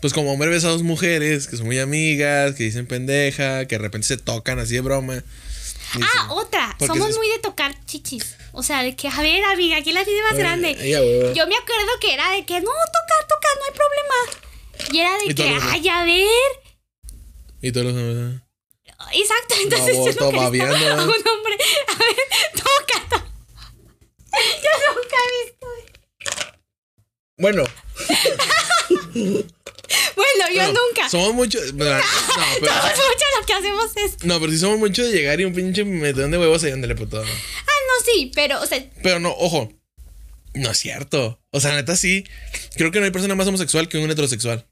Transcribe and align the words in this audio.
Pues 0.00 0.12
como 0.12 0.32
hombre 0.32 0.48
ves 0.50 0.64
a 0.64 0.68
dos 0.68 0.82
mujeres 0.82 1.46
que 1.46 1.56
son 1.56 1.66
muy 1.66 1.78
amigas, 1.78 2.54
que 2.54 2.64
dicen 2.64 2.86
pendeja, 2.86 3.66
que 3.66 3.76
de 3.76 3.82
repente 3.82 4.06
se 4.06 4.16
tocan 4.18 4.58
así 4.58 4.74
de 4.74 4.80
broma. 4.82 5.22
Ah, 5.94 6.32
otra. 6.32 6.76
Somos 6.84 7.10
es- 7.10 7.16
muy 7.16 7.28
de 7.30 7.38
tocar 7.38 7.74
chichis. 7.86 8.36
O 8.52 8.62
sea, 8.62 8.82
de 8.82 8.94
que, 8.96 9.08
a 9.08 9.20
ver, 9.22 9.42
amiga, 9.44 9.82
¿quién 9.82 9.94
la 9.94 10.04
tiene 10.04 10.22
más 10.22 10.34
Eh, 10.34 10.38
grande? 10.38 10.72
Yo 11.34 11.46
me 11.46 11.56
acuerdo 11.56 11.90
que 12.00 12.12
era 12.14 12.30
de 12.32 12.44
que, 12.44 12.54
no, 12.60 12.70
toca, 12.70 13.26
toca, 13.28 13.48
no 13.58 13.64
hay 13.64 13.74
problema. 13.74 14.92
Y 14.92 14.98
era 14.98 15.18
de 15.18 15.34
que, 15.34 15.58
ay, 15.70 15.88
a 15.88 16.04
ver. 16.04 16.26
Y 17.62 17.72
todos 17.72 17.92
los 17.92 18.40
Exacto, 19.12 19.54
entonces 19.62 19.92
Babo, 19.94 20.04
yo 20.04 20.06
visto 20.06 20.32
babeando, 20.32 20.74
a 20.76 20.78
¿eh? 20.90 20.92
un 20.94 21.28
hombre. 21.28 21.56
A 21.88 21.98
ver, 21.98 22.16
toca, 22.54 23.08
toca. 23.08 23.26
Yo 24.62 24.70
nunca 24.94 25.16
he 25.22 25.44
visto. 25.44 25.66
Bueno, 27.38 27.64
Bueno, 30.16 30.44
yo 30.52 30.66
nunca. 30.68 31.08
Somos 31.08 31.34
muchos. 31.34 31.62
No, 31.72 31.84
pero, 32.60 32.74
Todos 32.74 32.96
mucho 32.96 33.24
lo 33.40 33.46
que 33.46 33.52
hacemos 33.52 33.96
es. 33.96 34.24
no, 34.24 34.40
pero 34.40 34.52
sí 34.52 34.58
somos 34.58 34.78
muchos 34.78 35.06
de 35.06 35.12
llegar 35.12 35.40
y 35.40 35.44
un 35.44 35.54
pinche 35.54 35.84
metedón 35.84 36.30
de 36.30 36.38
huevos 36.38 36.64
ahí 36.64 36.72
ándale 36.72 36.94
puto. 36.94 37.20
Ah, 37.20 37.24
no, 37.24 38.04
sí, 38.04 38.32
pero, 38.34 38.60
o 38.60 38.66
sea, 38.66 38.84
Pero 39.02 39.20
no, 39.20 39.30
ojo. 39.30 39.72
No 40.54 40.70
es 40.70 40.78
cierto. 40.78 41.40
O 41.50 41.60
sea, 41.60 41.74
neta 41.74 41.96
sí. 41.96 42.24
Creo 42.76 42.90
que 42.90 42.98
no 42.98 43.04
hay 43.04 43.10
persona 43.10 43.34
más 43.34 43.46
homosexual 43.46 43.88
que 43.88 43.98
un 43.98 44.10
heterosexual. 44.10 44.66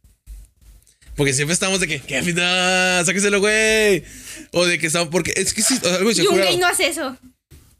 Porque 1.15 1.33
siempre 1.33 1.53
estamos 1.55 1.79
de 1.81 1.87
que, 1.87 2.01
¿qué 2.01 2.23
fita? 2.23 3.05
Sáqueselo, 3.05 3.41
güey. 3.41 4.03
O 4.53 4.65
de 4.67 4.79
que 4.79 4.87
estamos, 4.87 5.09
porque 5.09 5.33
es 5.37 5.55
que 5.55 5.63
sí, 5.63 5.75
o 5.77 5.87
sea, 5.87 5.97
algo 5.97 6.13
se 6.13 6.23
y 6.23 6.27
un 6.27 6.37
gay 6.37 6.57
no 6.57 6.67
hace 6.67 6.89
eso. 6.89 7.17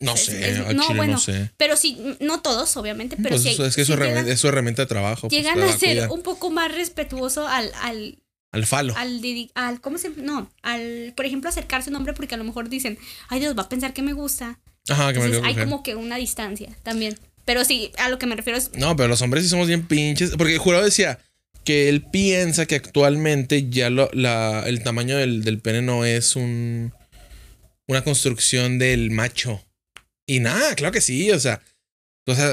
No 0.05 0.15
Es- 0.15 0.25
sé, 0.27 0.51
es- 0.51 0.59
no, 0.59 0.83
chile 0.83 0.97
bueno, 0.97 1.13
no 1.15 1.19
sé. 1.19 1.51
pero 1.57 1.77
sí, 1.77 1.99
no 2.21 2.41
todos, 2.41 2.77
obviamente, 2.77 3.17
pero 3.17 3.31
Pues 3.31 3.43
sí. 3.43 3.49
eso, 3.51 3.65
es 3.65 3.75
que 3.75 3.83
es 3.83 3.87
sí 3.87 3.93
su, 3.93 3.95
herramienta, 3.95 4.21
llegan, 4.23 4.33
es 4.35 4.41
su 4.41 4.49
herramienta 4.49 4.83
de 4.83 4.87
trabajo. 4.87 5.29
pues, 5.29 5.33
llegan 5.43 5.63
a 5.63 5.73
ser 5.77 5.97
cuida. 5.97 6.11
un 6.13 6.23
poco 6.23 6.51
más 6.51 6.75
respetuoso 6.75 7.47
al, 7.49 7.71
al, 7.83 8.19
Al 8.53 8.67
falo. 8.67 8.95
al, 8.97 9.21
al, 9.55 9.81
¿cómo 9.81 9.99
se, 9.99 10.11
no, 10.11 10.51
al, 10.63 11.13
por 11.17 11.27
ejemplo, 11.27 11.49
acercarse 11.49 11.89
a 11.89 11.93
un 11.93 11.97
hombre 11.97 12.13
porque 12.13 12.35
a 12.35 12.39
lo 12.39 12.45
mejor 12.45 12.69
dicen, 12.69 12.99
ay 13.29 13.41
Dios, 13.41 13.57
va 13.57 13.63
a 13.63 13.69
pensar 13.69 13.93
que 13.95 14.03
me 14.03 14.13
gusta. 14.13 14.59
Ajá, 14.89 15.13
que 15.13 15.19
me 15.21 15.25
Entonces 15.27 15.41
quiero 15.43 15.47
hay 15.47 15.65
como 15.65 15.83
que 15.83 15.95
una 15.97 16.17
distancia 16.17 16.69
también. 16.83 17.19
Pero 17.47 17.65
sí, 17.65 17.91
a 17.99 18.09
lo 18.11 18.19
que 18.19 18.27
me 18.27 18.37
refiero 18.37 18.59
es, 18.59 18.71
No, 18.75 18.95
pero 18.97 19.09
los 19.09 19.23
hombres 19.23 19.43
sí 19.45 19.51
somos 19.51 19.67
bien 19.69 19.87
pinches. 19.87 20.33
Porque 20.37 20.53
el 20.55 20.59
jurado 20.59 20.85
decía 20.85 21.19
que 21.65 21.89
él 21.89 22.03
piensa 22.11 22.67
que 22.67 22.75
actualmente 22.75 23.71
ya 23.71 23.89
lo, 23.89 24.11
la, 24.13 24.65
el 24.67 24.83
tamaño 24.83 25.17
del, 25.17 25.43
del 25.45 25.61
pene 25.61 25.81
no 25.83 26.05
es 26.05 26.37
un 26.37 26.93
una 27.87 28.03
construcción 28.05 28.79
del 28.79 29.11
macho. 29.11 29.64
Y 30.27 30.41
nada, 30.41 30.75
claro 30.75 30.93
que 30.93 31.01
sí. 31.01 31.31
O 31.31 31.39
sea, 31.41 31.61
o 32.27 32.35
sea, 32.35 32.53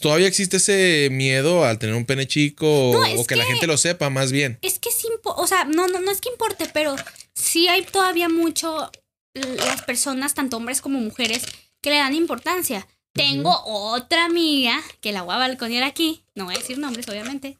todavía 0.00 0.26
existe 0.28 0.56
ese 0.58 1.08
miedo 1.10 1.64
al 1.64 1.78
tener 1.78 1.94
un 1.94 2.06
pene 2.06 2.26
chico 2.26 2.90
o, 2.90 2.92
No, 2.94 3.04
es 3.04 3.20
o 3.20 3.24
que, 3.26 3.36
la 3.36 3.44
gente 3.44 3.66
lo 3.66 3.76
sepa 3.76 4.10
más 4.10 4.32
bien. 4.32 4.58
es 4.62 4.78
que 4.78 4.90
sí, 4.90 5.08
impo- 5.08 5.34
o 5.36 5.46
sea, 5.46 5.64
no, 5.64 5.88
no, 5.88 6.00
no 6.00 6.10
es 6.10 6.20
que 6.20 6.30
importe, 6.30 6.66
pero 6.72 6.96
sí 7.34 7.68
hay 7.68 7.82
todavía 7.84 8.28
mucho 8.28 8.90
las 9.34 9.82
personas, 9.82 10.34
tanto 10.34 10.56
hombres 10.56 10.80
como 10.80 10.98
mujeres, 11.00 11.42
que 11.80 11.90
le 11.90 11.96
dan 11.96 12.14
importancia. 12.14 12.86
Tengo 13.12 13.60
otra 13.64 14.24
amiga, 14.24 14.80
que 15.00 15.12
la 15.12 15.22
voy 15.22 15.34
a 15.34 15.38
balconear 15.38 15.82
aquí, 15.82 16.22
no 16.34 16.44
voy 16.44 16.54
a 16.54 16.58
decir 16.58 16.78
nombres, 16.78 17.08
obviamente, 17.08 17.58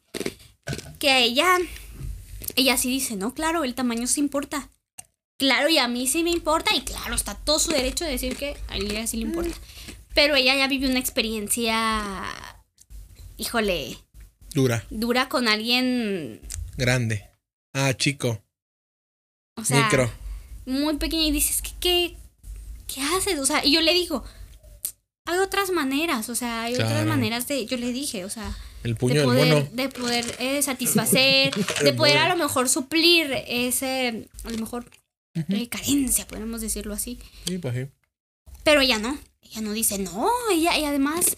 que 0.99 1.09
a 1.09 1.19
ella, 1.19 1.57
ella 2.55 2.77
sí 2.77 2.89
dice, 2.89 3.15
no, 3.17 3.33
claro, 3.33 3.63
el 3.63 3.75
tamaño 3.75 4.07
sí 4.07 4.21
importa. 4.21 4.69
Claro, 5.41 5.69
y 5.69 5.79
a 5.79 5.87
mí 5.87 6.05
sí 6.05 6.21
me 6.23 6.29
importa, 6.29 6.71
y 6.75 6.81
claro, 6.81 7.15
está 7.15 7.33
todo 7.33 7.57
su 7.57 7.71
derecho 7.71 8.05
de 8.05 8.11
decir 8.11 8.35
que 8.35 8.55
a 8.67 8.77
ella 8.77 9.07
sí 9.07 9.17
le 9.17 9.23
importa. 9.23 9.55
Pero 10.13 10.35
ella 10.35 10.55
ya 10.55 10.67
vivió 10.67 10.87
una 10.87 10.99
experiencia, 10.99 12.23
híjole, 13.37 13.97
Dura, 14.53 14.85
dura 14.91 15.29
con 15.29 15.47
alguien, 15.47 16.41
grande. 16.77 17.27
Ah, 17.73 17.91
chico, 17.95 18.43
o 19.55 19.65
sea, 19.65 19.85
micro. 19.85 20.11
muy 20.67 20.97
pequeña 20.97 21.23
y 21.23 21.31
dices, 21.31 21.63
¿qué, 21.63 21.71
qué, 21.79 22.17
qué 22.85 23.01
haces? 23.01 23.39
O 23.39 23.45
sea, 23.47 23.65
y 23.65 23.71
yo 23.71 23.81
le 23.81 23.95
digo, 23.95 24.23
hay 25.25 25.39
otras 25.39 25.71
maneras, 25.71 26.29
o 26.29 26.35
sea, 26.35 26.61
hay 26.65 26.75
otras 26.75 27.03
maneras 27.07 27.47
de, 27.47 27.65
yo 27.65 27.77
le 27.77 27.91
dije, 27.91 28.25
o 28.25 28.29
sea, 28.29 28.55
El 28.83 28.95
puño 28.95 29.13
de 29.15 29.19
del 29.21 29.27
poder, 29.27 29.53
mono. 29.55 29.69
de 29.71 29.89
poder 29.89 30.35
eh, 30.37 30.61
satisfacer, 30.61 31.51
de 31.83 31.93
poder 31.93 32.19
a 32.19 32.29
lo 32.29 32.35
mejor 32.35 32.69
suplir 32.69 33.31
ese, 33.47 34.27
a 34.43 34.49
lo 34.51 34.57
mejor, 34.59 34.85
eh, 35.33 35.69
carencia, 35.69 36.27
podemos 36.27 36.61
decirlo 36.61 36.93
así. 36.93 37.19
Sí, 37.47 37.57
pues 37.57 37.75
sí. 37.75 37.87
Pero 38.63 38.81
ella 38.81 38.99
no, 38.99 39.17
ella 39.41 39.61
no 39.61 39.71
dice 39.73 39.97
no, 39.97 40.29
ella, 40.51 40.77
y 40.77 40.83
además, 40.85 41.37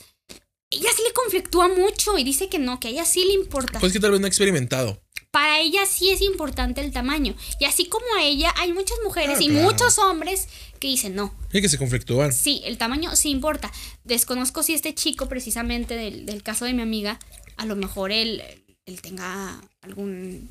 ella 0.70 0.90
sí 0.96 1.02
le 1.08 1.14
conflictúa 1.14 1.68
mucho 1.70 2.18
y 2.18 2.24
dice 2.24 2.50
que 2.50 2.59
no, 2.59 2.80
que 2.80 2.90
a 2.90 2.92
ella 2.92 3.06
sí 3.06 3.24
le 3.26 3.34
importa. 3.34 3.80
Pues 3.80 3.94
que 3.94 4.00
tal 4.00 4.12
vez 4.12 4.20
no 4.20 4.26
ha 4.26 4.30
experimentado. 4.30 5.02
Para 5.31 5.59
ella 5.62 5.86
sí 5.88 6.12
es 6.12 6.22
importante 6.22 6.81
el 6.81 6.92
tamaño. 6.92 7.36
Y 7.59 7.66
así 7.66 7.88
como 7.88 8.06
a 8.20 8.24
ella, 8.24 8.54
hay 8.58 8.72
muchas 8.72 8.98
mujeres 9.04 9.38
Ah, 9.40 9.44
y 9.44 9.48
claro. 9.50 9.64
muchos 9.72 9.98
hombres 9.98 10.48
que 10.80 10.88
dicen 10.88 11.16
no. 11.16 11.34
Sí, 11.52 11.60
que 11.60 11.70
se 11.70 11.80
conflictúan. 11.80 12.31
Sí, 12.31 12.62
el 12.66 12.78
tamaño 12.78 13.16
sí 13.16 13.30
importa. 13.31 13.72
Desconozco 14.04 14.62
si 14.62 14.74
este 14.75 14.94
chico, 14.94 15.28
precisamente 15.28 15.96
del, 15.96 16.28
del 16.28 16.44
caso 16.44 16.66
de 16.66 16.74
mi 16.74 16.84
amiga, 16.84 17.20
a 17.58 17.66
lo 17.66 17.75
mejor 17.75 18.12
él, 18.12 18.44
él 18.86 19.02
tenga 19.02 19.60
algún, 19.81 20.50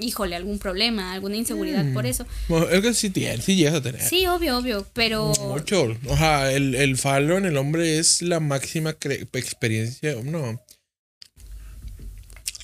híjole, 0.00 0.36
algún 0.36 0.58
problema, 0.58 1.12
alguna 1.12 1.36
inseguridad 1.36 1.84
Mm. 1.84 1.94
por 1.94 2.06
eso. 2.06 2.26
Bueno, 2.48 2.68
es 2.68 2.80
que 2.82 2.94
sí 2.94 3.10
tiene, 3.10 3.40
sí 3.42 3.56
llegas 3.56 3.74
a 3.74 3.82
tener. 3.82 4.00
Sí, 4.02 4.26
obvio, 4.26 4.58
obvio, 4.58 4.86
pero... 4.92 5.32
Mucho. 5.40 5.96
O 6.06 6.16
sea, 6.16 6.52
el, 6.52 6.74
el 6.74 6.96
falo 6.96 7.38
en 7.38 7.46
el 7.46 7.56
hombre 7.56 7.98
es 7.98 8.22
la 8.22 8.38
máxima 8.40 8.92
cre- 8.98 9.28
experiencia. 9.32 10.14
No. 10.22 10.60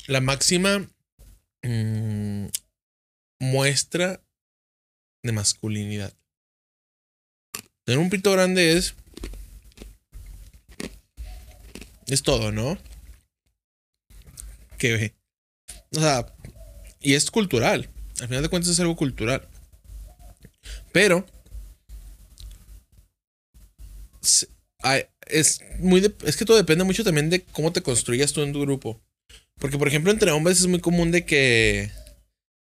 La 0.07 0.21
máxima 0.21 0.89
mm, 1.63 2.47
muestra 3.41 4.21
de 5.25 5.33
masculinidad. 5.33 6.13
Tener 7.85 7.99
un 7.99 8.11
pito 8.11 8.31
grande 8.33 8.77
es. 8.77 8.95
Es 12.07 12.23
todo, 12.23 12.53
¿no? 12.53 12.79
Que. 14.79 15.13
O 15.97 16.01
sea. 16.01 16.27
Y 17.07 17.15
es 17.15 17.31
cultural. 17.31 17.89
Al 18.21 18.27
final 18.27 18.43
de 18.43 18.49
cuentas 18.49 18.73
es 18.73 18.81
algo 18.81 18.97
cultural. 18.97 19.47
Pero 20.93 21.25
es 25.29 25.61
muy 25.79 26.01
de- 26.01 26.13
es 26.25 26.37
que 26.37 26.45
todo 26.45 26.57
depende 26.57 26.83
mucho 26.83 27.05
también 27.05 27.31
de 27.31 27.45
cómo 27.45 27.73
te 27.73 27.81
construyas 27.81 28.33
tú 28.33 28.43
en 28.43 28.53
tu 28.53 28.61
grupo. 28.61 29.01
Porque, 29.61 29.79
por 29.79 29.87
ejemplo, 29.87 30.11
entre 30.11 30.33
hombres 30.33 30.59
es 30.59 30.67
muy 30.67 30.81
común 30.81 31.13
de 31.13 31.25
que. 31.25 31.93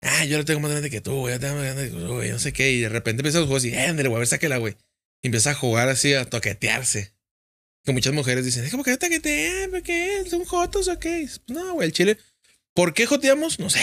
Ah, 0.03 0.25
yo 0.25 0.39
lo 0.39 0.45
tengo 0.45 0.59
más 0.59 0.73
grande 0.73 0.91
que 0.91 1.01
tú. 1.01 1.29
Yo 1.29 1.39
tengo 1.39 1.55
más 1.55 1.65
grande. 1.65 1.91
No 2.33 2.39
sé 2.41 2.53
qué. 2.53 2.73
Y 2.73 2.81
de 2.81 2.89
repente 2.89 3.21
empiezan 3.21 3.43
los 3.43 3.49
juegos 3.49 3.65
y, 3.65 3.69
eh, 3.75 3.93
güey, 3.93 4.25
a 4.25 4.39
ver, 4.49 4.59
güey. 4.61 4.77
Y 5.23 5.29
empieza 5.29 5.53
a 5.53 5.55
jugar 5.55 5.89
así, 5.89 6.15
a 6.15 6.29
toquetearse. 6.29 7.13
Que 7.85 7.93
muchas 7.93 8.13
mujeres 8.13 8.45
dicen, 8.45 8.65
es 8.65 8.73
como 8.73 8.83
que 8.83 8.97
toquetean, 8.97 9.71
¿por 9.71 9.83
qué? 9.85 10.25
¿Son 10.29 10.45
jotos 10.45 10.89
o 10.89 10.99
qué? 10.99 11.29
No, 11.47 11.75
güey, 11.75 11.87
el 11.87 11.93
chile. 11.93 12.19
¿Por 12.77 12.95
qué 12.95 13.07
joteamos? 13.07 13.59
No 13.59 13.69
sé. 13.71 13.81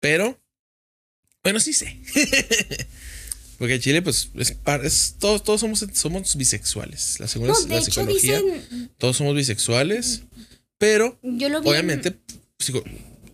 Pero. 0.00 0.38
Bueno, 1.42 1.60
sí 1.60 1.72
sé. 1.72 1.98
Porque 3.58 3.80
Chile, 3.80 4.02
pues, 4.02 4.30
es, 4.82 5.14
todos, 5.18 5.42
todos 5.42 5.60
somos, 5.60 5.86
somos 5.94 6.36
bisexuales. 6.36 7.18
La 7.20 7.28
segunda 7.28 7.54
No, 7.54 7.58
es 7.60 7.68
la 7.68 7.76
hecho 7.78 7.84
psicología. 7.90 8.42
dicen, 8.42 8.90
Todos 8.98 9.16
somos 9.16 9.34
bisexuales. 9.34 10.22
Pero, 10.76 11.18
yo 11.22 11.48
lo 11.48 11.62
vi, 11.62 11.68
en- 11.68 11.72
obviamente, 11.72 12.18
psico- 12.58 12.84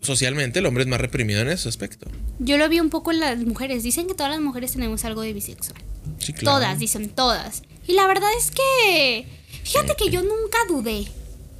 socialmente 0.00 0.60
el 0.60 0.66
hombre 0.66 0.84
es 0.84 0.88
más 0.88 1.00
reprimido 1.00 1.40
en 1.40 1.48
ese 1.48 1.68
aspecto. 1.68 2.08
yo 2.38 2.56
lo 2.56 2.68
vi 2.68 2.78
un 2.78 2.88
poco 2.90 3.10
en 3.10 3.18
las 3.18 3.38
mujeres. 3.38 3.82
Dicen 3.82 4.06
que 4.06 4.14
todas 4.14 4.30
las 4.30 4.40
mujeres 4.40 4.72
tenemos 4.72 5.04
algo 5.04 5.22
de 5.22 5.32
bisexual. 5.32 5.82
Sí, 6.20 6.32
claro. 6.34 6.58
Todas, 6.58 6.78
dicen 6.78 7.08
todas. 7.08 7.62
Y 7.88 7.94
la 7.94 8.06
verdad 8.06 8.28
es 8.38 8.52
que, 8.52 9.26
fíjate 9.64 9.96
que 9.96 10.08
yo 10.10 10.22
nunca 10.22 10.58
dudé. 10.68 11.06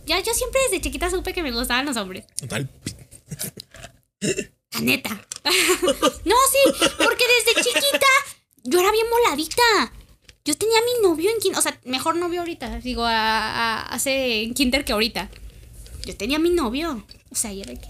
Ya, 0.06 0.18
yo 0.20 0.32
siempre 0.34 0.60
desde 0.70 0.80
chiquita 0.80 1.10
supe 1.10 1.32
que 1.32 1.42
me 1.42 1.52
gustaban 1.52 1.86
los 1.86 1.96
hombres. 1.96 2.24
Total. 2.36 2.68
La 4.72 4.80
neta. 4.80 5.10
no, 5.44 6.34
sí, 6.52 6.86
porque 6.98 7.24
desde 7.46 7.62
chiquita 7.62 8.06
yo 8.64 8.80
era 8.80 8.90
bien 8.90 9.06
moladita. 9.10 9.92
Yo 10.44 10.56
tenía 10.56 10.78
a 10.78 10.82
mi 10.82 11.08
novio 11.08 11.30
en 11.30 11.38
kinder, 11.38 11.58
o 11.58 11.62
sea, 11.62 11.78
mejor 11.84 12.16
novio 12.16 12.40
ahorita, 12.40 12.80
digo, 12.80 13.04
a, 13.04 13.12
a- 13.12 13.82
hace 13.94 14.42
en 14.42 14.54
kinder 14.54 14.84
que 14.84 14.92
ahorita. 14.92 15.30
Yo 16.04 16.16
tenía 16.16 16.38
a 16.38 16.40
mi 16.40 16.50
novio, 16.50 17.06
o 17.30 17.34
sea, 17.36 17.52
y 17.52 17.62
era 17.62 17.74
que... 17.74 17.88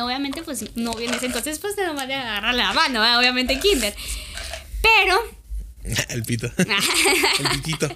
Obviamente, 0.00 0.42
pues, 0.42 0.76
novio 0.76 1.08
en 1.08 1.14
ese 1.14 1.26
entonces, 1.26 1.58
pues, 1.58 1.76
nada 1.76 1.92
más 1.92 2.06
de 2.06 2.14
agarrarle 2.14 2.62
la 2.62 2.72
mano, 2.72 3.00
¿verdad? 3.00 3.18
obviamente 3.18 3.54
en 3.54 3.60
kinder. 3.60 3.96
Pero... 4.80 5.18
el 6.10 6.22
pito. 6.22 6.48
el 6.58 7.48
pitito. 7.60 7.88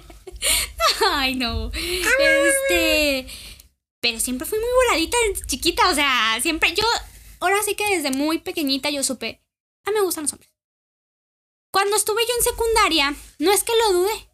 Ay, 1.11 1.35
no. 1.35 1.71
Este. 1.73 3.27
Pero 3.99 4.19
siempre 4.19 4.47
fui 4.47 4.59
muy 4.59 4.69
voladita 4.87 5.17
desde 5.27 5.45
chiquita. 5.47 5.89
O 5.89 5.95
sea, 5.95 6.37
siempre 6.41 6.73
yo. 6.73 6.83
Ahora 7.39 7.57
sí 7.65 7.75
que 7.75 7.95
desde 7.95 8.11
muy 8.11 8.39
pequeñita 8.39 8.89
yo 8.89 9.03
supe. 9.03 9.41
A 9.85 9.91
mí 9.91 9.95
me 9.97 10.03
gustan 10.03 10.23
los 10.23 10.33
hombres. 10.33 10.51
Cuando 11.71 11.95
estuve 11.95 12.21
yo 12.27 12.33
en 12.37 12.43
secundaria, 12.43 13.15
no 13.39 13.51
es 13.51 13.63
que 13.63 13.71
lo 13.87 13.99
dudé. 13.99 14.29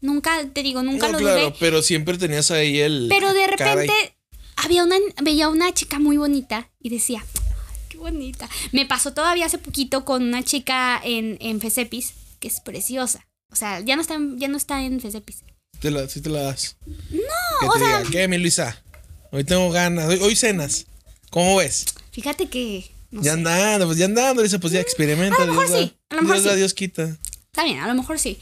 Nunca, 0.00 0.46
te 0.52 0.62
digo, 0.62 0.82
nunca 0.82 1.06
no, 1.06 1.12
lo 1.14 1.18
claro, 1.18 1.40
dudé. 1.40 1.56
pero 1.58 1.82
siempre 1.82 2.16
tenías 2.16 2.50
ahí 2.50 2.78
el. 2.78 3.06
Pero 3.08 3.32
de 3.32 3.46
repente 3.46 4.16
había 4.56 4.84
una, 4.84 4.96
veía 5.22 5.48
una 5.48 5.72
chica 5.72 5.98
muy 5.98 6.16
bonita 6.16 6.70
y 6.80 6.90
decía, 6.90 7.24
"Ay, 7.24 7.76
qué 7.88 7.98
bonita. 7.98 8.48
Me 8.72 8.86
pasó 8.86 9.12
todavía 9.12 9.46
hace 9.46 9.58
poquito 9.58 10.04
con 10.04 10.22
una 10.22 10.42
chica 10.44 11.00
en, 11.02 11.38
en 11.40 11.60
Fesepis, 11.60 12.14
que 12.40 12.48
es 12.48 12.60
preciosa. 12.60 13.26
O 13.50 13.56
sea, 13.56 13.80
ya 13.80 13.96
no 13.96 14.02
está, 14.02 14.18
ya 14.36 14.48
no 14.48 14.56
está 14.56 14.82
en 14.84 15.00
Fesepis. 15.00 15.42
Te 15.80 15.90
la, 15.90 16.08
sí 16.08 16.20
te 16.20 16.30
la 16.30 16.42
das. 16.42 16.76
No, 16.86 17.18
Que 17.60 17.66
o 17.66 17.72
te 17.74 17.78
sea, 17.80 17.98
diga, 17.98 18.10
¿qué, 18.10 18.28
mi 18.28 18.38
Luisa? 18.38 18.82
Hoy 19.30 19.44
tengo 19.44 19.70
ganas. 19.70 20.06
Hoy, 20.08 20.18
hoy 20.22 20.36
cenas. 20.36 20.86
¿Cómo 21.30 21.56
ves? 21.56 21.84
fíjate 22.12 22.48
que. 22.48 22.90
No 23.10 23.20
ya 23.22 23.32
sé. 23.32 23.38
andando, 23.38 23.86
pues 23.86 23.98
ya 23.98 24.06
andando. 24.06 24.42
Dice, 24.42 24.58
pues 24.58 24.72
ya 24.72 24.80
experimenta. 24.80 25.42
a 25.42 25.46
lo 25.46 25.52
mejor 25.52 25.68
Dios 25.68 25.80
sí, 25.80 25.84
da- 26.10 26.16
a 26.16 26.16
lo 26.16 26.22
mejor 26.22 26.36
Dios 26.36 26.44
da, 26.44 26.50
sí. 26.52 26.56
Dios 26.58 26.74
quita. 26.74 27.16
Está 27.46 27.64
bien, 27.64 27.78
a 27.80 27.86
lo 27.88 27.94
mejor 27.94 28.18
sí. 28.18 28.38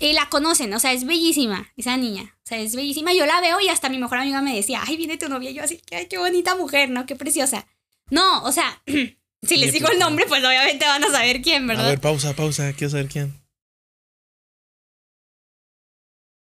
Y 0.00 0.12
la 0.14 0.28
conocen, 0.28 0.72
o 0.74 0.80
sea, 0.80 0.92
es 0.92 1.04
bellísima, 1.04 1.70
esa 1.76 1.96
niña. 1.96 2.34
O 2.44 2.46
sea, 2.46 2.58
es 2.58 2.74
bellísima. 2.74 3.12
Yo 3.14 3.24
la 3.26 3.40
veo 3.40 3.60
y 3.60 3.68
hasta 3.68 3.88
mi 3.88 3.98
mejor 3.98 4.18
amiga 4.18 4.42
me 4.42 4.54
decía, 4.56 4.80
ay, 4.84 4.96
viene 4.96 5.16
tu 5.16 5.28
novia. 5.28 5.50
Y 5.50 5.54
yo 5.54 5.62
así, 5.62 5.80
ay, 5.92 6.06
qué 6.08 6.18
bonita 6.18 6.56
mujer, 6.56 6.90
¿no? 6.90 7.06
Qué 7.06 7.14
preciosa. 7.14 7.66
No, 8.10 8.42
o 8.42 8.50
sea, 8.52 8.82
si 9.42 9.56
les 9.56 9.72
digo 9.72 9.88
el 9.88 9.98
nombre, 10.00 10.26
pues 10.26 10.44
obviamente 10.44 10.84
van 10.84 11.04
a 11.04 11.10
saber 11.10 11.40
quién, 11.40 11.64
A 11.64 11.66
¿verdad? 11.74 11.88
ver, 11.90 12.00
pausa, 12.00 12.34
pausa. 12.34 12.72
Quiero 12.72 12.90
saber 12.90 13.08
quién. 13.08 13.40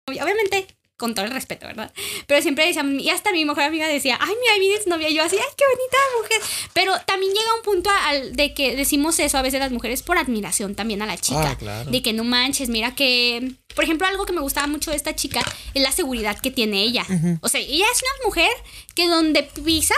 Obviamente, 0.07 0.67
con 0.95 1.13
todo 1.13 1.25
el 1.25 1.31
respeto, 1.31 1.67
¿verdad? 1.67 1.91
Pero 2.27 2.41
siempre 2.41 2.65
decían, 2.65 2.99
y 2.99 3.09
hasta 3.09 3.31
mi 3.31 3.43
mejor 3.43 3.63
amiga 3.63 3.87
decía, 3.87 4.17
ay, 4.21 4.33
mira, 4.41 4.81
tu 4.83 4.89
novia. 4.89 5.09
Y 5.09 5.15
yo 5.15 5.23
así, 5.23 5.35
ay, 5.35 5.53
qué 5.55 5.63
bonita 5.69 5.97
mujer. 6.21 6.69
Pero 6.73 6.93
también 7.05 7.33
llega 7.33 7.53
un 7.55 7.61
punto 7.61 7.89
al 8.05 8.35
de 8.35 8.53
que 8.53 8.75
decimos 8.75 9.19
eso 9.19 9.37
a 9.37 9.41
veces 9.41 9.59
las 9.59 9.71
mujeres 9.71 10.03
por 10.03 10.17
admiración 10.17 10.75
también 10.75 11.01
a 11.01 11.05
la 11.05 11.17
chica. 11.17 11.51
Ah, 11.51 11.57
claro. 11.57 11.91
De 11.91 12.01
que 12.01 12.13
no 12.13 12.23
manches, 12.23 12.69
mira 12.69 12.95
que. 12.95 13.51
Por 13.75 13.83
ejemplo, 13.83 14.07
algo 14.07 14.25
que 14.25 14.33
me 14.33 14.41
gustaba 14.41 14.65
mucho 14.67 14.91
de 14.91 14.97
esta 14.97 15.15
chica 15.15 15.41
es 15.73 15.83
la 15.83 15.91
seguridad 15.91 16.39
que 16.39 16.51
tiene 16.51 16.81
ella. 16.83 17.05
O 17.41 17.49
sea, 17.49 17.59
ella 17.59 17.85
es 17.93 18.01
una 18.01 18.25
mujer 18.25 18.51
que 18.95 19.07
donde 19.07 19.43
pisa, 19.43 19.95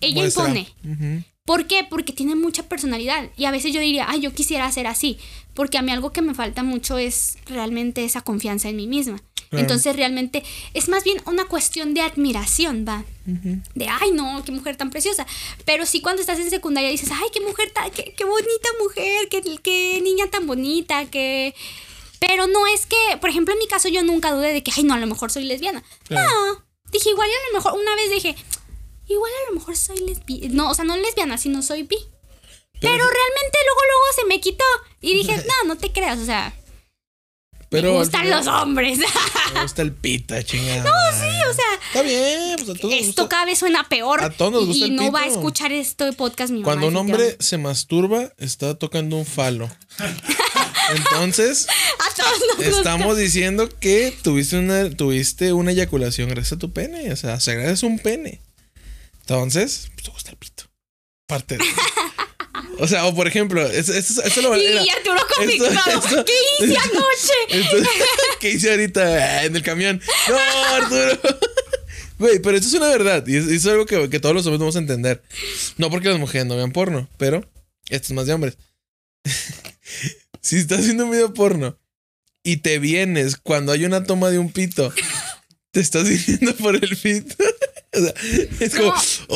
ella 0.00 0.22
Muestra. 0.22 0.48
impone. 0.48 1.24
¿Por 1.48 1.66
qué? 1.66 1.82
Porque 1.82 2.12
tiene 2.12 2.34
mucha 2.34 2.64
personalidad. 2.64 3.30
Y 3.38 3.46
a 3.46 3.50
veces 3.50 3.72
yo 3.72 3.80
diría, 3.80 4.04
ay, 4.06 4.20
yo 4.20 4.34
quisiera 4.34 4.70
ser 4.70 4.86
así. 4.86 5.18
Porque 5.54 5.78
a 5.78 5.82
mí 5.82 5.90
algo 5.90 6.12
que 6.12 6.20
me 6.20 6.34
falta 6.34 6.62
mucho 6.62 6.98
es 6.98 7.38
realmente 7.46 8.04
esa 8.04 8.20
confianza 8.20 8.68
en 8.68 8.76
mí 8.76 8.86
misma. 8.86 9.20
Claro. 9.50 9.62
Entonces 9.62 9.96
realmente 9.96 10.42
es 10.74 10.88
más 10.88 11.04
bien 11.04 11.22
una 11.24 11.46
cuestión 11.46 11.94
de 11.94 12.02
admiración, 12.02 12.84
va. 12.86 13.04
De, 13.74 13.88
ay, 13.88 14.10
no, 14.12 14.42
qué 14.44 14.52
mujer 14.52 14.76
tan 14.76 14.90
preciosa. 14.90 15.26
Pero 15.64 15.86
sí 15.86 16.00
cuando 16.00 16.20
estás 16.20 16.38
en 16.38 16.50
secundaria 16.50 16.90
dices, 16.90 17.10
ay, 17.12 17.28
qué 17.32 17.40
mujer 17.40 17.70
tan, 17.70 17.90
qué, 17.90 18.14
qué 18.16 18.24
bonita 18.24 18.68
mujer, 18.82 19.28
qué, 19.28 19.42
qué 19.62 20.00
niña 20.02 20.26
tan 20.28 20.46
bonita, 20.46 21.06
qué... 21.06 21.54
Pero 22.20 22.46
no 22.46 22.66
es 22.66 22.86
que, 22.86 22.96
por 23.20 23.30
ejemplo, 23.30 23.54
en 23.54 23.60
mi 23.60 23.68
caso 23.68 23.88
yo 23.88 24.02
nunca 24.02 24.32
dudé 24.32 24.52
de 24.52 24.62
que, 24.62 24.72
ay, 24.76 24.82
no, 24.82 24.94
a 24.94 24.98
lo 24.98 25.06
mejor 25.06 25.30
soy 25.30 25.44
lesbiana. 25.44 25.84
Claro. 26.04 26.28
No, 26.28 26.64
dije, 26.90 27.10
igual 27.10 27.28
a 27.28 27.52
lo 27.52 27.58
mejor, 27.58 27.80
una 27.80 27.94
vez 27.94 28.10
dije, 28.10 28.34
igual 29.06 29.32
a 29.32 29.50
lo 29.50 29.58
mejor 29.58 29.76
soy 29.76 29.98
lesbiana. 30.00 30.54
No, 30.54 30.70
o 30.70 30.74
sea, 30.74 30.84
no 30.84 30.96
lesbiana, 30.96 31.38
sino 31.38 31.62
soy 31.62 31.84
bi. 31.84 31.96
Pero, 32.80 33.04
realmente 33.04 33.58
luego, 33.64 33.80
luego 33.86 34.04
se 34.16 34.26
me 34.26 34.40
quitó. 34.40 34.64
Y 35.00 35.14
dije, 35.14 35.36
no, 35.46 35.68
no 35.68 35.76
te 35.76 35.92
creas, 35.92 36.18
o 36.18 36.24
sea, 36.24 36.52
Pero 37.70 37.92
me 37.92 37.98
gustan 37.98 38.22
final 38.22 38.38
los 38.44 38.46
hombres. 38.54 38.98
Me 39.54 39.62
gusta 39.62 39.82
el 39.82 39.92
pita, 39.92 40.42
chingada. 40.42 40.82
No, 40.84 41.18
sí, 41.18 41.26
o 41.50 41.52
sea, 41.54 41.64
Está 41.88 42.02
bien, 42.02 42.56
pues 42.56 42.68
a 42.68 42.74
todos 42.74 42.92
esto 42.94 43.22
gusta. 43.22 43.28
cada 43.28 43.44
vez 43.46 43.58
suena 43.58 43.88
peor. 43.88 44.22
A 44.22 44.30
todos 44.30 44.52
nos 44.52 44.66
gusta 44.66 44.86
y 44.86 44.90
el 44.90 44.96
no 44.96 45.10
va 45.10 45.20
a 45.22 45.26
escuchar 45.26 45.72
este 45.72 46.12
podcast 46.12 46.50
mi 46.52 46.60
mamá. 46.60 46.64
Cuando 46.72 46.88
un 46.88 46.96
hombre 46.96 47.36
se 47.40 47.56
masturba, 47.58 48.30
está 48.36 48.74
tocando 48.78 49.16
un 49.16 49.24
falo. 49.26 49.70
Entonces, 50.94 51.66
A 51.68 52.14
todos 52.14 52.32
nos 52.48 52.56
gusta. 52.56 52.78
estamos 52.78 53.16
diciendo 53.16 53.68
que 53.80 54.16
tuviste 54.22 54.58
una, 54.58 54.90
tuviste 54.90 55.52
una 55.52 55.70
eyaculación 55.72 56.28
gracias 56.30 56.52
a 56.54 56.58
tu 56.58 56.72
pene. 56.72 57.12
O 57.12 57.16
sea, 57.16 57.40
se 57.40 57.50
agradece 57.52 57.84
un 57.86 57.98
pene. 57.98 58.40
Entonces, 59.20 59.90
pues 59.94 60.04
te 60.04 60.10
gusta 60.10 60.30
el 60.30 60.36
pito. 60.36 60.64
Parte 61.26 61.58
de. 61.58 61.64
O 62.80 62.86
sea, 62.86 63.06
o 63.06 63.14
por 63.14 63.26
ejemplo, 63.26 63.66
eso, 63.66 63.92
eso, 63.92 64.22
eso 64.22 64.40
lo 64.42 64.56
Y, 64.56 64.64
era- 64.64 64.84
y 64.84 64.88
Arturo 64.88 65.16
esto- 65.16 65.34
convictado. 65.36 65.98
esto- 66.04 66.24
¿Qué 66.24 66.64
hice 66.64 66.76
anoche? 66.76 67.32
Entonces, 67.48 67.88
¿Qué 68.40 68.50
hice 68.50 68.70
ahorita 68.70 69.02
Ah, 69.02 69.44
en 69.44 69.56
el 69.56 69.62
camión? 69.62 70.00
No, 70.28 70.38
Arturo. 70.74 71.18
Güey, 72.18 72.40
pero 72.40 72.56
eso 72.56 72.66
es 72.68 72.74
una 72.74 72.88
verdad. 72.88 73.24
Y 73.26 73.36
es, 73.36 73.46
es 73.46 73.66
algo 73.66 73.86
que, 73.86 74.08
que 74.10 74.18
todos 74.20 74.34
los 74.34 74.44
hombres 74.46 74.58
vamos 74.60 74.76
a 74.76 74.80
entender. 74.80 75.22
No 75.76 75.90
porque 75.90 76.08
las 76.08 76.18
mujeres 76.18 76.46
no 76.46 76.56
vean 76.56 76.72
porno, 76.72 77.08
pero 77.16 77.48
esto 77.88 78.06
es 78.08 78.12
más 78.12 78.26
de 78.26 78.32
hombres. 78.34 78.58
si 80.40 80.56
estás 80.56 80.80
haciendo 80.80 81.04
un 81.04 81.10
video 81.12 81.32
porno 81.34 81.78
y 82.42 82.58
te 82.58 82.78
vienes 82.78 83.36
cuando 83.36 83.72
hay 83.72 83.84
una 83.84 84.04
toma 84.04 84.30
de 84.30 84.38
un 84.38 84.50
pito, 84.52 84.92
te 85.70 85.80
estás 85.80 86.08
diciendo 86.08 86.54
por 86.56 86.74
el 86.76 86.96
pito. 86.96 87.34
O 87.98 88.04
sea, 88.04 88.14
es 88.60 88.74
como, 88.74 88.88
No. 88.88 88.94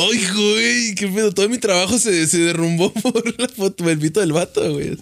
¡ay, 0.09 0.27
güey! 0.33 0.95
¿Qué 0.95 1.07
pedo? 1.07 1.33
Todo 1.33 1.49
mi 1.49 1.57
trabajo 1.57 1.97
se, 1.97 2.25
se 2.27 2.39
derrumbó 2.39 2.91
por 2.93 3.39
la 3.39 3.47
foto 3.49 3.83
del 3.83 3.99
pito 3.99 4.19
del 4.19 4.31
vato, 4.33 4.71
güey. 4.73 4.97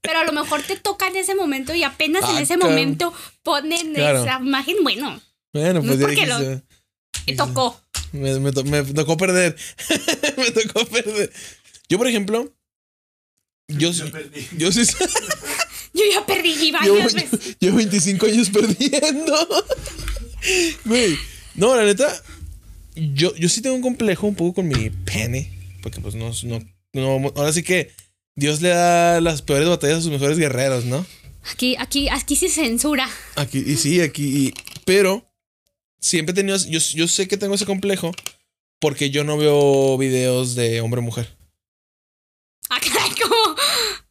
Pero 0.00 0.18
a 0.18 0.24
lo 0.24 0.32
mejor 0.32 0.62
te 0.62 0.76
toca 0.76 1.06
en 1.08 1.16
ese 1.16 1.34
momento 1.34 1.74
y 1.74 1.84
apenas 1.84 2.22
en 2.28 2.36
Ah, 2.36 2.40
ese 2.42 2.54
claro. 2.56 2.70
momento 2.70 3.12
ponen 3.42 3.94
Claro. 3.94 4.22
esa 4.22 4.38
imagen. 4.40 4.76
Bueno, 4.82 5.20
Bueno, 5.52 5.74
No 5.74 5.80
pues 5.82 5.92
es 5.94 5.98
ya 6.00 6.06
porque 6.06 6.26
lo- 6.26 7.36
tocó. 7.36 7.80
Me, 8.12 8.38
me 8.40 8.52
to- 8.52 8.64
me 8.64 8.82
tocó 8.82 9.16
perder. 9.16 9.56
me 10.36 10.50
tocó 10.50 10.84
perder. 10.86 11.32
Yo, 11.88 11.98
por 11.98 12.08
ejemplo, 12.08 12.52
yo, 13.68 13.92
sí- 13.92 14.02
yo 14.58 14.72
sí. 14.72 14.82
Yo 15.94 16.02
ya 16.10 16.24
perdí 16.24 16.52
y 16.54 16.72
Yo, 16.72 16.78
varias 16.94 17.12
veces. 17.12 17.56
yo 17.60 17.74
25 17.74 18.24
años 18.24 18.48
perdiendo. 18.48 19.34
Güey. 20.84 21.16
No, 21.54 21.76
la 21.76 21.84
neta. 21.84 22.22
Yo, 22.94 23.34
yo 23.36 23.48
sí 23.48 23.62
tengo 23.62 23.76
un 23.76 23.82
complejo 23.82 24.26
un 24.26 24.34
poco 24.34 24.54
con 24.54 24.68
mi 24.68 24.90
pene. 24.90 25.52
Porque, 25.82 26.00
pues, 26.00 26.14
no, 26.14 26.30
no, 26.44 26.60
no. 26.92 27.32
Ahora 27.36 27.52
sí 27.52 27.62
que 27.62 27.92
Dios 28.36 28.60
le 28.60 28.68
da 28.70 29.20
las 29.20 29.42
peores 29.42 29.68
batallas 29.68 29.98
a 29.98 30.02
sus 30.02 30.10
mejores 30.10 30.38
guerreros, 30.38 30.84
¿no? 30.84 31.04
Aquí, 31.50 31.76
aquí, 31.78 32.08
aquí 32.08 32.36
se 32.36 32.48
censura. 32.48 33.08
Aquí, 33.36 33.58
y 33.58 33.76
sí, 33.76 34.00
aquí. 34.00 34.46
y- 34.48 34.54
pero 34.84 35.26
siempre 36.00 36.32
he 36.32 36.36
tenido. 36.36 36.56
Yo, 36.68 36.78
yo 36.78 37.08
sé 37.08 37.26
que 37.28 37.36
tengo 37.36 37.54
ese 37.54 37.66
complejo 37.66 38.12
porque 38.80 39.10
yo 39.10 39.24
no 39.24 39.36
veo 39.36 39.96
videos 39.98 40.54
de 40.54 40.80
hombre-mujer. 40.80 41.36
Ah, 42.68 42.80
caray, 42.80 43.10
¿cómo? 43.20 43.56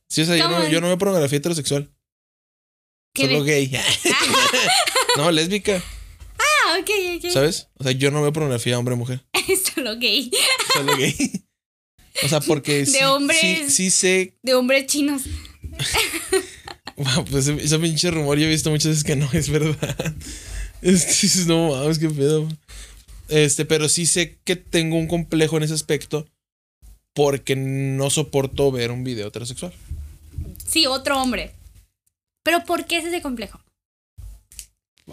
Sí, 0.07 0.21
o 0.21 0.25
sea, 0.25 0.35
yo 0.37 0.43
¿Cómo 0.43 0.59
no, 0.59 0.67
yo 0.69 0.81
no 0.81 0.87
veo 0.87 0.97
pornografía 0.97 1.37
heterosexual. 1.37 1.89
¿Qué 3.13 3.23
Solo 3.27 3.43
gay. 3.43 3.71
no, 5.17 5.31
lésbica, 5.31 5.81
Ah, 6.71 6.79
ok, 6.79 6.89
ok. 7.17 7.31
¿sabes? 7.31 7.67
O 7.77 7.83
sea, 7.83 7.91
yo 7.91 8.11
no 8.11 8.21
veo 8.21 8.31
pornografía 8.31 8.79
hombre-mujer. 8.79 9.23
Es 9.47 9.63
solo 9.73 9.97
gay. 9.97 10.31
Solo 10.73 10.95
gay. 10.95 11.43
O 12.23 12.27
sea, 12.29 12.39
porque 12.41 12.79
De 12.79 12.85
sí, 12.85 13.03
hombres. 13.03 13.39
sí, 13.41 13.69
sí 13.69 13.89
sé. 13.89 14.37
De 14.43 14.53
hombres 14.53 14.87
chinos. 14.87 15.23
Wow, 16.97 17.25
pues 17.25 17.47
ese, 17.47 17.79
pinche 17.79 18.11
rumor 18.11 18.37
yo 18.37 18.45
he 18.45 18.49
visto 18.49 18.69
muchas 18.69 18.89
veces 18.89 19.03
que 19.03 19.15
no 19.15 19.27
es 19.33 19.49
verdad. 19.49 20.15
Este, 20.83 21.09
dices, 21.09 21.45
no 21.47 21.69
mames, 21.69 21.99
qué 21.99 22.09
pedo. 22.09 22.47
Este, 23.29 23.65
pero 23.65 23.87
sí 23.87 24.07
sé 24.07 24.39
que 24.43 24.55
tengo 24.55 24.97
un 24.97 25.07
complejo 25.07 25.57
en 25.57 25.63
ese 25.63 25.75
aspecto 25.75 26.27
porque 27.13 27.55
no 27.55 28.09
soporto 28.09 28.71
ver 28.71 28.91
un 28.91 29.03
video 29.03 29.27
heterosexual. 29.27 29.73
Sí, 30.67 30.87
otro 30.87 31.21
hombre. 31.21 31.53
Pero 32.43 32.65
¿por 32.65 32.85
qué 32.85 32.97
es 32.97 33.05
ese 33.05 33.21
complejo? 33.21 33.61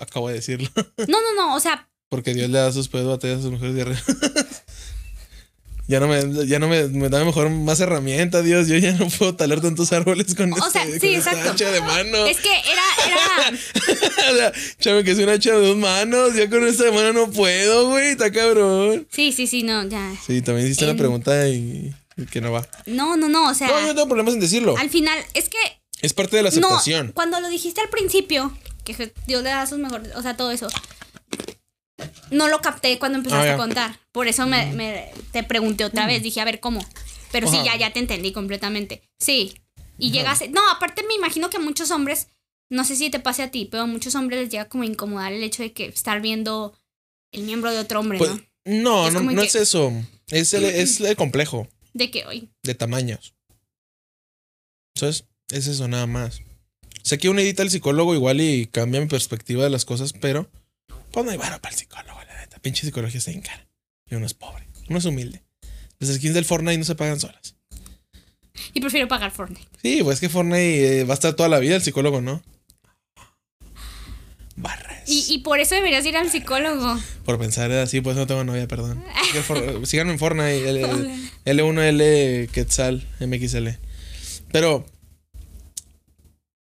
Acabo 0.00 0.28
de 0.28 0.34
decirlo. 0.34 0.68
No, 1.08 1.20
no, 1.22 1.34
no. 1.36 1.54
O 1.56 1.60
sea, 1.60 1.88
Porque 2.08 2.34
Dios 2.34 2.50
le 2.50 2.58
da 2.58 2.72
sus 2.72 2.88
pedos 2.88 3.08
batallas 3.08 3.38
a 3.40 3.42
sus 3.42 3.50
mujeres 3.52 3.74
guerreras. 3.74 4.04
ya 5.88 6.00
no 6.00 6.08
me, 6.08 6.46
ya 6.46 6.58
no 6.58 6.68
me, 6.68 6.84
me 6.88 7.08
da 7.08 7.24
mejor 7.24 7.48
más 7.48 7.80
herramienta, 7.80 8.42
Dios. 8.42 8.68
Yo 8.68 8.76
ya 8.76 8.92
no 8.92 9.08
puedo 9.08 9.34
talar 9.34 9.60
tantos 9.62 9.90
árboles 9.92 10.34
con, 10.34 10.52
O 10.52 10.56
este- 10.56 10.70
sea, 10.70 10.82
con 10.84 11.00
sí, 11.00 11.14
esta 11.14 11.30
exacto. 11.32 11.50
hacha 11.52 11.70
de 11.70 11.80
mano. 11.80 12.26
es 12.26 12.38
que 12.40 12.50
era, 12.50 12.82
era. 13.06 14.32
o 14.32 14.36
sea, 14.36 14.52
chame, 14.78 15.02
que 15.04 15.12
es 15.12 15.18
una 15.18 15.32
hacha 15.32 15.52
de 15.52 15.66
dos 15.66 15.76
manos. 15.76 16.34
Ya 16.34 16.50
con 16.50 16.66
esta 16.66 16.84
de 16.84 16.92
mano 16.92 17.12
no 17.14 17.30
puedo, 17.30 17.88
güey. 17.88 18.08
Está 18.10 18.30
cabrón. 18.30 19.06
Sí, 19.10 19.32
sí, 19.32 19.46
sí, 19.46 19.62
no, 19.62 19.88
ya. 19.88 20.14
Sí, 20.26 20.42
también 20.42 20.66
hiciste 20.66 20.84
Em. 20.84 20.90
una 20.90 20.98
pregunta 20.98 21.48
y, 21.48 21.94
y 22.18 22.26
que 22.26 22.40
no 22.42 22.52
va. 22.52 22.68
No, 22.84 23.16
no, 23.16 23.28
no. 23.28 23.48
O 23.50 23.54
sea, 23.54 23.68
No, 23.68 23.80
yo 23.80 23.86
no 23.86 23.94
tengo 23.94 24.08
problemas 24.08 24.34
en 24.34 24.40
decirlo. 24.40 24.76
al 24.76 24.90
final, 24.90 25.18
es 25.34 25.48
que. 25.48 25.56
Es 26.02 26.12
parte 26.12 26.36
de 26.36 26.42
la 26.44 26.50
No, 26.50 26.68
aceptación. 26.68 27.12
cuando 27.12 27.40
lo 27.40 27.48
dijiste 27.48 27.80
al 27.80 27.88
principio, 27.88 28.56
que 28.94 29.12
Dios 29.26 29.42
le 29.42 29.50
da 29.50 29.66
sus 29.66 29.78
mejores. 29.78 30.14
O 30.16 30.22
sea, 30.22 30.36
todo 30.36 30.50
eso. 30.50 30.68
No 32.30 32.48
lo 32.48 32.60
capté 32.60 32.98
cuando 32.98 33.18
empezaste 33.18 33.50
Ah, 33.50 33.54
a 33.54 33.56
contar. 33.56 33.98
Por 34.12 34.28
eso 34.28 34.46
me, 34.46 34.66
me- 34.72 35.10
te 35.32 35.42
pregunté 35.42 35.84
otra 35.84 36.06
vez. 36.06 36.22
Dije, 36.22 36.40
a 36.40 36.44
ver, 36.44 36.60
¿cómo? 36.60 36.84
Pero 37.32 37.50
sí, 37.50 37.58
ya, 37.64 37.76
ya 37.76 37.92
te 37.92 37.98
entendí 37.98 38.32
completamente. 38.32 39.02
Sí. 39.18 39.54
Y 39.98 40.10
llegaste. 40.12 40.48
No, 40.48 40.60
aparte 40.70 41.02
me 41.06 41.14
imagino 41.14 41.50
que 41.50 41.56
a 41.56 41.60
muchos 41.60 41.90
hombres. 41.90 42.28
No 42.70 42.84
sé 42.84 42.96
si 42.96 43.08
te 43.10 43.18
pase 43.18 43.42
a 43.42 43.50
ti, 43.50 43.64
pero 43.64 43.84
a 43.84 43.86
muchos 43.86 44.14
hombres 44.14 44.40
les 44.42 44.50
llega 44.50 44.68
como 44.68 44.82
a 44.82 44.86
incomodar 44.86 45.32
el 45.32 45.42
hecho 45.42 45.62
de 45.62 45.72
que 45.72 45.86
estar 45.86 46.20
viendo 46.20 46.78
el 47.32 47.42
miembro 47.42 47.70
de 47.70 47.78
otro 47.78 48.00
hombre, 48.00 48.18
Pues, 48.18 48.30
¿no? 48.30 48.40
no, 48.66 49.08
Es 49.08 49.14
no, 49.14 49.20
no 49.22 49.40
que- 49.40 49.46
es 49.48 49.54
eso. 49.54 49.90
Es 50.28 50.52
el, 50.52 50.64
es 50.66 51.00
el 51.00 51.16
complejo 51.16 51.66
De 51.94 52.10
que 52.10 52.26
hoy. 52.26 52.50
de 52.62 52.74
tamaños. 52.74 53.34
¿Sabes? 54.94 55.24
Es 55.50 55.66
eso 55.66 55.88
nada 55.88 56.06
más. 56.06 56.42
Sé 57.08 57.16
que 57.16 57.30
una 57.30 57.40
edita 57.40 57.62
el 57.62 57.70
psicólogo 57.70 58.14
igual 58.14 58.38
y 58.42 58.66
cambia 58.66 59.00
mi 59.00 59.06
perspectiva 59.06 59.64
de 59.64 59.70
las 59.70 59.86
cosas, 59.86 60.12
pero 60.12 60.50
pues 61.10 61.24
no 61.24 61.32
hay 61.32 61.38
varo 61.38 61.58
para 61.58 61.72
el 61.72 61.78
psicólogo, 61.78 62.18
la 62.28 62.38
neta. 62.40 62.58
Pinche 62.58 62.84
psicología 62.84 63.16
está 63.16 63.30
en 63.30 63.40
cara. 63.40 63.66
Y 64.10 64.14
uno 64.14 64.26
es 64.26 64.34
pobre, 64.34 64.68
uno 64.90 64.98
es 64.98 65.04
humilde. 65.06 65.42
Las 66.00 66.14
skins 66.14 66.34
del 66.34 66.44
Fortnite 66.44 66.76
no 66.76 66.84
se 66.84 66.94
pagan 66.96 67.18
solas. 67.18 67.54
Y 68.74 68.80
prefiero 68.82 69.08
pagar 69.08 69.30
Fortnite. 69.30 69.66
Sí, 69.80 70.00
pues 70.02 70.16
es 70.16 70.20
que 70.20 70.28
Fortnite 70.28 71.00
eh, 71.00 71.04
va 71.04 71.12
a 71.12 71.14
estar 71.14 71.32
toda 71.32 71.48
la 71.48 71.58
vida, 71.60 71.76
el 71.76 71.82
psicólogo 71.82 72.20
no. 72.20 72.42
Barras. 74.56 75.02
Y, 75.06 75.24
y 75.32 75.38
por 75.38 75.60
eso 75.60 75.76
deberías 75.76 76.04
ir 76.04 76.16
al 76.16 76.30
psicólogo. 76.30 76.98
Por 77.24 77.38
pensar 77.38 77.70
así, 77.72 78.02
pues 78.02 78.16
no 78.16 78.26
tengo 78.26 78.44
novia, 78.44 78.66
perdón. 78.68 79.02
Síganme 79.86 80.12
en 80.12 80.18
Fortnite, 80.18 80.68
el- 80.68 80.76
el- 80.78 81.30
L1L 81.58 82.48
Quetzal 82.50 83.06
MXL. 83.20 83.68
Pero 84.52 84.84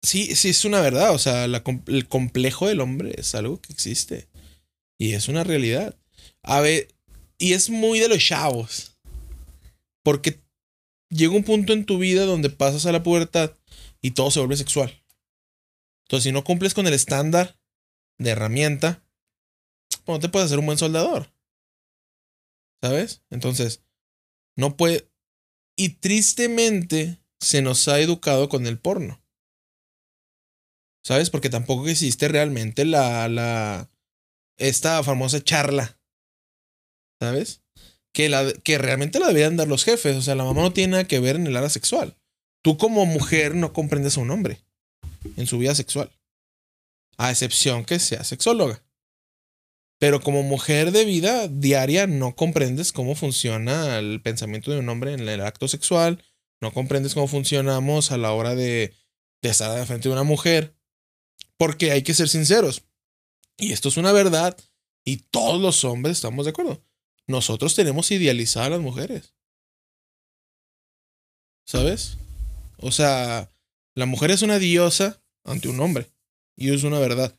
sí, 0.03 0.36
sí 0.36 0.50
es 0.50 0.65
una 0.65 0.81
verdad. 0.81 1.13
O 1.13 1.17
sea, 1.17 1.45
el 1.45 2.07
complejo 2.07 2.67
del 2.67 2.81
hombre 2.81 3.15
es 3.17 3.33
algo 3.33 3.60
que 3.60 3.74
existe. 3.74 4.27
Y 5.00 5.13
es 5.13 5.27
una 5.27 5.43
realidad. 5.43 5.98
A 6.43 6.60
ver, 6.60 6.93
y 7.39 7.53
es 7.53 7.69
muy 7.69 8.00
de 8.00 8.10
los 8.10 8.24
chavos. 8.24 8.98
Porque 10.03 10.43
llega 11.10 11.33
un 11.33 11.43
punto 11.43 11.74
en 11.74 11.86
tu 11.86 11.98
vida 11.98 12.25
donde 12.25 12.50
pasas 12.50 12.86
a 12.86 12.91
la 12.91 13.03
pubertad 13.03 13.53
y 14.01 14.12
todo 14.12 14.29
se 14.29 14.39
vuelve 14.39 14.57
sexual. 14.57 15.03
Entonces, 16.05 16.25
si 16.25 16.31
no 16.31 16.43
cumples 16.43 16.74
con 16.74 16.86
el 16.86 16.93
estándar 16.93 17.57
de 18.19 18.31
herramienta, 18.31 19.03
pues 20.03 20.17
no 20.17 20.19
te 20.19 20.29
puedes 20.29 20.48
hacer 20.48 20.60
un 20.60 20.65
buen 20.65 20.77
soldador. 20.77 21.33
¿Sabes? 22.81 23.24
Entonces, 23.29 23.81
no 24.57 24.75
puede. 24.75 25.10
Y 25.77 25.89
tristemente 25.89 27.19
se 27.39 27.62
nos 27.62 27.88
ha 27.88 28.00
educado 28.00 28.50
con 28.50 28.67
el 28.67 28.77
porno. 28.77 29.23
¿Sabes? 31.03 31.29
Porque 31.29 31.50
tampoco 31.50 31.88
existe 31.88 32.27
realmente 32.27 32.86
la. 32.86 33.27
la 33.27 33.89
esta 34.57 35.03
famosa 35.03 35.43
charla. 35.43 36.00
¿Sabes? 37.19 37.62
Que, 38.13 38.29
la, 38.29 38.51
que 38.53 38.77
realmente 38.77 39.19
la 39.19 39.27
deberían 39.27 39.57
dar 39.57 39.67
los 39.67 39.83
jefes. 39.83 40.15
O 40.15 40.22
sea, 40.22 40.36
la 40.36 40.45
mamá 40.45 40.62
no 40.62 40.74
tiene 40.74 40.91
nada 40.91 41.07
que 41.07 41.19
ver 41.19 41.36
en 41.36 41.48
el 41.48 41.57
área 41.57 41.69
sexual. 41.69 42.15
Tú 42.63 42.77
como 42.77 43.05
mujer 43.05 43.55
no 43.55 43.74
comprendes 43.74 44.17
a 44.17 44.22
un 44.22 44.31
hombre 44.31 44.63
en 45.36 45.48
su 45.48 45.57
vida 45.57 45.75
sexual. 45.75 46.12
A 47.17 47.31
excepción 47.31 47.83
que 47.83 48.00
sea 48.00 48.24
sexóloga. 48.24 48.83
Pero 50.00 50.22
como 50.22 50.43
mujer 50.43 50.91
de 50.91 51.05
vida 51.05 51.48
diaria 51.48 52.07
no 52.07 52.36
comprendes 52.36 52.91
cómo 52.91 53.15
funciona 53.15 54.00
el 54.00 54.22
pensamiento 54.22 54.72
de 54.72 54.79
un 54.79 54.89
hombre 54.89 55.13
en 55.13 55.27
el 55.27 55.41
acto 55.41 55.67
sexual. 55.67 56.24
No 56.62 56.74
comprendes 56.74 57.13
cómo 57.13 57.27
funcionamos 57.27 58.12
a 58.12 58.17
la 58.17 58.31
hora 58.31 58.55
de, 58.55 58.93
de 59.41 59.50
estar 59.50 59.86
frente 59.86 60.10
de 60.10 60.13
una 60.13 60.24
mujer. 60.24 60.75
Porque 61.63 61.91
hay 61.93 62.03
que 62.03 62.13
ser 62.13 62.27
sinceros. 62.27 62.84
Y 63.58 63.72
esto 63.72 63.88
es 63.88 63.96
una 63.96 64.12
verdad. 64.12 64.58
Y 65.05 65.15
todos 65.32 65.62
los 65.62 65.86
hombres 65.86 66.17
estamos 66.17 66.43
de 66.43 66.50
acuerdo. 66.50 66.84
Nosotros 67.25 67.74
tenemos 67.74 68.12
idealizar 68.12 68.65
a 68.65 68.70
las 68.72 68.82
mujeres. 68.82 69.34
¿Sabes? 71.65 72.17
O 72.79 72.91
sea, 72.91 73.50
la 73.96 74.05
mujer 74.05 74.32
es 74.32 74.41
una 74.41 74.60
diosa 74.60 75.24
ante 75.46 75.70
un 75.70 75.79
hombre. 75.79 76.10
Y 76.58 76.74
es 76.74 76.84
una 76.84 77.00
verdad. 77.00 77.34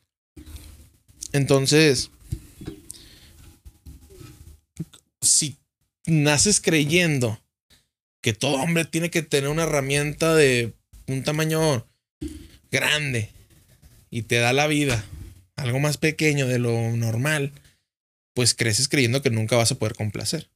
Entonces, 1.33 2.11
si 5.21 5.59
naces 6.07 6.63
creyendo 6.63 7.39
que 8.23 8.33
todo 8.33 8.55
hombre 8.55 8.87
tiene 8.87 9.11
que 9.11 9.21
tener 9.21 9.51
una 9.51 9.65
herramienta 9.65 10.35
de 10.35 10.73
un 11.09 11.25
tamaño 11.25 11.87
grande 12.71 13.35
y 14.15 14.23
te 14.23 14.37
da 14.37 14.53
la 14.53 14.69
vida, 14.69 15.05
algo 15.57 15.81
más 15.81 15.97
pequeño 15.97 16.47
de 16.47 16.61
lo 16.61 16.97
normal, 16.97 17.51
pues 18.33 18.55
creces 18.55 18.87
creyendo 18.87 19.23
que 19.23 19.31
nunca 19.31 19.57
vas 19.57 19.73
a 19.73 19.75
poder 19.75 19.97
complacer. 19.97 20.53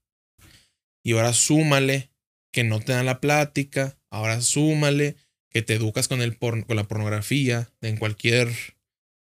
Y 1.02 1.14
ahora 1.14 1.32
súmale 1.32 2.08
que 2.52 2.62
no 2.62 2.78
te 2.78 2.92
dan 2.92 3.06
la 3.06 3.20
plática, 3.20 3.98
ahora 4.10 4.40
súmale 4.42 5.16
que 5.50 5.62
te 5.62 5.74
educas 5.74 6.06
con, 6.06 6.22
el 6.22 6.36
porno, 6.36 6.64
con 6.68 6.76
la 6.76 6.86
pornografía 6.86 7.68
en 7.80 7.96
cualquier 7.96 8.48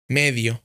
medio 0.08 0.64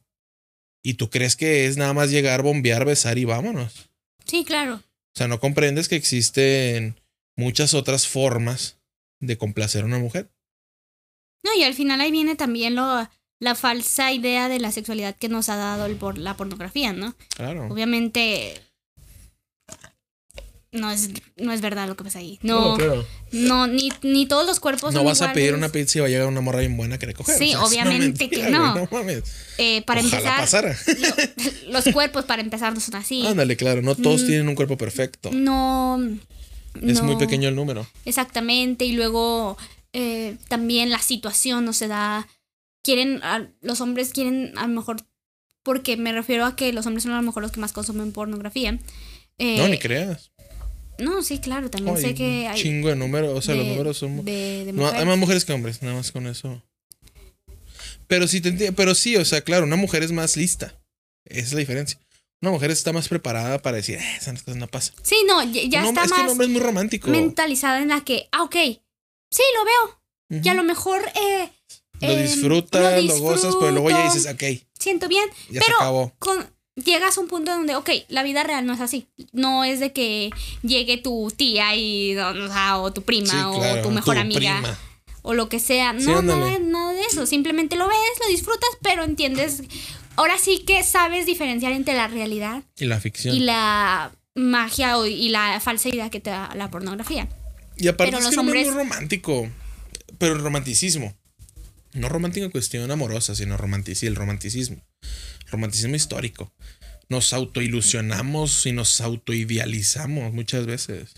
y 0.81 0.93
tú 0.93 1.09
crees 1.09 1.35
que 1.35 1.65
es 1.65 1.75
nada 1.75 1.91
más 1.91 2.11
llegar, 2.11 2.43
bombear, 2.43 2.85
besar 2.85 3.17
y 3.17 3.25
vámonos. 3.25 3.89
Sí, 4.25 4.45
claro. 4.45 4.75
O 4.75 5.15
sea, 5.15 5.27
no 5.27 5.41
comprendes 5.41 5.89
que 5.89 5.97
existen 5.97 6.97
muchas 7.35 7.73
otras 7.73 8.07
formas 8.07 8.79
de 9.19 9.37
complacer 9.37 9.83
a 9.83 9.87
una 9.87 9.99
mujer. 9.99 10.31
No, 11.43 11.53
y 11.57 11.63
al 11.63 11.73
final 11.73 11.99
ahí 11.99 12.11
viene 12.11 12.35
también 12.35 12.75
lo, 12.75 13.09
la 13.39 13.55
falsa 13.55 14.11
idea 14.11 14.49
de 14.49 14.59
la 14.59 14.71
sexualidad 14.71 15.15
que 15.15 15.29
nos 15.29 15.49
ha 15.49 15.55
dado 15.55 15.85
el 15.85 15.95
por, 15.95 16.17
la 16.17 16.35
pornografía, 16.35 16.93
¿no? 16.93 17.15
Claro. 17.35 17.67
Obviamente 17.69 18.61
no 20.71 20.91
es, 20.91 21.09
no 21.37 21.51
es 21.51 21.61
verdad 21.61 21.87
lo 21.87 21.95
que 21.97 22.03
pasa 22.03 22.19
ahí. 22.19 22.37
No, 22.43 22.77
no, 22.77 22.77
claro. 22.77 23.05
ni, 23.67 23.89
ni 24.03 24.27
todos 24.27 24.45
los 24.45 24.59
cuerpos 24.59 24.93
No 24.93 24.99
son 24.99 25.05
vas 25.07 25.21
a 25.23 25.33
pedir 25.33 25.55
una 25.55 25.69
pizza 25.69 25.97
y 25.97 26.01
va 26.01 26.07
a 26.07 26.09
llegar 26.09 26.27
una 26.27 26.41
morra 26.41 26.59
bien 26.59 26.77
buena 26.77 26.97
que 26.97 26.99
querer 27.01 27.15
coger. 27.15 27.37
Sí, 27.39 27.55
obviamente 27.55 28.29
que 28.29 28.37
güey, 28.39 28.51
no. 28.51 28.75
no 28.75 28.87
mames. 28.91 29.23
Eh, 29.57 29.81
para 29.83 30.01
Ojalá 30.01 30.35
empezar, 30.35 30.75
lo- 31.65 31.71
los 31.73 31.85
cuerpos 31.93 32.25
para 32.25 32.41
empezar 32.43 32.71
no 32.73 32.79
son 32.79 32.95
así. 32.95 33.25
Ándale, 33.25 33.57
claro. 33.57 33.81
No 33.81 33.95
todos 33.95 34.21
Mm. 34.23 34.27
tienen 34.27 34.49
un 34.49 34.55
cuerpo 34.55 34.77
perfecto. 34.77 35.31
No. 35.33 35.99
Es 36.83 37.01
muy 37.01 37.15
pequeño 37.15 37.49
el 37.49 37.55
número. 37.55 37.87
Exactamente, 38.05 38.85
y 38.85 38.91
luego 38.91 39.57
eh, 39.93 40.37
también 40.49 40.91
la 40.91 40.99
situación 40.99 41.65
no 41.65 41.73
se 41.73 41.87
da. 41.87 42.27
Quieren, 42.83 43.21
a- 43.23 43.51
los 43.61 43.81
hombres 43.81 44.11
quieren 44.13 44.57
a 44.57 44.61
lo 44.67 44.73
mejor, 44.73 44.97
porque 45.63 45.97
me 45.97 46.11
refiero 46.13 46.45
a 46.45 46.55
que 46.55 46.71
los 46.73 46.85
hombres 46.85 47.03
son 47.03 47.11
a 47.11 47.17
lo 47.17 47.23
mejor 47.23 47.43
los 47.43 47.51
que 47.51 47.59
más 47.59 47.71
consumen 47.73 48.11
pornografía. 48.11 48.79
Eh, 49.37 49.57
no, 49.57 49.67
ni 49.67 49.77
creas. 49.79 50.31
no, 50.97 51.21
sí, 51.23 51.39
claro, 51.39 51.69
también 51.69 51.97
sé 51.97 52.13
que 52.15 52.47
hay. 52.47 52.61
chingo 52.61 52.89
de 52.89 52.95
números. 52.95 53.37
O 53.37 53.41
sea, 53.41 53.55
los 53.55 53.65
números 53.65 53.97
son. 53.97 54.23
de, 54.25 54.65
de 54.65 54.73
No, 54.73 54.83
hay 54.83 54.91
mujeres. 54.91 55.07
más 55.07 55.17
mujeres 55.17 55.45
que 55.45 55.53
hombres, 55.53 55.81
nada 55.81 55.95
más 55.95 56.11
con 56.11 56.27
eso. 56.27 56.61
Pero 58.07 58.27
sí, 58.27 58.41
te 58.41 58.71
pero 58.73 58.95
sí, 58.95 59.15
o 59.17 59.25
sea, 59.25 59.41
claro, 59.41 59.65
una 59.65 59.75
mujer 59.75 60.03
es 60.03 60.11
más 60.11 60.35
lista. 60.35 60.75
Esa 61.25 61.39
es 61.47 61.53
la 61.53 61.59
diferencia. 61.59 61.99
Una 62.41 62.51
mujer 62.51 62.71
está 62.71 62.93
más 62.93 63.07
preparada 63.09 63.61
para 63.61 63.77
decir, 63.77 63.97
eh, 63.97 64.15
esas 64.17 64.41
cosas 64.41 64.55
no 64.57 64.67
pasan. 64.67 64.95
Sí, 65.03 65.17
no, 65.27 65.43
ya, 65.43 65.61
ya 65.67 65.83
está 65.87 66.03
es 66.05 66.11
que 66.11 66.13
un 66.15 66.21
más 66.23 66.31
hombre 66.31 66.47
es 66.47 66.51
muy 66.53 66.61
romántico. 66.61 67.09
mentalizada 67.09 67.81
en 67.81 67.89
la 67.89 68.01
que, 68.03 68.29
ah, 68.31 68.43
ok, 68.43 68.55
sí, 68.55 69.43
lo 69.55 69.65
veo. 69.65 70.41
Y 70.43 70.47
a 70.47 70.53
lo 70.53 70.63
mejor 70.63 71.01
eh, 71.15 71.49
Lo 72.01 72.07
eh, 72.09 72.21
disfrutas, 72.23 73.03
lo, 73.03 73.15
lo 73.15 73.19
gozas, 73.19 73.55
pero 73.59 73.71
luego 73.71 73.89
ya 73.89 74.03
dices, 74.05 74.27
ok, 74.33 74.43
siento 74.79 75.07
bien. 75.07 75.25
ya 75.49 75.59
Pero- 75.61 75.77
se 75.77 75.83
acabó. 75.83 76.13
con, 76.19 76.49
llegas 76.75 77.17
a 77.17 77.21
un 77.21 77.27
punto 77.27 77.51
donde, 77.51 77.75
ok, 77.75 77.89
la 78.07 78.23
vida 78.23 78.43
real 78.43 78.65
no 78.65 78.73
es 78.73 78.79
así. 78.79 79.07
No 79.33 79.63
es 79.65 79.79
de 79.79 79.91
que 79.91 80.29
llegue 80.63 80.97
tu 80.97 81.31
tía 81.35 81.75
y, 81.75 82.15
o, 82.17 82.29
o 82.29 82.47
sea, 82.47 82.77
o 82.77 82.93
tu 82.93 83.01
prima 83.01 83.29
Sí, 83.29 83.37
o 83.43 83.81
tu 83.81 83.91
mejor 83.91 84.17
amiga 84.17 84.59
prima. 84.61 84.79
o 85.23 85.33
lo 85.33 85.49
que 85.49 85.59
sea. 85.59 85.93
Sí, 85.99 86.05
No, 86.05 86.19
ándale. 86.19 86.39
nada, 86.45 86.59
nada 86.59 86.93
de 86.93 87.01
eso. 87.01 87.25
Simplemente 87.25 87.75
lo 87.75 87.87
ves, 87.87 87.97
lo 88.21 88.27
disfrutas, 88.29 88.69
pero 88.81 89.03
entiendes. 89.03 89.63
Ahora 90.15 90.37
sí 90.37 90.59
que 90.59 90.83
sabes 90.83 91.25
diferenciar 91.25 91.71
entre 91.73 91.93
la 91.95 92.07
realidad 92.07 92.63
Y 92.77 92.85
la 92.85 92.99
ficción. 92.99 93.35
y 93.35 93.39
la 93.41 94.11
magia 94.35 94.97
o- 94.97 95.05
y 95.05 95.29
la 95.29 95.59
falsa 95.59 95.89
idea 95.89 96.09
que 96.09 96.19
te 96.21 96.29
da 96.29 96.51
la 96.55 96.69
pornografía. 96.71 97.27
Y 97.77 97.87
aparte 97.89 98.11
Pero 98.11 98.17
es 98.29 98.35
que 98.35 98.39
es 98.41 98.45
muy 98.45 98.63
romántico. 98.65 99.49
Pero 100.17 100.35
el 100.35 100.41
romanticismo. 100.41 101.13
No 101.93 102.09
romántico 102.09 102.49
cuestión 102.51 102.89
amorosa, 102.91 103.35
sino 103.35 103.57
romantici 103.57 104.05
el 104.07 104.15
romanticismo. 104.15 104.85
Romanticismo 105.47 105.95
histórico. 105.95 106.53
Nos 107.09 107.33
autoilusionamos 107.33 108.65
y 108.65 108.71
nos 108.71 109.01
autoidealizamos 109.01 110.31
muchas 110.33 110.65
veces. 110.67 111.13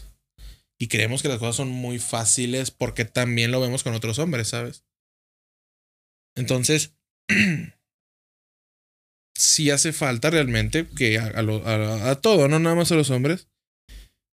Y 0.80 0.88
creemos 0.88 1.22
que 1.22 1.28
las 1.28 1.38
cosas 1.40 1.58
son 1.58 1.70
muy 1.70 2.00
fáciles 2.00 2.72
porque 2.72 3.06
también 3.06 3.52
lo 3.52 3.60
vemos 3.60 3.84
con 3.84 3.94
otros 3.94 4.18
hombres, 4.20 4.48
¿sabes? 4.48 4.84
Entonces, 6.36 6.94
sí 9.36 9.70
hace 9.70 9.92
falta 9.94 10.30
realmente 10.30 10.88
que 10.88 11.20
a- 11.20 11.34
a 12.10 12.16
todo, 12.22 12.48
no 12.48 12.60
nada 12.60 12.76
más 12.76 12.92
a 12.92 12.96
los 12.96 13.10
hombres, 13.10 13.48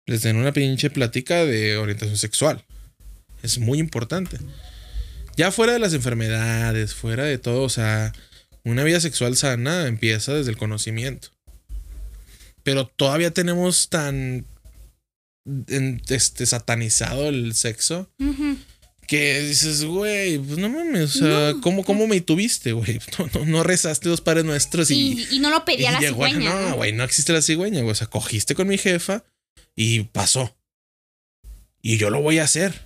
les 0.06 0.22
den 0.24 0.38
una 0.38 0.54
pinche 0.54 0.90
plática 0.90 1.46
de 1.46 1.78
orientación 1.78 2.18
sexual. 2.18 2.66
Es 3.44 3.60
muy 3.60 3.80
importante. 3.80 4.38
Ya 5.38 5.52
fuera 5.52 5.74
de 5.74 5.80
las 5.80 5.94
enfermedades, 5.94 6.94
fuera 6.94 7.24
de 7.24 7.38
todo, 7.38 7.64
o 7.64 7.70
sea, 7.70 8.14
una 8.64 8.84
vida 8.84 9.00
sexual 9.00 9.36
sana 9.36 9.88
empieza 9.88 10.34
desde 10.34 10.52
el 10.52 10.58
conocimiento. 10.58 11.30
Pero 12.64 12.86
todavía 12.88 13.32
tenemos 13.32 13.90
tan 13.90 14.46
este, 16.08 16.46
satanizado 16.46 17.30
el 17.30 17.56
sexo 17.56 18.12
que 19.08 19.42
dices, 19.42 19.84
güey, 19.84 20.38
pues 20.38 20.60
no 20.60 20.70
mames, 20.70 21.16
o 21.16 21.20
sea, 21.20 21.52
No. 21.54 21.62
¿cómo, 21.62 21.84
¿cómo 21.84 22.08
me 22.08 22.22
tuviste, 22.22 22.74
güey? 22.74 23.00
No, 23.18 23.28
no, 23.34 23.46
no 23.46 23.64
rezaste 23.64 24.10
dos 24.10 24.22
padres 24.22 24.46
nuestros 24.46 24.92
y, 24.92 25.14
Y, 25.32 25.36
y 25.38 25.40
no 25.40 25.50
lo 25.50 25.66
pedía 25.66 25.90
y 25.90 25.94
la 25.94 26.00
llegó 26.00 26.24
a- 26.24 26.30
cigüeña. 26.30 26.54
No, 26.54 26.70
¿no? 26.70 26.76
güey, 26.76 26.94
no 26.94 27.04
existe 27.04 27.34
la 27.34 27.42
cigüeña, 27.42 27.80
güey. 27.82 27.92
O 27.92 27.96
sea, 27.96 28.08
cogiste 28.08 28.54
con 28.54 28.68
mi 28.68 28.78
jefa 28.78 29.24
y 29.76 30.02
pasó. 30.04 30.56
Y 31.82 31.98
yo 31.98 32.10
lo 32.12 32.22
voy 32.22 32.38
a 32.40 32.44
hacer. 32.44 32.80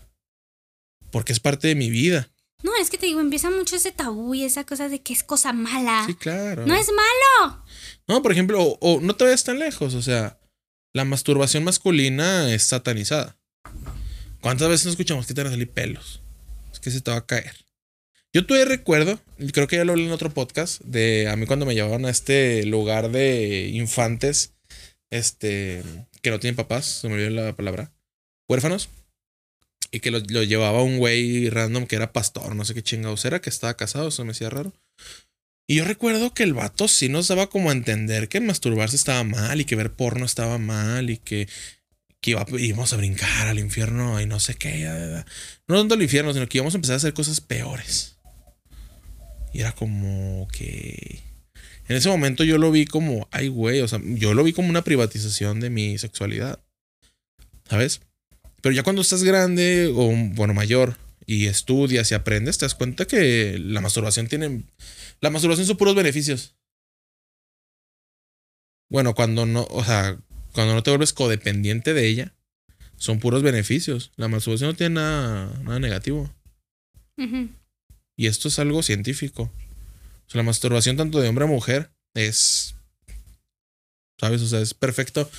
Porque 1.12 1.34
es 1.34 1.40
parte 1.42 1.68
de 1.68 1.75
mi 1.75 1.90
vida. 1.90 2.30
No, 2.65 2.75
es 2.81 2.89
que 2.89 2.98
te 2.98 3.05
digo, 3.05 3.19
empieza 3.19 3.51
mucho 3.51 3.75
ese 3.75 3.91
tabú 3.91 4.34
y 4.34 4.43
esa 4.43 4.63
cosa 4.63 4.89
de 4.89 5.00
que 5.00 5.13
es 5.13 5.24
cosa 5.24 5.53
mala. 5.53 6.03
Sí, 6.07 6.15
claro. 6.15 6.65
No 6.65 6.74
es 6.74 6.88
malo. 6.88 7.63
No, 8.07 8.24
por 8.24 8.31
ejemplo, 8.31 8.60
o, 8.60 8.77
o 8.81 9.00
no 9.01 9.15
te 9.15 9.24
vayas 9.24 9.43
tan 9.43 9.60
lejos, 9.60 9.93
o 9.93 10.01
sea, 10.01 10.39
la 10.91 11.05
masturbación 11.05 11.63
masculina 11.63 12.51
es 12.51 12.63
satanizada. 12.63 13.38
¿Cuántas 14.41 14.67
veces 14.67 14.86
no 14.86 14.91
escuchamos 14.91 15.27
que 15.27 15.36
te 15.36 15.41
van 15.41 15.50
a 15.50 15.51
salir 15.51 15.69
pelos? 15.69 16.24
Es 16.74 16.79
que 16.79 16.89
se 16.89 17.01
te 17.01 17.12
va 17.12 17.17
a 17.17 17.25
caer. 17.27 17.53
Yo 18.34 18.48
todavía 18.48 18.67
recuerdo, 18.67 19.19
y 19.38 19.51
creo 19.51 19.67
que 19.67 19.75
ya 19.75 19.86
lo 19.86 19.91
hablé 19.91 20.07
en 20.07 20.12
otro 20.12 20.31
podcast, 20.31 20.81
de 20.81 21.29
a 21.29 21.36
mí 21.36 21.45
cuando 21.45 21.67
me 21.67 21.75
llevaban 21.75 22.05
a 22.05 22.10
este 22.10 22.65
lugar 22.65 23.12
de 23.12 23.67
infantes, 23.67 24.55
este, 25.12 25.84
que 26.24 26.31
no 26.31 26.39
tienen 26.39 26.55
papás, 26.55 26.86
se 26.86 27.10
me 27.10 27.13
olvidó 27.13 27.29
la 27.29 27.55
palabra, 27.55 27.91
huérfanos, 28.50 28.89
y 29.91 30.00
que 30.00 30.12
lo, 30.12 30.20
lo 30.20 30.44
llevaba 30.44 30.84
un 30.84 30.98
güey 30.98 31.50
random 31.50 31.86
que 31.88 31.96
era 31.96 32.12
pastor, 32.13 32.55
no 32.55 32.65
sé 32.65 32.74
qué 32.74 32.84
chingados 32.84 33.24
era, 33.25 33.41
que 33.41 33.50
estaba 33.50 33.75
casado, 33.75 34.10
eso 34.10 34.25
me 34.25 34.32
hacía 34.32 34.50
raro. 34.50 34.74
Y 35.67 35.77
yo 35.77 35.86
recuerdo 35.86 36.34
que 36.34 36.44
el 36.44 36.53
vato 36.53 36.88
sí 36.88 37.10
nos 37.10 37.27
daba 37.27 37.48
como 37.48 37.70
a 37.70 37.74
entender 37.74 38.29
que 38.29 38.39
masturbarse 38.39 38.96
estaba 38.96 39.24
mal 39.24 39.60
y 39.62 39.65
que 39.65 39.75
ver 39.75 39.91
porno 39.94 40.25
estaba 40.25 40.58
mal 40.60 41.10
y 41.10 41.17
que, 41.17 41.48
que 42.22 42.32
iba- 42.32 42.46
íbamos 42.60 42.94
a 42.94 42.98
brincar 42.98 43.48
al 43.48 43.58
infierno 43.58 44.22
y 44.22 44.27
no 44.27 44.39
sé 44.39 44.55
qué. 44.55 44.79
ya, 44.79 44.98
ya, 44.98 45.08
ya. 45.10 45.25
No 45.67 45.77
tanto 45.79 45.96
al 45.96 46.03
infierno, 46.03 46.34
sino 46.34 46.48
que 46.48 46.60
íbamos 46.60 46.75
a 46.75 46.77
empezar 46.77 46.94
a 46.94 46.98
hacer 46.98 47.13
cosas 47.13 47.41
peores. 47.41 48.17
Y 49.53 49.62
era 49.62 49.72
como 49.72 50.48
que... 50.51 51.22
En 51.88 51.96
ese 51.96 52.10
momento 52.10 52.44
yo 52.44 52.58
lo 52.58 52.72
vi 52.72 52.86
como, 52.86 53.27
ay 53.32 53.48
güey, 53.48 53.82
o 53.82 53.88
sea, 53.88 54.00
yo 54.03 54.34
lo 54.34 54.44
vi 54.44 54.53
como 54.53 54.70
una 54.70 54.84
privatización 54.84 55.60
de 55.60 55.70
mi 55.70 55.98
sexualidad. 55.98 56.60
¿Sabes? 57.70 58.01
Pero 58.65 58.74
ya 58.74 58.81
cuando 58.81 59.03
estás 59.03 59.22
grande 59.22 59.93
o, 59.95 60.12
bueno, 60.34 60.55
mayor 60.55 60.98
y 61.27 61.45
estudias 61.45 62.10
y 62.10 62.15
aprendes, 62.15 62.57
te 62.57 62.65
das 62.65 62.74
cuenta 62.74 63.05
que 63.05 63.60
la 63.60 63.79
masturbación 63.79 64.27
tiene 64.27 64.63
la 65.22 65.29
masturbación 65.29 65.67
son 65.67 65.77
puros 65.77 65.93
beneficios. 65.93 66.55
Bueno, 68.89 69.13
cuando 69.13 69.45
no, 69.45 69.67
o 69.69 69.84
sea, 69.84 70.19
cuando 70.51 70.74
no 70.74 70.81
te 70.81 70.89
vuelves 70.89 71.13
codependiente 71.13 71.93
de 71.93 72.07
ella, 72.07 72.34
son 72.95 73.19
puros 73.19 73.43
beneficios. 73.43 74.12
La 74.15 74.29
masturbación 74.29 74.72
no 74.72 74.75
tiene 74.75 74.95
nada, 74.95 75.60
nada 75.62 75.79
negativo. 75.79 76.34
Y 78.15 78.25
esto 78.25 78.48
es 78.48 78.57
algo 78.57 78.81
científico. 78.81 79.43
O 79.43 80.29
sea, 80.31 80.39
la 80.39 80.43
masturbación 80.43 80.98
tanto 80.98 81.22
de 81.22 81.29
hombre 81.29 81.45
a 81.45 81.48
mujer 81.48 81.91
es, 82.15 82.74
¿sabes? 84.19 84.41
O 84.41 84.48
sea, 84.48 84.60
es 84.60 84.74
perfecto. 84.74 85.29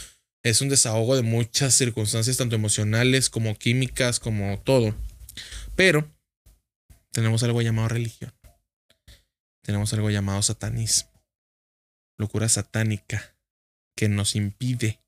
Es 0.44 0.60
un 0.60 0.68
desahogo 0.68 1.16
de 1.16 1.22
muchas 1.22 1.74
circunstancias, 1.74 2.36
tanto 2.36 2.54
emocionales 2.54 3.30
como 3.30 3.56
químicas, 3.56 4.20
como 4.20 4.60
todo. 4.60 4.94
Pero 5.74 6.08
tenemos 7.12 7.42
algo 7.42 7.62
llamado 7.62 7.88
religión. 7.88 8.32
Tenemos 9.62 9.92
algo 9.92 10.10
llamado 10.10 10.42
satanismo. 10.42 11.10
Locura 12.18 12.48
satánica 12.48 13.36
que 13.96 14.08
nos 14.08 14.36
impide 14.36 15.00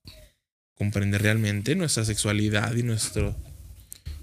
comprender 0.74 1.22
realmente 1.22 1.74
nuestra 1.76 2.04
sexualidad 2.04 2.74
y 2.74 2.82
nuestro... 2.82 3.36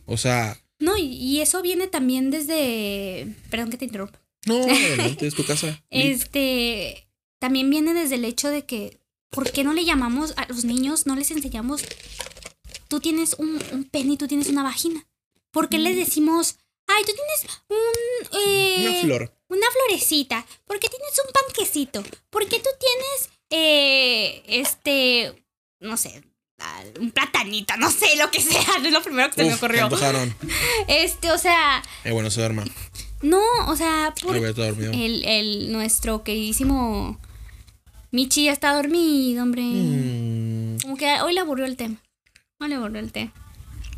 O 0.05 0.17
sea, 0.17 0.57
No, 0.79 0.97
y, 0.97 1.41
eso 1.41 1.62
viene 1.62 1.88
también 1.88 2.31
desde. 2.31 3.27
Perdón 3.50 3.71
que 3.71 3.77
te 3.77 3.85
interrumpa. 3.85 4.19
no, 4.45 4.63
adelante, 4.63 5.27
es 5.27 5.35
tu 5.35 5.45
casa. 5.45 5.83
Este. 5.89 7.07
También 7.39 7.69
viene 7.69 7.93
desde 7.93 8.15
el 8.15 8.25
hecho 8.25 8.50
de 8.50 8.65
que. 8.65 9.00
¿Por 9.29 9.51
qué 9.51 9.63
no 9.63 9.74
le 9.74 9.84
llamamos 9.86 10.34
a 10.38 10.46
los 10.48 10.63
niños, 10.65 11.05
no 11.05 11.15
les 11.15 11.32
enseñamos? 11.32 11.82
Tú 12.88 13.00
tienes 13.00 13.34
un, 13.38 13.62
un 13.74 13.84
pene 13.86 14.13
y 14.13 14.17
tú 14.17 14.27
tienes 14.27 14.48
una 14.48 14.63
vagina. 14.63 15.05
¿Por 15.51 15.70
qué 15.70 15.77
les 15.79 15.96
decimos. 15.96 16.58
Ay, 16.88 17.03
tú 17.03 17.12
tienes 17.13 17.60
un. 17.70 18.39
eh, 18.48 18.88
Una 18.88 19.01
flor. 19.01 19.38
una 19.50 19.67
florecita. 19.72 20.46
¿Por 20.65 20.79
qué 20.79 20.88
tienes 20.88 21.12
un 21.25 21.32
panquecito? 21.34 22.03
¿Por 22.29 22.48
qué 22.48 22.60
tú 22.60 22.70
tienes. 22.79 23.29
eh, 23.50 24.44
este. 24.48 25.44
No 25.79 25.98
sé. 25.98 26.24
Un 27.00 27.11
platanito, 27.11 27.75
no 27.77 27.92
sé, 27.92 28.16
lo 28.18 28.31
que 28.31 28.42
sea. 28.42 28.77
No 28.79 28.88
es 28.88 28.94
lo 28.94 29.01
primero 29.03 29.29
que 29.29 29.35
se 29.35 29.46
me 29.46 29.55
ocurrió. 29.55 29.83
antojaron. 29.85 30.33
Este, 30.88 31.31
o 31.31 31.38
sea. 31.38 31.83
Eh, 32.03 32.11
bueno, 32.11 32.29
se 32.31 32.40
duerma. 32.42 32.64
No, 33.22 33.42
o 33.68 33.75
sea, 33.75 34.14
por 34.22 34.35
el, 34.38 35.25
el 35.25 35.72
nuestro 35.72 36.24
queridísimo 36.24 37.20
Michi 38.15 38.45
ya 38.45 38.53
está 38.53 38.73
dormido, 38.73 39.43
hombre. 39.43 39.61
Mm, 39.61 40.79
Como 40.81 40.95
que 40.95 41.19
hoy 41.21 41.33
le 41.33 41.41
aburrió 41.41 41.65
el 41.65 41.75
tema. 41.75 41.95
No 42.59 42.67
le 42.69 42.75
aburrió 42.75 42.99
el 43.01 43.11
tema. 43.11 43.33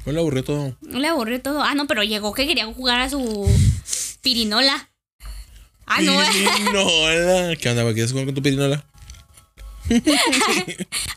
hoy 0.05 0.13
le 0.13 0.19
aburrió 0.19 0.43
todo. 0.43 0.75
No 0.81 0.99
le 0.99 1.07
aburrió 1.07 1.39
todo. 1.41 1.61
Ah, 1.61 1.75
no, 1.75 1.85
pero 1.85 2.01
llegó 2.03 2.33
que 2.33 2.47
quería 2.47 2.65
jugar 2.65 2.99
a 3.01 3.09
su 3.11 3.47
pirinola. 4.21 4.89
Ah, 5.85 6.01
no. 6.01 6.13
Pirinola. 6.31 7.55
¿Qué 7.61 7.69
onda? 7.69 7.83
¿Quieres 7.93 8.11
jugar 8.11 8.25
con 8.25 8.33
tu 8.33 8.41
pirinola? 8.41 8.83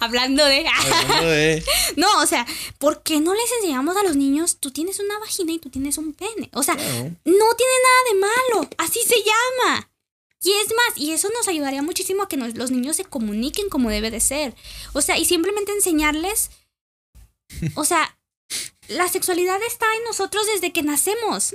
Hablando 0.00 0.44
de. 0.44 0.66
Hablando 0.68 1.26
de. 1.28 1.64
No, 1.96 2.06
o 2.20 2.26
sea, 2.26 2.46
¿por 2.78 3.02
qué 3.02 3.18
no 3.20 3.34
les 3.34 3.50
enseñamos 3.60 3.96
a 3.96 4.02
los 4.04 4.14
niños? 4.16 4.58
Tú 4.60 4.70
tienes 4.70 5.00
una 5.00 5.18
vagina 5.18 5.52
y 5.52 5.58
tú 5.58 5.70
tienes 5.70 5.98
un 5.98 6.12
pene. 6.12 6.50
O 6.52 6.62
sea, 6.62 6.76
Claro. 6.76 6.92
no 7.00 7.14
tiene 7.24 7.76
nada 7.86 8.00
de 8.12 8.20
malo. 8.20 8.68
Así 8.78 9.00
se 9.06 9.16
llama. 9.16 9.89
Y 10.42 10.53
es 10.53 10.68
más, 10.68 10.96
y 10.96 11.12
eso 11.12 11.29
nos 11.37 11.48
ayudaría 11.48 11.83
muchísimo 11.83 12.22
a 12.22 12.29
que 12.29 12.37
nos- 12.38 12.55
los 12.57 12.70
niños 12.70 12.96
se 12.96 13.05
comuniquen 13.05 13.68
como 13.68 13.90
debe 13.90 14.11
de 14.11 14.20
ser. 14.20 14.55
O 14.94 15.03
sea, 15.03 15.18
y 15.18 15.24
simplemente 15.26 15.72
enseñarles. 15.72 16.50
O 17.74 17.85
sea, 17.85 18.16
la 18.88 19.07
sexualidad 19.09 19.61
está 19.62 19.87
en 19.96 20.05
nosotros 20.05 20.46
desde 20.53 20.72
que 20.72 20.83
nacemos. 20.83 21.55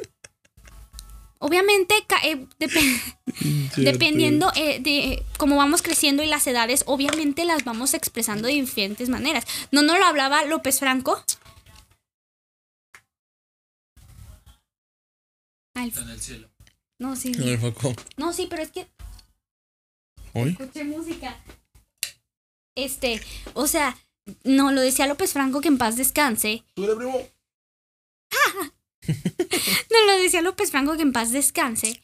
Obviamente, 1.40 1.96
eh, 2.24 2.48
dep- 2.60 3.16
dependiendo 3.76 4.52
eh, 4.56 4.80
de 4.80 5.24
cómo 5.38 5.58
vamos 5.58 5.82
creciendo 5.82 6.22
y 6.24 6.28
las 6.28 6.46
edades, 6.48 6.84
obviamente 6.86 7.44
las 7.44 7.64
vamos 7.66 7.94
expresando 7.94 8.48
de 8.48 8.54
diferentes 8.54 9.10
maneras. 9.10 9.46
¿No 9.72 9.82
nos 9.82 9.98
lo 9.98 10.06
hablaba 10.06 10.46
López 10.46 10.80
Franco? 10.80 11.22
Ay, 15.76 15.92
en 15.96 16.10
el 16.10 16.22
cielo. 16.22 16.50
No, 17.00 17.16
sí. 17.16 17.32
No, 18.18 18.34
sí, 18.34 18.48
pero 18.50 18.62
es 18.62 18.72
que 18.72 18.88
Uy. 20.34 20.52
escuché 20.52 20.84
música. 20.84 21.38
Este, 22.76 23.22
o 23.54 23.68
sea, 23.68 23.98
no, 24.44 24.72
lo 24.72 24.82
decía 24.82 25.08
López 25.08 25.34
Franco 25.34 25.62
que 25.62 25.68
en 25.68 25.78
paz 25.78 25.96
descanse. 25.96 26.64
Súbele, 26.76 26.96
primo. 26.96 27.20
No, 29.92 30.06
lo 30.12 30.22
decía 30.22 30.42
López 30.42 30.72
Franco 30.72 30.96
que 30.96 31.04
en 31.04 31.14
paz 31.14 31.32
descanse. 31.32 32.02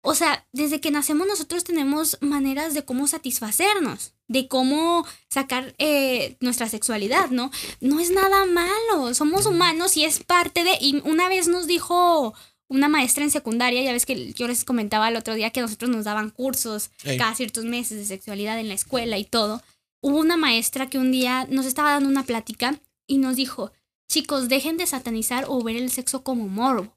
O 0.00 0.14
sea, 0.14 0.46
desde 0.52 0.80
que 0.80 0.90
nacemos 0.90 1.26
nosotros 1.26 1.64
tenemos 1.64 2.16
maneras 2.20 2.72
de 2.72 2.84
cómo 2.84 3.06
satisfacernos, 3.06 4.14
de 4.28 4.48
cómo 4.48 5.06
sacar 5.28 5.74
eh, 5.78 6.36
nuestra 6.40 6.68
sexualidad, 6.68 7.30
¿no? 7.30 7.50
No 7.80 8.00
es 8.00 8.10
nada 8.10 8.46
malo, 8.46 9.12
somos 9.12 9.44
humanos 9.46 9.96
y 9.96 10.04
es 10.04 10.24
parte 10.24 10.64
de... 10.64 10.78
Y 10.80 11.02
una 11.04 11.28
vez 11.28 11.48
nos 11.48 11.66
dijo 11.66 12.34
una 12.68 12.88
maestra 12.88 13.24
en 13.24 13.30
secundaria, 13.30 13.82
ya 13.82 13.92
ves 13.92 14.06
que 14.06 14.32
yo 14.32 14.46
les 14.46 14.64
comentaba 14.64 15.08
el 15.08 15.16
otro 15.16 15.34
día 15.34 15.50
que 15.50 15.60
nosotros 15.60 15.90
nos 15.90 16.04
daban 16.04 16.30
cursos 16.30 16.90
Ey. 17.04 17.18
cada 17.18 17.34
ciertos 17.34 17.64
meses 17.64 17.98
de 17.98 18.04
sexualidad 18.04 18.58
en 18.60 18.68
la 18.68 18.74
escuela 18.74 19.18
y 19.18 19.24
todo. 19.24 19.62
Hubo 20.00 20.18
una 20.18 20.36
maestra 20.36 20.88
que 20.88 20.98
un 20.98 21.10
día 21.10 21.46
nos 21.50 21.66
estaba 21.66 21.92
dando 21.92 22.08
una 22.08 22.24
plática 22.24 22.78
y 23.06 23.18
nos 23.18 23.36
dijo, 23.36 23.72
chicos, 24.08 24.48
dejen 24.48 24.76
de 24.76 24.86
satanizar 24.86 25.46
o 25.48 25.62
ver 25.62 25.76
el 25.76 25.90
sexo 25.90 26.22
como 26.22 26.46
morbo. 26.46 26.94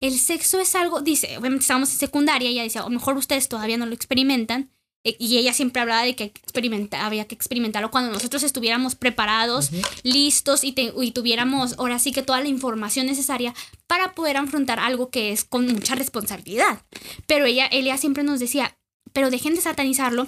El 0.00 0.18
sexo 0.18 0.60
es 0.60 0.74
algo, 0.74 1.00
dice, 1.00 1.38
obviamente 1.38 1.62
estábamos 1.62 1.90
en 1.92 1.98
secundaria, 1.98 2.50
ella 2.50 2.64
decía, 2.64 2.82
a 2.82 2.84
lo 2.84 2.90
mejor 2.90 3.16
ustedes 3.16 3.48
todavía 3.48 3.78
no 3.78 3.86
lo 3.86 3.94
experimentan, 3.94 4.70
y 5.04 5.36
ella 5.36 5.52
siempre 5.52 5.82
hablaba 5.82 6.02
de 6.02 6.16
que 6.16 6.24
experimenta, 6.24 7.04
había 7.04 7.26
que 7.26 7.34
experimentarlo 7.34 7.90
cuando 7.90 8.10
nosotros 8.10 8.42
estuviéramos 8.42 8.94
preparados, 8.94 9.70
listos 10.02 10.64
y, 10.64 10.72
te- 10.72 10.92
y 10.98 11.10
tuviéramos 11.10 11.74
ahora 11.78 11.98
sí 11.98 12.10
que 12.10 12.22
toda 12.22 12.40
la 12.40 12.48
información 12.48 13.06
necesaria 13.06 13.54
para 13.86 14.14
poder 14.14 14.38
afrontar 14.38 14.78
algo 14.80 15.10
que 15.10 15.30
es 15.32 15.44
con 15.44 15.66
mucha 15.66 15.94
responsabilidad. 15.94 16.82
Pero 17.26 17.44
ella, 17.44 17.68
ella 17.70 17.98
siempre 17.98 18.22
nos 18.24 18.40
decía, 18.40 18.78
pero 19.12 19.30
dejen 19.30 19.54
de 19.54 19.60
satanizarlo 19.60 20.26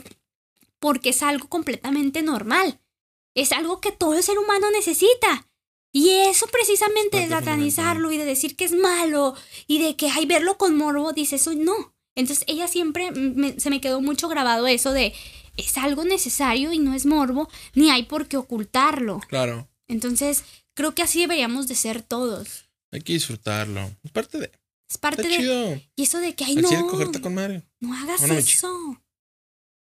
porque 0.79 1.09
es 1.09 1.23
algo 1.23 1.49
completamente 1.49 2.21
normal. 2.23 2.79
Es 3.35 3.53
algo 3.53 3.81
que 3.81 3.93
todo 3.93 4.15
el 4.15 4.23
ser 4.23 4.39
humano 4.39 4.71
necesita. 4.71 5.49
Y 5.93 6.11
eso 6.11 6.47
precisamente 6.49 7.17
de 7.19 7.29
satanizarlo 7.31 8.13
y 8.13 8.19
de 8.19 8.27
decir 8.27 8.57
que 8.57 8.67
es 8.67 8.73
malo 8.73 9.35
y 9.67 9.79
de 9.79 9.97
que 9.97 10.11
hay 10.11 10.27
verlo 10.27 10.59
con 10.59 10.77
morbo, 10.77 11.13
dice 11.15 11.37
eso 11.37 11.55
no. 11.55 11.95
Entonces 12.17 12.45
ella 12.49 12.67
siempre 12.67 13.11
me- 13.13 13.61
se 13.61 13.71
me 13.71 13.81
quedó 13.81 14.01
mucho 14.01 14.29
grabado 14.29 14.67
eso 14.67 14.93
de 14.93 15.15
es 15.57 15.77
algo 15.79 16.05
necesario 16.05 16.73
y 16.73 16.79
no 16.79 16.93
es 16.95 17.07
morbo, 17.07 17.49
ni 17.75 17.91
hay 17.91 18.03
por 18.03 18.27
qué 18.27 18.37
ocultarlo. 18.37 19.21
Claro. 19.29 19.69
Entonces 19.89 20.43
creo 20.75 20.95
que 20.95 21.03
así 21.03 21.21
deberíamos 21.21 21.69
de 21.69 21.75
ser 21.77 22.03
todos. 22.03 22.65
Hay 22.93 23.01
que 23.01 23.13
disfrutarlo. 23.15 23.91
Es 24.03 24.11
parte 24.11 24.39
de. 24.39 24.51
Es 24.89 24.99
parte 24.99 25.23
Está 25.23 25.33
de... 25.35 25.41
chido. 25.41 25.83
Y 25.97 26.03
eso 26.03 26.19
de 26.19 26.35
que, 26.35 26.45
ay, 26.45 26.57
Al 26.57 26.63
no, 26.63 27.21
con 27.23 27.35
madre. 27.35 27.63
no 27.81 27.95
hagas 27.95 28.23
Michi. 28.23 28.55
eso. 28.55 29.01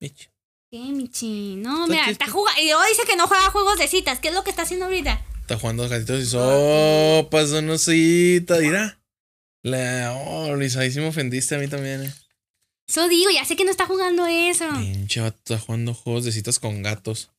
Mich. 0.01 0.29
¿Qué, 0.71 0.79
Michi? 0.79 1.57
No, 1.57 1.85
Está 1.85 1.93
mira, 1.93 2.11
está 2.11 2.29
jugando. 2.31 2.61
Y 2.61 2.67
luego 2.67 2.83
dice 2.89 3.03
que 3.07 3.17
no 3.17 3.27
juega 3.29 3.51
juegos 3.51 3.79
de 3.79 3.89
citas. 3.89 4.19
¿Qué 4.21 4.29
es 4.29 4.35
lo 4.35 4.45
que 4.45 4.51
está 4.51 4.63
haciendo 4.63 4.87
ahorita? 4.87 5.25
Está 5.41 5.59
jugando 5.59 5.89
gatitos 5.89 6.21
y 6.23 6.27
sopas, 6.27 7.51
una 7.53 7.79
cita, 7.79 8.59
dirá. 8.59 9.01
La, 9.67 10.15
oh, 10.15 10.55
Luis, 10.55 10.77
ahí 10.77 10.93
sí 10.93 11.01
me 11.01 11.09
ofendiste 11.09 11.57
a 11.57 11.59
mí 11.59 11.67
también, 11.67 12.05
eh. 12.05 12.15
Eso 12.89 13.09
digo, 13.09 13.31
ya 13.33 13.45
sé 13.45 13.57
que 13.57 13.65
no 13.65 13.73
está 13.73 13.85
jugando 13.85 14.25
eso. 14.25 14.65
Pinche 14.75 15.21
vato, 15.21 15.39
está 15.39 15.59
jugando 15.59 15.93
juegos 15.93 16.25
de 16.25 16.31
citas 16.31 16.61
con 16.61 16.85
gatos. 16.85 17.33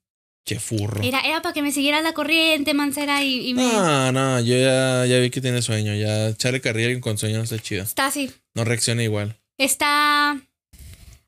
Che 0.46 0.60
furro. 0.60 1.02
Era, 1.04 1.22
era 1.22 1.42
para 1.42 1.54
que 1.54 1.62
me 1.62 1.72
siguieras 1.72 2.04
la 2.04 2.12
corriente, 2.12 2.74
Mancera, 2.74 3.24
y, 3.24 3.48
y 3.48 3.54
me... 3.54 3.64
No, 3.64 4.12
no, 4.12 4.42
yo 4.42 4.58
ya, 4.58 5.06
ya 5.06 5.20
vi 5.20 5.30
que 5.30 5.40
tiene 5.40 5.62
sueño. 5.62 5.96
Ya 5.96 6.28
echarle 6.28 6.62
alguien 6.66 7.00
con 7.00 7.18
sueño 7.18 7.38
no 7.38 7.44
está 7.44 7.60
chido. 7.60 7.84
Está 7.84 8.08
así. 8.08 8.30
No 8.54 8.66
reacciona 8.66 9.04
igual. 9.04 9.40
Está... 9.58 10.32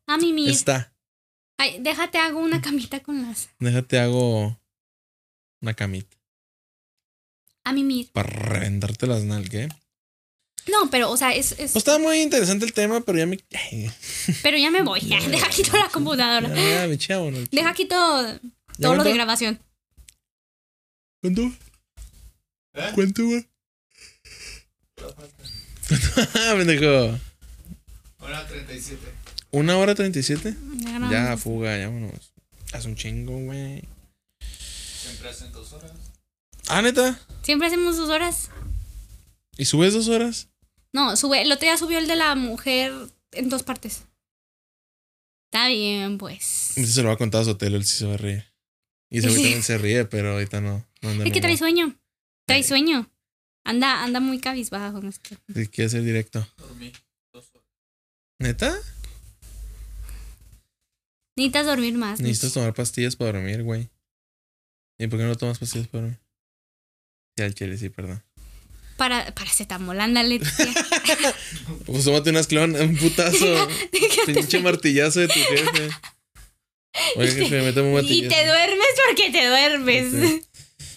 A 0.06 0.18
mimir. 0.18 0.50
Está. 0.50 0.94
Ay, 1.58 1.78
déjate 1.80 2.18
hago 2.18 2.40
una 2.40 2.62
camita 2.62 3.00
con 3.00 3.22
las... 3.22 3.52
Déjate 3.60 4.00
hago 4.00 4.60
una 5.62 5.74
camita. 5.76 6.18
A 7.64 7.72
mimir. 7.72 8.12
Para 8.12 8.28
reventarte 8.28 9.08
las 9.08 9.24
nalgas, 9.24 9.54
¿eh? 9.62 9.70
No, 10.72 10.90
pero, 10.90 11.10
o 11.12 11.18
sea, 11.18 11.34
es... 11.34 11.52
es- 11.54 11.72
Pues 11.72 11.78
está 11.78 11.98
muy 12.00 12.22
interesante 12.22 12.66
el 12.66 12.74
tema, 12.74 13.02
pero 13.02 13.18
ya 13.18 13.26
me. 13.26 13.40
Pero 14.44 14.58
ya 14.58 14.70
me 14.72 14.82
voy. 14.82 15.00
Ya, 15.08 15.20
Deja 15.28 15.50
quito 15.50 15.78
la 15.78 15.90
computadora. 15.90 16.48
Ya, 16.54 16.88
me 16.88 16.98
chavo, 16.98 17.32
¿no? 17.32 17.38
Deja 17.52 17.74
quito 17.74 17.96
todo 17.96 18.26
lo 18.26 18.38
cuánto? 18.80 19.04
de 19.06 19.14
grabación. 19.14 19.60
¿Cuánto? 21.22 21.42
¿Eh? 22.74 22.92
¿Cuánto, 22.96 23.26
güey? 23.26 23.46
Pendejo. 26.58 27.18
Hora 28.20 28.46
37. 28.48 28.98
¿Una 29.52 29.78
hora 29.78 29.96
treinta 29.96 30.20
y 30.20 30.24
siete? 30.24 30.56
Ya 30.76 30.90
grabamos. 30.92 31.12
Ya, 31.12 31.38
fuga, 31.38 31.76
ya 31.78 31.88
vámonos. 31.88 32.32
Haz 32.72 32.86
un 32.86 32.96
chingo, 32.96 33.36
güey. 33.46 33.84
Siempre 35.02 35.30
hacen 35.30 35.52
dos 35.52 35.74
horas. 35.74 35.92
Ah, 36.68 36.84
neta. 36.84 37.20
Siempre 37.42 37.68
hacemos 37.68 37.96
sus 37.96 38.10
horas. 38.10 38.50
¿Y 39.58 39.66
subes 39.66 39.94
dos 39.94 40.08
horas? 40.08 40.49
No, 40.94 41.16
sube. 41.16 41.42
El 41.42 41.52
otro 41.52 41.62
día 41.66 41.78
subió 41.78 41.98
el 42.00 42.08
de 42.08 42.16
la 42.16 42.36
mujer 42.36 42.92
en 43.32 43.50
dos 43.50 43.64
partes. 43.64 44.04
Está 45.52 45.68
bien, 45.68 46.18
pues. 46.18 46.72
Entonces 46.72 46.96
se 46.96 47.02
lo 47.02 47.10
va 47.10 47.16
a 47.16 47.18
contar 47.18 47.42
a 47.42 47.46
Sotelo, 47.46 47.78
él 47.78 47.86
sí 47.86 47.98
se 47.98 48.06
va 48.06 48.14
a 48.16 48.18
reír. 48.18 48.46
Y 49.12 49.22
Sí. 49.22 49.28
también 49.28 49.64
se 49.64 49.78
ríe, 49.78 50.06
pero 50.06 50.34
ahorita 50.34 50.62
no. 50.62 50.86
no 51.02 51.10
anda 51.10 51.26
Es 51.26 51.34
que 51.34 51.42
trae 51.42 51.58
sueño. 51.58 52.00
Trae 52.48 52.60
Eh. 52.60 52.64
sueño. 52.64 53.12
Anda, 53.66 54.04
anda 54.04 54.20
muy 54.20 54.40
cabizbajo. 54.40 55.02
no 55.02 55.12
sé 55.12 55.20
qué. 55.22 55.68
Quiere 55.70 55.88
hacer 55.88 56.04
directo. 56.04 56.48
Dormí 56.58 56.92
dos 57.34 57.50
horas. 57.54 57.68
¿Neta? 58.40 58.78
Necesitas 61.36 61.66
dormir 61.66 61.94
más. 61.98 62.20
Necesitas 62.20 62.54
tomar 62.54 62.74
pastillas 62.74 63.16
para 63.16 63.34
dormir, 63.34 63.64
güey. 63.64 63.90
¿Y 64.98 65.08
por 65.08 65.20
qué 65.20 65.26
no 65.26 65.36
tomas 65.36 65.58
pastillas 65.60 65.88
para 65.88 66.02
dormir? 66.04 66.20
Ya, 67.38 67.46
el 67.46 67.56
chile, 67.56 67.78
sí, 67.78 67.90
perdón. 67.90 68.22
Para, 69.00 69.34
paracetamol, 69.34 70.00
ándale. 70.00 70.40
Pues 71.86 72.04
tómate 72.06 72.30
unas 72.30 72.46
clon, 72.48 72.76
un 72.76 72.98
putazo. 72.98 73.68
pinche 74.28 74.60
martillazo 74.60 75.22
de 75.22 75.28
tu 75.30 75.40
jefe. 75.40 75.90
Oye, 77.16 77.32
jefe, 77.32 77.62
métame 77.62 77.88
un 77.88 77.92
y 77.92 77.94
martillazo. 77.96 78.36
te 78.36 78.46
duermes 78.48 78.88
porque 79.08 79.32
te 79.32 79.48
duermes. 79.48 80.42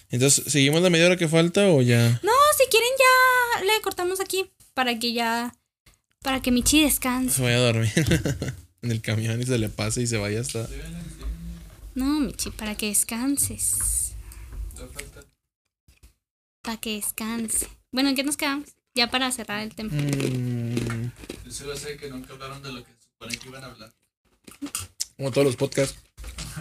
Entonces, 0.09 0.43
¿seguimos 0.51 0.81
la 0.83 0.89
media 0.91 1.05
hora 1.07 1.17
que 1.17 1.27
falta 1.27 1.65
o 1.69 1.81
ya? 1.81 2.19
No, 2.23 2.31
si 2.57 2.65
quieren 2.69 2.89
ya 2.99 3.63
le 3.63 3.81
cortamos 3.81 4.19
aquí 4.19 4.51
para 4.75 4.99
que 4.99 5.13
ya 5.13 5.55
para 6.21 6.41
que 6.41 6.51
Michi 6.51 6.83
descanse. 6.83 7.37
Se 7.37 7.41
vaya 7.41 7.55
a 7.57 7.59
dormir 7.61 7.91
en 8.83 8.91
el 8.91 9.01
camión 9.01 9.41
y 9.41 9.45
se 9.45 9.57
le 9.57 9.69
pase 9.69 10.01
y 10.03 10.07
se 10.07 10.17
vaya 10.17 10.41
hasta. 10.41 10.67
No, 11.95 12.19
Michi, 12.19 12.51
para 12.51 12.75
que 12.75 12.87
descanses, 12.87 14.13
No 14.77 14.87
falta. 14.89 15.21
para 16.61 16.77
que 16.77 16.95
descanse. 16.95 17.67
Bueno, 17.93 18.09
¿en 18.09 18.15
qué 18.15 18.23
nos 18.23 18.35
quedamos? 18.37 18.69
Ya 18.95 19.09
para 19.09 19.31
cerrar 19.31 19.61
el 19.61 19.73
tema. 19.73 19.89
Mm, 19.93 21.11
Yo 21.45 21.51
solo 21.51 21.77
sé 21.77 21.95
que 21.97 22.09
nunca 22.09 22.33
hablaron 22.33 22.61
de 22.61 22.73
lo 22.73 22.83
que 22.83 22.91
se 22.91 23.01
supone 23.07 23.37
que 23.37 23.47
iban 23.47 23.63
a 23.63 23.67
hablar. 23.67 23.91
como 25.15 25.31
todos 25.31 25.45
los 25.47 25.55
podcasts. 25.55 25.97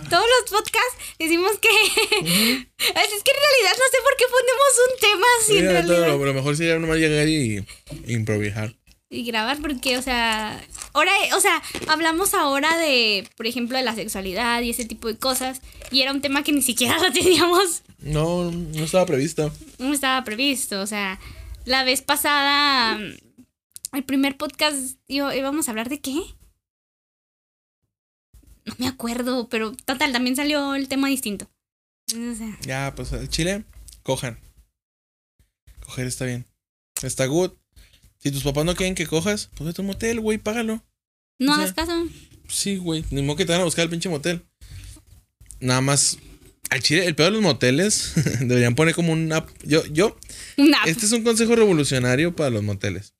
Todos 0.08 0.24
los 0.40 0.50
podcasts 0.50 0.96
decimos 1.18 1.52
que 1.58 1.68
es 1.68 1.88
es 1.98 3.22
que 3.22 3.30
en 3.30 3.40
realidad 3.40 3.72
no 3.78 3.86
sé 3.90 3.98
por 4.02 4.16
qué 4.16 4.24
ponemos 4.30 4.72
un 4.88 5.00
tema 5.00 5.26
así 5.40 5.58
en 5.58 5.68
Oiga, 5.68 5.82
todo, 5.82 5.92
realidad. 5.96 6.18
lo, 6.18 6.24
lo 6.26 6.34
mejor 6.34 6.56
sería 6.56 6.78
nomás 6.78 6.98
llegar 6.98 7.28
y 7.28 7.64
improvisar. 8.06 8.74
y 9.10 9.24
grabar 9.24 9.58
porque, 9.60 9.98
o 9.98 10.02
sea, 10.02 10.62
ahora, 10.94 11.12
o 11.34 11.40
sea, 11.40 11.62
hablamos 11.88 12.32
ahora 12.34 12.76
de, 12.78 13.28
por 13.36 13.46
ejemplo, 13.46 13.76
de 13.76 13.84
la 13.84 13.94
sexualidad 13.94 14.62
y 14.62 14.70
ese 14.70 14.84
tipo 14.86 15.08
de 15.08 15.18
cosas 15.18 15.60
y 15.90 16.00
era 16.02 16.12
un 16.12 16.22
tema 16.22 16.42
que 16.42 16.52
ni 16.52 16.62
siquiera 16.62 16.98
lo 17.02 17.12
teníamos, 17.12 17.82
No, 18.02 18.50
no 18.50 18.84
estaba 18.84 19.06
previsto. 19.06 19.52
no 19.78 19.92
estaba 19.92 20.24
previsto, 20.24 20.80
o 20.80 20.86
sea, 20.86 21.20
la 21.64 21.84
vez 21.84 22.02
pasada, 22.02 22.98
el 23.92 24.04
primer 24.04 24.36
podcast 24.36 24.96
yo, 25.08 25.32
íbamos 25.32 25.68
a 25.68 25.70
hablar 25.70 25.88
de 25.88 26.00
qué? 26.00 26.14
No 28.64 28.74
me 28.78 28.86
acuerdo, 28.88 29.48
pero 29.48 29.72
total, 29.72 30.12
también 30.12 30.36
salió 30.36 30.74
el 30.74 30.88
tema 30.88 31.08
distinto. 31.08 31.48
O 32.10 32.34
sea, 32.36 32.58
Ya, 32.62 32.92
pues 32.94 33.12
el 33.12 33.28
chile, 33.28 33.64
cojan. 34.02 34.38
Coger 35.84 36.06
está 36.06 36.24
bien. 36.24 36.46
Está 37.02 37.26
good. 37.26 37.52
Si 38.18 38.30
tus 38.30 38.44
papás 38.44 38.64
no 38.64 38.76
quieren 38.76 38.94
que 38.94 39.06
cojas, 39.06 39.50
pues 39.56 39.66
vete 39.66 39.80
a 39.80 39.82
un 39.82 39.88
motel, 39.88 40.20
güey, 40.20 40.38
págalo. 40.38 40.82
no 41.40 41.52
O 41.52 41.54
sea, 41.56 41.64
hagas 41.64 41.74
caso. 41.74 42.06
Sí, 42.48 42.76
güey. 42.76 43.04
Ni 43.10 43.22
modo 43.22 43.36
que 43.36 43.44
te 43.46 43.52
van 43.52 43.62
a 43.62 43.64
buscar 43.64 43.82
el 43.84 43.90
pinche 43.90 44.08
motel. 44.08 44.44
Nada 45.58 45.80
más. 45.80 46.18
Al 46.72 46.80
chile, 46.80 47.04
el 47.04 47.14
peor 47.14 47.28
de 47.28 47.34
los 47.34 47.42
moteles 47.42 48.12
deberían 48.40 48.74
poner 48.74 48.94
como 48.94 49.12
una. 49.12 49.44
Yo, 49.62 49.84
yo. 49.86 50.18
Una, 50.56 50.78
Este 50.86 51.04
es 51.04 51.12
un 51.12 51.22
consejo 51.22 51.54
revolucionario 51.54 52.34
para 52.34 52.48
los 52.48 52.62
moteles. 52.62 53.12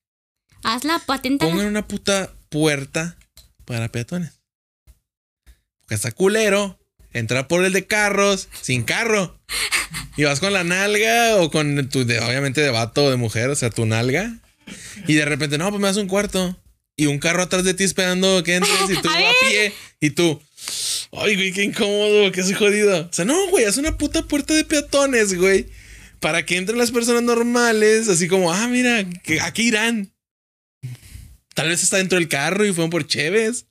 hazla, 0.63 0.99
patenta. 1.05 1.47
Pongan 1.47 1.67
una 1.67 1.87
puta 1.87 2.35
puerta 2.49 3.19
para 3.67 3.91
peatones. 3.91 4.41
Porque 5.81 5.97
está 5.97 6.13
culero. 6.13 6.79
Entrar 7.13 7.47
por 7.47 7.63
el 7.63 7.75
de 7.75 7.87
carros, 7.87 8.49
sin 8.63 8.85
carro. 8.85 9.39
Y 10.17 10.25
vas 10.25 10.41
con 10.41 10.55
la 10.55 10.65
nalga 10.65 11.37
o 11.37 11.51
con 11.51 11.91
tu, 11.91 12.07
de, 12.07 12.21
obviamente, 12.21 12.63
de 12.63 12.71
vato 12.71 13.05
o 13.05 13.11
de 13.11 13.17
mujer, 13.17 13.51
o 13.51 13.55
sea, 13.55 13.69
tu 13.69 13.85
nalga. 13.85 14.35
Y 15.07 15.13
de 15.15 15.27
repente, 15.27 15.59
no, 15.59 15.69
pues 15.69 15.79
me 15.79 15.89
das 15.89 15.99
un 15.99 16.09
cuarto. 16.09 16.59
Y 16.97 17.05
un 17.07 17.19
carro 17.19 17.43
atrás 17.43 17.65
de 17.65 17.75
ti 17.75 17.85
esperando 17.85 18.43
que 18.45 18.55
entres 18.57 18.89
y 18.89 18.95
tú 19.03 19.11
A 19.11 19.13
a, 19.13 19.33
pie. 19.43 19.75
Y 20.01 20.11
tú, 20.11 20.41
ay, 21.13 21.37
güey, 21.37 21.53
qué 21.53 21.63
incómodo, 21.65 22.33
que 22.33 22.43
soy 22.43 22.55
jodido. 22.55 23.07
O 23.07 23.13
sea, 23.13 23.25
no, 23.25 23.49
güey, 23.49 23.65
haz 23.65 23.77
una 23.77 23.97
puta 23.97 24.23
puerta 24.23 24.55
de 24.55 24.65
peatones, 24.65 25.35
güey. 25.35 25.67
Para 26.21 26.47
que 26.47 26.57
entren 26.57 26.79
las 26.79 26.93
personas 26.93 27.23
normales, 27.23 28.09
así 28.09 28.29
como, 28.29 28.53
ah, 28.53 28.69
mira, 28.69 29.05
que 29.23 29.41
aquí 29.41 29.69
irán. 29.69 30.13
Tal 31.55 31.69
vez 31.69 31.83
está 31.83 31.99
dentro 31.99 32.19
del 32.19 32.29
carro 32.29 32.65
y 32.65 32.73
fueron 32.73 32.91
por 32.91 33.07
Cheves. 33.07 33.67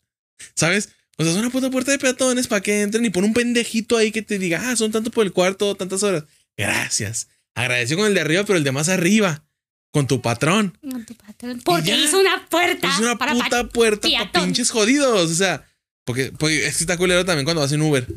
¿Sabes? 0.55 0.89
O 1.17 1.23
sea, 1.23 1.31
es 1.33 1.37
una 1.37 1.49
puta 1.49 1.69
puerta 1.69 1.91
de 1.91 1.99
peatones 1.99 2.47
para 2.47 2.61
que 2.61 2.81
entren 2.81 3.05
y 3.05 3.09
pon 3.09 3.23
un 3.23 3.33
pendejito 3.33 3.97
ahí 3.97 4.11
que 4.11 4.21
te 4.21 4.39
diga, 4.39 4.69
ah, 4.69 4.75
son 4.75 4.91
tanto 4.91 5.11
por 5.11 5.25
el 5.25 5.31
cuarto, 5.31 5.75
tantas 5.75 6.03
horas. 6.03 6.23
Gracias. 6.57 7.27
Agradeció 7.55 7.97
con 7.97 8.07
el 8.07 8.13
de 8.13 8.21
arriba, 8.21 8.43
pero 8.43 8.57
el 8.57 8.63
de 8.63 8.71
más 8.71 8.89
arriba. 8.89 9.43
Con 9.91 10.07
tu 10.07 10.21
patrón. 10.21 10.77
No, 10.81 11.03
tu 11.05 11.15
patrón. 11.15 11.61
Porque 11.65 11.93
hizo 11.93 12.19
una 12.19 12.47
puerta. 12.47 12.89
Es 12.89 12.99
una 12.99 13.17
puta 13.17 13.67
puerta 13.67 14.07
para 14.09 14.45
pinches 14.45 14.71
jodidos. 14.71 15.29
O 15.29 15.33
sea, 15.33 15.67
porque, 16.05 16.31
porque 16.37 16.65
es 16.65 16.77
que 16.77 16.83
está 16.83 16.97
culero 16.97 17.25
también 17.25 17.45
cuando 17.45 17.61
vas 17.61 17.71
en 17.71 17.81
Uber. 17.81 18.07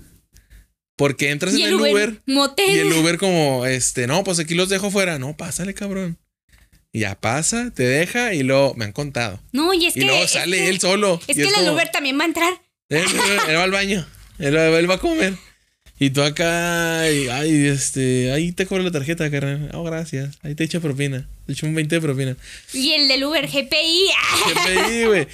Porque 0.97 1.31
entras 1.31 1.55
Y 1.55 1.63
en 1.63 1.69
el 1.69 1.75
el 1.75 1.81
Uber, 1.81 1.93
Uber 1.93 2.23
motel. 2.27 2.77
y 2.77 2.79
el 2.79 2.93
Uber 2.93 3.19
como, 3.19 3.67
este, 3.67 4.07
no, 4.07 4.23
pues 4.23 4.39
aquí 4.39 4.55
los 4.55 4.69
dejo 4.69 4.91
fuera. 4.91 5.19
No, 5.19 5.37
pásale, 5.37 5.75
cabrón. 5.75 6.19
Y 6.93 7.01
ya 7.01 7.21
pasa, 7.21 7.73
te 7.75 7.83
deja 7.83 8.35
y 8.35 8.45
luego 8.45 8.75
me 8.77 8.85
han 8.85 8.93
contado. 8.93 9.41
No, 9.53 9.75
y 9.75 9.87
es 9.87 9.97
Y 9.97 10.01
que. 10.01 10.07
luego 10.07 10.23
es 10.23 10.31
sale 10.31 10.57
que- 10.59 10.69
él 10.69 10.79
solo. 10.81 11.21
Es 11.27 11.37
y 11.37 11.41
que 11.43 11.49
el 11.49 11.53
como, 11.53 11.73
Uber 11.73 11.89
también 11.91 12.17
va 12.19 12.23
a 12.23 12.27
entrar. 12.29 12.53
Él, 12.91 13.03
va 13.57 13.63
al 13.65 13.71
baño. 13.73 14.07
Él, 14.39 14.55
va- 14.57 14.79
él 14.79 14.89
va 14.89 14.95
a 14.95 14.99
comer. 15.01 15.35
Y 15.99 16.11
tú 16.11 16.23
acá, 16.23 17.11
y, 17.11 17.29
ay, 17.29 17.67
este, 17.67 18.31
ahí 18.33 18.53
te 18.53 18.67
cobro 18.67 18.83
la 18.85 18.91
tarjeta, 18.93 19.29
carnal. 19.31 19.71
Oh, 19.75 19.83
gracias. 19.85 20.39
Ahí 20.43 20.55
te 20.55 20.63
echa 20.65 20.79
propina. 20.81 21.29
Te 21.47 21.53
echo 21.55 21.67
un 21.67 21.75
20 21.75 21.97
de 21.97 22.01
propina. 22.01 22.37
Y 22.73 22.93
el 22.93 23.09
del 23.09 23.25
Uber 23.25 23.47
GPI. 23.49 24.05
¡ah! 24.17 24.37
¿Qué 24.47 24.55
pedí, 24.75 25.05
güey? 25.07 25.27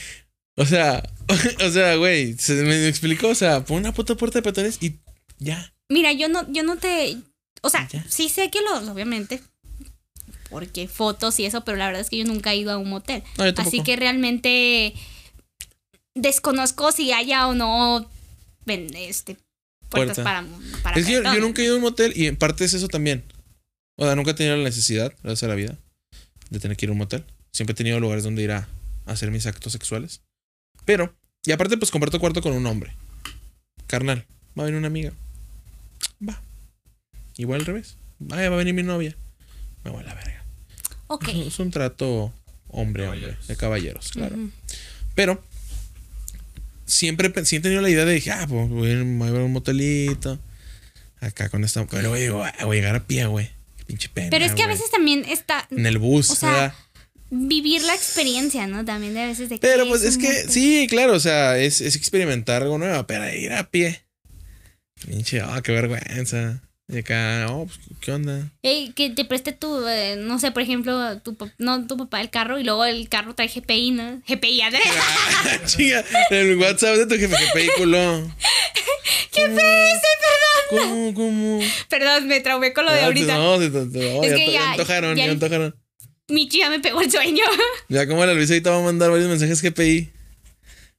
O 0.57 0.65
sea, 0.65 1.03
o 1.67 1.71
sea, 1.71 1.97
güey, 1.97 2.37
se 2.39 2.55
me 2.63 2.89
explicó, 2.89 3.29
o 3.29 3.35
sea, 3.35 3.65
pon 3.65 3.79
una 3.79 3.93
puta 3.93 4.15
puerta 4.17 4.39
de 4.39 4.43
peatones 4.43 4.79
y 4.81 4.99
ya. 5.39 5.73
Mira, 5.89 6.13
yo 6.13 6.29
no, 6.29 6.51
yo 6.53 6.63
no 6.63 6.77
te. 6.77 7.17
O 7.63 7.71
sea, 7.71 7.89
Ya. 7.93 8.05
sí 8.09 8.29
sé 8.29 8.51
que 8.51 8.61
los, 8.63 8.89
obviamente. 8.89 9.41
Porque 10.51 10.89
fotos 10.89 11.39
y 11.39 11.45
eso, 11.47 11.65
pero 11.65 11.77
la 11.77 11.87
verdad 11.87 12.01
es 12.01 12.11
que 12.11 12.19
yo 12.19 12.25
nunca 12.25 12.53
he 12.53 12.57
ido 12.57 12.73
a 12.73 12.79
un 12.79 12.89
motel. 12.91 13.23
No, 13.39 13.47
yo. 13.49 13.53
Así 13.57 13.83
que 13.83 13.95
realmente 13.97 14.95
desconozco 16.15 16.93
si 16.93 17.13
haya 17.13 17.47
o 17.47 17.55
no 17.55 18.09
ven- 18.67 18.91
este 18.95 19.37
puertas 19.89 20.17
Puerta. 20.17 20.23
para, 20.25 20.47
para 20.83 21.01
Es 21.01 21.07
que 21.07 21.13
yo, 21.13 21.23
yo 21.23 21.41
nunca 21.41 21.63
he 21.63 21.65
ido 21.65 21.75
a 21.75 21.77
un 21.77 21.83
motel 21.83 22.13
y 22.17 22.27
en 22.27 22.37
parte 22.37 22.65
es 22.65 22.75
eso 22.75 22.89
también. 22.89 23.25
O 23.99 24.05
sea, 24.05 24.15
nunca 24.17 24.31
he 24.31 24.35
tenido 24.35 24.57
la 24.57 24.65
necesidad, 24.65 25.13
gracias 25.23 25.43
a 25.45 25.49
la 25.49 25.55
vida, 25.57 25.77
de 26.51 26.59
tener 26.61 26.77
que 26.77 26.87
ir 26.87 26.91
a 26.91 26.93
un 26.93 26.99
motel. 26.99 27.25
Siempre 27.53 27.73
he 27.73 27.77
tenido 27.77 27.99
lugares 28.01 28.25
donde 28.25 28.43
ir 28.43 28.53
a 28.53 28.69
hacer 29.07 29.31
mis 29.31 29.47
actos 29.47 29.73
sexuales. 29.73 30.21
Pero, 30.85 31.15
y 31.45 31.53
aparte, 31.53 31.77
pues 31.77 31.91
comparto 31.91 32.21
cuarto 32.21 32.43
con 32.43 32.53
un 32.53 32.67
hombre. 32.67 32.93
Carnal, 33.87 34.27
va 34.59 34.63
a 34.63 34.67
venir 34.67 34.79
una 34.79 34.89
amiga. 34.89 35.13
Va. 36.27 36.41
Igual 37.37 37.61
al 37.61 37.67
revés. 37.67 37.97
Vaya, 38.19 38.51
va 38.51 38.57
a 38.57 38.59
venir 38.59 38.75
mi 38.75 38.83
novia. 38.83 39.17
Me 39.85 39.91
voy 39.91 40.03
a 40.03 40.07
la 40.07 40.15
verga. 40.15 40.45
Ok. 41.07 41.29
Es 41.29 41.59
un 41.59 41.71
trato 41.71 42.33
hombre, 42.69 43.09
hombre, 43.09 43.37
de 43.49 43.57
caballeros, 43.57 44.13
claro. 44.13 44.37
Pero 45.15 45.43
siempre 46.87 47.33
sí 47.45 47.57
he 47.57 47.61
tenido 47.61 47.81
la 47.81 47.91
idea 47.91 48.05
de 48.05 48.15
dije, 48.15 48.31
ah, 48.31 48.47
pues 48.49 48.69
voy 48.69 48.91
a 48.91 48.93
ir 48.93 49.05
voy 49.05 49.29
a 49.29 49.33
ver 49.33 49.43
un 49.43 49.53
motelito. 49.53 50.39
Acá 51.21 51.49
con 51.49 51.65
esta. 51.65 51.85
Digo, 51.85 52.45
ah, 52.45 52.55
voy 52.65 52.79
a 52.79 52.81
llegar 52.81 52.97
a 52.97 53.05
pie, 53.05 53.27
güey. 53.27 53.51
Qué 53.79 53.85
pinche 53.85 54.09
pena. 54.09 54.31
Pero 54.31 54.45
es 54.45 54.53
que 54.53 54.63
a 54.63 54.67
veces 54.67 54.91
también 54.91 55.25
está 55.25 55.67
En 55.71 55.87
el 55.87 55.99
bus, 55.99 56.31
o 56.31 56.35
sea, 56.35 56.53
¿verdad? 56.53 56.75
Vivir 57.31 57.83
la 57.83 57.95
experiencia, 57.95 58.67
¿no? 58.67 58.85
También 58.85 59.15
de 59.15 59.21
a 59.21 59.27
veces 59.27 59.49
de 59.49 59.57
que 59.57 59.67
Pero 59.67 59.87
pues 59.89 60.03
es 60.03 60.19
que, 60.19 60.49
sí, 60.49 60.87
claro, 60.89 61.15
o 61.15 61.21
sea, 61.21 61.57
es, 61.59 61.81
es 61.81 61.97
experimentar 61.97 62.63
algo 62.63 62.79
nuevo, 62.79 63.07
pero 63.07 63.33
ir 63.33 63.53
a 63.53 63.71
pie. 63.71 64.03
Pinche, 65.07 65.41
ah, 65.41 65.61
qué 65.63 65.73
vergüenza. 65.73 66.63
Y 66.93 66.99
acá, 66.99 67.47
oh, 67.51 67.67
pues, 67.67 67.79
¿qué 68.01 68.11
onda? 68.11 68.51
Ey, 68.63 68.93
que 68.93 69.11
te 69.11 69.25
preste 69.25 69.53
tu, 69.53 69.87
eh, 69.87 70.17
no 70.19 70.41
sé, 70.41 70.51
por 70.51 70.63
ejemplo, 70.63 71.19
tu, 71.21 71.37
no, 71.59 71.87
tu 71.87 71.97
papá 71.97 72.21
el 72.21 72.31
carro 72.31 72.59
y 72.59 72.65
luego 72.65 72.85
el 72.85 73.09
carro 73.09 73.33
trae 73.35 73.47
GPI, 73.49 73.93
¿no? 73.93 74.21
GPI, 74.27 74.61
André. 74.63 74.81
Ah, 74.87 75.59
el 76.31 76.57
WhatsApp 76.59 76.97
de 76.97 77.07
tu 77.07 77.15
jefe, 77.15 77.37
qué 77.53 77.59
vehículo. 77.59 78.29
¡Qué 79.33 79.43
pese, 79.47 80.01
¿Cómo, 80.71 81.15
cómo? 81.15 81.61
Perdón, 81.89 82.27
me 82.27 82.41
traumé 82.41 82.73
con 82.73 82.85
lo 82.85 82.93
de 82.93 83.01
Ah, 83.01 83.07
ahorita. 83.07 83.39
No, 83.39 83.59
se- 83.59 83.71
se- 83.71 83.87
no, 83.87 84.23
Es 84.25 84.31
ya, 84.31 84.37
que 84.37 84.59
antojaron, 84.59 85.17
ya 85.17 85.31
antojaron. 85.31 85.77
Michi 86.31 86.59
ya 86.59 86.71
me 86.71 86.81
pegó 86.81 87.01
el 87.01 87.11
sueño. 87.11 87.45
Ya 87.89 88.07
como 88.07 88.25
la 88.25 88.35
Luisa 88.35 88.53
ahorita 88.55 88.71
va 88.71 88.79
a 88.79 88.83
mandar 88.83 89.11
varios 89.11 89.29
mensajes 89.29 89.61
GPI. 89.63 90.11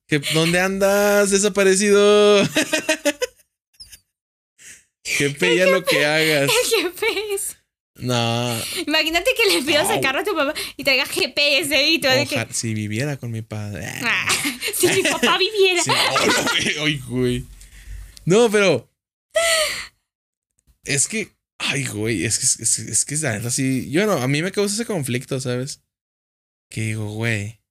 Que, 0.08 0.20
¿Dónde 0.34 0.60
andas? 0.60 1.32
Desaparecido. 1.32 2.44
GPI 5.04 5.62
a 5.62 5.68
lo 5.68 5.84
que 5.84 6.06
hagas. 6.06 6.52
El 6.52 6.92
GPS. 6.92 7.56
No. 7.96 8.60
Imagínate 8.88 9.32
que 9.36 9.54
le 9.54 9.62
pidas 9.64 9.88
carro 10.02 10.20
a 10.20 10.24
tu 10.24 10.36
papá 10.36 10.54
y 10.76 10.84
traiga 10.84 11.06
GPS 11.06 11.90
y 11.90 12.00
todo 12.00 12.12
de 12.12 12.26
que. 12.26 12.48
si 12.52 12.74
viviera 12.74 13.18
con 13.18 13.32
mi 13.32 13.42
padre. 13.42 13.86
Ah, 14.04 14.28
si 14.76 14.88
mi 14.88 15.04
papá 15.04 15.38
viviera. 15.38 15.84
Sí, 15.84 17.02
güey. 17.08 17.46
No, 18.26 18.50
pero. 18.50 18.90
Es 20.84 21.08
que. 21.08 21.30
Ay, 21.64 21.86
güey. 21.86 22.26
Es 22.26 22.40
que 22.40 22.46
es, 22.46 22.60
es, 22.60 22.80
es 22.80 23.06
que 23.06 23.16
la 23.18 23.34
neta 23.34 23.52
sí. 23.52 23.90
Yo 23.92 24.06
no, 24.06 24.14
a 24.14 24.28
mí 24.28 24.42
me 24.42 24.52
causa 24.52 24.74
ese 24.74 24.86
conflicto, 24.86 25.40
¿sabes? 25.40 25.84
Que 26.70 26.82
digo, 26.82 27.14
güey. 27.14 27.62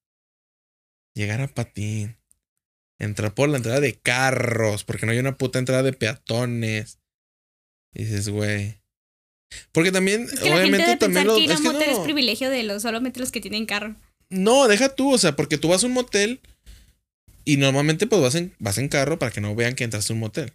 Llegar 1.14 1.40
a 1.40 1.48
patín. 1.48 2.16
Entrar 2.98 3.34
por 3.34 3.48
la 3.48 3.56
entrada 3.56 3.80
de 3.80 3.98
carros. 3.98 4.84
Porque 4.84 5.06
no 5.06 5.12
hay 5.12 5.18
una 5.18 5.36
puta 5.36 5.58
entrada 5.58 5.82
de 5.82 5.92
peatones. 5.92 7.00
Y 7.92 8.04
dices, 8.04 8.28
güey. 8.28 8.80
Porque 9.72 9.90
también, 9.90 10.22
Es 10.22 10.38
que 10.38 10.50
la 10.50 10.58
gente 10.58 10.76
obviamente, 10.76 10.96
también 10.96 11.24
pensar 11.24 11.26
lo. 11.26 11.34
que 11.34 11.40
ir 11.40 11.50
a 11.50 11.54
es 11.54 11.60
que 11.60 11.66
motel 11.66 11.90
es 11.90 11.98
no. 11.98 12.04
privilegio 12.04 12.50
de 12.50 12.62
los 12.62 12.82
solamente 12.82 13.18
los 13.18 13.32
que 13.32 13.40
tienen 13.40 13.66
carro. 13.66 13.96
No, 14.28 14.68
deja 14.68 14.94
tú, 14.94 15.12
o 15.12 15.18
sea, 15.18 15.34
porque 15.34 15.58
tú 15.58 15.68
vas 15.68 15.82
a 15.82 15.88
un 15.88 15.92
motel 15.92 16.40
y 17.44 17.56
normalmente 17.56 18.06
pues 18.06 18.22
vas 18.22 18.36
en, 18.36 18.54
vas 18.60 18.78
en 18.78 18.88
carro 18.88 19.18
para 19.18 19.32
que 19.32 19.40
no 19.40 19.56
vean 19.56 19.74
que 19.74 19.82
entraste 19.82 20.12
a 20.12 20.14
un 20.14 20.20
motel. 20.20 20.52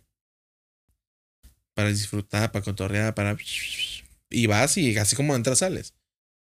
Para 1.76 1.90
disfrutar, 1.90 2.52
para 2.52 2.66
cotorrear, 2.66 3.14
para... 3.14 3.38
Y 4.32 4.48
vas 4.48 4.78
y 4.78 4.98
así 4.98 5.16
como 5.16 5.36
entras 5.36 5.60
sales. 5.60 5.94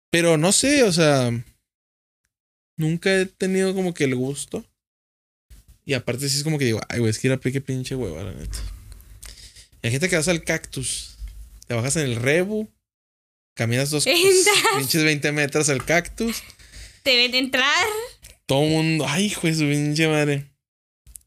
Pero 0.09 0.37
no 0.37 0.53
sé, 0.53 0.83
o 0.83 0.93
sea... 0.93 1.31
Nunca 2.77 3.13
he 3.13 3.25
tenido 3.25 3.73
como 3.73 3.93
que 3.93 4.05
el 4.05 4.15
gusto. 4.15 4.65
Y 5.85 5.93
aparte 5.93 6.29
sí 6.29 6.37
es 6.37 6.43
como 6.43 6.57
que 6.57 6.65
digo, 6.65 6.79
ay, 6.89 6.99
güey, 6.99 7.11
es 7.11 7.19
que 7.19 7.27
ir 7.27 7.33
a 7.33 7.37
qué 7.39 7.61
pinche 7.61 7.95
hueva, 7.95 8.23
la 8.23 8.31
neta. 8.31 8.57
Y 9.81 9.87
hay 9.87 9.91
gente 9.91 10.09
que 10.09 10.15
vas 10.15 10.27
al 10.27 10.43
cactus. 10.43 11.17
Te 11.67 11.73
bajas 11.73 11.95
en 11.97 12.03
el 12.03 12.15
rebu. 12.15 12.67
Caminas 13.55 13.91
dos 13.91 14.05
Entras. 14.07 14.55
pinches 14.77 15.03
20 15.03 15.31
metros 15.31 15.69
al 15.69 15.85
cactus. 15.85 16.43
Deben 17.03 17.35
entrar. 17.35 17.85
Todo 18.45 18.63
el 18.63 18.69
mundo, 18.69 19.05
ay, 19.07 19.25
hijo 19.25 19.47
de 19.47 19.53
su 19.53 19.61
pinche 19.61 20.07
madre. 20.07 20.47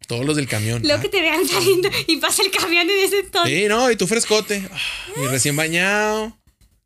Todos 0.08 0.24
los 0.26 0.34
del 0.34 0.48
camión. 0.48 0.82
Luego 0.82 0.98
Ah, 0.98 1.02
que 1.02 1.08
te 1.08 1.20
vean 1.20 1.46
saliendo 1.46 1.88
y 2.08 2.16
pasa 2.16 2.42
el 2.42 2.50
camión 2.50 2.90
en 2.90 3.06
ese 3.06 3.20
entonces. 3.20 3.56
Sí, 3.56 3.68
no, 3.68 3.88
y 3.90 3.94
tú 3.96 4.08
frescote. 4.08 4.66
Ah, 4.72 4.78
Y 5.22 5.26
recién 5.28 5.54
bañado. 5.54 6.36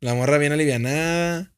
La 0.01 0.13
morra 0.13 0.37
bien 0.37 0.51
alivianada. 0.51 1.49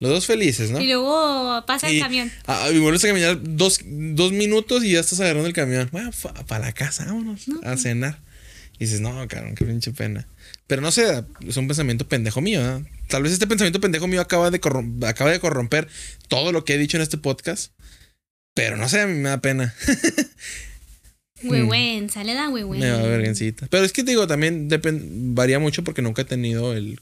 Los 0.00 0.12
dos 0.12 0.26
felices, 0.26 0.70
¿no? 0.70 0.80
Y 0.80 0.86
luego 0.86 1.64
pasa 1.66 1.88
el 1.88 1.96
Y- 1.96 2.00
camión. 2.00 2.32
Ah, 2.46 2.68
y 2.72 2.78
vuelves 2.78 3.04
a 3.04 3.08
caminar 3.08 3.36
dos, 3.42 3.80
dos 3.84 4.30
minutos 4.32 4.84
y 4.84 4.92
ya 4.92 5.00
estás 5.00 5.18
agarrando 5.20 5.48
el 5.48 5.52
camión. 5.54 5.88
Bueno, 5.92 6.10
para 6.46 6.64
la 6.66 6.72
casa, 6.72 7.04
vámonos 7.06 7.48
No, 7.48 7.58
a 7.58 7.62
pues. 7.72 7.82
cenar. 7.82 8.22
Y 8.78 8.84
dices, 8.84 9.00
no, 9.00 9.26
cabrón, 9.26 9.56
qué 9.56 9.64
pinche 9.64 9.90
pena. 9.90 10.28
Pero 10.68 10.82
no 10.82 10.92
sé, 10.92 11.24
es 11.48 11.56
un 11.56 11.66
pensamiento 11.66 12.06
pendejo 12.08 12.40
mío. 12.40 12.60
¿eh? 12.64 12.84
Tal 13.08 13.24
vez 13.24 13.32
este 13.32 13.48
pensamiento 13.48 13.80
pendejo 13.80 14.06
mío 14.06 14.20
acaba 14.20 14.52
de, 14.52 14.60
acaba 15.04 15.30
de 15.32 15.40
corromper 15.40 15.88
todo 16.28 16.52
lo 16.52 16.64
que 16.64 16.74
he 16.74 16.78
dicho 16.78 16.96
en 16.96 17.02
este 17.02 17.18
podcast. 17.18 17.72
Pero 18.54 18.76
no 18.76 18.88
sé, 18.88 19.00
a 19.00 19.06
mí 19.08 19.14
me 19.14 19.30
da 19.30 19.40
pena. 19.40 19.74
Huehuen, 21.42 22.10
sale 22.10 22.34
la 22.34 22.48
huehuen. 22.48 22.80
Me 22.80 22.90
va 22.90 23.02
vergüencita. 23.02 23.66
Pero 23.70 23.84
es 23.84 23.92
que 23.92 24.02
te 24.02 24.10
digo, 24.10 24.26
también 24.26 24.68
varía 25.34 25.58
mucho 25.58 25.84
porque 25.84 26.02
nunca 26.02 26.22
he 26.22 26.24
tenido 26.24 26.72
el 26.72 27.00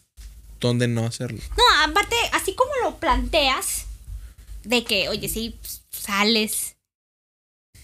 dónde 0.61 0.89
no 0.89 1.07
hacerlo. 1.07 1.39
No, 1.57 1.91
aparte, 1.91 2.17
así 2.33 2.55
como 2.55 2.71
lo 2.83 2.97
planteas, 2.99 3.87
de 4.65 4.85
que, 4.85 5.09
oye, 5.09 5.29
sí, 5.29 5.55
pues, 5.61 5.83
sales. 5.91 6.77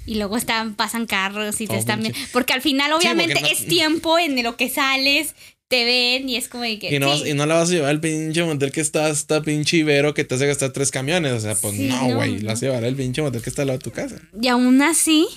Y 0.05 0.17
luego 0.17 0.37
están, 0.37 0.75
pasan 0.75 1.07
carros 1.07 1.61
y 1.61 1.67
te 1.69 1.75
Oh, 1.77 1.79
están 1.79 2.01
viendo. 2.01 2.19
Porque 2.33 2.53
al 2.53 2.61
final, 2.63 2.93
obviamente, 2.93 3.41
no- 3.41 3.47
es 3.47 3.67
tiempo 3.67 4.19
en 4.19 4.43
lo 4.43 4.57
que 4.57 4.69
sales, 4.69 5.35
te 5.69 5.85
ven 5.85 6.29
y 6.29 6.37
es 6.37 6.49
como 6.49 6.65
de 6.65 6.79
que. 6.79 6.95
Y 6.95 6.99
no, 6.99 7.17
sí. 7.17 7.31
y 7.31 7.35
no 7.35 7.47
la 7.47 7.55
vas 7.55 7.69
a 7.71 7.73
llevar 7.73 7.91
al 7.91 8.01
pinche 8.01 8.43
motel 8.45 8.73
que 8.73 8.81
está 8.81 9.07
hasta 9.07 9.43
pinche 9.43 9.77
Ibero 9.79 10.13
que 10.13 10.25
te 10.25 10.35
hace 10.35 10.47
gastar 10.47 10.71
tres 10.73 10.91
camiones. 10.91 11.33
O 11.33 11.41
sea, 11.41 11.55
pues 11.55 11.75
Sí, 11.77 11.87
no, 11.87 12.09
no, 12.09 12.17
güey. 12.17 12.33
no. 12.35 12.41
La 12.43 12.53
vas 12.53 12.63
a 12.63 12.67
llevar 12.67 12.85
al 12.85 12.97
pinche 12.97 13.23
motel 13.23 13.41
que 13.43 13.49
está 13.49 13.63
al 13.63 13.69
lado 13.69 13.79
de 13.79 13.85
tu 13.85 13.93
casa. 13.93 14.17
Y 14.41 14.49
aún 14.49 14.83
así, 14.83 15.29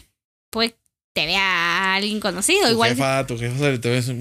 pues 0.50 0.74
te 1.16 1.26
vea 1.26 1.96
alguien 1.96 2.20
conocido. 2.20 2.66
Tu 2.68 2.72
Igual. 2.74 2.90
jefa, 2.92 3.26
tu 3.26 3.38
jefa 3.40 3.58
sale 3.58 3.80
te 3.80 3.90
ves. 3.90 4.12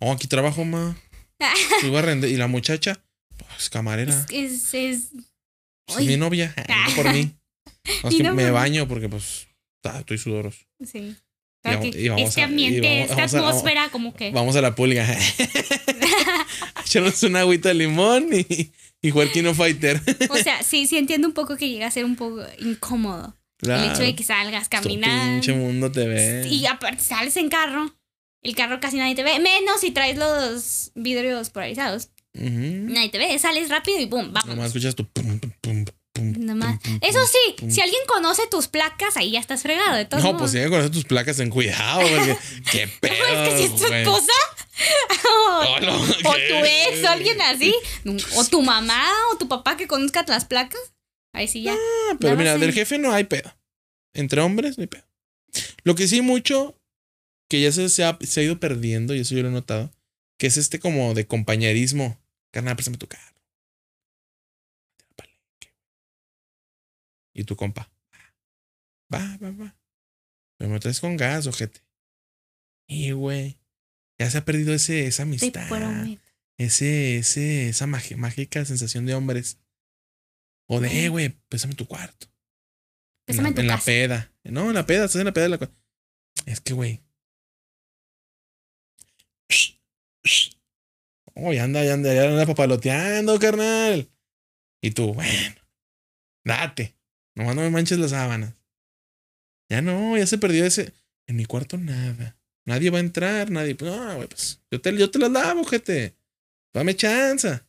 Oh, 0.00 0.12
aquí 0.12 0.26
trabajo, 0.26 0.64
ma. 0.64 0.96
A 1.40 2.02
render- 2.02 2.30
Y 2.30 2.36
la 2.36 2.48
muchacha, 2.48 3.00
pues 3.38 3.70
camarera. 3.70 4.26
Es, 4.30 4.74
es, 4.74 5.08
es- 5.96 6.06
mi 6.06 6.16
novia. 6.16 6.52
ah, 6.68 6.86
no 6.90 6.96
por 6.96 7.12
mí. 7.12 7.30
No, 8.02 8.08
es 8.08 8.16
que 8.16 8.22
no 8.22 8.34
me 8.34 8.50
baño 8.50 8.88
porque, 8.88 9.08
pues, 9.08 9.46
estoy 9.98 10.18
sudoroso. 10.18 10.58
sí. 10.84 11.16
Y 11.66 11.68
vamos- 11.70 11.86
Ok, 11.88 11.94
y 11.94 12.08
vamos 12.08 12.28
Este 12.28 12.40
a- 12.40 12.44
y 12.44 12.46
ambiente, 12.50 12.80
vamos- 12.88 13.02
esta 13.10 13.14
vamos 13.16 13.34
a- 13.34 13.38
atmósfera, 13.48 13.88
como 13.90 14.14
que. 14.14 14.30
Vamos 14.32 14.56
a 14.56 14.60
la 14.60 14.74
pulga. 14.74 15.06
Echarnos 16.84 17.22
una 17.22 17.40
agüita 17.40 17.68
de 17.70 17.74
limón 17.76 18.28
y, 18.32 18.70
y 19.00 19.10
jugar 19.10 19.30
Kino 19.32 19.54
Fighter. 19.54 20.00
O 20.30 20.36
sea, 20.36 20.62
sí, 20.62 20.86
sí 20.86 20.96
entiendo 20.98 21.26
un 21.28 21.34
poco 21.34 21.56
que 21.56 21.68
llega 21.70 21.86
a 21.86 21.90
ser 21.90 22.04
un 22.04 22.16
poco 22.16 22.42
incómodo. 22.60 23.34
El 23.62 23.84
hecho 23.84 24.02
de 24.02 24.14
que 24.14 24.24
salgas 24.24 24.68
caminando. 24.68 25.32
pinche 25.42 25.52
mundo 25.54 25.90
te 25.90 26.06
ve. 26.06 26.46
Y 26.48 26.66
aparte 26.66 27.02
sales 27.02 27.36
en 27.36 27.48
carro. 27.48 27.94
El 28.42 28.54
carro 28.54 28.78
casi 28.80 28.98
nadie 28.98 29.14
te 29.14 29.22
ve. 29.22 29.38
Menos 29.38 29.80
si 29.80 29.90
traes 29.90 30.18
los 30.18 30.92
vidrios 30.94 31.50
polarizados. 31.50 32.10
Nadie 32.34 33.08
te 33.10 33.18
ve. 33.18 33.38
Sales 33.38 33.70
rápido 33.70 33.98
y 34.00 34.06
boom, 34.06 34.32
vamos. 34.32 34.48
Nomás 34.50 34.66
escuchas 34.66 34.94
tu 34.94 35.08
pum, 35.08 35.38
pum, 35.38 35.50
pum, 35.62 35.84
pum, 36.12 36.32
pum, 36.34 36.98
Eso 37.00 37.18
sí, 37.26 37.54
pum. 37.58 37.70
si 37.70 37.80
alguien 37.80 38.02
conoce 38.06 38.42
tus 38.50 38.68
placas, 38.68 39.16
ahí 39.16 39.30
ya 39.30 39.40
estás 39.40 39.62
fregado. 39.62 39.96
De 39.96 40.04
todos 40.04 40.22
No, 40.22 40.32
modos. 40.32 40.42
pues 40.42 40.52
si 40.52 40.58
me 40.58 40.68
conoces 40.68 40.90
tus 40.90 41.04
placas, 41.04 41.36
ten 41.38 41.48
cuidado, 41.48 42.00
porque 42.02 42.36
qué 42.70 42.88
pedo. 43.00 43.14
No, 43.34 43.42
es 43.44 43.48
que 43.48 43.56
si 43.58 43.64
es 43.64 43.76
tu 43.76 43.86
esposa. 43.86 44.32
o, 45.66 45.80
no, 45.86 45.94
o 46.02 46.32
tu 46.34 46.64
ex, 46.64 47.04
o 47.04 47.08
alguien 47.08 47.40
así. 47.40 47.74
O 48.36 48.44
tu 48.44 48.60
mamá 48.62 49.08
o 49.32 49.38
tu 49.38 49.48
papá 49.48 49.76
que 49.76 49.86
conozca 49.86 50.24
las 50.28 50.44
placas. 50.44 50.80
Ahí 51.34 51.48
sí 51.48 51.62
ya. 51.62 51.74
Ah, 51.74 52.16
Pero 52.18 52.36
mira, 52.36 52.56
del 52.56 52.72
jefe 52.72 52.96
no 52.98 53.12
hay 53.12 53.24
pedo. 53.24 53.54
Entre 54.14 54.40
hombres 54.40 54.78
no 54.78 54.82
hay 54.82 54.86
pedo. 54.88 55.04
Lo 55.82 55.94
que 55.94 56.08
sí 56.08 56.22
mucho, 56.22 56.80
que 57.50 57.60
ya 57.60 57.70
se, 57.72 57.88
se 57.88 58.04
ha, 58.04 58.16
se 58.20 58.40
ha 58.40 58.44
ido 58.44 58.58
perdiendo, 58.60 59.14
y 59.14 59.20
eso 59.20 59.34
yo 59.34 59.42
lo 59.42 59.48
he 59.48 59.52
notado, 59.52 59.92
que 60.38 60.46
es 60.46 60.56
este 60.56 60.78
como 60.78 61.12
de 61.12 61.26
compañerismo. 61.26 62.18
Carnal, 62.52 62.76
préstame 62.76 62.96
tu 62.98 63.08
carro. 63.08 63.34
Y 67.36 67.44
tu 67.44 67.56
compa. 67.56 67.90
Va, 69.12 69.36
va, 69.42 69.50
va. 69.50 69.76
Pero 70.56 70.70
me 70.70 70.78
traes 70.78 71.00
con 71.00 71.16
gas, 71.16 71.46
ojete. 71.48 71.80
Y 72.86 73.10
güey. 73.10 73.58
Ya 74.18 74.30
se 74.30 74.38
ha 74.38 74.44
perdido 74.44 74.72
ese, 74.72 75.06
esa 75.06 75.24
Te 75.24 75.28
amistad. 75.28 75.68
prometo. 75.68 76.22
Ese, 76.56 77.16
ese, 77.16 77.68
esa 77.68 77.88
mágica 77.88 78.64
sensación 78.64 79.06
de 79.06 79.14
hombres. 79.14 79.58
O 80.66 80.80
de, 80.80 81.04
eh, 81.04 81.08
güey, 81.08 81.30
pésame 81.48 81.74
tu 81.74 81.86
cuarto. 81.86 82.26
En 83.26 83.36
Pésame 83.36 83.50
la, 83.50 83.54
tu 83.54 83.60
en 83.60 83.66
la 83.66 83.78
peda. 83.78 84.32
No, 84.44 84.68
en 84.68 84.74
la 84.74 84.86
peda, 84.86 85.04
estás 85.04 85.20
en 85.20 85.26
la 85.26 85.32
peda 85.32 85.48
de 85.48 85.50
la. 85.50 85.70
Es 86.46 86.60
que, 86.60 86.72
güey. 86.74 87.00
Oh, 91.34 91.52
ya 91.52 91.64
anda, 91.64 91.84
ya 91.84 91.94
anda, 91.94 92.14
ya 92.14 92.28
anda 92.28 92.46
papaloteando, 92.46 93.38
carnal. 93.38 94.08
Y 94.80 94.90
tú, 94.92 95.14
bueno, 95.14 95.56
date. 96.44 96.96
Nomás 97.34 97.56
no 97.56 97.62
me 97.62 97.70
manches 97.70 97.98
las 97.98 98.10
sábanas. 98.10 98.54
Ya 99.68 99.82
no, 99.82 100.16
ya 100.16 100.26
se 100.26 100.38
perdió 100.38 100.64
ese. 100.64 100.92
En 101.26 101.36
mi 101.36 101.46
cuarto 101.46 101.76
nada. 101.78 102.36
Nadie 102.66 102.90
va 102.90 102.98
a 102.98 103.00
entrar, 103.00 103.50
nadie. 103.50 103.74
Pues, 103.74 103.90
no, 103.90 104.16
güey, 104.16 104.28
pues 104.28 104.62
yo 104.70 104.80
te, 104.80 104.96
yo 104.96 105.10
te 105.10 105.18
las 105.18 105.30
lavo, 105.30 105.64
gente. 105.64 106.16
Dame 106.72 106.94
chanza. 106.94 107.66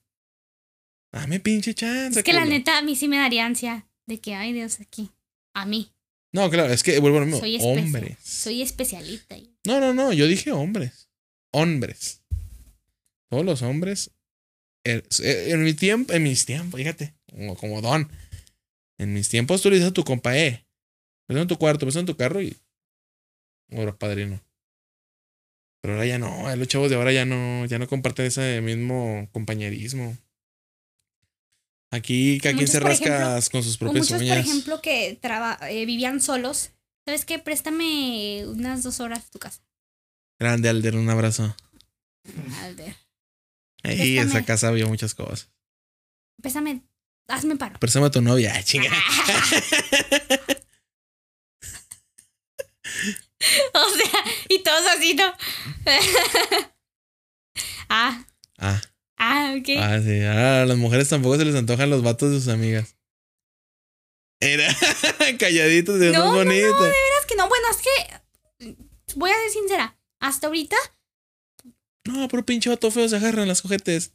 Dame 1.16 1.40
pinche 1.40 1.74
chanza. 1.74 2.20
Es 2.20 2.24
que 2.26 2.34
la 2.34 2.44
neta 2.46 2.78
a 2.78 2.82
mí 2.82 2.96
sí 2.96 3.08
me 3.08 3.18
daría 3.18 3.46
ansia. 3.46 3.88
De 4.06 4.20
que, 4.20 4.36
ay 4.36 4.52
Dios, 4.54 4.80
aquí. 4.82 5.10
A 5.54 5.66
mí. 5.66 5.92
No, 6.34 6.50
claro, 6.50 6.74
es 6.74 6.84
que 6.84 7.00
vuelvo 7.00 7.18
a 7.18 7.20
lo 7.22 7.26
mismo. 7.28 7.40
Soy. 7.40 7.58
Hombres. 7.62 8.18
Soy 8.22 8.62
especialista. 8.62 9.38
No, 9.66 9.80
no, 9.80 9.94
no, 9.94 10.12
yo 10.12 10.28
dije 10.28 10.52
hombres. 10.52 11.10
Hombres. 11.54 12.22
Todos 13.30 13.46
los 13.46 13.62
hombres. 13.62 14.12
er- 14.84 15.06
eh, 15.24 15.52
En 15.52 15.64
mi 15.64 15.74
tiempo, 15.74 16.12
en 16.14 16.24
mis 16.24 16.46
tiempos, 16.46 16.78
fíjate, 16.80 17.16
como, 17.32 17.56
como 17.56 17.82
don. 17.82 18.12
En 18.98 19.14
mis 19.14 19.30
tiempos 19.30 19.62
tú 19.62 19.70
le 19.70 19.78
dices 19.78 19.92
a 19.92 19.94
tu 19.94 20.04
compa, 20.04 20.38
eh, 20.38 20.66
ves 21.30 21.38
en 21.42 21.48
tu 21.48 21.58
cuarto, 21.58 21.86
ves 21.86 21.96
en 21.96 22.06
tu 22.06 22.18
carro 22.18 22.42
y. 22.42 22.56
Ahora, 23.72 23.98
padrino. 23.98 24.42
Pero 25.82 25.94
ahora 25.94 26.06
ya 26.06 26.20
no, 26.20 26.54
los 26.58 26.68
chavos 26.68 26.90
de 26.90 26.96
ahora 26.98 27.14
ya 27.14 27.26
no, 27.26 27.66
ya 27.68 27.80
no 27.80 27.88
comparten 27.88 28.26
ese 28.26 28.60
mismo 28.62 29.30
compañerismo. 29.32 30.18
Aquí 31.92 32.40
cada 32.40 32.54
quien 32.54 32.66
Muchos, 32.66 32.72
se 32.72 32.80
por 32.82 32.90
rasca 32.90 33.06
ejemplo, 33.38 33.52
con 33.52 33.64
sus 33.64 33.78
propias 33.78 34.04
muchos, 34.06 34.18
por 34.18 34.22
uñas. 34.24 34.38
ejemplo, 34.46 34.82
que 34.82 35.18
traba- 35.22 35.58
eh, 35.70 35.86
vivían 35.86 36.20
solos. 36.22 36.72
¿Sabes 37.08 37.24
qué? 37.26 37.40
Préstame 37.40 38.44
unas 38.48 38.84
dos 38.84 39.00
horas 39.00 39.30
tu 39.32 39.40
casa. 39.40 39.62
Grande 40.40 40.68
Alder, 40.70 40.96
un 40.96 41.10
abrazo. 41.10 41.56
Alder. 42.64 42.96
Préstame. 43.84 44.20
esa 44.22 44.44
casa 44.46 44.72
vio 44.72 44.88
muchas 44.90 45.14
cosas. 45.14 45.50
Préstame, 46.42 46.82
hazme 47.28 47.56
paro. 47.56 47.80
Préstame 47.80 48.08
a 48.08 48.12
tu 48.12 48.22
novia, 48.22 48.62
chinga. 48.64 48.90
o 53.74 53.90
sea, 53.90 54.24
y 54.50 54.60
todos 54.64 54.88
así, 54.88 55.14
¿no? 55.14 55.34
ah, 57.90 58.26
Ah, 58.58 58.82
ah, 59.32 59.56
ok. 59.58 59.70
ah, 59.80 60.00
sí. 60.04 60.22
Ah, 60.22 60.62
a 60.62 60.66
las 60.66 60.78
mujeres 60.78 61.10
tampoco 61.10 61.38
se 61.38 61.46
les 61.46 61.56
antojan 61.56 61.90
los 61.90 62.04
vatos 62.04 62.32
de 62.32 62.40
sus 62.40 62.48
amigas. 62.48 62.96
Era 64.40 64.68
calladitos, 65.40 66.00
de 66.00 66.12
No, 66.12 66.26
no, 66.26 66.32
no, 66.32 66.38
bonita. 66.38 66.90
Es 67.20 67.26
que 67.28 67.36
no, 67.36 67.48
bueno, 67.48 67.66
es 67.72 67.78
que 67.78 69.16
voy 69.16 69.32
a 69.32 69.34
ser 69.34 69.52
sincera. 69.52 69.98
Hasta 70.20 70.48
ahorita, 70.48 70.78
No, 72.06 72.28
pero 72.28 72.46
pinche 72.46 72.70
vato 72.70 72.90
feo 72.90 73.08
se 73.08 73.16
agarran 73.18 73.48
las 73.48 73.62
cojetes. 73.62 74.12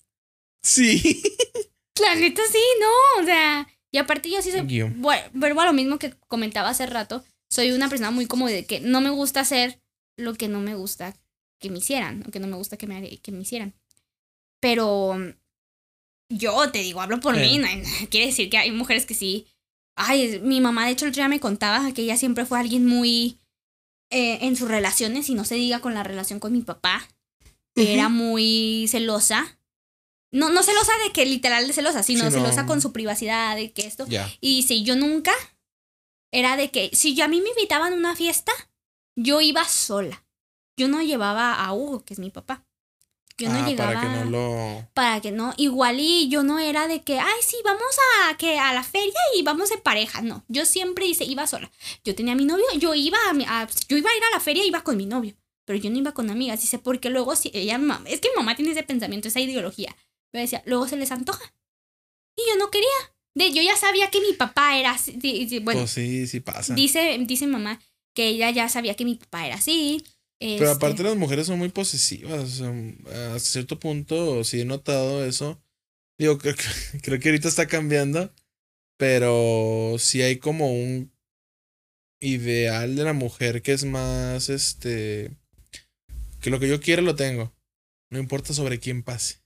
Sí. 0.63 1.23
la 2.01 2.15
neta 2.15 2.43
sí, 2.51 2.63
no. 2.81 3.23
O 3.23 3.25
sea, 3.25 3.69
y 3.93 3.99
aparte 3.99 4.31
yo 4.31 4.43
sí 4.43 4.51
soy. 4.51 4.63
Guión. 4.63 5.01
Bueno, 5.01 5.23
vuelvo 5.33 5.61
a 5.61 5.67
lo 5.67 5.73
mismo 5.73 5.99
que 5.99 6.15
comentaba 6.29 6.71
hace 6.71 6.87
rato. 6.87 7.25
Soy 7.51 7.73
una 7.73 7.89
persona 7.89 8.11
muy 8.11 8.27
como 8.27 8.49
de 8.49 8.65
que 8.65 8.81
no 8.81 9.01
me 9.01 9.11
gusta 9.11 9.41
hacer 9.41 9.81
lo 10.17 10.35
que 10.35 10.49
no 10.49 10.61
me 10.61 10.75
gusta 10.75 11.17
que 11.59 11.71
me 11.71 11.79
hicieran, 11.79 12.25
o 12.27 12.31
que 12.31 12.41
no 12.41 12.47
me 12.47 12.57
gusta 12.57 12.77
que 12.77 12.87
me, 12.87 13.19
que 13.19 13.33
me 13.33 13.43
hicieran. 13.43 13.75
Pero 14.61 15.17
yo 16.29 16.71
te 16.71 16.81
digo, 16.81 17.01
hablo 17.01 17.21
por 17.21 17.35
Sí. 17.35 17.41
mí, 17.41 17.59
no, 17.59 17.69
quiere 18.11 18.27
decir 18.27 18.49
que 18.51 18.59
hay 18.59 18.71
mujeres 18.71 19.07
que 19.07 19.15
sí. 19.15 19.47
Ay, 19.97 20.41
mi 20.43 20.61
mamá 20.61 20.87
de 20.87 20.93
hecho 20.93 21.05
el 21.05 21.11
otro 21.11 21.21
día 21.21 21.29
me 21.29 21.41
contaba 21.41 21.93
que 21.93 22.03
ella 22.03 22.17
siempre 22.17 22.47
fue 22.47 22.59
alguien 22.61 22.87
muy 22.87 23.39
eh, 24.11 24.39
en 24.43 24.57
sus 24.57 24.69
relaciones 24.69 25.29
y 25.29 25.35
no 25.35 25.45
se 25.45 25.55
diga 25.57 25.81
con 25.81 25.95
la 25.95 26.03
relación 26.03 26.41
con 26.41 26.53
mi 26.53 26.63
papá. 26.63 27.07
que 27.75 27.95
Era 27.95 28.09
muy 28.09 28.87
celosa. 28.89 29.59
No, 30.33 30.51
no 30.51 30.63
celosa 30.63 30.93
de 31.05 31.13
que 31.13 31.25
literal 31.27 31.67
de 31.67 31.73
celosa, 31.73 32.03
sino 32.03 32.31
celosa 32.31 32.67
con 32.67 32.81
su 32.81 32.93
privacidad, 32.93 33.57
de 33.57 33.73
que 33.73 33.87
esto. 33.87 34.07
Y 34.41 34.63
si 34.65 34.83
yo 34.85 34.97
nunca 34.97 35.33
era 36.33 36.57
de 36.57 36.71
que 36.71 36.91
si 36.93 37.15
yo 37.15 37.25
a 37.25 37.29
mí 37.29 37.41
me 37.41 37.49
invitaban 37.51 37.93
a 37.93 37.97
una 37.97 38.15
fiesta, 38.17 38.53
yo 39.17 39.41
iba 39.41 39.65
sola. 39.65 40.25
Yo 40.77 40.89
no 40.89 41.03
llevaba 41.03 41.55
a 41.55 41.73
Hugo, 41.73 42.05
que 42.05 42.15
es 42.15 42.21
mi 42.21 42.31
papá. 42.31 42.65
Yo 43.41 43.49
no 43.49 43.59
ah, 43.59 43.69
llegaba 43.69 43.93
para 43.95 44.01
que 44.03 44.07
no 44.25 44.25
lo. 44.31 44.89
para 44.95 45.21
que 45.21 45.31
no, 45.33 45.55
igual 45.57 45.99
y 45.99 46.29
yo 46.29 46.43
no 46.43 46.59
era 46.59 46.87
de 46.89 47.01
que, 47.03 47.19
ay, 47.19 47.41
sí, 47.43 47.57
vamos 47.65 47.97
a 48.29 48.37
que 48.37 48.59
a 48.59 48.73
la 48.75 48.83
feria 48.83 49.19
y 49.37 49.43
vamos 49.43 49.71
de 49.71 49.79
pareja, 49.79 50.21
no. 50.21 50.45
Yo 50.49 50.67
siempre 50.67 51.07
hice 51.07 51.25
iba 51.25 51.47
sola. 51.47 51.71
Yo 52.05 52.15
tenía 52.15 52.35
a 52.35 52.37
mi 52.37 52.45
novio, 52.45 52.67
yo 52.77 52.95
iba 52.95 53.19
a, 53.19 53.63
a- 53.63 53.69
yo 53.89 53.97
iba 53.97 54.11
a 54.11 54.17
ir 54.17 54.23
a 54.25 54.31
la 54.37 54.41
feria, 54.41 54.65
iba 54.65 54.83
con 54.83 54.97
mi 54.97 55.07
novio, 55.07 55.35
pero 55.65 55.79
yo 55.79 55.89
no 55.91 55.99
iba 55.99 56.13
con 56.13 56.29
amigas, 56.31 56.61
dice, 56.61 56.79
porque 56.79 57.09
luego 57.11 57.35
si 57.35 57.51
ella 57.55 57.81
es 58.07 58.21
que 58.21 58.29
mi 58.29 58.37
mamá 58.37 58.55
tiene 58.57 58.73
ese 58.73 58.83
pensamiento, 58.83 59.29
esa 59.29 59.41
ideología. 59.41 59.97
Me 60.33 60.41
decía, 60.41 60.63
luego 60.67 60.87
se 60.87 60.97
les 60.97 61.11
antoja. 61.11 61.55
Y 62.37 62.43
yo 62.51 62.57
no 62.59 62.71
quería. 62.71 62.89
De 63.35 63.53
yo 63.53 63.63
ya 63.63 63.77
sabía 63.77 64.11
que 64.11 64.21
mi 64.21 64.33
papá 64.33 64.77
era 64.79 64.91
así, 64.93 65.17
bueno, 65.63 65.81
Pues 65.81 65.91
sí, 65.93 66.27
sí 66.27 66.41
pasa. 66.41 66.75
dice 66.75 67.17
dice 67.21 67.47
mamá 67.47 67.81
que 68.13 68.27
ella 68.29 68.51
ya 68.51 68.69
sabía 68.69 68.95
que 68.97 69.05
mi 69.05 69.15
papá 69.15 69.47
era 69.47 69.55
así. 69.57 70.03
Pero 70.41 70.55
este, 70.55 70.71
aparte 70.71 71.03
las 71.03 71.17
mujeres 71.17 71.47
son 71.47 71.59
muy 71.59 71.69
posesivas. 71.69 72.45
o 72.45 72.47
sea, 72.47 73.35
hasta 73.35 73.51
cierto 73.51 73.79
punto 73.79 74.43
sí 74.43 74.63
he 74.63 74.65
notado 74.65 75.25
eso. 75.25 75.63
Digo, 76.19 76.39
creo 76.39 76.55
que, 76.55 76.65
creo 77.03 77.21
que 77.21 77.29
ahorita 77.29 77.49
está 77.49 77.67
cambiando. 77.67 78.33
Pero 78.99 79.97
sí 79.99 80.23
hay 80.23 80.39
como 80.39 80.73
un 80.73 81.13
ideal 82.23 82.97
de 82.97 83.05
la 83.05 83.13
mujer 83.13 83.63
que 83.63 83.73
es 83.73 83.85
más 83.85 84.49
este. 84.49 85.31
Que 86.41 86.51
lo 86.51 86.59
que 86.59 86.69
yo 86.69 86.81
quiero 86.81 87.03
lo 87.03 87.17
tengo. 87.17 87.55
No 88.11 88.19
importa 88.19 88.53
sobre 88.55 88.79
quién 88.79 89.03
pase. 89.03 89.41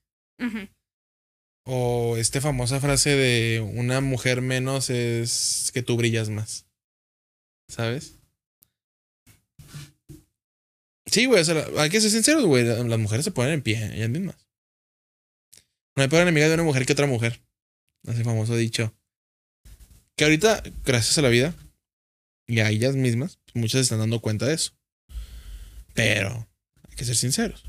O 1.67 2.17
esta 2.19 2.41
famosa 2.41 2.81
frase 2.81 3.11
de 3.17 3.61
una 3.61 4.01
mujer 4.01 4.43
menos 4.43 4.91
es 4.91 5.71
que 5.73 5.83
tú 5.83 5.97
brillas 5.97 6.31
más. 6.31 6.67
¿Sabes? 7.69 8.19
Sí, 11.15 11.27
güey, 11.27 11.41
o 11.41 11.45
sea, 11.45 11.55
la- 11.55 11.83
hay 11.83 11.91
que 11.91 12.01
ser 12.01 12.11
sinceros, 12.11 12.45
güey. 12.45 12.65
la- 12.65 12.83
Las 12.83 12.99
mujeres 12.99 13.25
se 13.25 13.31
ponen 13.31 13.53
en 13.53 13.63
pie, 13.63 13.95
ellas 13.95 14.11
mismas. 14.11 14.35
No 15.97 16.03
hay 16.03 16.09
peor 16.09 16.23
enemiga 16.23 16.49
de 16.49 16.55
una 16.55 16.65
mujer 16.65 16.85
que 16.87 16.93
otra 16.93 17.07
mujer. 17.07 17.41
Ese 18.05 18.25
famoso 18.25 18.57
dicho. 18.57 18.93
Que 20.17 20.25
ahorita, 20.25 20.65
gracias 20.85 21.17
a 21.19 21.23
la 21.23 21.29
vida 21.29 21.55
y 22.49 22.59
a 22.59 22.69
ellas 22.71 22.97
mismas, 22.97 23.39
muchas 23.55 23.79
se 23.79 23.81
están 23.83 24.01
dando 24.01 24.19
cuenta 24.21 24.47
de 24.47 24.55
eso. 24.55 24.73
Pero 25.95 26.49
hay 26.89 26.97
que 26.97 27.05
ser 27.05 27.15
sinceros. 27.15 27.63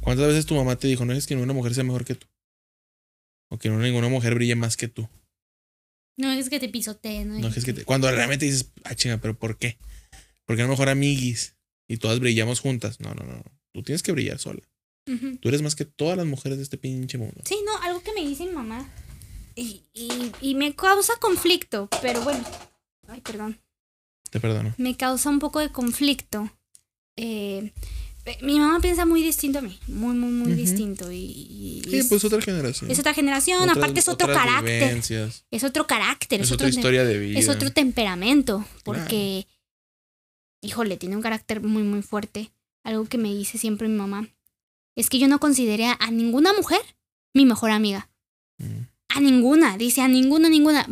¿Cuántas 0.00 0.26
veces 0.28 0.46
tu 0.46 0.54
mamá 0.54 0.76
te 0.76 0.88
dijo, 0.88 1.04
no 1.04 1.12
es 1.12 1.26
que 1.26 1.34
ninguna 1.34 1.52
mujer 1.52 1.74
sea 1.74 1.84
mejor 1.84 2.06
que 2.06 2.14
tú? 2.14 2.26
O 3.50 3.58
que 3.58 3.68
no 3.68 3.78
ninguna 3.78 4.08
mujer 4.08 4.34
brille 4.34 4.54
más 4.56 4.78
que 4.78 4.88
tú. 4.88 5.06
No 6.16 6.32
es 6.32 6.48
que 6.48 6.58
te 6.58 6.70
pisoteen, 6.70 7.28
¿no? 7.28 7.38
No 7.38 7.48
es 7.48 7.62
que 7.66 7.74
te- 7.74 7.84
cuando 7.84 8.10
realmente 8.10 8.46
dices, 8.46 8.70
ah, 8.84 8.94
chinga, 8.94 9.18
pero 9.18 9.38
¿por 9.38 9.58
qué? 9.58 9.76
Porque 10.46 10.62
a 10.62 10.64
lo 10.64 10.70
mejor 10.70 10.88
amiguis 10.88 11.54
y 11.88 11.96
todas 11.98 12.20
brillamos 12.20 12.60
juntas. 12.60 13.00
No, 13.00 13.14
no, 13.14 13.24
no. 13.24 13.42
Tú 13.72 13.82
tienes 13.82 14.02
que 14.02 14.12
brillar 14.12 14.38
sola. 14.38 14.60
Tú 15.40 15.48
eres 15.48 15.62
más 15.62 15.76
que 15.76 15.84
todas 15.84 16.16
las 16.16 16.26
mujeres 16.26 16.58
de 16.58 16.64
este 16.64 16.78
pinche 16.78 17.16
mundo. 17.16 17.40
Sí, 17.44 17.56
no, 17.64 17.76
algo 17.82 18.02
que 18.02 18.12
me 18.12 18.26
dice 18.26 18.44
mi 18.44 18.52
mamá. 18.52 18.88
Y, 19.54 19.82
y, 19.94 20.32
y 20.40 20.54
me 20.56 20.74
causa 20.74 21.12
conflicto, 21.20 21.88
pero 22.02 22.20
bueno. 22.22 22.44
Ay, 23.08 23.20
perdón. 23.20 23.60
Te 24.30 24.40
perdono. 24.40 24.74
Me 24.78 24.96
causa 24.96 25.30
un 25.30 25.38
poco 25.38 25.60
de 25.60 25.70
conflicto. 25.70 26.50
Eh, 27.16 27.72
mi 28.42 28.58
mamá 28.58 28.80
piensa 28.80 29.06
muy 29.06 29.22
distinto 29.22 29.60
a 29.60 29.62
mí. 29.62 29.78
Muy, 29.86 30.16
muy, 30.16 30.30
muy 30.32 30.52
distinto. 30.54 31.12
Y, 31.12 31.16
y 31.16 31.82
Sí, 31.88 31.98
es, 31.98 32.08
pues 32.08 32.24
otra 32.24 32.42
generación. 32.42 32.90
es 32.90 32.98
otra 32.98 33.14
generación. 33.14 33.60
Otras- 33.62 33.76
aparte 33.76 34.00
es 34.00 34.08
otro 34.08 34.26
carácter. 34.26 34.82
vivencias. 34.82 35.44
Es 35.52 35.62
otro 35.62 35.86
carácter. 35.86 36.40
Es, 36.40 36.48
Es, 36.48 36.52
otra 36.52 36.66
otro, 36.66 36.76
historia 36.78 37.04
de 37.04 37.18
vida. 37.18 37.38
es 37.38 37.48
otro 37.48 37.70
temperamento. 37.72 38.66
Porque, 38.82 39.46
híjole, 40.60 40.96
tiene 40.96 41.16
un 41.16 41.22
carácter 41.22 41.60
muy, 41.60 41.82
muy 41.82 42.02
fuerte. 42.02 42.52
Algo 42.84 43.04
que 43.06 43.18
me 43.18 43.34
dice 43.34 43.58
siempre 43.58 43.88
mi 43.88 43.96
mamá. 43.96 44.28
Es 44.94 45.10
que 45.10 45.18
yo 45.18 45.28
no 45.28 45.40
consideré 45.40 45.86
a 45.86 46.10
ninguna 46.10 46.52
mujer 46.52 46.80
mi 47.34 47.44
mejor 47.44 47.70
amiga. 47.70 48.08
Mm. 48.58 48.86
A 49.08 49.20
ninguna, 49.20 49.76
dice, 49.76 50.00
a 50.00 50.08
ninguna, 50.08 50.48
ninguna. 50.48 50.86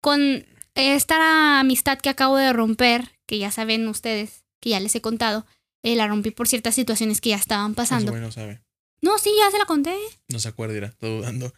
Con 0.00 0.44
esta 0.74 1.60
amistad 1.60 1.98
que 1.98 2.08
acabo 2.08 2.36
de 2.36 2.52
romper, 2.52 3.10
que 3.26 3.38
ya 3.38 3.50
saben 3.50 3.86
ustedes, 3.88 4.44
que 4.60 4.70
ya 4.70 4.80
les 4.80 4.94
he 4.94 5.00
contado, 5.00 5.46
eh, 5.82 5.96
la 5.96 6.06
rompí 6.06 6.30
por 6.30 6.48
ciertas 6.48 6.74
situaciones 6.74 7.20
que 7.20 7.30
ya 7.30 7.36
estaban 7.36 7.74
pasando. 7.74 8.12
no 8.16 8.32
sabe. 8.32 8.62
No, 9.02 9.18
sí, 9.18 9.30
ya 9.38 9.50
se 9.50 9.58
la 9.58 9.64
conté. 9.64 9.96
No 10.28 10.38
se 10.38 10.48
acuerda, 10.48 10.76
irá. 10.76 10.90
Todo 10.98 11.18
dudando. 11.18 11.52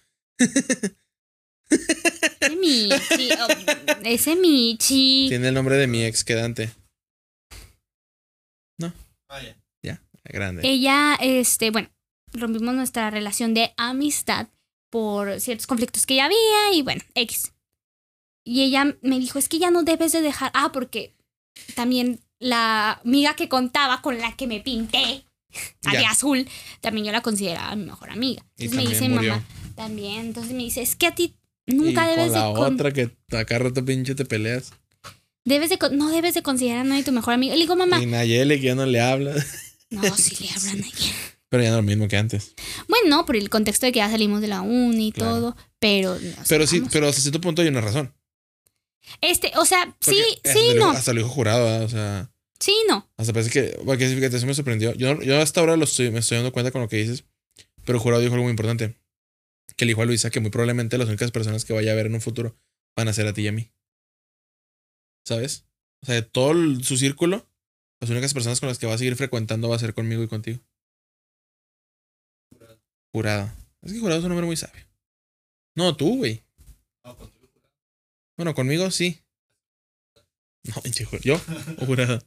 Ese 2.41 2.57
Michi. 2.57 3.31
oh, 3.41 3.49
ese 4.05 4.37
Michi. 4.37 5.27
Tiene 5.29 5.49
el 5.49 5.55
nombre 5.55 5.77
de 5.77 5.87
mi 5.87 6.05
ex 6.05 6.25
quedante. 6.25 6.71
Vaya. 9.29 9.57
Grande. 10.25 10.63
Ella, 10.65 11.17
este, 11.21 11.71
bueno, 11.73 11.89
rompimos 12.33 12.75
nuestra 12.75 13.11
relación 13.11 13.55
de 13.55 13.75
amistad 13.77 14.47
por 14.89 15.41
ciertos 15.41 15.67
conflictos 15.67 16.07
que 16.07 16.15
ya 16.15 16.27
había 16.27 16.73
y 16.73 16.83
bueno, 16.83 17.03
X. 17.15 17.53
Y 18.45 18.63
ella 18.63 18.97
me 19.03 19.19
dijo, 19.19 19.39
es 19.41 19.49
que 19.49 19.59
ya 19.59 19.71
no 19.73 19.83
debes 19.83 20.13
de 20.13 20.21
dejar, 20.21 20.53
ah, 20.55 20.71
porque 20.73 21.17
también 21.75 22.21
la 22.39 23.01
amiga 23.05 23.35
que 23.35 23.49
contaba 23.49 24.01
con 24.01 24.19
la 24.19 24.37
que 24.37 24.47
me 24.47 24.61
pinté, 24.61 25.25
la 25.83 25.91
de 25.93 26.03
Ya. 26.03 26.11
azul, 26.11 26.49
también 26.81 27.07
yo 27.07 27.13
la 27.13 27.21
consideraba 27.21 27.75
mi 27.75 27.85
mejor 27.87 28.11
amiga. 28.11 28.45
Y 28.57 28.67
Entonces 28.67 28.85
me 28.85 28.91
dice 28.95 29.09
murió. 29.09 29.33
mamá, 29.35 29.45
también, 29.75 30.21
entonces 30.27 30.53
me 30.53 30.63
dice, 30.63 30.83
es 30.83 30.95
que 30.95 31.07
a 31.07 31.15
ti 31.17 31.35
y 31.67 31.75
nunca 31.75 32.03
con 32.07 32.11
debes 32.17 32.33
de... 32.33 32.39
la 32.39 32.53
con- 32.55 32.75
otra 32.75 32.93
que 32.93 33.11
acá 33.37 33.59
rato 33.59 33.85
pinche 33.85 34.15
te 34.15 34.25
peleas. 34.25 34.73
Debes 35.45 35.71
de 35.71 35.79
no 35.93 36.11
debes 36.11 36.35
de 36.35 36.43
considerar 36.43 36.81
a 36.81 36.85
nadie 36.85 37.05
tu 37.05 37.13
mejor 37.13 37.35
amiga. 37.35 37.55
Le 37.55 37.61
digo, 37.61 37.77
mamá, 37.77 38.03
Y 38.03 38.07
Nayeli 38.07 38.57
que 38.61 38.67
ya 38.67 38.75
no 38.75 38.87
le 38.87 39.01
habla. 39.01 39.35
no, 39.91 40.03
si 40.17 40.43
le 40.45 40.51
hablan 40.51 40.85
aquí. 40.85 41.11
Pero 41.49 41.63
ya 41.63 41.71
no 41.71 41.77
es 41.77 41.83
lo 41.85 41.87
mismo 41.87 42.09
que 42.09 42.17
antes. 42.17 42.55
Bueno, 42.89 43.09
no, 43.11 43.27
por 43.27 43.37
el 43.37 43.51
contexto 43.51 43.85
de 43.87 43.93
que 43.93 43.99
ya 43.99 44.11
salimos 44.11 44.41
de 44.41 44.49
la 44.49 44.63
uni 44.63 45.09
y 45.09 45.13
Claro. 45.13 45.33
todo, 45.35 45.57
pero... 45.79 46.19
Pero 46.49 46.67
sí, 46.67 46.83
pero 46.91 47.09
hasta 47.09 47.21
cierto 47.21 47.43
punto 47.43 47.61
hay 47.61 47.69
una 47.69 47.83
razón. 47.83 48.15
Este, 49.21 49.53
o 49.57 49.65
sea, 49.67 49.95
sí, 50.01 50.23
Porque 50.43 50.59
sí, 50.59 50.75
lo 50.75 50.87
no. 50.87 50.91
Hasta 50.93 51.13
lo 51.13 51.19
dijo 51.21 51.29
jurado, 51.31 51.65
¿verdad? 51.65 51.83
o 51.85 51.89
sea. 51.89 52.31
Sí, 52.59 52.75
no. 52.89 53.11
Hasta 53.17 53.33
parece 53.33 53.51
que. 53.51 53.79
Porque 53.85 54.09
sí, 54.09 54.15
fíjate, 54.15 54.39
sí 54.39 54.47
me 54.47 54.55
sorprendió. 54.55 54.95
Yo, 54.95 55.21
yo 55.21 55.41
hasta 55.41 55.61
ahora 55.61 55.77
lo 55.77 55.85
estoy, 55.85 56.11
me 56.11 56.21
estoy 56.21 56.37
dando 56.39 56.53
cuenta 56.53 56.71
con 56.71 56.81
lo 56.81 56.89
que 56.89 56.97
dices. 56.97 57.25
Pero 57.85 57.99
el 57.99 58.03
jurado 58.03 58.23
dijo 58.23 58.33
algo 58.35 58.45
muy 58.45 58.51
importante. 58.53 58.97
Que 59.77 59.85
le 59.85 59.91
dijo 59.91 60.03
a 60.03 60.05
Luisa 60.07 60.31
que 60.31 60.39
muy 60.41 60.51
probablemente 60.51 60.97
las 60.99 61.09
únicas 61.09 61.33
personas 61.33 61.65
que 61.65 61.73
vaya 61.73 61.93
a 61.93 61.95
ver 61.97 62.07
en 62.07 62.15
un 62.15 62.21
futuro 62.21 62.57
van 62.97 63.09
a 63.09 63.13
ser 63.13 63.27
a 63.27 63.33
ti 63.33 63.43
y 63.43 63.49
a 63.49 63.53
mí. 63.53 63.71
¿Sabes? 65.27 65.65
O 66.03 66.07
sea, 66.07 66.17
de 66.17 66.23
todo 66.23 66.53
el- 66.53 66.85
su 66.85 66.97
círculo, 66.97 67.47
las 68.01 68.11
únicas 68.11 68.35
personas 68.35 68.61
con 68.61 68.69
las 68.69 68.79
que 68.79 68.87
va 68.87 68.95
a 68.95 68.99
seguir 68.99 69.17
frecuentando 69.17 69.69
va 69.69 69.77
a 69.77 69.81
ser 69.81 69.95
conmigo 69.95 70.23
y 70.23 70.29
contigo. 70.29 70.59
Jurado. 73.13 73.51
Es 73.83 73.93
que 73.93 74.01
jurado 74.01 74.21
es 74.21 74.25
un 74.25 74.33
hombre 74.33 74.47
muy 74.47 74.57
sabio. 74.57 74.85
No, 75.77 75.97
tú, 75.97 76.17
güey. 76.19 76.43
No, 77.05 77.17
contigo, 77.17 77.49
jurado. 77.53 77.75
Bueno, 78.37 78.55
conmigo 78.55 78.91
sí. 78.91 79.23
No, 80.65 80.75
pinche 80.83 81.05
jurado. 81.05 81.23
¿Yo? 81.25 81.35
¿O 81.79 81.87
jurado? 81.87 82.19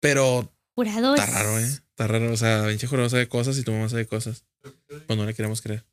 Pero 0.00 0.50
Jurado 0.76 1.14
Está 1.14 1.26
es- 1.26 1.34
raro, 1.34 1.58
¿eh? 1.58 1.64
Está 1.64 2.06
raro. 2.06 2.32
O 2.32 2.36
sea, 2.36 2.66
pinche 2.68 2.86
jurado 2.86 3.08
sabe 3.08 3.28
cosas 3.28 3.56
y 3.58 3.62
tu 3.64 3.72
mamá 3.72 3.88
sabe 3.88 4.06
cosas. 4.06 4.44
Pues 5.06 5.16
no 5.18 5.24
le 5.24 5.34
queremos 5.34 5.60
creer. 5.62 5.84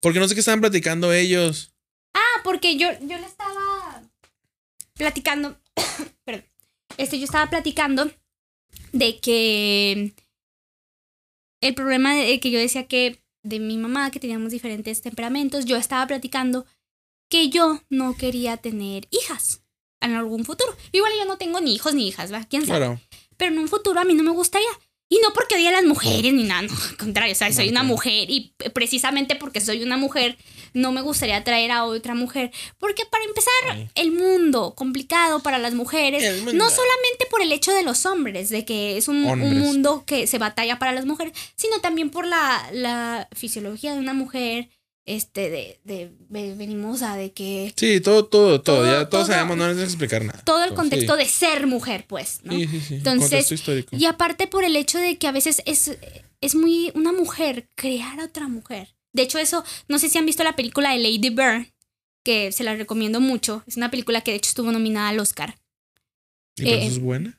Porque 0.00 0.18
no 0.18 0.26
sé 0.28 0.34
qué 0.34 0.40
estaban 0.40 0.60
platicando 0.60 1.12
ellos. 1.12 1.74
Ah, 2.14 2.40
porque 2.42 2.78
yo, 2.78 2.88
yo 3.00 3.18
le 3.18 3.26
estaba 3.26 3.59
platicando. 5.00 5.58
perdón. 6.24 6.44
Este, 6.98 7.18
yo 7.18 7.24
estaba 7.24 7.48
platicando 7.48 8.10
de 8.92 9.18
que 9.20 10.14
el 11.62 11.74
problema 11.74 12.14
de 12.14 12.38
que 12.38 12.50
yo 12.50 12.58
decía 12.58 12.86
que 12.86 13.22
de 13.42 13.58
mi 13.58 13.78
mamá, 13.78 14.10
que 14.10 14.20
teníamos 14.20 14.52
diferentes 14.52 15.00
temperamentos, 15.00 15.64
yo 15.64 15.76
estaba 15.76 16.06
platicando 16.06 16.66
que 17.30 17.48
yo 17.48 17.80
no 17.88 18.14
quería 18.14 18.58
tener 18.58 19.08
hijas 19.10 19.62
en 20.02 20.12
algún 20.14 20.44
futuro. 20.44 20.76
Igual 20.92 21.12
yo 21.18 21.24
no 21.24 21.38
tengo 21.38 21.60
ni 21.60 21.74
hijos 21.74 21.94
ni 21.94 22.06
hijas, 22.08 22.32
¿va? 22.32 22.44
¿Quién 22.44 22.66
sabe? 22.66 22.86
Claro. 22.86 23.00
pero 23.38 23.52
en 23.52 23.58
un 23.58 23.68
futuro 23.68 24.00
a 24.00 24.04
mí 24.04 24.12
no 24.14 24.22
me 24.22 24.32
gustaría. 24.32 24.68
Y 25.12 25.18
no 25.18 25.32
porque 25.34 25.56
odie 25.56 25.68
a 25.68 25.72
las 25.72 25.84
mujeres 25.84 26.32
ni 26.32 26.44
nada, 26.44 26.62
no, 26.62 26.72
al 26.72 26.96
contrario, 26.96 27.32
o 27.32 27.36
sea, 27.36 27.52
soy 27.52 27.68
una 27.68 27.82
mujer 27.82 28.30
y 28.30 28.54
precisamente 28.72 29.34
porque 29.34 29.60
soy 29.60 29.82
una 29.82 29.96
mujer 29.96 30.38
no 30.72 30.92
me 30.92 31.02
gustaría 31.02 31.42
traer 31.44 31.70
a 31.70 31.84
otra 31.84 32.14
mujer, 32.14 32.50
porque 32.78 33.04
para 33.06 33.24
empezar, 33.24 33.88
el 33.94 34.12
mundo 34.12 34.74
complicado 34.76 35.40
para 35.40 35.58
las 35.58 35.74
mujeres, 35.74 36.22
no 36.54 36.70
solamente 36.70 37.26
por 37.30 37.42
el 37.42 37.52
hecho 37.52 37.72
de 37.72 37.82
los 37.82 38.06
hombres, 38.06 38.50
de 38.50 38.64
que 38.64 38.96
es 38.96 39.08
un, 39.08 39.24
un 39.24 39.58
mundo 39.58 40.04
que 40.06 40.26
se 40.26 40.38
batalla 40.38 40.78
para 40.78 40.92
las 40.92 41.06
mujeres, 41.06 41.32
sino 41.56 41.80
también 41.80 42.10
por 42.10 42.26
la, 42.26 42.68
la 42.72 43.28
fisiología 43.32 43.94
de 43.94 43.98
una 43.98 44.14
mujer, 44.14 44.68
este, 45.16 45.50
de, 45.50 45.80
de, 45.84 46.12
de- 46.28 46.54
venimos 46.54 47.02
a 47.02 47.16
de 47.16 47.32
que 47.32 47.72
Sí, 47.76 48.00
todo, 48.00 48.26
todo, 48.26 48.60
todo. 48.62 48.76
Todo, 48.78 48.86
ya 48.86 49.08
todos 49.08 49.26
todo. 49.26 49.34
sabemos, 49.34 49.56
no 49.56 49.64
necesitas 49.66 49.92
explicar 49.94 50.24
nada. 50.24 50.42
todo 50.44 50.64
el 50.64 50.74
contexto 50.74 51.16
de 51.16 51.24
ser 51.26 51.66
mujer, 51.66 52.04
pues, 52.08 52.40
¿no? 52.44 52.52
Sí, 52.52 52.66
sí, 52.68 52.80
sí. 52.80 52.94
Entonces, 52.94 53.50
histórico. 53.50 53.96
Y 53.96 54.04
aparte 54.06 54.46
por 54.46 54.64
el 54.64 54.76
hecho 54.76 54.98
de 54.98 55.18
que 55.18 55.26
a 55.26 55.32
veces 55.32 55.62
es, 55.66 55.96
es 56.40 56.54
muy 56.54 56.92
una 56.94 57.12
mujer 57.12 57.68
crear 57.74 58.20
a 58.20 58.24
otra 58.24 58.48
mujer. 58.48 58.94
De 59.12 59.22
hecho, 59.22 59.38
eso, 59.38 59.64
no 59.88 59.98
sé 59.98 60.08
si 60.08 60.18
han 60.18 60.26
visto 60.26 60.44
la 60.44 60.54
película 60.56 60.90
de 60.92 60.98
Lady 60.98 61.30
Bird, 61.30 61.66
que 62.24 62.52
se 62.52 62.62
la 62.64 62.76
recomiendo 62.76 63.20
mucho. 63.20 63.62
Es 63.66 63.76
una 63.76 63.90
película 63.90 64.20
que 64.20 64.30
de 64.30 64.36
hecho 64.36 64.48
estuvo 64.50 64.70
nominada 64.70 65.08
al 65.08 65.18
Oscar. 65.20 65.56
¿Y 66.56 66.68
eh, 66.68 66.78
eso 66.84 66.92
es 66.92 67.00
buena? 67.00 67.36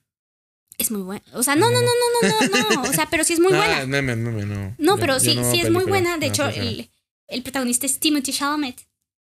Es 0.78 0.89
muy 0.89 1.03
buena. 1.03 1.24
O 1.34 1.43
sea, 1.43 1.55
no, 1.55 1.69
no, 1.69 1.80
no, 1.80 1.88
no, 1.88 2.30
no, 2.30 2.47
no, 2.47 2.69
no. 2.84 2.89
O 2.89 2.93
sea, 2.93 3.07
pero 3.11 3.24
sí 3.24 3.34
es 3.34 3.39
muy 3.39 3.53
Ah, 3.53 3.57
buena. 3.57 3.86
meme, 3.86 4.15
meme, 4.15 4.45
no. 4.45 4.76
No, 4.80 4.95
Yo- 4.95 4.99
pero 4.99 5.19
sí, 5.19 5.36
no 5.36 5.51
sí 5.51 5.61
es 5.61 5.69
muy 5.69 5.86
buena. 5.86 6.17
De 6.17 6.26
No, 6.28 6.34
hecho, 6.34 6.47
el, 6.49 6.89
el 7.32 7.43
protagonista 7.43 7.86
es 7.86 7.99
Timothy 7.99 8.32
Chalamet. 8.34 8.79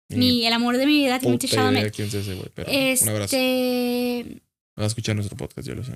Mi, 0.10 0.46
el 0.48 0.54
amor 0.54 0.78
de 0.78 0.86
mi 0.86 0.94
vida, 1.04 1.20
Timothy 1.20 1.48
Chalamet. 1.50 1.94
quién 1.94 2.08
es 2.08 2.14
ese 2.14 2.34
güey, 2.36 2.50
pero 2.56 2.72
un 2.72 3.10
abrazo. 3.10 3.36
Este 3.36 4.42
Va 4.80 4.84
a 4.84 4.88
escuchar 4.88 5.16
nuestro 5.16 5.36
podcast, 5.36 5.68
yo 5.68 5.76
lo 5.76 5.84
sé. 5.84 5.92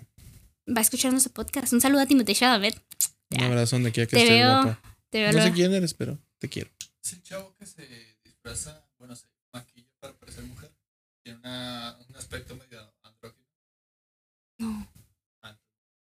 va 0.68 0.80
a 0.80 0.82
escuchar 0.82 1.12
nuestro 1.12 1.32
podcast. 1.34 1.72
Un 1.74 1.80
saludo 1.82 2.01
a 2.01 2.05
Timothy 2.05 2.34
Chalamet. 2.36 2.76
Un 3.32 3.43
abrazo 3.43 3.76
donde 3.78 3.91
quiera 3.91 4.07
que 4.09 4.18
Te 4.18 4.24
estés, 4.24 4.38
veo. 4.39 4.51
guapa. 4.64 4.82
Te 5.09 5.22
veo 5.22 5.32
No 5.32 5.41
sé 5.43 5.51
quién 5.53 5.74
eres, 5.74 5.93
pero 5.93 6.18
te 6.39 6.49
quiero. 6.49 6.70
Es 7.03 7.14
el 7.14 7.24
chavo 7.24 7.55
que 7.57 7.66
se 7.66 7.88
disfraza, 8.24 8.86
bueno, 8.97 9.16
se 9.16 9.28
maquilla 9.53 9.88
para 9.99 10.14
parecer 10.14 10.43
mujer. 10.43 10.72
Tiene 11.24 11.39
una, 11.39 11.97
un 12.09 12.16
aspecto 12.16 12.55
medio 12.55 12.80
andrógino. 13.03 13.45
No. 14.59 14.88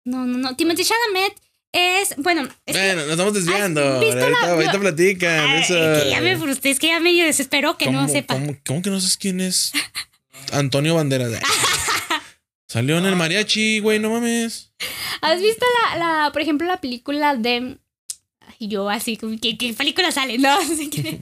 No, 0.05 0.25
no, 0.25 0.37
no. 0.37 0.55
Timothy 0.55 0.83
Chalamet 0.85 1.33
es, 1.71 2.15
bueno, 2.17 2.43
es 2.43 2.49
que- 2.65 2.71
Bueno, 2.73 3.01
nos 3.03 3.11
estamos 3.11 3.33
desviando. 3.33 3.81
¿Has 3.95 3.99
visto 3.99 4.19
Ahorita, 4.19 4.41
la- 4.41 4.51
ahorita 4.53 4.73
yo- 4.73 4.79
platican. 4.79 5.39
Ay, 5.49 5.61
eso. 5.61 5.73
que 6.03 6.09
ya 6.09 6.21
me 6.21 6.37
frustré, 6.37 6.71
es 6.71 6.79
que 6.79 6.87
ya 6.87 6.99
medio 6.99 7.25
desespero 7.25 7.77
que 7.77 7.85
no 7.91 7.99
¿Cómo- 8.01 8.09
sepa. 8.11 8.33
¿cómo, 8.33 8.55
cómo 8.65 8.81
que 8.81 8.89
no 8.89 8.99
sabes 8.99 9.17
quién 9.17 9.41
es? 9.41 9.71
Antonio 10.51 10.95
Banderas. 10.95 11.31
Salió 12.67 12.97
en 12.97 13.05
el 13.05 13.15
mariachi, 13.15 13.79
güey, 13.79 13.97
no 13.99 14.09
mames. 14.09 14.71
¿Has 15.21 15.41
visto 15.41 15.65
la, 15.91 15.97
la, 15.97 16.31
por 16.31 16.41
ejemplo, 16.41 16.67
la 16.67 16.81
película 16.81 17.35
de... 17.35 17.77
Y 18.59 18.67
yo 18.69 18.89
así, 18.89 19.17
como, 19.17 19.37
¿qué, 19.39 19.57
qué 19.57 19.73
película 19.73 20.11
sale? 20.11 20.37
No, 20.37 20.49
así 20.59 20.89
que... 20.89 21.21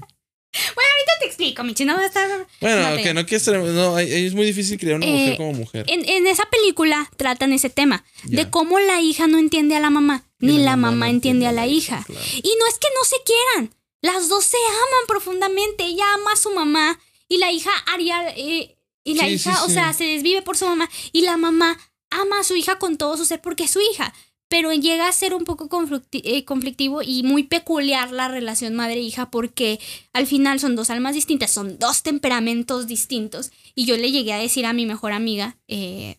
Bueno, 0.75 0.89
ahorita 0.93 1.11
te 1.19 1.25
explico, 1.27 1.63
Michi, 1.63 1.85
no 1.85 1.95
va 1.95 2.01
a 2.01 2.05
estar... 2.05 2.47
Bueno, 2.61 2.97
que 3.03 3.13
no 3.13 3.25
quieres. 3.25 3.47
No, 3.47 3.99
es 3.99 4.33
muy 4.33 4.45
difícil 4.45 4.77
crear 4.79 4.95
una 4.97 5.05
Eh, 5.05 5.11
mujer 5.11 5.37
como 5.37 5.53
mujer. 5.53 5.85
En, 5.87 6.07
en 6.07 6.27
esa 6.27 6.45
película 6.49 7.09
tratan 7.17 7.53
ese 7.53 7.69
tema, 7.69 8.03
de 8.23 8.49
cómo 8.49 8.79
la 8.79 9.01
hija 9.01 9.27
no 9.27 9.37
entiende 9.37 9.75
a 9.75 9.79
la 9.79 9.89
mamá, 9.89 10.23
Y 10.39 10.45
ni 10.47 10.57
la, 10.59 10.75
mamá 10.77 11.05
no 11.07 11.11
entiende 11.11 11.47
a 11.47 11.51
la 11.51 11.67
hija. 11.67 12.03
claro. 12.05 12.25
Y 12.35 12.53
no 12.59 12.67
es 12.67 12.79
que 12.79 12.87
no 12.95 13.03
se 13.03 13.15
quieran, 13.25 13.75
las 14.01 14.29
dos 14.29 14.43
se 14.45 14.57
aman 14.57 15.07
profundamente. 15.07 15.83
Ella 15.85 16.05
ama 16.13 16.33
a 16.33 16.37
su 16.37 16.51
mamá 16.51 16.99
y 17.27 17.37
la 17.37 17.51
hija 17.51 17.71
haría. 17.91 18.29
eh, 18.37 18.77
y 19.03 19.13
la 19.15 19.25
Sí, 19.25 19.33
hija, 19.33 19.55
sí, 19.55 19.59
o 19.63 19.67
sí. 19.67 19.73
sea, 19.73 19.93
se 19.93 20.03
desvive 20.05 20.41
por 20.41 20.57
su 20.57 20.65
mamá. 20.65 20.89
Y 21.11 21.21
la 21.21 21.37
mamá 21.37 21.77
ama 22.09 22.39
a 22.39 22.43
su 22.43 22.55
hija 22.55 22.79
con 22.79 22.97
todo 22.97 23.17
su 23.17 23.25
ser 23.25 23.41
porque 23.41 23.65
es 23.65 23.71
su 23.71 23.79
hija. 23.81 24.13
Pero 24.47 24.71
llega 24.73 25.07
a 25.07 25.11
ser 25.11 25.33
un 25.33 25.43
poco 25.43 25.67
eh, 26.11 26.45
conflictivo 26.45 27.01
y 27.01 27.23
muy 27.23 27.43
peculiar 27.43 28.11
la 28.11 28.27
relación 28.27 28.75
madre-hija 28.75 29.31
porque 29.31 29.79
al 30.13 30.27
final 30.27 30.59
son 30.59 30.75
dos 30.75 30.89
almas 30.89 31.15
distintas, 31.15 31.51
son 31.51 31.79
dos 31.79 32.03
temperamentos 32.03 32.85
distintos. 32.87 33.51
Y 33.73 33.85
yo 33.85 33.97
le 33.97 34.11
llegué 34.11 34.33
a 34.33 34.37
decir 34.37 34.65
a 34.65 34.73
mi 34.73 34.85
mejor 34.85 35.13
amiga, 35.13 35.57
eh, 35.67 36.17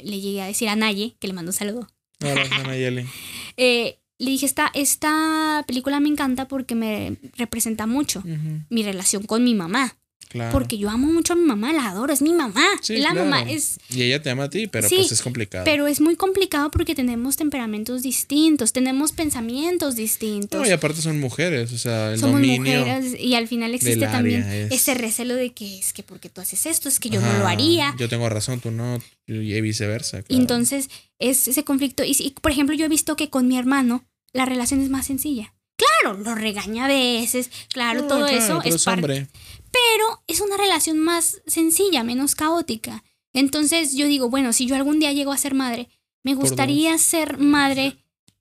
le 0.00 0.20
llegué 0.20 0.42
a 0.42 0.46
decir 0.46 0.68
a 0.68 0.76
Naye, 0.76 1.16
que 1.18 1.26
le 1.26 1.32
mando 1.32 1.50
un 1.50 1.54
saludo. 1.54 1.88
Nayeli. 2.20 3.06
Eh, 3.56 4.00
le 4.18 4.32
dije, 4.32 4.46
esta, 4.46 4.70
esta 4.74 5.62
película 5.66 6.00
me 6.00 6.08
encanta 6.08 6.48
porque 6.48 6.74
me 6.74 7.18
representa 7.36 7.86
mucho 7.86 8.22
mi 8.68 8.82
relación 8.82 9.22
con 9.24 9.44
mi 9.44 9.54
mamá. 9.54 9.96
Claro. 10.34 10.50
Porque 10.50 10.78
yo 10.78 10.90
amo 10.90 11.06
mucho 11.12 11.32
a 11.34 11.36
mi 11.36 11.44
mamá, 11.44 11.72
la 11.72 11.86
adoro, 11.90 12.12
es 12.12 12.20
mi 12.20 12.32
mamá. 12.34 12.66
Sí, 12.82 12.96
la 12.96 13.10
claro. 13.12 13.24
mamá 13.30 13.48
es... 13.48 13.78
Y 13.88 14.02
ella 14.02 14.20
te 14.20 14.30
ama 14.30 14.44
a 14.44 14.50
ti, 14.50 14.66
pero 14.66 14.88
Sí, 14.88 14.96
pues 14.96 15.12
es 15.12 15.22
complicado. 15.22 15.64
Pero 15.64 15.86
es 15.86 16.00
muy 16.00 16.16
complicado 16.16 16.72
porque 16.72 16.96
tenemos 16.96 17.36
temperamentos 17.36 18.02
distintos, 18.02 18.72
tenemos 18.72 19.12
pensamientos 19.12 19.94
distintos. 19.94 20.60
No, 20.60 20.66
y 20.66 20.72
aparte 20.72 21.00
son 21.00 21.20
mujeres, 21.20 21.72
o 21.72 21.78
sea, 21.78 22.12
el 22.12 22.18
Somos 22.18 22.40
dominio. 22.40 22.80
mujeres 22.80 23.14
y 23.20 23.36
al 23.36 23.46
final 23.46 23.74
existe 23.74 24.06
también 24.06 24.42
es- 24.42 24.72
ese 24.72 24.94
recelo 24.94 25.36
de 25.36 25.52
que 25.52 25.78
es 25.78 25.92
que 25.92 26.02
porque 26.02 26.28
tú 26.30 26.40
haces 26.40 26.66
esto, 26.66 26.88
es 26.88 26.98
que 26.98 27.10
yo 27.10 27.20
no 27.20 27.38
lo 27.38 27.46
haría. 27.46 27.94
Yo 27.96 28.08
tengo 28.08 28.28
razón, 28.28 28.58
tú 28.58 28.72
no, 28.72 28.98
y 29.28 29.60
viceversa. 29.60 30.22
Claro. 30.22 30.40
entonces 30.40 30.90
es 31.20 31.46
ese 31.46 31.62
conflicto. 31.62 32.02
Y, 32.04 32.34
por 32.42 32.50
ejemplo, 32.50 32.74
yo 32.74 32.84
he 32.86 32.88
visto 32.88 33.14
que 33.14 33.30
con 33.30 33.46
mi 33.46 33.56
hermano 33.56 34.04
la 34.32 34.46
relación 34.46 34.80
es 34.80 34.90
más 34.90 35.06
sencilla. 35.06 35.54
Claro, 35.76 36.18
lo 36.18 36.34
regaña 36.36 36.84
a 36.84 36.88
veces, 36.88 37.50
claro, 37.72 38.02
No, 38.02 38.06
todo 38.06 38.26
claro, 38.28 38.36
eso 38.62 38.62
es 38.64 38.84
parte. 38.84 39.26
Pero 39.74 40.22
es 40.28 40.40
una 40.40 40.56
relación 40.56 40.98
más 40.98 41.42
sencilla, 41.46 42.04
menos 42.04 42.36
caótica. 42.36 43.02
Entonces 43.32 43.96
yo 43.96 44.06
digo, 44.06 44.30
bueno, 44.30 44.52
si 44.52 44.66
yo 44.66 44.76
algún 44.76 45.00
día 45.00 45.12
llego 45.12 45.32
a 45.32 45.36
ser 45.36 45.54
madre, 45.54 45.88
me 46.22 46.36
gustaría 46.36 46.96
ser 46.96 47.38
madre 47.38 47.96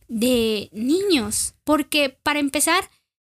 de 0.08 0.70
niños. 0.74 1.56
Porque 1.64 2.10
para 2.10 2.40
empezar, 2.40 2.88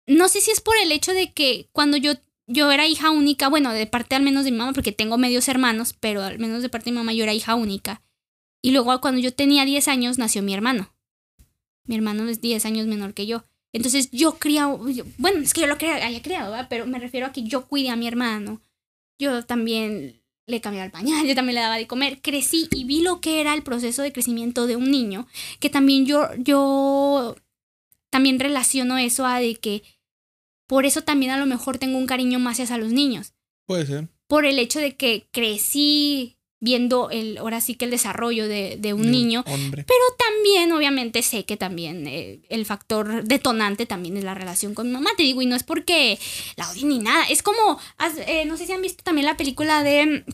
no 0.07 0.29
sé 0.29 0.39
si 0.39 0.49
es 0.49 0.61
por 0.61 0.77
el 0.77 0.93
hecho 0.93 1.11
de 1.13 1.33
que 1.33 1.67
cuando 1.73 1.97
yo, 1.97 2.13
yo 2.47 2.71
era 2.71 2.87
hija 2.87 3.11
única, 3.11 3.49
bueno, 3.49 3.73
de 3.73 3.85
parte 3.85 4.15
al 4.15 4.23
menos 4.23 4.45
de 4.45 4.51
mi 4.51 4.57
mamá, 4.57 4.71
porque 4.71 4.93
tengo 4.93 5.17
medios 5.17 5.49
hermanos, 5.49 5.93
pero 5.99 6.23
al 6.23 6.39
menos 6.39 6.61
de 6.61 6.69
parte 6.69 6.85
de 6.85 6.91
mi 6.91 6.99
mamá 6.99 7.11
yo 7.11 7.23
era 7.23 7.33
hija 7.33 7.55
única. 7.55 8.01
Y 8.61 8.71
luego 8.71 9.01
cuando 9.01 9.19
yo 9.19 9.33
tenía 9.33 9.65
10 9.65 9.89
años 9.89 10.17
nació 10.17 10.41
mi 10.41 10.53
hermano. 10.53 10.95
Mi 11.83 11.95
hermano 11.95 12.29
es 12.29 12.39
10 12.39 12.65
años 12.65 12.87
menor 12.87 13.13
que 13.13 13.27
yo. 13.27 13.43
Entonces 13.73 14.09
yo 14.11 14.33
criaba, 14.39 14.77
bueno, 15.17 15.41
es 15.41 15.53
que 15.53 15.61
yo 15.61 15.67
lo 15.67 15.77
crea- 15.77 16.05
haya 16.05 16.21
criado, 16.21 16.51
¿verdad? 16.51 16.67
pero 16.69 16.85
me 16.87 16.99
refiero 16.99 17.27
a 17.27 17.31
que 17.31 17.43
yo 17.43 17.67
cuidé 17.67 17.89
a 17.89 17.95
mi 17.95 18.07
hermano. 18.07 18.61
Yo 19.19 19.43
también 19.45 20.21
le 20.47 20.61
cambiaba 20.61 20.85
el 20.85 20.91
pañal, 20.91 21.25
yo 21.27 21.35
también 21.35 21.55
le 21.55 21.61
daba 21.61 21.77
de 21.77 21.85
comer. 21.87 22.19
Crecí 22.21 22.67
y 22.71 22.83
vi 22.85 23.01
lo 23.01 23.21
que 23.21 23.41
era 23.41 23.53
el 23.53 23.61
proceso 23.63 24.01
de 24.01 24.11
crecimiento 24.11 24.65
de 24.65 24.75
un 24.75 24.89
niño, 24.89 25.27
que 25.59 25.69
también 25.69 26.05
yo, 26.07 26.27
yo 26.37 27.35
también 28.09 28.39
relaciono 28.39 28.97
eso 28.97 29.25
a 29.27 29.39
de 29.39 29.55
que 29.55 29.83
por 30.67 30.85
eso 30.85 31.03
también 31.03 31.31
a 31.31 31.37
lo 31.37 31.45
mejor 31.45 31.77
tengo 31.77 31.97
un 31.99 32.07
cariño 32.07 32.39
más 32.39 32.59
hacia 32.59 32.77
los 32.77 32.91
niños 32.91 33.33
Puede 33.67 33.85
ser. 33.85 34.07
por 34.27 34.45
el 34.45 34.57
hecho 34.57 34.79
de 34.79 34.95
que 34.95 35.27
crecí 35.31 36.37
viendo 36.61 37.09
el, 37.09 37.37
ahora 37.37 37.61
sí 37.61 37.75
que 37.75 37.85
el 37.85 37.91
desarrollo 37.91 38.47
de, 38.47 38.77
de 38.79 38.93
un 38.93 39.09
niño. 39.11 39.43
Hombre. 39.47 39.85
Pero 39.87 39.99
también, 40.17 40.71
obviamente, 40.71 41.21
sé 41.23 41.45
que 41.45 41.55
también 41.57 42.05
eh, 42.07 42.41
el 42.49 42.65
factor 42.65 43.23
detonante 43.23 43.85
también 43.85 44.17
es 44.17 44.23
la 44.23 44.33
relación 44.33 44.73
con 44.73 44.87
mi 44.87 44.93
mamá. 44.93 45.11
Te 45.15 45.23
digo, 45.23 45.41
y 45.41 45.45
no 45.45 45.55
es 45.55 45.63
porque 45.63 46.19
la 46.57 46.69
odie 46.69 46.85
ni 46.85 46.99
nada. 46.99 47.23
Es 47.29 47.41
como, 47.43 47.79
eh, 48.27 48.45
no 48.45 48.57
sé 48.57 48.65
si 48.65 48.73
han 48.73 48.81
visto 48.81 49.03
también 49.03 49.25
la 49.25 49.37
película 49.37 49.83
de... 49.83 50.25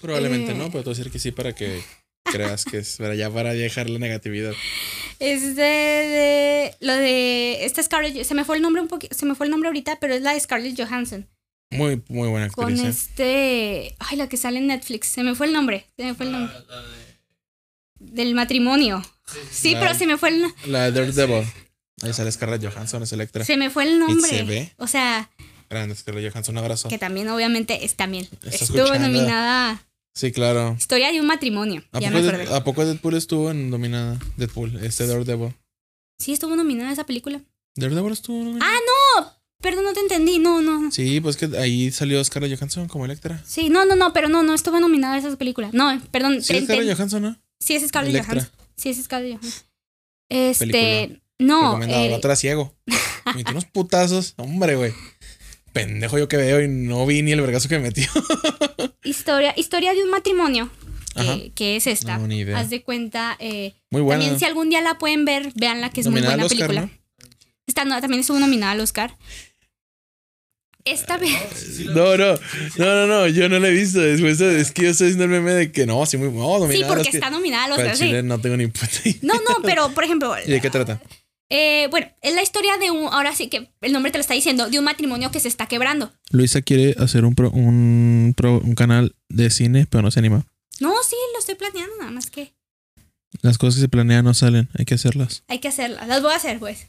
Probablemente 0.00 0.52
Eh. 0.52 0.54
no, 0.54 0.64
pero 0.70 0.82
te 0.82 0.90
voy 0.90 0.94
a 0.94 0.96
decir 0.98 1.12
que 1.12 1.18
sí 1.20 1.30
para 1.30 1.54
que 1.54 1.80
creas 2.24 2.64
que 2.64 2.78
es 2.78 2.96
para 2.98 3.14
ya 3.14 3.30
para 3.30 3.52
dejar 3.54 3.88
la 3.88 3.98
negatividad. 4.00 4.52
Es 5.20 5.54
de, 5.54 5.62
de- 5.62 6.74
lo 6.80 6.94
de 6.94 7.64
esta 7.64 7.82
Scarlett, 7.82 8.24
se 8.24 8.34
me 8.34 8.44
fue 8.44 8.56
el 8.56 8.62
nombre 8.62 8.82
un 8.82 8.88
poquito, 8.88 9.14
se 9.14 9.26
me 9.26 9.36
fue 9.36 9.46
el 9.46 9.50
nombre 9.52 9.68
ahorita, 9.68 9.98
pero 10.00 10.14
es 10.14 10.22
la 10.22 10.32
de 10.34 10.40
Scarlett 10.40 10.76
Johansson 10.76 11.28
Muy, 11.72 12.02
muy 12.08 12.28
buena 12.28 12.48
con 12.50 12.72
actriz. 12.72 12.84
¿eh? 12.84 12.88
este, 12.88 13.96
ay, 13.98 14.16
la 14.16 14.28
que 14.28 14.36
sale 14.36 14.58
en 14.58 14.66
Netflix, 14.68 15.08
se 15.08 15.22
me 15.22 15.34
fue 15.34 15.46
el 15.46 15.52
nombre, 15.52 15.86
se 15.96 16.04
me 16.04 16.14
fue 16.14 16.26
el 16.26 16.32
nombre 16.32 16.52
La, 16.68 16.76
la 16.76 16.82
de. 16.88 17.18
del 17.98 18.34
matrimonio. 18.34 19.02
Sí, 19.50 19.72
La- 19.74 19.80
pero 19.80 19.94
se 19.94 20.06
me 20.06 20.18
fue 20.18 20.28
el 20.30 20.44
La 20.66 20.90
de 20.90 20.92
Daredevil. 20.92 21.46
Ahí 22.02 22.12
sale 22.12 22.32
Scarlett 22.32 22.64
Johansson, 22.64 23.02
es 23.02 23.12
Electra. 23.12 23.44
se 23.44 23.56
me 23.56 23.70
fue 23.70 23.84
el 23.84 23.98
nombre. 23.98 24.28
se 24.30 24.42
ve. 24.42 24.72
O 24.78 24.86
sea, 24.86 25.30
Grande 25.70 25.94
Scarlett 25.94 26.30
Johansson, 26.32 26.54
un 26.56 26.58
abrazo. 26.64 26.88
que 26.88 26.98
también 26.98 27.28
obviamente 27.28 27.84
es 27.84 27.94
también 27.94 28.24
estuvo 28.42 28.78
escuchando. 28.84 29.08
nominada 29.08 29.82
Sí, 30.14 30.30
claro. 30.30 30.74
Historia 30.78 31.10
de 31.10 31.20
un 31.20 31.26
matrimonio. 31.26 31.82
¿A 31.92 31.98
Ya 32.00 32.10
poco, 32.10 32.20
me 32.22 32.28
acordé. 32.28 32.54
¿A 32.54 32.64
poco 32.64 32.84
Deadpool 32.84 33.14
estuvo 33.14 33.50
en 33.50 33.70
dominada? 33.70 34.18
Deadpool, 34.36 34.76
este 34.84 35.06
Daredevil. 35.06 35.54
Sí, 36.18 36.34
estuvo 36.34 36.54
nominada 36.54 36.92
esa 36.92 37.06
película. 37.06 37.40
Daredevil 37.76 38.12
estuvo 38.12 38.44
nominada. 38.44 38.70
Ah, 38.70 38.78
no. 39.20 39.41
Perdón, 39.62 39.84
no 39.84 39.92
te 39.94 40.00
entendí. 40.00 40.38
No, 40.38 40.60
no. 40.60 40.90
Sí, 40.90 41.20
pues 41.20 41.36
que 41.36 41.48
ahí 41.56 41.90
salió 41.90 42.22
Scarlett 42.22 42.58
Johansson 42.58 42.88
como 42.88 43.04
Electra. 43.04 43.40
Sí, 43.46 43.68
no, 43.70 43.84
no, 43.86 43.96
no, 43.96 44.12
pero 44.12 44.28
no, 44.28 44.42
no 44.42 44.54
estuvo 44.54 44.80
nominada 44.80 45.16
esa 45.16 45.34
película. 45.36 45.70
No, 45.72 46.00
perdón. 46.10 46.42
Sí, 46.42 46.54
es 46.56 46.64
Scarlett 46.64 46.96
Johansson, 46.96 47.22
¿no? 47.22 47.40
Sí, 47.60 47.74
es 47.76 47.86
Scarlett 47.88 48.10
Electra. 48.14 48.34
Johansson. 48.34 48.56
Sí, 48.76 48.88
es 48.90 49.02
Scarlett 49.04 49.38
Johansson. 49.38 49.62
Este, 50.28 50.66
Película. 50.66 51.20
no, 51.38 51.62
Recomendado. 51.78 52.04
eh, 52.04 52.20
era 52.22 52.36
ciego. 52.36 52.74
Me 53.26 53.34
metió 53.34 53.52
unos 53.52 53.64
putazos. 53.66 54.34
Hombre, 54.36 54.76
güey. 54.76 54.92
Pendejo 55.72 56.18
yo 56.18 56.28
que 56.28 56.36
veo 56.36 56.60
y 56.62 56.68
no 56.68 57.06
vi 57.06 57.22
ni 57.22 57.32
el 57.32 57.40
vergazo 57.40 57.68
que 57.68 57.78
me 57.78 57.84
metió. 57.84 58.06
historia, 59.04 59.54
historia 59.56 59.94
de 59.94 60.02
un 60.02 60.10
matrimonio, 60.10 60.68
que, 61.14 61.52
que 61.54 61.76
es 61.76 61.86
esta. 61.86 62.18
No, 62.18 62.26
ni 62.26 62.40
idea. 62.40 62.58
Haz 62.58 62.68
de 62.68 62.82
cuenta, 62.82 63.36
eh, 63.38 63.72
Muy 63.90 64.02
buena. 64.02 64.20
también 64.20 64.38
si 64.38 64.44
algún 64.44 64.68
día 64.68 64.82
la 64.82 64.98
pueden 64.98 65.24
ver, 65.24 65.50
veanla 65.54 65.88
que 65.90 66.00
es 66.00 66.06
Nominada 66.06 66.36
muy 66.36 66.42
buena 66.42 66.46
Oscar, 66.54 66.68
película. 66.68 66.98
Esta 67.66 67.84
no, 67.86 67.98
también 68.02 68.20
estuvo 68.20 68.38
nominada 68.38 68.72
al 68.72 68.80
Oscar. 68.80 69.16
Esta 70.84 71.16
vez, 71.18 71.80
No, 71.86 72.16
no, 72.16 72.34
no, 72.34 72.36
no, 72.78 73.06
no, 73.06 73.28
yo 73.28 73.48
no 73.48 73.58
la 73.58 73.68
he 73.68 73.72
visto. 73.72 74.00
Después 74.00 74.40
es 74.40 74.72
que 74.72 74.82
yo 74.82 74.90
estoy 74.90 75.08
haciendo 75.08 75.24
el 75.24 75.30
meme 75.30 75.52
de 75.52 75.72
que 75.72 75.86
no, 75.86 76.04
sí, 76.06 76.16
muy 76.16 76.28
no, 76.28 76.32
sí, 76.56 76.60
nominada. 76.60 76.88
porque 76.88 77.02
es 77.02 77.08
que- 77.10 77.16
está 77.18 77.30
nominada 77.30 77.64
al 77.64 77.70
Para 77.70 77.82
Oscar, 77.84 77.96
sí. 77.96 78.04
Chile 78.06 78.22
no 78.22 78.40
tengo 78.40 78.56
ni 78.56 78.66
puta 78.66 78.88
idea. 79.04 79.18
No, 79.22 79.34
no, 79.34 79.62
pero 79.62 79.90
por 79.94 80.04
ejemplo, 80.04 80.34
¿Y 80.46 80.50
de 80.50 80.60
qué 80.60 80.70
trata? 80.70 81.00
eh, 81.50 81.86
bueno, 81.90 82.08
es 82.22 82.34
la 82.34 82.42
historia 82.42 82.78
de 82.78 82.90
un, 82.90 83.12
ahora 83.12 83.34
sí 83.34 83.48
que 83.48 83.68
el 83.82 83.92
nombre 83.92 84.10
te 84.10 84.18
lo 84.18 84.22
está 84.22 84.34
diciendo, 84.34 84.68
de 84.70 84.78
un 84.78 84.84
matrimonio 84.84 85.30
que 85.30 85.38
se 85.38 85.48
está 85.48 85.66
quebrando. 85.66 86.10
Luisa 86.30 86.62
quiere 86.62 86.96
hacer 86.98 87.24
un, 87.26 87.34
pro- 87.34 87.50
un, 87.50 88.32
pro- 88.36 88.58
un 88.64 88.74
canal 88.74 89.14
de 89.28 89.50
cine, 89.50 89.86
pero 89.88 90.02
no 90.02 90.10
se 90.10 90.18
anima. 90.20 90.46
No, 90.80 90.94
sí, 91.08 91.14
lo 91.34 91.38
estoy 91.38 91.54
planeando, 91.54 91.94
nada 91.98 92.10
más 92.10 92.28
que 92.30 92.54
Las 93.42 93.58
cosas 93.58 93.74
que 93.76 93.80
se 93.82 93.88
planean 93.88 94.24
no 94.24 94.32
salen, 94.34 94.68
hay 94.78 94.84
que 94.86 94.94
hacerlas. 94.94 95.44
hay 95.46 95.58
que 95.58 95.68
hacerlas. 95.68 96.08
Las 96.08 96.22
voy 96.22 96.32
a 96.32 96.36
hacer, 96.36 96.58
pues. 96.58 96.86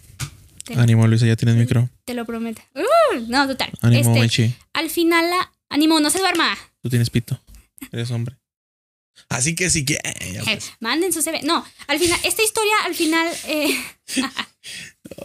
Te, 0.63 0.75
Ánimo, 0.75 1.05
Luisa, 1.07 1.25
ya 1.25 1.35
tienes 1.35 1.55
micro. 1.57 1.89
te 2.05 2.13
lo 2.13 2.25
prometo. 2.25 2.61
Uh, 2.75 3.19
no, 3.27 3.47
total. 3.47 3.71
Ánimo, 3.81 4.15
Este, 4.23 4.55
al 4.73 4.89
final 4.89 5.29
la. 5.29 5.51
Ánimo, 5.69 5.99
no 5.99 6.09
se 6.09 6.19
duerma. 6.19 6.55
Tú 6.81 6.89
tienes 6.89 7.09
pito. 7.09 7.39
Eres 7.91 8.11
hombre. 8.11 8.37
Así 9.29 9.55
que 9.55 9.69
sí 9.69 9.83
que. 9.85 9.95
Eh, 10.03 10.41
pues. 10.43 10.71
manden 10.79 11.11
su 11.13 11.21
CV. 11.21 11.41
No, 11.43 11.65
al 11.87 11.99
final, 11.99 12.19
esta 12.23 12.43
historia, 12.43 12.73
al 12.85 12.95
final, 12.95 13.27
eh, 13.47 13.77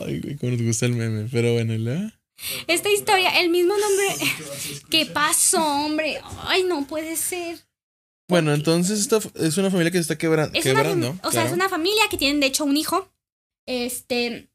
Ay, 0.01 0.21
güey, 0.21 0.37
cómo 0.37 0.53
nos 0.53 0.63
gusta 0.63 0.87
el 0.87 0.93
meme. 0.93 1.29
Pero 1.31 1.53
bueno, 1.55 1.77
¿la? 1.79 2.13
esta 2.67 2.91
historia, 2.91 3.41
el 3.41 3.51
mismo 3.51 3.75
nombre. 3.77 4.33
¿Qué 4.91 5.07
pasó, 5.07 5.65
hombre? 5.85 6.21
Ay, 6.43 6.65
no 6.65 6.87
puede 6.87 7.17
ser. 7.17 7.59
Bueno, 8.29 8.53
entonces 8.53 9.01
esta 9.01 9.19
es 9.37 9.57
una 9.57 9.71
familia 9.71 9.91
que 9.91 9.99
se 9.99 10.03
está 10.03 10.19
quebra- 10.19 10.51
Es 10.53 10.63
quebrando. 10.63 11.19
o 11.23 11.33
sea, 11.33 11.47
es 11.47 11.53
una 11.53 11.69
familia 11.69 12.03
que 12.11 12.19
tienen, 12.19 12.41
de 12.41 12.47
hecho, 12.49 12.65
un 12.65 12.77
hijo. 12.77 13.11
Este. 13.67 14.49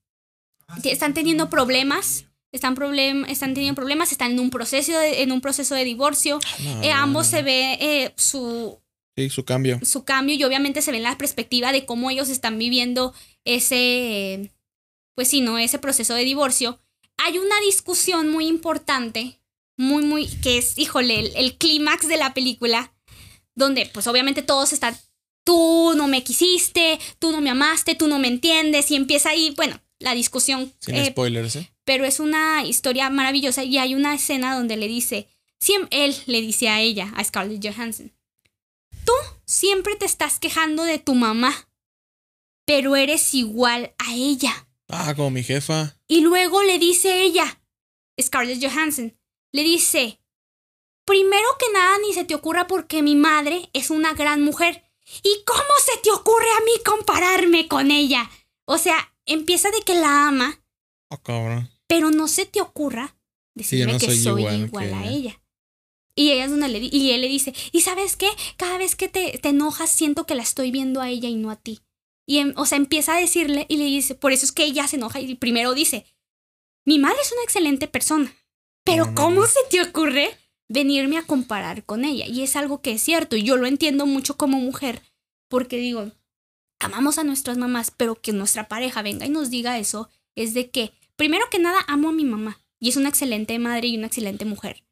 Están 0.83 1.13
teniendo 1.13 1.49
problemas. 1.49 2.25
Están, 2.51 2.75
problem, 2.75 3.25
están 3.25 3.55
teniendo 3.55 3.75
problemas, 3.75 4.11
están 4.11 4.33
en 4.33 4.39
un 4.39 4.51
proceso 4.51 4.91
de, 4.99 5.23
en 5.23 5.31
un 5.31 5.41
proceso 5.41 5.73
de 5.73 5.83
divorcio. 5.83 6.39
No, 6.59 6.83
Eh, 6.83 6.91
ambos 6.91 7.25
se 7.25 7.41
ve 7.41 7.77
eh, 7.81 8.13
su, 8.15 8.79
Sí, 9.17 9.29
su 9.31 9.43
cambio. 9.43 9.79
su 9.83 10.03
cambio 10.05 10.35
y 10.35 10.43
obviamente 10.43 10.83
se 10.83 10.91
ve 10.91 10.97
en 10.97 11.03
la 11.03 11.17
perspectiva 11.17 11.71
de 11.71 11.85
cómo 11.87 12.11
ellos 12.11 12.29
están 12.29 12.59
viviendo 12.59 13.11
ese, 13.43 14.51
pues 15.15 15.29
sí, 15.29 15.41
¿no? 15.41 15.57
Ese 15.57 15.79
proceso 15.79 16.13
de 16.13 16.23
divorcio. 16.23 16.79
Hay 17.17 17.39
una 17.39 17.59
discusión 17.61 18.29
muy 18.29 18.45
importante, 18.47 19.39
muy, 19.75 20.03
muy, 20.03 20.27
que 20.27 20.59
es, 20.59 20.77
híjole, 20.77 21.19
el, 21.19 21.31
el 21.35 21.57
clímax 21.57 22.07
de 22.07 22.17
la 22.17 22.35
película, 22.35 22.93
donde 23.55 23.87
pues 23.87 24.05
obviamente 24.07 24.43
todos 24.43 24.73
están, 24.73 24.95
tú 25.43 25.93
no 25.95 26.07
me 26.07 26.23
quisiste, 26.23 26.99
tú 27.19 27.31
no 27.31 27.41
me 27.41 27.49
amaste, 27.49 27.95
tú 27.95 28.07
no 28.07 28.19
me 28.19 28.27
entiendes, 28.27 28.91
y 28.91 28.95
empieza 28.95 29.29
ahí, 29.29 29.53
bueno, 29.55 29.79
la 29.99 30.13
discusión. 30.13 30.73
Sin 30.79 30.95
eh, 30.95 31.05
spoilers, 31.05 31.55
¿eh? 31.55 31.73
pero 31.85 32.05
es 32.05 32.19
una 32.19 32.63
historia 32.65 33.09
maravillosa 33.09 33.63
y 33.63 33.77
hay 33.77 33.95
una 33.95 34.13
escena 34.13 34.55
donde 34.55 34.77
le 34.77 34.87
dice, 34.87 35.27
él 35.91 36.15
le 36.25 36.41
dice 36.41 36.69
a 36.69 36.81
ella, 36.81 37.11
a 37.15 37.23
Scarlett 37.23 37.65
Johansson, 37.65 38.11
tú 39.05 39.13
siempre 39.45 39.95
te 39.95 40.05
estás 40.05 40.39
quejando 40.39 40.83
de 40.83 40.99
tu 40.99 41.15
mamá, 41.15 41.69
pero 42.65 42.95
eres 42.95 43.33
igual 43.33 43.93
a 43.97 44.13
ella. 44.13 44.67
Ah, 44.89 45.13
como 45.15 45.31
mi 45.31 45.43
jefa. 45.43 45.97
Y 46.07 46.21
luego 46.21 46.63
le 46.63 46.79
dice 46.79 47.23
ella, 47.23 47.61
Scarlett 48.21 48.63
Johansson, 48.63 49.17
le 49.51 49.63
dice, 49.63 50.19
primero 51.05 51.47
que 51.59 51.71
nada 51.73 51.97
ni 51.99 52.13
se 52.13 52.25
te 52.25 52.35
ocurra 52.35 52.67
porque 52.67 53.01
mi 53.01 53.15
madre 53.15 53.69
es 53.73 53.89
una 53.89 54.13
gran 54.13 54.41
mujer. 54.41 54.83
¿Y 55.21 55.43
cómo 55.45 55.61
se 55.85 55.97
te 56.01 56.11
ocurre 56.11 56.49
a 56.49 56.63
mí 56.63 56.71
compararme 56.85 57.67
con 57.67 57.91
ella? 57.91 58.29
O 58.65 58.77
sea, 58.77 59.12
empieza 59.25 59.69
de 59.71 59.81
que 59.85 59.93
la 59.95 60.27
ama, 60.27 60.61
Oh, 61.09 61.17
cabrón. 61.21 61.69
pero 61.87 62.11
no 62.11 62.27
se 62.27 62.45
te 62.45 62.61
ocurra 62.61 63.15
decirme 63.55 63.93
no 63.93 63.99
que 63.99 64.07
soy 64.07 64.17
soy 64.17 64.41
igual 64.41 64.61
igual, 64.65 64.89
que 64.89 64.95
a 64.95 65.07
ella. 65.11 65.39
Y 66.15 66.31
ella 66.31 66.45
es 66.45 66.51
donde 66.51 66.67
le 66.67 66.79
y 66.79 67.11
él 67.11 67.21
le 67.21 67.27
dice, 67.27 67.53
¿y 67.71 67.81
sabes 67.81 68.15
qué? 68.15 68.27
Cada 68.57 68.77
vez 68.77 68.95
que 68.95 69.07
te, 69.09 69.37
te 69.39 69.49
enojas 69.49 69.89
siento 69.89 70.25
que 70.25 70.35
la 70.35 70.43
estoy 70.43 70.69
viendo 70.71 71.01
a 71.01 71.09
ella 71.09 71.27
y 71.29 71.35
no 71.35 71.49
a 71.49 71.55
ti. 71.55 71.79
Y 72.27 72.37
em- 72.37 72.53
o 72.55 72.65
sea, 72.65 72.77
empieza 72.77 73.15
a 73.15 73.19
decirle 73.19 73.65
y 73.69 73.77
le 73.77 73.85
dice, 73.85 74.15
por 74.15 74.31
eso 74.31 74.45
es 74.45 74.51
que 74.51 74.63
ella 74.63 74.87
se 74.87 74.95
enoja 74.97 75.19
y 75.19 75.35
primero 75.35 75.73
dice, 75.73 76.05
mi 76.85 76.99
madre 76.99 77.17
es 77.21 77.31
una 77.31 77.43
excelente 77.43 77.87
persona, 77.87 78.33
pero 78.85 79.07
no, 79.07 79.15
¿cómo 79.15 79.41
no. 79.41 79.47
se 79.47 79.59
te 79.69 79.81
ocurre 79.81 80.37
venirme 80.69 81.17
a 81.17 81.25
comparar 81.25 81.83
con 81.83 82.05
ella? 82.05 82.25
Y 82.27 82.43
es 82.43 82.55
algo 82.55 82.81
que 82.81 82.91
es 82.91 83.01
cierto, 83.01 83.35
y 83.35 83.43
yo 83.43 83.57
lo 83.57 83.65
entiendo 83.67 84.05
mucho 84.05 84.37
como 84.37 84.59
mujer, 84.59 85.01
porque 85.49 85.77
digo, 85.77 86.11
amamos 86.83 87.17
a 87.17 87.23
nuestras 87.23 87.57
mamás, 87.57 87.91
pero 87.95 88.15
que 88.15 88.33
nuestra 88.33 88.67
pareja 88.67 89.01
venga 89.01 89.25
y 89.25 89.29
nos 89.29 89.49
diga 89.49 89.79
eso, 89.79 90.09
es 90.35 90.53
de 90.53 90.69
que, 90.69 90.91
primero 91.15 91.45
que 91.51 91.59
nada, 91.59 91.79
amo 91.87 92.09
a 92.09 92.13
mi 92.13 92.25
mamá, 92.25 92.59
y 92.79 92.89
es 92.89 92.95
una 92.97 93.09
excelente 93.09 93.57
madre 93.59 93.87
y 93.87 93.97
una 93.97 94.07
excelente 94.07 94.45
mujer, 94.45 94.83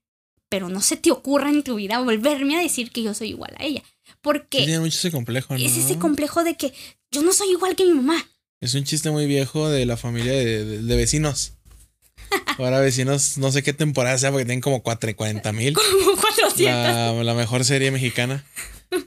pero 0.50 0.70
no 0.70 0.82
se 0.82 0.98
te 0.98 1.12
ocurra 1.12 1.50
en 1.50 1.64
tu 1.64 1.76
vida 1.76 2.00
volverme 2.00 2.58
a 2.58 2.62
decir 2.62 2.92
que 2.92 3.04
yo 3.04 3.14
soy 3.14 3.30
igual 3.30 3.54
a 3.58 3.64
ella, 3.66 3.84
porque 4.22 4.60
tiene 4.60 4.80
mucho 4.80 4.98
ese 4.98 5.12
complejo, 5.12 5.58
¿no? 5.58 5.64
es 5.64 5.78
ese 5.78 5.98
complejo 6.00 6.44
de 6.44 6.56
que 6.56 6.74
yo 7.12 7.22
no 7.24 7.34
soy 7.34 7.50
igual 7.52 7.76
que 7.76 7.86
mi 7.86 7.94
mamá. 7.94 8.26
Es 8.62 8.74
un 8.76 8.84
chiste 8.84 9.10
muy 9.12 9.26
viejo 9.26 9.70
de 9.70 9.86
la 9.86 9.98
familia 9.98 10.34
de, 10.34 10.64
de- 10.66 10.82
de 10.84 10.96
vecinos. 10.96 11.54
Ahora 12.60 12.80
vecinos, 12.80 13.38
no 13.39 13.52
sé 13.52 13.64
qué 13.64 13.74
temporada 13.74 14.18
sea 14.20 14.30
porque 14.32 14.46
tienen 14.46 14.62
como 14.62 14.84
4, 14.84 15.16
40 15.16 15.52
mil. 15.52 15.74
Como 16.06 16.16
400. 16.22 16.66
La, 16.66 17.12
la 17.24 17.34
mejor 17.34 17.66
serie 17.66 17.89
mexicana. 17.92 18.46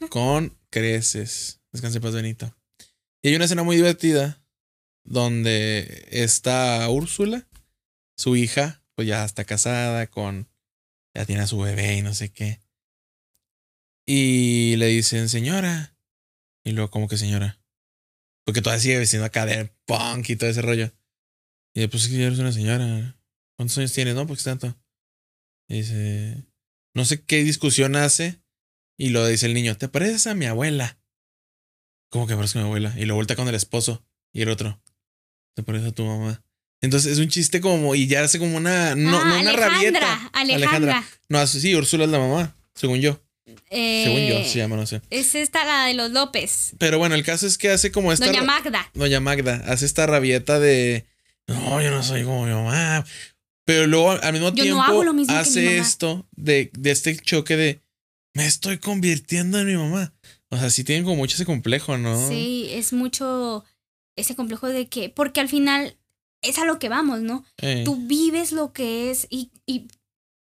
Con 0.09 0.57
creces. 0.70 1.61
Descanse 1.72 2.01
paz, 2.01 2.14
Benito. 2.14 2.55
Y 3.24 3.28
hay 3.28 3.36
una 3.36 3.46
escena 3.46 3.62
muy 3.62 3.76
divertida 3.76 4.44
donde 5.02 6.08
está 6.10 6.86
Úrsula, 6.90 7.48
su 8.18 8.36
hija, 8.36 8.84
pues 8.94 9.08
ya 9.08 9.24
está 9.24 9.46
casada 9.46 10.06
con. 10.08 10.50
Ya 11.14 11.24
tiene 11.24 11.40
a 11.40 11.46
su 11.46 11.58
bebé 11.58 11.96
y 11.96 12.02
no 12.02 12.12
sé 12.12 12.30
qué. 12.30 12.60
Y 14.06 14.76
le 14.76 14.88
dicen, 14.88 15.30
señora. 15.30 15.96
Y 16.64 16.72
luego, 16.72 16.90
como 16.90 17.08
que 17.08 17.16
señora? 17.16 17.62
Porque 18.44 18.60
todavía 18.60 18.82
sigue 18.82 18.98
vestiendo 18.98 19.24
acá 19.24 19.46
de 19.46 19.74
punk 19.86 20.28
y 20.28 20.36
todo 20.36 20.50
ese 20.50 20.60
rollo. 20.60 20.92
Y 21.72 21.80
yo, 21.80 21.88
pues 21.88 22.04
es 22.04 22.10
que 22.10 22.18
ya 22.18 22.26
eres 22.26 22.40
una 22.40 22.52
señora. 22.52 23.18
¿Cuántos 23.56 23.78
años 23.78 23.94
tienes? 23.94 24.14
No, 24.14 24.26
pues 24.26 24.44
tanto. 24.44 24.78
Y 25.66 25.76
dice, 25.76 26.44
no 26.92 27.06
sé 27.06 27.24
qué 27.24 27.42
discusión 27.42 27.96
hace. 27.96 28.42
Y 28.98 29.08
lo 29.08 29.26
dice 29.26 29.46
el 29.46 29.54
niño, 29.54 29.78
¿te 29.78 29.88
pareces 29.88 30.26
a 30.26 30.34
mi 30.34 30.44
abuela? 30.44 30.98
¿Cómo 32.14 32.28
que 32.28 32.36
parece 32.36 32.60
mi 32.60 32.64
abuela? 32.64 32.94
Y 32.96 33.06
lo 33.06 33.16
vuelta 33.16 33.34
con 33.34 33.48
el 33.48 33.56
esposo. 33.56 34.00
Y 34.32 34.42
el 34.42 34.48
otro, 34.48 34.80
¿te 35.56 35.64
pareces 35.64 35.88
a 35.88 35.92
tu 35.92 36.04
mamá? 36.04 36.44
Entonces 36.80 37.10
es 37.10 37.18
un 37.18 37.26
chiste 37.26 37.60
como, 37.60 37.96
y 37.96 38.06
ya 38.06 38.22
hace 38.22 38.38
como 38.38 38.56
una, 38.56 38.94
no, 38.94 39.18
Ah, 39.18 39.24
no 39.24 39.40
una 39.40 39.50
Alejandra, 39.50 39.68
rabieta. 39.68 40.30
Alejandra. 40.32 41.04
No, 41.28 41.44
sí, 41.48 41.74
Úrsula 41.74 42.04
es 42.04 42.10
la 42.10 42.20
mamá, 42.20 42.54
según 42.72 43.00
yo. 43.00 43.20
Eh, 43.68 44.04
Según 44.06 44.28
yo 44.28 44.48
se 44.48 44.58
llama, 44.58 44.76
no 44.76 44.86
sé. 44.86 45.02
Es 45.10 45.34
esta 45.34 45.64
la 45.64 45.86
de 45.86 45.94
los 45.94 46.12
López. 46.12 46.74
Pero 46.78 46.98
bueno, 46.98 47.16
el 47.16 47.24
caso 47.24 47.48
es 47.48 47.58
que 47.58 47.70
hace 47.70 47.90
como 47.90 48.12
esta. 48.12 48.26
Doña 48.26 48.44
Magda. 48.44 48.88
Doña 48.94 49.18
Magda 49.18 49.64
hace 49.66 49.84
esta 49.84 50.06
rabieta 50.06 50.60
de. 50.60 51.06
No, 51.48 51.82
yo 51.82 51.90
no 51.90 52.04
soy 52.04 52.22
como 52.22 52.46
mi 52.46 52.52
mamá. 52.52 53.04
Pero 53.64 53.88
luego 53.88 54.12
al 54.12 54.32
mismo 54.32 54.50
Yo 54.50 54.54
no 54.54 54.62
tiempo 54.62 54.82
hago 54.82 55.02
lo 55.02 55.14
mismo 55.14 55.34
hace 55.34 55.78
esto 55.78 56.28
de, 56.36 56.70
de 56.78 56.92
este 56.92 57.16
choque 57.16 57.56
de. 57.56 57.80
Me 58.34 58.46
estoy 58.46 58.78
convirtiendo 58.78 59.58
en 59.58 59.66
mi 59.66 59.76
mamá. 59.76 60.13
O 60.55 60.59
sea, 60.59 60.70
sí 60.70 60.84
tienen 60.84 61.05
como 61.05 61.16
mucho 61.16 61.34
ese 61.36 61.44
complejo, 61.46 61.98
¿no? 61.98 62.28
Sí, 62.28 62.68
es 62.70 62.92
mucho 62.92 63.64
ese 64.16 64.34
complejo 64.36 64.68
de 64.68 64.88
que, 64.88 65.09
porque 65.09 65.40
al 65.40 65.48
final 65.48 65.96
es 66.42 66.59
a 66.59 66.64
lo 66.64 66.78
que 66.78 66.88
vamos, 66.88 67.20
¿no? 67.20 67.44
Eh, 67.61 67.82
Tú 67.84 67.96
vives 67.96 68.52
lo 68.52 68.72
que 68.72 69.11
es 69.11 69.26
y, 69.30 69.50
y, 69.66 69.88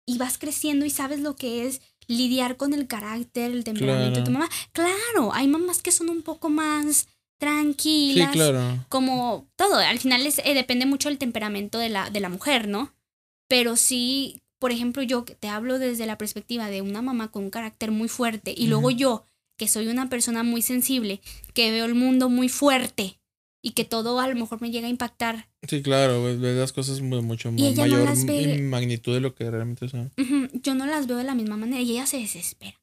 y 0.06 0.18
vas 0.18 0.38
creciendo 0.38 0.84
y 0.84 0.90
sabes 0.90 1.20
lo 1.20 1.36
que 1.36 1.66
es 1.66 1.80
lidiar 2.08 2.56
con 2.56 2.74
el 2.74 2.86
carácter, 2.86 3.50
el 3.52 3.64
temperamento 3.64 4.20
de 4.20 4.24
tu 4.26 4.30
mamá. 4.32 4.48
Claro, 4.72 5.32
hay 5.32 5.48
mamás 5.48 5.80
que 5.82 5.92
son 5.92 6.10
un 6.10 6.22
poco 6.22 6.50
más 6.50 6.96
sí, 6.96 7.06
tranquilas. 7.38 8.32
claro. 8.32 8.84
Como 8.88 9.48
todo, 9.56 9.76
al 9.76 9.98
final 9.98 10.26
es, 10.26 10.40
eh, 10.44 10.54
depende 10.54 10.86
mucho 10.86 11.08
del 11.08 11.18
temperamento 11.18 11.78
de 11.78 11.88
la, 11.88 12.10
de 12.10 12.20
la 12.20 12.28
mujer, 12.28 12.68
¿no? 12.68 12.92
Pero 13.48 13.76
sí, 13.76 14.42
por 14.58 14.72
ejemplo, 14.72 15.02
yo 15.02 15.24
te 15.24 15.48
hablo 15.48 15.78
desde 15.78 16.06
la 16.06 16.18
perspectiva 16.18 16.68
de 16.68 16.82
una 16.82 17.02
mamá 17.02 17.30
con 17.30 17.44
un 17.44 17.50
carácter 17.50 17.90
muy 17.90 18.08
fuerte 18.08 18.54
y 18.56 18.66
luego 18.66 18.90
yo, 18.90 19.24
que 19.62 19.68
soy 19.68 19.86
una 19.86 20.08
persona 20.08 20.42
muy 20.42 20.60
sensible, 20.60 21.20
que 21.54 21.70
veo 21.70 21.84
el 21.84 21.94
mundo 21.94 22.28
muy 22.28 22.48
fuerte 22.48 23.20
y 23.62 23.70
que 23.70 23.84
todo 23.84 24.18
a 24.18 24.26
lo 24.26 24.34
mejor 24.34 24.60
me 24.60 24.72
llega 24.72 24.88
a 24.88 24.90
impactar. 24.90 25.50
Sí, 25.68 25.82
claro. 25.82 26.24
Ves 26.24 26.40
las 26.40 26.72
cosas 26.72 27.00
mucho 27.00 27.52
más 27.52 27.60
no 27.60 27.76
mayor 27.76 28.26
ve. 28.26 28.54
en 28.54 28.68
magnitud 28.68 29.14
de 29.14 29.20
lo 29.20 29.36
que 29.36 29.48
realmente 29.48 29.88
son. 29.88 30.10
Yo 30.64 30.74
no 30.74 30.84
las 30.84 31.06
veo 31.06 31.16
de 31.16 31.22
la 31.22 31.36
misma 31.36 31.56
manera 31.56 31.80
y 31.80 31.92
ella 31.92 32.06
se 32.06 32.18
desespera. 32.18 32.76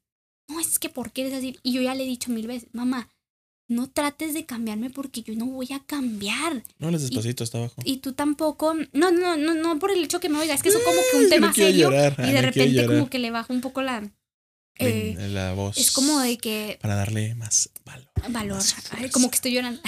No, 0.48 0.58
es 0.58 0.78
que 0.78 0.88
¿por 0.88 1.12
qué 1.12 1.26
eres 1.26 1.34
así? 1.34 1.58
Y 1.62 1.74
yo 1.74 1.82
ya 1.82 1.94
le 1.94 2.04
he 2.04 2.06
dicho 2.06 2.30
mil 2.30 2.46
veces, 2.46 2.70
mamá, 2.72 3.10
no 3.68 3.90
trates 3.90 4.32
de 4.32 4.46
cambiarme 4.46 4.88
porque 4.88 5.20
yo 5.20 5.34
no 5.34 5.44
voy 5.44 5.68
a 5.74 5.80
cambiar. 5.80 6.64
No, 6.78 6.90
les 6.90 7.02
despacito, 7.02 7.44
está 7.44 7.58
abajo. 7.58 7.74
Y 7.84 7.98
tú 7.98 8.14
tampoco, 8.14 8.72
no, 8.94 9.10
no, 9.10 9.36
no, 9.36 9.52
no 9.52 9.78
por 9.78 9.90
el 9.90 10.02
hecho 10.02 10.18
que 10.18 10.30
me 10.30 10.38
oigas, 10.38 10.56
es 10.56 10.62
que 10.62 10.70
eso 10.70 10.80
como 10.82 10.98
que 11.12 11.24
un 11.24 11.28
tema 11.28 11.48
no 11.48 11.52
serio 11.52 11.90
llorar, 11.90 12.16
y 12.26 12.32
de 12.32 12.40
no 12.40 12.40
repente 12.40 12.86
como 12.86 13.10
que 13.10 13.18
le 13.18 13.30
bajo 13.30 13.52
un 13.52 13.60
poco 13.60 13.82
la 13.82 14.10
eh, 14.86 15.16
En 15.18 15.34
la 15.34 15.52
voz. 15.54 15.76
es 15.78 15.90
como 15.90 16.18
de 16.20 16.38
que 16.38 16.78
Para 16.80 16.94
darle 16.96 17.34
más 17.34 17.70
valor. 17.84 18.08
valor, 18.28 18.56
Más 18.56 18.74
Ay, 18.76 18.82
fuerza. 18.98 19.10
como 19.12 19.30
que 19.30 19.36
estoy 19.36 19.52
llorando. 19.52 19.80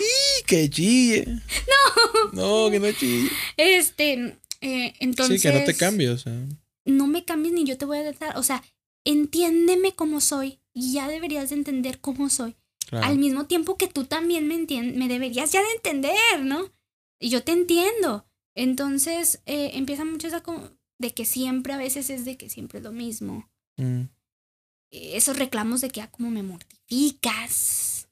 ¡Y 0.00 0.44
que 0.46 0.68
chille! 0.70 1.24
No. 2.34 2.64
No, 2.66 2.70
que 2.70 2.80
no 2.80 2.90
chille. 2.92 3.30
Este, 3.56 4.38
eh, 4.60 4.94
entonces 5.00 5.40
sí, 5.42 5.48
que 5.48 5.54
no 5.58 5.64
te 5.64 5.74
cambie, 5.74 6.08
o 6.10 6.18
sea. 6.18 6.32
no 6.84 7.06
me 7.06 7.24
cambies 7.24 7.54
ni 7.54 7.64
yo 7.64 7.76
te 7.78 7.84
voy 7.84 7.98
a 7.98 8.02
tratar, 8.10 8.36
o 8.38 8.42
sea, 8.42 8.62
entiéndeme 9.04 9.94
como 9.94 10.20
soy 10.20 10.60
y 10.72 10.92
ya 10.94 11.08
deberías 11.08 11.50
de 11.50 11.56
entender 11.56 12.00
cómo 12.00 12.30
soy. 12.30 12.56
Claro. 12.88 13.06
Al 13.06 13.18
mismo 13.18 13.46
tiempo 13.46 13.76
que 13.78 13.86
tú 13.88 14.04
también 14.04 14.46
me 14.48 14.54
entiendes, 14.54 14.96
me 14.96 15.08
deberías 15.08 15.50
ya 15.52 15.60
de 15.60 15.70
entender, 15.76 16.42
¿no? 16.44 16.72
Y 17.20 17.30
yo 17.30 17.42
te 17.42 17.52
entiendo. 17.52 18.26
Entonces, 18.54 19.40
eh, 19.46 19.70
empieza 19.74 20.04
mucho 20.04 20.26
esa 20.28 20.42
como 20.42 20.70
de 20.98 21.12
que 21.14 21.24
siempre 21.24 21.72
a 21.72 21.78
veces 21.78 22.10
es 22.10 22.24
de 22.24 22.36
que 22.36 22.48
siempre 22.50 22.78
es 22.78 22.84
lo 22.84 22.92
mismo. 22.92 23.50
Mm. 23.76 24.02
Eh, 24.90 25.16
Esos 25.16 25.36
reclamos 25.38 25.80
de 25.80 25.90
que, 25.90 26.00
ah, 26.02 26.10
como 26.10 26.30
me 26.30 26.42
mortificas. 26.42 28.08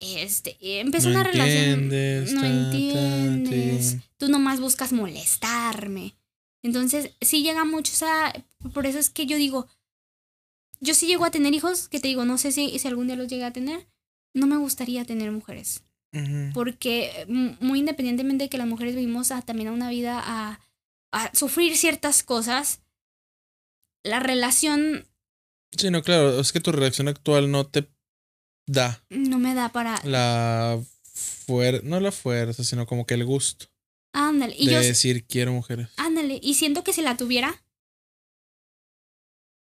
Este, 0.00 0.56
eh, 0.60 0.80
empezó 0.80 1.08
No 1.08 1.20
una 1.20 1.24
relación. 1.24 1.56
entiendes, 1.84 2.32
No 2.32 2.40
ta, 2.42 2.46
ta, 2.48 2.52
entiendes. 2.54 3.90
tin. 3.92 4.02
Tú 4.18 4.28
nomás 4.28 4.60
buscas 4.60 4.92
molestarme. 4.92 6.14
Entonces, 6.62 7.12
sí 7.20 7.42
llega 7.42 7.64
mucho 7.64 7.92
esa. 7.92 8.32
Por 8.74 8.86
eso 8.86 8.98
es 8.98 9.10
que 9.10 9.26
yo 9.26 9.36
digo. 9.36 9.66
Yo 10.80 10.92
sí 10.94 11.06
llego 11.06 11.24
a 11.24 11.30
tener 11.30 11.54
hijos, 11.54 11.88
que 11.88 12.00
te 12.00 12.08
digo, 12.08 12.26
no 12.26 12.36
sé 12.36 12.52
si, 12.52 12.78
si 12.78 12.86
algún 12.88 13.06
día 13.06 13.16
los 13.16 13.28
llegué 13.28 13.44
a 13.44 13.52
tener. 13.52 13.86
No 14.34 14.46
me 14.46 14.58
gustaría 14.58 15.04
tener 15.06 15.30
mujeres. 15.32 15.82
Porque 16.54 17.26
mm, 17.28 17.64
muy 17.66 17.78
independientemente 17.80 18.44
de 18.44 18.48
que 18.50 18.56
las 18.58 18.66
mujeres 18.66 18.94
vivimos 18.94 19.30
a, 19.32 19.42
también 19.42 19.68
a 19.68 19.72
una 19.72 19.90
vida 19.90 20.18
a, 20.24 20.60
a 21.12 21.34
sufrir 21.34 21.76
ciertas 21.76 22.22
cosas, 22.22 22.80
la 24.06 24.20
relación 24.20 25.06
Sí, 25.76 25.90
no, 25.90 26.02
claro. 26.02 26.40
Es 26.40 26.52
que 26.52 26.60
tu 26.60 26.72
reacción 26.72 27.08
actual 27.08 27.50
no 27.50 27.66
te 27.66 27.90
da 28.66 29.04
no 29.10 29.38
me 29.38 29.54
da 29.54 29.68
para... 29.70 30.00
la 30.04 30.80
fuerza, 31.04 31.82
no 31.84 32.00
la 32.00 32.12
fuerza, 32.12 32.64
sino 32.64 32.86
como 32.86 33.06
que 33.06 33.14
el 33.14 33.24
gusto 33.24 33.66
Ándale. 34.12 34.54
Y 34.58 34.66
de 34.66 34.72
yo... 34.72 34.80
decir 34.80 35.26
quiero 35.26 35.52
mujeres. 35.52 35.88
Ándale. 35.98 36.40
Y 36.42 36.54
siento 36.54 36.82
que 36.82 36.94
si 36.94 37.02
la 37.02 37.18
tuviera, 37.18 37.62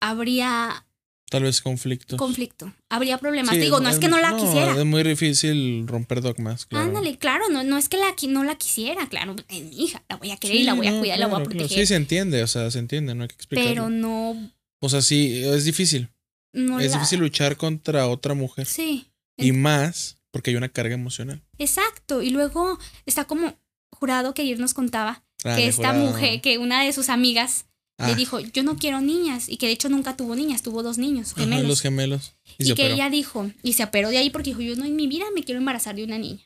habría 0.01 0.86
Tal 1.31 1.43
vez 1.43 1.61
conflictos. 1.62 2.18
conflicto. 2.18 2.72
Habría 2.91 3.18
problemas. 3.18 3.55
Sí, 3.55 3.61
digo, 3.61 3.81
no 3.81 3.89
es 3.89 3.99
que 3.99 4.09
no 4.09 4.18
la 4.20 4.37
quisiera. 4.37 4.79
Es 4.79 4.85
muy 4.85 5.03
difícil 5.03 5.87
romper 5.89 6.20
dogmas, 6.20 6.66
claro. 6.66 6.85
Ándale, 6.87 7.18
claro, 7.18 7.45
no, 7.51 7.64
no 7.64 7.77
es 7.79 7.89
que 7.89 7.97
la, 7.97 8.14
no 8.29 8.45
la 8.45 8.57
quisiera, 8.57 9.09
claro, 9.09 9.35
es 9.49 9.62
mi 9.62 9.85
hija, 9.85 10.05
la 10.09 10.16
voy 10.16 10.31
a 10.31 10.37
querer 10.37 10.57
y 10.59 10.62
la 10.64 10.75
voy 10.75 10.87
a 10.87 10.99
cuidar, 10.99 11.18
la 11.18 11.27
voy 11.27 11.35
a 11.35 11.39
claro, 11.39 11.45
claro. 11.45 11.51
proteger. 11.59 11.79
Sí, 11.81 11.87
se 11.87 11.97
entiende, 11.97 12.43
o 12.43 12.47
sea, 12.47 12.70
se 12.70 12.79
entiende, 12.79 13.14
no 13.14 13.22
hay 13.22 13.29
que 13.29 13.35
explicarlo. 13.37 13.70
pero 13.70 13.89
no, 13.91 14.51
O 14.81 14.89
sea, 14.89 15.01
sí, 15.03 15.43
es 15.45 15.64
difícil. 15.64 16.11
no 16.53 16.79
es 16.79 16.91
la- 16.93 16.99
difícil 16.99 17.18
luchar 17.20 17.57
contra 17.57 18.07
otra 18.07 18.35
mujer. 18.35 18.66
Sí, 18.66 19.11
Y 19.37 19.51
más 19.53 20.18
porque 20.31 20.51
hay 20.51 20.57
una 20.57 20.68
carga 20.68 20.95
emocional. 20.95 21.43
exacto. 21.59 22.22
Y 22.22 22.31
luego 22.31 22.79
está 23.07 23.25
como 23.25 23.55
jurado 23.91 24.35
que 24.35 24.43
ayer 24.43 24.59
nos 24.61 24.75
contaba 24.75 25.25
Ah, 25.45 25.57
que 25.57 25.66
esta 25.68 25.89
jurado. 25.93 26.07
mujer, 26.11 26.41
que 26.41 26.59
una 26.59 26.85
de 26.85 26.93
sus 26.93 27.09
amigas 27.09 27.66
le 27.99 28.05
Ah, 28.07 28.14
dijo, 28.14 28.40
yo 28.40 28.62
no 28.64 28.76
quiero 28.76 29.01
niñas, 29.01 29.49
y 29.49 29.57
que 29.57 29.66
de 29.66 29.72
hecho 29.72 29.88
nunca 29.88 30.16
tuvo 30.16 30.34
niñas, 30.34 30.62
tuvo 30.62 30.82
dos 30.82 30.99
niños, 30.99 31.32
ajá, 31.32 31.42
gemelos. 31.42 31.68
los 31.68 31.80
gemelos. 31.80 32.34
Y, 32.59 32.66
que 32.66 32.72
operó. 32.72 32.95
ella 32.95 33.09
dijo, 33.11 33.51
y 33.62 33.74
se 33.74 33.84
operó 33.84 34.09
de 34.11 34.18
ahí 34.18 34.30
porque 34.30 34.51
dijo, 34.51 34.62
yo 34.62 34.74
no 34.76 34.84
en 34.84 34.97
mi 34.97 35.07
vida 35.07 35.24
me 35.34 35.45
quiero 35.45 35.59
embarazar 35.61 35.95
de 35.95 36.05
una 36.05 36.18
niña. 36.18 36.42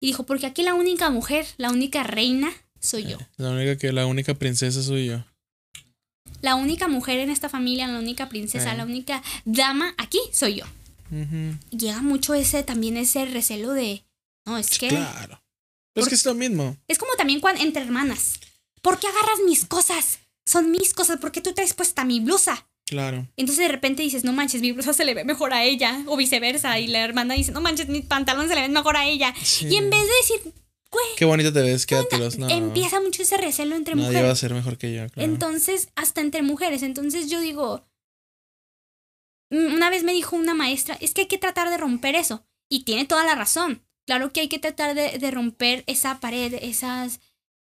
Y 0.00 0.06
dijo, 0.08 0.24
porque 0.24 0.46
aquí 0.46 0.62
la 0.62 0.74
única 0.74 1.10
mujer, 1.10 1.46
la 1.58 1.70
única 1.70 2.04
reina, 2.04 2.50
soy 2.80 3.04
yo. 3.04 3.18
La 3.36 3.50
única 3.50 3.76
que 3.76 3.92
la 3.92 4.06
única 4.06 4.34
princesa 4.34 4.82
soy 4.82 5.06
yo. 5.06 5.24
La 6.40 6.54
única 6.54 6.86
mujer 6.88 7.18
en 7.18 7.30
esta 7.30 7.48
familia, 7.48 7.88
la 7.88 7.98
única 7.98 8.28
princesa, 8.28 8.72
Eh. 8.72 8.76
la 8.76 8.84
única 8.84 9.22
dama, 9.44 9.94
aquí 9.98 10.20
soy 10.32 10.54
yo. 10.56 10.64
Llega 11.70 12.00
mucho 12.02 12.34
ese, 12.34 12.62
también 12.62 12.96
ese 12.96 13.24
recelo 13.24 13.72
de, 13.72 14.04
no, 14.46 14.56
es 14.58 14.66
Sí, 14.66 14.78
que... 14.80 14.88
Claro. 14.88 15.42
Pero 15.94 16.04
es 16.04 16.08
que 16.08 16.14
es 16.14 16.24
lo 16.24 16.34
mismo. 16.34 16.76
Es 16.86 16.98
como 16.98 17.12
también 17.16 17.40
cuando, 17.40 17.60
entre 17.62 17.82
hermanas. 17.82 18.34
¿Por 18.82 19.00
qué 19.00 19.06
agarras 19.08 19.38
mis 19.46 19.64
cosas? 19.64 20.20
Son 20.48 20.70
mis 20.70 20.94
cosas, 20.94 21.18
¿por 21.18 21.30
qué 21.30 21.42
tú 21.42 21.52
traes 21.52 21.74
puesta 21.74 22.06
mi 22.06 22.20
blusa? 22.20 22.66
Claro. 22.86 23.28
Entonces 23.36 23.66
de 23.66 23.70
repente 23.70 24.02
dices, 24.02 24.24
no 24.24 24.32
manches, 24.32 24.62
mi 24.62 24.72
blusa 24.72 24.94
se 24.94 25.04
le 25.04 25.12
ve 25.12 25.26
mejor 25.26 25.52
a 25.52 25.62
ella, 25.62 26.02
o 26.06 26.16
viceversa, 26.16 26.78
y 26.78 26.86
la 26.86 27.04
hermana 27.04 27.34
dice, 27.34 27.52
no 27.52 27.60
manches, 27.60 27.88
mi 27.90 28.00
pantalón 28.00 28.48
se 28.48 28.54
le 28.54 28.62
ve 28.62 28.68
mejor 28.70 28.96
a 28.96 29.04
ella. 29.06 29.34
Sí. 29.42 29.66
Y 29.68 29.76
en 29.76 29.90
vez 29.90 30.00
de 30.00 30.14
decir, 30.14 30.54
güey, 30.90 31.04
Qué 31.18 31.26
bonita 31.26 31.52
te 31.52 31.60
ves, 31.60 31.84
quédatelos. 31.84 32.38
No, 32.38 32.48
empieza 32.48 32.98
mucho 33.02 33.20
ese 33.20 33.36
recelo 33.36 33.76
entre 33.76 33.94
nadie 33.94 34.06
mujeres. 34.06 34.26
va 34.26 34.32
a 34.32 34.36
ser 34.36 34.54
mejor 34.54 34.78
que 34.78 34.94
yo. 34.94 35.06
Claro. 35.10 35.30
Entonces, 35.30 35.90
hasta 35.96 36.22
entre 36.22 36.40
mujeres. 36.40 36.82
Entonces 36.82 37.28
yo 37.28 37.42
digo, 37.42 37.86
mm, 39.50 39.74
una 39.74 39.90
vez 39.90 40.02
me 40.02 40.14
dijo 40.14 40.34
una 40.34 40.54
maestra, 40.54 40.96
es 40.98 41.12
que 41.12 41.20
hay 41.22 41.26
que 41.26 41.36
tratar 41.36 41.68
de 41.68 41.76
romper 41.76 42.14
eso. 42.14 42.42
Y 42.70 42.84
tiene 42.84 43.04
toda 43.04 43.22
la 43.22 43.34
razón. 43.34 43.82
Claro 44.06 44.32
que 44.32 44.40
hay 44.40 44.48
que 44.48 44.58
tratar 44.58 44.94
de, 44.94 45.18
de 45.18 45.30
romper 45.30 45.84
esa 45.86 46.20
pared, 46.20 46.54
esas, 46.62 47.20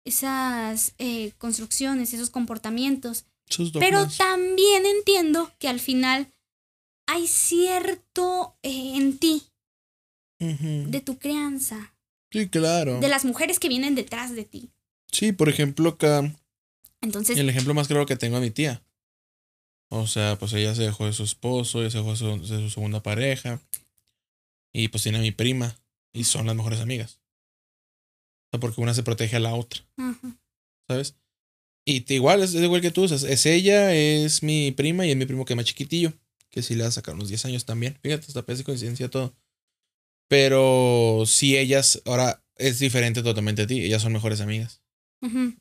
esas 0.07 0.95
eh, 0.99 1.33
construcciones, 1.37 2.15
esos 2.15 2.31
comportamientos. 2.31 3.27
Pero 3.79 4.09
también 4.09 4.87
entiendo 4.87 5.53
que 5.59 5.69
al 5.69 5.79
final 5.79 6.33
hay 7.07 7.27
cierto 7.29 8.57
eh, 8.63 8.97
en 8.97 9.19
ti, 9.19 9.43
de 10.39 11.01
tu 11.01 11.19
crianza, 11.19 11.95
Sí, 12.31 12.49
claro. 12.49 12.99
de 13.01 13.09
las 13.09 13.25
mujeres 13.25 13.59
que 13.61 13.69
vienen 13.69 13.95
detrás 13.95 14.35
de 14.35 14.45
ti. 14.45 14.71
Sí, 15.13 15.33
por 15.33 15.49
ejemplo, 15.49 15.91
acá 15.91 16.35
Entonces, 17.01 17.39
el 17.39 17.49
ejemplo 17.49 17.73
más 17.75 17.87
claro 17.87 18.05
que 18.07 18.17
tengo 18.17 18.37
a 18.37 18.41
mi 18.41 18.51
tía. 18.51 18.83
O 19.89 20.07
sea, 20.09 20.37
pues 20.37 20.53
ella 20.53 20.75
se 20.75 20.83
dejó 20.83 21.07
de 21.07 21.13
su 21.13 21.23
esposo, 21.23 21.81
ella 21.81 21.91
se 21.91 21.99
dejó 21.99 22.11
de 22.11 22.17
su, 22.17 22.39
de 22.41 22.61
su 22.63 22.71
segunda 22.71 23.03
pareja. 23.03 23.61
Y 24.73 24.89
pues 24.89 25.05
tiene 25.05 25.19
a 25.19 25.23
mi 25.23 25.31
prima. 25.31 25.79
Y 26.13 26.25
son 26.25 26.47
las 26.47 26.57
mejores 26.57 26.81
amigas. 26.81 27.21
O 28.47 28.49
sea, 28.53 28.61
porque 28.61 28.81
una 28.81 28.95
se 28.95 29.03
protege 29.03 29.37
a 29.37 29.41
la 29.41 29.55
otra, 29.55 29.81
¿sabes? 30.89 31.17
Y 31.85 32.01
te- 32.03 32.15
igual, 32.15 32.43
es, 32.43 32.55
es 32.55 32.63
igual 32.63 32.81
que 32.81 32.91
tú. 32.91 33.05
o 33.05 33.09
sea, 33.09 33.17
es 33.31 33.47
ella, 33.47 33.95
es 33.95 34.43
mi 34.43 34.73
prima 34.73 35.07
y 35.07 35.11
es 35.11 35.17
mi 35.17 35.25
primo 35.27 35.45
que 35.45 35.53
es 35.53 35.57
más 35.57 35.67
chiquitillo. 35.67 36.13
Que 36.51 36.63
sí 36.63 36.75
le 36.75 36.83
va 36.83 36.89
a 36.89 36.93
sacar 36.93 37.15
unos 37.15 37.29
10 37.29 37.45
años 37.45 37.65
también. 37.65 37.99
Fíjate, 38.03 38.27
hasta 38.29 38.45
parece 38.45 38.65
coincidencia 38.65 39.09
todo. 39.11 39.37
Pero 40.29 41.25
sí, 41.27 41.57
ellas, 41.57 42.03
ahora 42.05 42.43
es 42.57 42.79
diferente 42.79 43.23
totalmente 43.23 43.63
a 43.63 43.67
ti. 43.67 43.83
Ellas 43.85 44.03
son 44.03 44.13
mejores 44.13 44.41
amigas. 44.41 44.83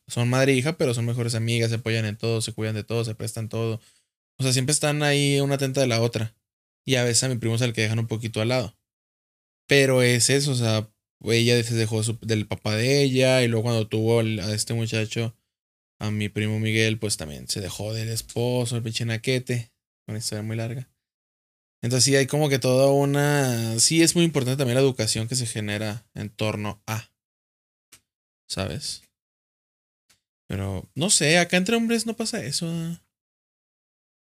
son 0.08 0.30
madre 0.30 0.54
e 0.54 0.56
hija, 0.56 0.78
pero 0.78 0.94
son 0.94 1.06
mejores 1.06 1.36
amigas, 1.36 1.70
se 1.70 1.76
apoyan 1.78 2.06
en 2.06 2.18
todo, 2.18 2.42
se 2.42 2.54
cuidan 2.54 2.76
de 2.76 2.84
todo, 2.84 3.04
se 3.06 3.16
prestan 3.16 3.50
todo. 3.50 3.80
O 4.40 4.44
sea, 4.44 4.54
siempre 4.54 4.74
están 4.74 5.04
ahí 5.04 5.40
una 5.40 5.56
atenta 5.56 5.82
de 5.82 5.88
la 5.88 6.02
otra. 6.02 6.36
Y 6.86 6.96
a 6.96 7.04
veces 7.04 7.24
a 7.24 7.30
mi 7.30 7.36
primo 7.38 7.56
es 7.56 7.62
el 7.62 7.74
que 7.74 7.82
dejan 7.82 8.00
un 8.00 8.08
poquito 8.08 8.42
al 8.42 8.50
lado. 8.50 8.78
Pero 9.68 10.02
es 10.02 10.30
eso, 10.30 10.52
o 10.52 10.56
sea, 10.56 10.90
ella 11.24 11.62
se 11.64 11.76
dejó 11.76 12.04
su- 12.04 12.20
del 12.22 12.48
papá 12.48 12.76
de 12.76 13.02
ella 13.04 13.42
y 13.44 13.48
luego 13.48 13.64
cuando 13.64 13.88
tuvo 13.88 14.20
a 14.20 14.54
este 14.54 14.74
muchacho, 14.74 15.36
a 16.00 16.12
mi 16.12 16.30
primo 16.30 16.60
Miguel, 16.60 17.00
pues 17.00 17.18
también 17.18 17.48
se 17.48 17.62
dejó 17.62 17.94
del 17.94 18.10
esposo, 18.10 18.76
el 18.76 18.84
pinche 18.84 19.06
naquete. 19.06 19.72
Una 20.08 20.20
historia 20.20 20.44
muy 20.44 20.56
larga. 20.56 20.88
Entonces 21.82 22.04
sí 22.04 22.16
hay 22.16 22.28
como 22.28 22.48
que 22.50 22.60
toda 22.60 22.92
una... 22.92 23.80
Sí 23.80 24.02
es 24.04 24.16
muy 24.16 24.24
importante 24.24 24.58
también 24.58 24.76
la 24.76 24.82
educación 24.82 25.28
que 25.28 25.36
se 25.36 25.46
genera 25.48 26.06
en 26.14 26.30
torno 26.30 26.82
a... 26.88 27.12
¿Sabes? 28.48 29.04
Pero 30.48 30.88
no 30.96 31.10
sé, 31.10 31.38
acá 31.40 31.58
entre 31.58 31.76
hombres 31.76 32.06
no 32.06 32.16
pasa 32.16 32.44
eso. 32.44 32.68
¿ah? 32.70 33.02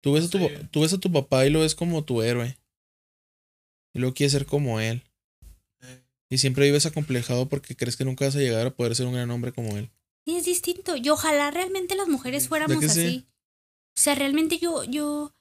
Tú 0.04 0.14
ves, 0.14 0.26
a 0.26 0.30
tu, 0.30 0.40
Sí. 0.40 0.54
tú 0.72 0.82
ves 0.82 0.94
a 0.94 0.98
tu 1.00 1.12
papá 1.12 1.46
y 1.46 1.50
lo 1.52 1.60
ves 1.60 1.76
como 1.76 2.04
tu 2.04 2.22
héroe. 2.22 2.58
Y 3.94 4.00
luego 4.00 4.16
quieres 4.16 4.34
ser 4.34 4.46
como 4.46 4.80
él. 4.80 5.04
Y 6.30 6.40
siempre 6.40 6.66
vives 6.66 6.86
acomplejado 6.86 7.48
porque 7.48 7.76
crees 7.76 7.96
que 7.96 8.06
nunca 8.06 8.26
vas 8.26 8.36
a 8.36 8.40
llegar 8.40 8.68
a 8.68 8.76
poder 8.76 8.96
ser 8.96 9.06
un 9.08 9.14
gran 9.14 9.32
hombre 9.32 9.52
como 9.54 9.78
él. 9.78 9.90
Y 10.26 10.36
es 10.36 10.46
distinto. 10.46 10.96
Y 10.98 11.08
ojalá 11.10 11.52
realmente 11.52 11.96
las 11.96 12.08
mujeres 12.10 12.48
fuéramos 12.50 12.80
sí? 12.84 12.86
así. 12.90 13.26
O 13.98 14.00
sea, 14.00 14.14
realmente 14.16 14.58
yo, 14.60 14.84
yo 14.84 15.32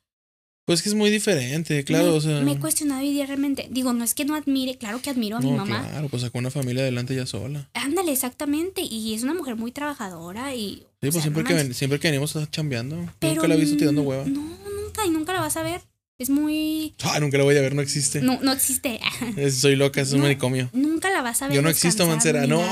Pues 0.65 0.83
que 0.83 0.89
es 0.89 0.95
muy 0.95 1.11
diferente, 1.11 1.83
claro. 1.85 2.05
me, 2.07 2.11
o 2.13 2.21
sea, 2.21 2.41
me 2.41 2.53
he 2.53 2.59
cuestionado 2.61 3.03
y 3.03 3.11
día 3.13 3.27
realmente. 3.27 3.67
Digo, 3.71 3.93
no 3.93 4.05
es 4.05 4.15
que 4.15 4.25
no 4.25 4.37
admire, 4.37 4.79
claro 4.79 5.03
que 5.03 5.11
admiro 5.11 5.37
a 5.37 5.41
mi 5.41 5.51
mamá. 5.53 5.89
Claro, 5.89 6.09
pues 6.09 6.23
sacó 6.23 6.39
una 6.39 6.51
familia 6.53 6.83
adelante 6.83 7.15
ya 7.17 7.27
sola. 7.27 7.69
Ándale, 7.75 8.13
exactamente. 8.13 8.81
Y 8.83 9.13
es 9.15 9.25
una 9.25 9.35
mujer 9.35 9.57
muy 9.57 9.73
trabajadora 9.73 10.55
y. 10.55 10.77
Sí, 11.03 11.11
pues 11.11 11.15
sea, 11.15 11.23
siempre, 11.23 11.43
no 11.43 11.49
que 11.49 11.55
ven- 11.55 11.75
siempre 11.75 11.99
que 11.99 12.09
venimos 12.09 12.37
chambeando. 12.53 12.97
Pero 13.19 13.35
nunca 13.35 13.49
la 13.49 13.55
he 13.57 13.59
visto 13.59 13.77
tirando 13.77 14.03
hueva. 14.03 14.25
No, 14.25 14.41
nunca, 14.41 15.05
y 15.05 15.11
nunca 15.11 15.33
la 15.33 15.41
vas 15.41 15.57
a 15.57 15.63
ver. 15.65 15.83
Es 16.19 16.31
muy. 16.31 16.95
Ah, 17.03 17.21
nunca 17.21 17.37
la 17.39 17.45
voy 17.45 17.57
a 17.57 17.61
ver, 17.61 17.75
no 17.75 17.83
existe. 17.83 18.21
No, 18.23 18.39
no 18.41 18.53
existe. 18.53 19.01
Es- 19.37 19.59
soy 19.59 19.77
loca, 19.77 20.01
es 20.01 20.13
un 20.13 20.19
No. 20.19 20.25
manicomio. 20.25 20.71
nunca 20.73 21.11
la 21.11 21.21
vas 21.23 21.43
a 21.43 21.49
ver. 21.49 21.57
Yo 21.57 21.63
no 21.63 21.69
existo, 21.69 22.07
Mancera. 22.07 22.47
No. 22.47 22.63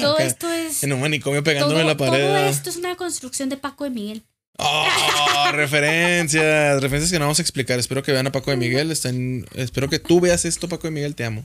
Todo 0.00 0.14
acá, 0.14 0.24
esto 0.24 0.52
es. 0.52 0.82
En 0.82 0.92
un 0.92 1.00
manicomio 1.00 1.42
pegándome 1.42 1.80
todo, 1.80 1.88
la 1.88 1.96
pared. 1.96 2.26
todo 2.26 2.36
esto 2.36 2.68
es 2.70 2.76
una 2.76 2.96
construcción 2.96 3.48
de 3.48 3.56
Paco 3.56 3.84
de 3.84 3.90
Miguel. 3.90 4.22
Oh, 4.58 4.86
referencias, 5.52 6.82
referencias 6.82 7.10
que 7.10 7.18
no 7.18 7.24
vamos 7.24 7.38
a 7.38 7.42
explicar. 7.42 7.78
Espero 7.78 8.02
que 8.02 8.12
vean 8.12 8.26
a 8.26 8.32
Paco 8.32 8.50
de 8.50 8.58
Miguel. 8.58 8.90
Espero 8.90 9.88
que 9.88 9.98
tú 9.98 10.20
veas 10.20 10.44
esto, 10.44 10.68
Paco 10.68 10.86
de 10.88 10.90
Miguel. 10.90 11.14
Te 11.14 11.24
amo. 11.24 11.44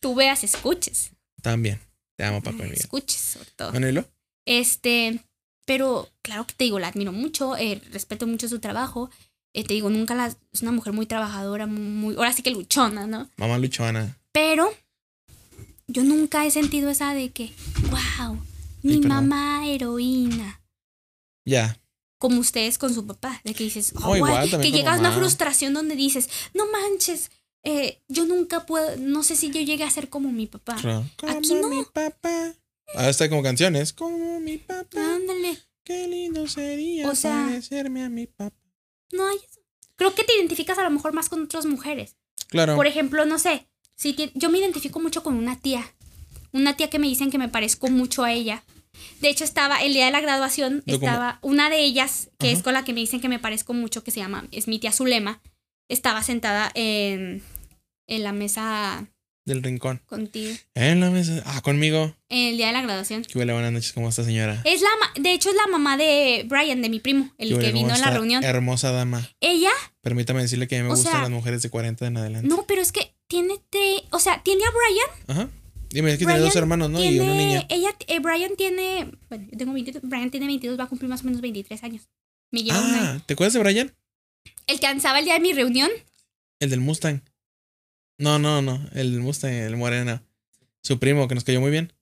Tú 0.00 0.16
veas, 0.16 0.42
escuches. 0.42 1.10
También. 1.42 1.78
Te 2.16 2.24
amo, 2.24 2.42
Paco 2.42 2.56
de 2.58 2.64
Miguel. 2.64 2.80
Escuches, 2.80 3.20
sobre 3.20 3.50
todo. 3.54 3.70
Bueno, 3.70 3.88
¿y 3.88 3.92
lo? 3.92 4.04
Este, 4.46 5.20
pero 5.64 6.08
claro 6.22 6.44
que 6.46 6.54
te 6.54 6.64
digo, 6.64 6.80
la 6.80 6.88
admiro 6.88 7.12
mucho, 7.12 7.56
eh, 7.56 7.80
respeto 7.92 8.26
mucho 8.26 8.48
su 8.48 8.58
trabajo. 8.58 9.10
Eh, 9.52 9.64
te 9.64 9.74
digo, 9.74 9.90
nunca 9.90 10.14
la. 10.14 10.26
Es 10.52 10.62
una 10.62 10.72
mujer 10.72 10.92
muy 10.92 11.06
trabajadora, 11.06 11.66
muy. 11.66 12.14
Ahora 12.16 12.32
sí 12.32 12.42
que 12.42 12.50
luchona, 12.50 13.06
¿no? 13.06 13.28
Mamá 13.36 13.58
luchona. 13.58 14.16
Pero 14.32 14.72
yo 15.88 16.04
nunca 16.04 16.46
he 16.46 16.50
sentido 16.50 16.90
esa 16.90 17.14
de 17.14 17.30
que, 17.30 17.52
wow, 17.90 18.38
mi 18.82 19.00
mamá 19.00 19.66
heroína. 19.66 20.60
Ya. 21.44 21.76
Como 22.18 22.40
ustedes 22.40 22.78
con 22.78 22.94
su 22.94 23.06
papá, 23.06 23.40
de 23.44 23.54
que 23.54 23.64
dices, 23.64 23.92
oh, 24.04 24.14
igual, 24.14 24.32
guay", 24.32 24.50
también 24.50 24.72
que 24.72 24.78
llegas 24.78 24.98
a 24.98 25.00
una 25.00 25.10
frustración 25.12 25.72
donde 25.72 25.96
dices, 25.96 26.28
no 26.54 26.70
manches, 26.70 27.30
eh, 27.64 28.02
yo 28.08 28.26
nunca 28.26 28.66
puedo, 28.66 28.96
no 28.98 29.22
sé 29.22 29.36
si 29.36 29.50
yo 29.50 29.60
llegue 29.62 29.84
a 29.84 29.90
ser 29.90 30.08
como 30.10 30.30
mi 30.30 30.46
papá. 30.46 30.76
Como 31.16 31.32
Aquí 31.32 31.54
no. 31.54 31.68
mi 31.68 31.82
papá. 31.84 32.54
Ahora 32.94 33.08
está 33.08 33.28
como 33.28 33.42
canciones. 33.42 33.92
Como 33.92 34.38
mi 34.40 34.58
papá. 34.58 35.00
Ándale, 35.14 35.58
Qué 35.82 36.06
lindo 36.06 36.46
sería 36.46 37.08
O 37.08 37.14
sea- 37.14 37.46
parecerme 37.46 38.04
a 38.04 38.08
mi 38.08 38.26
papá. 38.26 38.54
No 39.12 39.26
hay 39.28 39.36
eso. 39.36 39.60
Creo 39.96 40.14
que 40.14 40.24
te 40.24 40.34
identificas 40.36 40.78
a 40.78 40.84
lo 40.84 40.90
mejor 40.90 41.12
más 41.12 41.28
con 41.28 41.42
otras 41.42 41.66
mujeres. 41.66 42.16
Claro. 42.48 42.76
Por 42.76 42.86
ejemplo, 42.86 43.24
no 43.26 43.38
sé, 43.38 43.66
si 43.96 44.12
ti- 44.14 44.32
yo 44.34 44.50
me 44.50 44.58
identifico 44.58 44.98
mucho 45.00 45.22
con 45.22 45.34
una 45.34 45.58
tía. 45.60 45.94
Una 46.52 46.76
tía 46.76 46.90
que 46.90 46.98
me 46.98 47.06
dicen 47.06 47.30
que 47.30 47.38
me 47.38 47.48
parezco 47.48 47.88
mucho 47.88 48.24
a 48.24 48.32
ella. 48.32 48.64
De 49.20 49.28
hecho, 49.28 49.44
estaba 49.44 49.78
el 49.82 49.92
día 49.92 50.06
de 50.06 50.10
la 50.10 50.20
graduación, 50.20 50.82
Yo 50.86 50.98
como- 50.98 51.06
estaba 51.08 51.38
una 51.42 51.70
de 51.70 51.80
ellas, 51.84 52.30
que 52.38 52.48
Ajá. 52.48 52.56
es 52.56 52.62
con 52.62 52.74
la 52.74 52.84
que 52.84 52.92
me 52.92 53.00
dicen 53.00 53.20
que 53.20 53.28
me 53.28 53.38
parezco 53.38 53.72
mucho, 53.72 54.02
que 54.02 54.10
se 54.10 54.20
llama, 54.20 54.46
es 54.50 54.66
mi 54.68 54.78
tía 54.78 54.90
Zulema, 54.92 55.40
estaba 55.88 56.22
sentada 56.22 56.70
en, 56.74 57.42
en 58.08 58.22
la 58.24 58.32
mesa 58.32 59.06
Del 59.50 59.64
rincón. 59.64 60.00
contigo, 60.06 60.54
En 60.74 61.00
la 61.00 61.10
mesa. 61.10 61.42
Ah, 61.44 61.60
conmigo. 61.60 62.14
en 62.28 62.48
el 62.50 62.56
día 62.56 62.68
de 62.68 62.72
la 62.72 62.82
graduación. 62.82 63.22
Que 63.24 63.36
huele 63.36 63.52
buenas 63.52 63.72
noches, 63.72 63.92
¿cómo 63.92 64.08
está, 64.08 64.22
señora? 64.22 64.62
Es 64.64 64.80
la, 64.80 64.88
de 65.20 65.32
hecho, 65.32 65.50
es 65.50 65.56
la 65.56 65.66
mamá 65.66 65.96
de 65.96 66.44
Brian, 66.48 66.80
de 66.82 66.88
mi 66.88 67.00
primo, 67.00 67.32
el 67.36 67.48
¿Qué 67.48 67.54
huele, 67.56 67.66
que 67.66 67.72
vino 67.72 67.92
a 67.92 67.98
la 67.98 68.10
reunión. 68.10 68.44
Hermosa 68.44 68.92
dama. 68.92 69.28
Ella, 69.40 69.70
Permítame 70.02 70.40
decirle 70.42 70.68
que 70.68 70.76
a 70.76 70.78
mí 70.78 70.84
me 70.84 70.92
O 70.92 70.94
gustan 70.94 71.12
sea, 71.12 71.20
las 71.22 71.30
mujeres 71.30 71.62
de 71.62 71.70
40 71.70 72.06
en 72.06 72.16
adelante. 72.16 72.48
no, 72.48 72.64
pero 72.68 72.80
es 72.80 72.92
que 72.92 73.12
tiene 73.26 73.54
tres, 73.70 74.02
o 74.10 74.18
sea, 74.20 74.40
tiene 74.42 74.62
a 74.64 74.68
Brian 74.70 75.38
Ajá. 75.38 75.50
Dime, 75.90 76.12
es 76.12 76.18
que 76.20 76.24
tiene 76.26 76.40
dos 76.40 76.54
hermanos, 76.54 76.88
¿no? 76.88 77.02
Y 77.04 77.18
una 77.18 77.34
niña. 77.34 77.66
Ella, 77.68 77.90
eh, 78.06 78.20
Brian 78.20 78.52
tiene. 78.56 79.10
Bueno, 79.28 79.48
yo 79.50 79.58
tengo 79.58 79.72
22. 79.72 80.02
Brian 80.04 80.30
tiene 80.30 80.46
22, 80.46 80.78
va 80.78 80.84
a 80.84 80.88
cumplir 80.88 81.08
más 81.10 81.22
o 81.22 81.24
menos 81.24 81.40
23 81.40 81.82
años. 81.82 82.08
Me 82.52 82.62
lleva 82.62 82.78
un 82.80 82.94
año. 82.94 83.02
Ah, 83.02 83.22
¿te 83.26 83.34
acuerdas 83.34 83.54
de 83.54 83.58
Brian? 83.58 83.92
El 84.68 84.78
que 84.78 84.86
danzaba 84.86 85.18
el 85.18 85.24
día 85.24 85.34
de 85.34 85.40
mi 85.40 85.52
reunión. 85.52 85.90
El 86.60 86.70
del 86.70 86.78
Mustang. 86.80 87.22
No, 88.20 88.38
no, 88.38 88.60
no. 88.62 88.78
El 88.92 89.18
Mustang, 89.20 89.52
el 89.52 89.76
moreno. 89.76 90.22
Su 90.82 90.98
primo, 90.98 91.26
que 91.26 91.34
nos 91.34 91.44
cayó 91.44 91.60
muy 91.60 91.70
bien. 91.70 91.92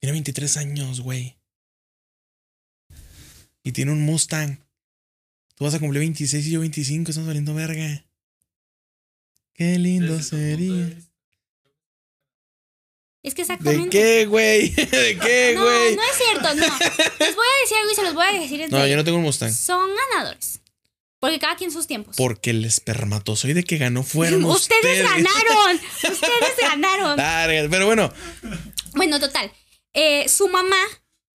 Tiene 0.00 0.12
23 0.12 0.56
años, 0.56 1.00
güey. 1.00 1.36
Y 3.62 3.72
tiene 3.72 3.92
un 3.92 4.02
Mustang. 4.02 4.58
Tú 5.54 5.64
vas 5.64 5.74
a 5.74 5.78
cumplir 5.80 6.00
26 6.00 6.46
y 6.46 6.50
yo 6.50 6.60
25. 6.60 7.10
Estamos 7.10 7.26
valiendo 7.26 7.54
verga. 7.54 8.04
Qué 9.54 9.78
lindo 9.78 10.16
de 10.16 10.22
sería. 10.22 10.98
Es 13.22 13.34
que 13.34 13.42
¿De 13.44 13.52
exactamente. 13.52 13.90
qué, 13.90 14.26
güey? 14.26 14.70
¿De 14.74 15.18
qué, 15.20 15.52
no, 15.56 15.64
güey? 15.64 15.96
no 15.96 16.02
es 16.02 16.16
cierto, 16.16 16.54
no. 16.54 16.66
Les 17.18 17.34
voy 17.34 17.46
a 17.46 17.60
decir 17.62 17.76
algo 17.80 17.90
y 17.90 17.94
se 17.94 18.02
los 18.02 18.14
voy 18.14 18.26
a 18.26 18.32
decir. 18.40 18.60
en 18.62 18.70
No, 18.70 18.76
serio. 18.78 18.90
yo 18.92 18.96
no 18.96 19.04
tengo 19.04 19.18
un 19.18 19.24
Mustang. 19.24 19.52
Son 19.52 19.90
ganadores. 20.12 20.60
Porque 21.26 21.38
cada 21.40 21.56
quien 21.56 21.70
sus 21.70 21.86
tiempos. 21.86 22.16
Porque 22.16 22.50
el 22.50 22.64
espermatozoide 22.64 23.62
que 23.64 23.76
ganó 23.78 24.02
fueron 24.02 24.44
ustedes. 24.46 24.80
ustedes 24.82 25.02
ganaron. 25.04 25.76
Ustedes 26.12 26.56
ganaron. 26.60 27.70
Pero 27.70 27.86
bueno, 27.86 28.12
Bueno, 28.94 29.20
total. 29.20 29.50
Eh, 29.94 30.28
su 30.28 30.48
mamá. 30.48 30.76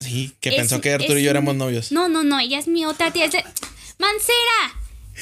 sí, 0.00 0.32
que 0.40 0.50
Es- 0.50 0.56
pensó 0.56 0.80
que 0.80 0.92
Arturo 0.92 1.18
y 1.18 1.22
yo 1.24 1.30
éramos 1.30 1.54
novios. 1.56 1.92
No, 1.92 2.08
no, 2.08 2.22
no. 2.22 2.38
Ella 2.40 2.58
es 2.58 2.68
mi 2.68 2.84
otra 2.86 3.12
tía. 3.12 3.24
Es 3.26 3.32
de. 3.32 3.44
Mancera. 3.98 4.78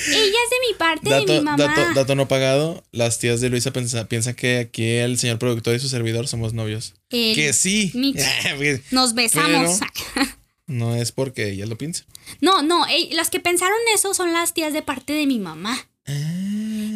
Ella 0.06 0.24
es 0.44 0.50
de 0.50 0.68
mi 0.68 0.74
parte 0.78 1.08
de 1.08 1.14
Dato, 1.16 1.32
mi 1.32 1.40
mamá. 1.40 1.56
dato, 1.56 1.94
dato 1.94 2.14
no 2.14 2.28
pagado, 2.28 2.84
las 2.92 3.18
tías 3.18 3.40
de 3.40 3.48
Luisa 3.50 3.72
pensa- 3.72 4.06
piensan 4.06 4.34
que 4.34 4.58
aquí 4.58 4.84
el 4.86 5.18
señor 5.18 5.40
productor 5.40 5.74
y 5.74 5.80
su 5.80 5.88
servidor 5.88 6.28
somos 6.28 6.52
novios. 6.54 6.94
El- 7.10 7.34
que 7.34 7.52
sí. 7.52 7.90
Nos 8.92 9.14
besamos. 9.14 9.80
No 10.70 10.94
es 10.94 11.12
porque 11.12 11.50
ella 11.50 11.66
lo 11.66 11.76
piensa. 11.76 12.04
No, 12.40 12.62
no, 12.62 12.86
eh, 12.86 13.10
las 13.12 13.30
que 13.30 13.40
pensaron 13.40 13.76
eso 13.94 14.14
son 14.14 14.32
las 14.32 14.54
tías 14.54 14.72
de 14.72 14.82
parte 14.82 15.12
de 15.12 15.26
mi 15.26 15.38
mamá. 15.38 15.78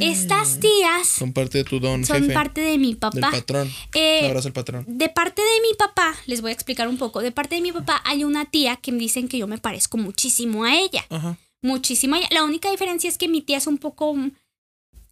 Estas 0.01 0.59
tías 0.61 1.07
Son 1.07 1.33
parte 1.33 1.59
de 1.59 1.64
tu 1.64 1.79
don, 1.79 2.05
son 2.05 2.22
jefe. 2.22 2.33
parte 2.35 2.61
de 2.61 2.79
mi 2.79 2.89
del 2.89 2.99
papá. 2.99 3.31
patrón. 3.31 3.70
Eh, 3.95 4.27
abrazo 4.27 4.49
al 4.49 4.55
patrón. 4.55 4.85
de 4.89 5.09
parte 5.09 5.41
de 5.43 5.61
mi 5.68 5.75
papá, 5.77 6.14
les 6.27 6.41
voy 6.41 6.51
a 6.51 6.55
explicar 6.55 6.89
un 6.89 6.99
poco. 6.99 7.20
De 7.20 7.31
parte 7.31 7.55
de 7.57 7.61
mi 7.61 7.72
papá 7.72 8.01
hay 8.05 8.25
una 8.25 8.45
tía 8.47 8.77
que 8.77 8.93
me 8.93 8.99
dicen 8.99 9.29
que 9.29 9.39
yo 9.39 9.47
me 9.47 9.59
parezco 9.59 9.97
muchísimo 9.99 10.64
a 10.64 10.75
ella. 10.77 11.05
Ajá. 11.11 11.39
Muchísimo 11.62 12.16
a 12.16 12.18
ella. 12.18 12.29
La 12.31 12.45
única 12.45 12.70
diferencia 12.70 13.09
es 13.09 13.18
que 13.18 13.29
mi 13.29 13.41
tía 13.41 13.59
es 13.59 13.66
un 13.66 13.79
poco. 13.79 14.16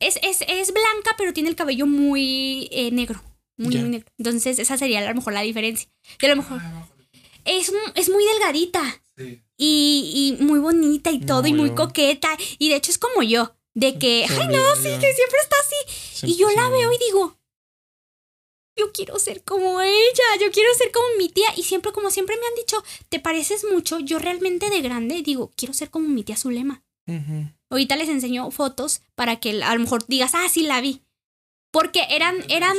Es, 0.01 0.19
es, 0.23 0.41
es 0.49 0.73
blanca, 0.73 1.15
pero 1.17 1.33
tiene 1.33 1.49
el 1.49 1.57
cabello 1.57 1.87
muy 1.87 2.69
eh, 2.73 2.91
negro. 2.91 3.23
Muy, 3.57 3.77
muy 3.77 3.89
negro. 3.89 4.09
Entonces, 4.19 4.59
esa 4.59 4.77
sería 4.77 4.99
a 4.99 5.09
lo 5.09 5.15
mejor 5.15 5.33
la 5.33 5.43
diferencia. 5.43 5.89
De 6.21 6.29
lo 6.29 6.37
mejor. 6.37 6.59
Ah. 6.61 6.89
Es, 7.45 7.73
es 7.95 8.09
muy 8.09 8.25
delgadita. 8.25 8.99
Sí. 9.17 9.43
y, 9.59 10.37
y 10.39 10.43
muy 10.43 10.59
bonita 10.59 11.11
y 11.11 11.21
todo, 11.21 11.47
y 11.47 11.53
muy 11.53 11.69
yo- 11.71 11.75
coqueta. 11.75 12.37
Y 12.59 12.71
de 12.71 12.77
hecho 12.77 12.91
es 12.91 12.99
como 12.99 13.23
yo, 13.23 13.55
de 13.75 13.99
que, 13.99 14.25
ay 14.29 14.49
no, 14.49 14.75
sí, 14.77 14.89
que 15.01 15.15
siempre 15.15 15.39
está 15.43 15.57
así. 15.61 16.27
Y 16.33 16.37
yo 16.37 16.51
la 16.51 16.69
veo 16.71 16.91
y 16.93 16.99
digo, 16.99 17.37
yo 18.77 18.91
quiero 18.93 19.19
ser 19.19 19.45
como 19.45 19.81
ella, 19.83 20.25
yo 20.41 20.51
quiero 20.51 20.73
ser 20.75 20.91
como 20.93 21.07
mi 21.19 21.29
tía. 21.29 21.49
Y 21.57 21.63
siempre, 21.63 21.93
como 21.93 22.11
siempre 22.11 22.37
me 22.39 22.47
han 22.47 22.55
dicho, 22.55 22.83
te 23.11 23.21
pareces 23.21 23.65
mucho, 23.71 23.99
yo 24.01 24.19
realmente 24.19 24.71
de 24.71 24.81
grande 24.81 25.23
digo, 25.23 25.53
quiero 25.57 25.75
ser 25.75 25.91
como 25.91 26.09
mi 26.09 26.25
tía 26.25 26.37
Zulema. 26.37 26.83
Ahorita 27.69 27.97
les 27.97 28.09
enseño 28.09 28.51
fotos 28.51 29.03
para 29.15 29.41
que 29.41 29.63
a 29.63 29.75
lo 29.75 29.81
mejor 29.81 30.07
digas, 30.07 30.33
ah, 30.35 30.49
sí 30.51 30.63
la 30.63 30.81
vi. 30.81 31.03
Porque 31.71 32.07
eran, 32.11 32.37
eran, 32.49 32.77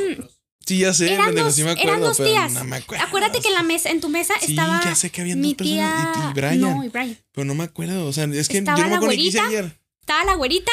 Sí, 0.65 0.79
ya 0.79 0.93
sé, 0.93 1.13
Eran 1.13 1.27
pendejo, 1.27 1.47
dos- 1.47 1.55
sí 1.55 1.63
me 1.63 1.71
acuerdo, 1.71 1.89
eran 1.89 2.01
dos 2.01 2.17
pero 2.17 2.29
tías. 2.29 2.51
no 2.53 2.63
me 2.63 2.75
acuerdo. 2.77 3.03
acuérdate 3.05 3.39
que 3.41 3.47
en 3.49 3.53
la 3.53 3.63
mesa, 3.63 3.89
en 3.89 3.99
tu 4.01 4.09
mesa 4.09 4.33
Sí, 4.39 4.51
estaba 4.53 4.81
ya 4.83 4.95
sé 4.95 5.09
que 5.11 5.21
habían 5.21 5.41
mi 5.41 5.49
dos 5.49 5.57
personas. 5.57 6.13
tía. 6.15 6.23
Y, 6.25 6.29
y 6.29 6.33
Brian. 6.33 6.61
No, 6.61 6.83
y 6.83 6.89
Brian. 6.89 7.17
Pero 7.33 7.45
no 7.45 7.55
me 7.55 7.63
acuerdo. 7.65 8.05
O 8.07 8.13
sea, 8.13 8.23
es 8.25 8.47
que 8.47 8.59
Estaba 8.59 8.77
yo 8.77 8.83
no 8.85 8.89
me 8.91 8.95
acuerdo 8.95 9.13
hice 9.15 9.39
ayer. 9.39 9.77
Estaba 9.99 10.23
la 10.25 10.35
güerita, 10.35 10.71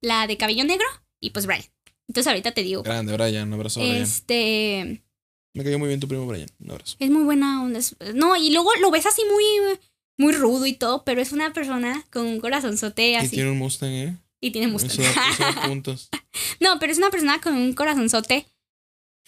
la 0.00 0.26
de 0.26 0.36
cabello 0.36 0.64
negro 0.64 0.86
y 1.20 1.30
pues 1.30 1.46
Brian. 1.46 1.64
Entonces 2.08 2.28
ahorita 2.28 2.52
te 2.52 2.62
digo. 2.62 2.82
Grande, 2.82 3.12
Brian. 3.12 3.48
Un 3.48 3.54
abrazo, 3.54 3.80
Brian. 3.80 3.96
Este 4.02 5.02
Me 5.54 5.62
cayó 5.64 5.78
muy 5.78 5.88
bien 5.88 6.00
tu 6.00 6.08
primo, 6.08 6.26
Brian. 6.26 6.48
Un 6.60 6.70
abrazo. 6.72 6.96
es 6.98 7.10
muy 7.10 7.22
buena 7.22 7.62
onda. 7.62 7.80
No, 8.14 8.34
y 8.36 8.50
luego 8.52 8.70
lo 8.80 8.90
ves 8.90 9.06
así 9.06 9.22
muy 9.30 9.78
muy 10.16 10.32
rudo 10.32 10.66
y 10.66 10.72
todo, 10.72 11.04
pero 11.04 11.20
es 11.20 11.30
una 11.30 11.52
persona 11.52 12.04
con 12.10 12.26
un 12.26 12.40
corazonzote 12.40 13.10
Y 13.10 13.14
así 13.14 13.28
tiene 13.36 13.50
un 13.52 13.58
Mustang, 13.58 13.90
¿eh? 13.92 14.16
y 14.40 14.50
tiene 14.50 14.66
Mustang. 14.66 14.98
eso 15.00 15.12
puntos. 15.66 16.08
no, 16.60 16.78
pero 16.80 16.90
es 16.92 16.98
una 16.98 17.10
persona 17.10 17.40
con 17.40 17.54
un 17.54 17.72
corazonzote. 17.72 18.46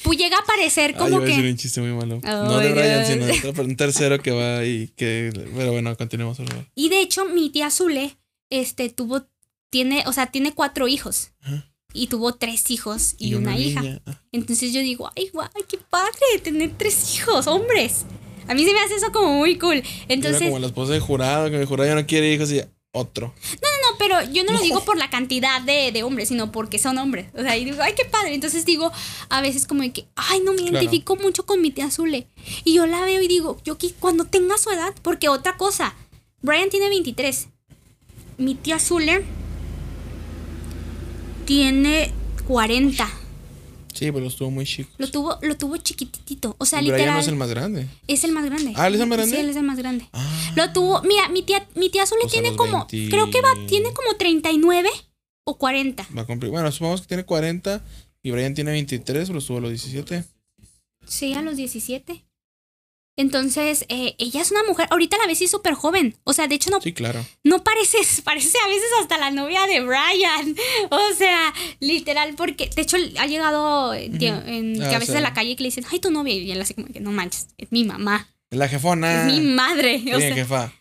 Pues 0.02 0.18
llega 0.18 0.38
a 0.38 0.44
parecer 0.44 0.92
Ay, 0.94 0.96
como 0.96 1.16
iba 1.16 1.18
a 1.18 1.26
decir 1.26 1.42
que 1.42 1.50
un 1.50 1.56
chiste 1.56 1.80
muy 1.80 1.92
malo. 1.92 2.20
no 2.22 2.58
de 2.58 2.72
Brian, 2.72 3.06
sino 3.06 3.26
de 3.26 3.60
un 3.60 3.76
tercero 3.76 4.18
que 4.20 4.30
va 4.30 4.64
y 4.64 4.88
que. 4.96 5.30
Pero 5.56 5.72
bueno, 5.72 5.96
continuemos, 5.96 6.38
y 6.74 6.88
de 6.88 7.00
hecho 7.00 7.24
mi 7.26 7.50
tía 7.50 7.70
Zule 7.70 8.16
este 8.50 8.88
tuvo 8.88 9.26
tiene, 9.70 10.04
o 10.06 10.12
sea, 10.12 10.26
tiene 10.26 10.52
cuatro 10.52 10.88
hijos. 10.88 11.32
Ajá. 11.40 11.70
Y 11.92 12.06
tuvo 12.06 12.34
tres 12.34 12.70
hijos 12.70 13.16
y, 13.18 13.34
una, 13.34 13.58
hija. 13.58 13.82
Ah, 14.06 14.22
Entonces 14.30 14.72
yo 14.72 14.80
digo, 14.80 15.10
ay, 15.16 15.28
guay, 15.32 15.48
qué 15.68 15.78
padre 15.78 16.38
tener 16.42 16.72
tres 16.76 17.16
hijos, 17.16 17.46
hombres. 17.48 18.04
A 18.46 18.54
mí 18.54 18.64
se 18.64 18.72
me 18.72 18.80
hace 18.80 18.94
eso 18.94 19.10
como 19.12 19.34
muy 19.34 19.58
cool. 19.58 19.78
Era 19.78 19.84
Entonces, 20.08 20.42
como 20.42 20.58
la 20.58 20.68
esposa 20.68 20.92
de 20.92 21.00
jurado, 21.00 21.50
que 21.50 21.56
el 21.56 21.66
jurado 21.66 21.88
ya 21.88 21.94
no 21.96 22.06
quiere 22.06 22.32
hijos 22.32 22.52
y 22.52 22.62
otro. 22.92 23.34
no, 23.62 23.79
pero 24.00 24.16
yo 24.32 24.44
no 24.44 24.52
lo 24.54 24.60
digo 24.62 24.82
por 24.82 24.96
la 24.96 25.10
cantidad 25.10 25.60
de, 25.60 25.92
de 25.92 26.02
hombres, 26.04 26.28
sino 26.28 26.50
porque 26.50 26.78
son 26.78 26.96
hombres. 26.96 27.26
O 27.34 27.42
sea, 27.42 27.58
y 27.58 27.66
digo, 27.66 27.82
ay, 27.82 27.92
qué 27.94 28.06
padre. 28.06 28.32
Entonces 28.32 28.64
digo, 28.64 28.90
a 29.28 29.42
veces 29.42 29.66
como 29.66 29.82
de 29.82 29.92
que, 29.92 30.06
ay, 30.16 30.40
no 30.42 30.52
me 30.54 30.62
Claro. 30.62 30.78
identifico 30.78 31.16
mucho 31.16 31.44
con 31.44 31.60
mi 31.60 31.70
tía 31.70 31.90
Zule. 31.90 32.26
Y 32.64 32.72
yo 32.72 32.86
la 32.86 33.02
veo 33.02 33.20
y 33.20 33.28
digo, 33.28 33.60
yo 33.62 33.76
cuando 33.98 34.24
tenga 34.24 34.56
su 34.56 34.70
edad, 34.70 34.94
porque 35.02 35.28
otra 35.28 35.58
cosa, 35.58 35.94
Brian 36.40 36.70
tiene 36.70 36.88
23. 36.88 37.48
Mi 38.38 38.54
tía 38.54 38.78
Zule 38.78 39.22
tiene 41.44 42.10
40. 42.48 43.06
Sí, 44.00 44.10
pero 44.10 44.26
estuvo 44.28 44.50
muy 44.50 44.64
chico. 44.64 44.88
Lo 44.96 45.10
tuvo, 45.10 45.38
lo 45.42 45.58
tuvo 45.58 45.76
chiquitito. 45.76 46.54
O 46.56 46.64
sea, 46.64 46.78
Brian 46.78 46.94
literal. 46.96 47.14
no 47.16 47.20
es 47.20 47.28
el 47.28 47.36
más 47.36 47.50
grande. 47.50 47.86
Es 48.06 48.24
el 48.24 48.32
más 48.32 48.46
grande. 48.46 48.72
Ah, 48.76 48.86
¿él 48.88 48.94
es 48.94 49.00
el 49.02 49.06
más 49.08 49.18
grande? 49.18 49.36
Sí, 49.36 49.42
él 49.42 49.50
es 49.50 49.56
el 49.56 49.62
más 49.62 49.76
grande. 49.76 50.08
Ah, 50.14 50.52
Lo 50.56 50.72
tuvo, 50.72 51.02
mira, 51.02 51.28
mi 51.28 51.42
tía, 51.42 51.68
mi 51.74 51.90
tía 51.90 52.06
Zule 52.06 52.22
Pues 52.22 52.32
a 52.32 52.34
tiene 52.34 52.48
los 52.48 52.56
como, 52.56 52.86
20. 52.90 53.10
creo 53.10 53.30
que 53.30 53.42
va, 53.42 53.50
tiene 53.68 53.92
como 53.92 54.16
39 54.16 54.88
o 55.44 55.58
40. 55.58 56.08
va 56.16 56.22
a 56.22 56.24
cumplir. 56.24 56.50
Bueno, 56.50 56.72
supongamos 56.72 57.02
que 57.02 57.08
tiene 57.08 57.24
40 57.24 57.84
y 58.22 58.30
Brian 58.30 58.54
tiene 58.54 58.70
23, 58.70 59.26
pero 59.28 59.38
estuvo 59.38 59.58
a 59.58 59.60
los 59.60 59.70
17. 59.70 60.24
Sí, 61.06 61.34
a 61.34 61.42
los 61.42 61.56
17. 61.58 62.24
Entonces, 63.16 63.84
eh, 63.88 64.14
ella 64.18 64.40
es 64.40 64.50
una 64.50 64.62
mujer, 64.64 64.86
ahorita 64.90 65.18
la 65.18 65.26
ves 65.26 65.42
y 65.42 65.48
súper 65.48 65.74
joven. 65.74 66.16
O 66.24 66.32
sea, 66.32 66.46
de 66.48 66.54
hecho 66.54 66.70
no, 66.70 66.80
Sí, 66.80 66.92
claro. 66.92 67.24
no 67.44 67.62
pareces, 67.62 68.20
parece 68.24 68.56
a 68.64 68.68
veces 68.68 68.88
hasta 69.00 69.18
la 69.18 69.30
novia 69.30 69.66
de 69.66 69.80
Brian. 69.80 70.56
O 70.90 71.14
sea, 71.16 71.52
literal, 71.80 72.34
porque 72.36 72.70
de 72.74 72.82
hecho 72.82 72.96
ha 73.18 73.26
llegado 73.26 73.92
eh, 73.94 74.10
tío, 74.18 74.34
en, 74.46 74.80
Ah, 74.82 74.88
que 74.88 74.94
a 74.96 74.98
veces 74.98 75.12
sí. 75.12 75.16
en 75.18 75.22
la 75.22 75.34
calle 75.34 75.54
que 75.56 75.62
le 75.62 75.68
dicen, 75.68 75.84
ay, 75.90 75.98
tu 76.00 76.10
novia. 76.10 76.34
Y 76.34 76.50
él 76.50 76.60
así 76.60 76.74
como 76.74 76.88
que 76.88 77.00
no 77.00 77.12
manches, 77.12 77.48
es 77.58 77.70
mi 77.72 77.84
mamá, 77.84 78.28
La 78.50 78.68
jefona. 78.68 79.26
es 79.26 79.32
mi 79.32 79.40
madre. 79.42 80.02
O 80.14 80.18
sea, 80.18 80.34
jefa. 80.34 80.72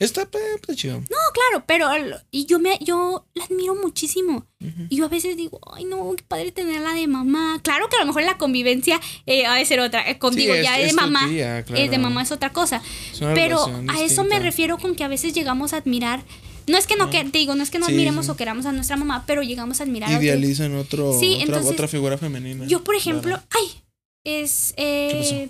Está, 0.00 0.22
está 0.54 0.74
chido. 0.74 0.98
No, 0.98 1.16
claro, 1.34 1.64
pero 1.66 1.92
el- 1.92 2.16
y 2.32 2.46
yo 2.46 2.58
me 2.58 2.78
yo 2.80 3.26
la 3.34 3.44
admiro 3.44 3.74
muchísimo. 3.76 4.46
Ujú. 4.60 4.86
Y 4.88 4.96
yo 4.96 5.04
a 5.04 5.08
veces 5.08 5.36
digo, 5.36 5.60
ay 5.74 5.84
no, 5.84 6.12
qué 6.16 6.24
padre 6.26 6.50
tenerla 6.52 6.94
de 6.94 7.06
mamá. 7.06 7.60
Claro 7.62 7.88
que 7.88 7.96
a 7.96 8.00
lo 8.00 8.06
mejor 8.06 8.22
la 8.24 8.38
convivencia 8.38 8.98
eh, 9.26 9.44
ha 9.46 9.54
de 9.54 9.64
ser 9.66 9.78
otra. 9.80 10.08
Eh, 10.10 10.18
con- 10.18 10.32
Sí, 10.34 10.40
digo, 10.40 10.54
es- 10.54 10.64
ya 10.64 10.80
es 10.80 10.86
de 10.86 10.90
tu 10.90 10.96
mamá. 10.96 11.28
tía. 11.28 11.58
Es 11.60 11.90
de 11.90 11.98
mamá 11.98 12.22
es 12.22 12.32
otra 12.32 12.50
cosa. 12.50 12.82
Es 13.12 13.20
una 13.20 13.34
Pero 13.34 13.58
relación 13.66 13.90
a 13.90 13.92
eso 14.00 14.22
me 14.22 14.28
distinta. 14.30 14.38
refiero 14.40 14.78
con 14.78 14.94
que 14.96 15.04
a 15.04 15.08
veces 15.08 15.34
llegamos 15.34 15.72
a 15.74 15.76
admirar. 15.76 16.24
No 16.66 16.78
es 16.78 16.86
que 16.86 16.96
no, 16.96 17.10
que, 17.10 17.22
te 17.24 17.38
digo, 17.38 17.54
no 17.54 17.62
es 17.62 17.70
que 17.70 17.78
no 17.78 17.86
Sí, 17.86 17.92
admiremos 17.92 18.26
sí. 18.26 18.30
o 18.32 18.36
queramos 18.36 18.64
a 18.64 18.72
nuestra 18.72 18.96
mamá, 18.96 19.24
pero 19.26 19.42
llegamos 19.42 19.80
a 19.80 19.82
admirar 19.82 20.08
a 20.08 20.12
otros. 20.12 20.24
Idealizan 20.24 20.76
otro, 20.76 21.18
Sí, 21.18 21.32
otra, 21.34 21.44
entonces, 21.46 21.72
otra 21.72 21.88
figura 21.88 22.16
femenina. 22.16 22.64
Yo, 22.66 22.84
por 22.84 22.94
ejemplo, 22.94 23.32
Claro. 23.36 23.42
ay, 23.50 23.82
es. 24.24 24.72
Eh, 24.76 25.48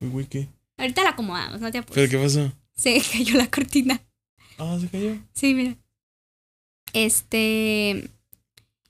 Uy, 0.00 0.08
güey, 0.08 0.26
¿qué? 0.26 0.48
ahorita 0.76 1.02
la 1.04 1.10
acomodamos, 1.10 1.60
no 1.60 1.70
te 1.70 1.78
apures. 1.78 1.94
¿Pero 1.94 2.10
qué 2.10 2.24
pasó? 2.26 2.52
Se 2.82 3.00
cayó 3.12 3.36
la 3.36 3.50
cortina. 3.50 4.00
Ah, 4.58 4.76
se 4.80 4.88
cayó. 4.88 5.16
Sí, 5.34 5.54
mira. 5.54 5.76
Este. 6.92 8.10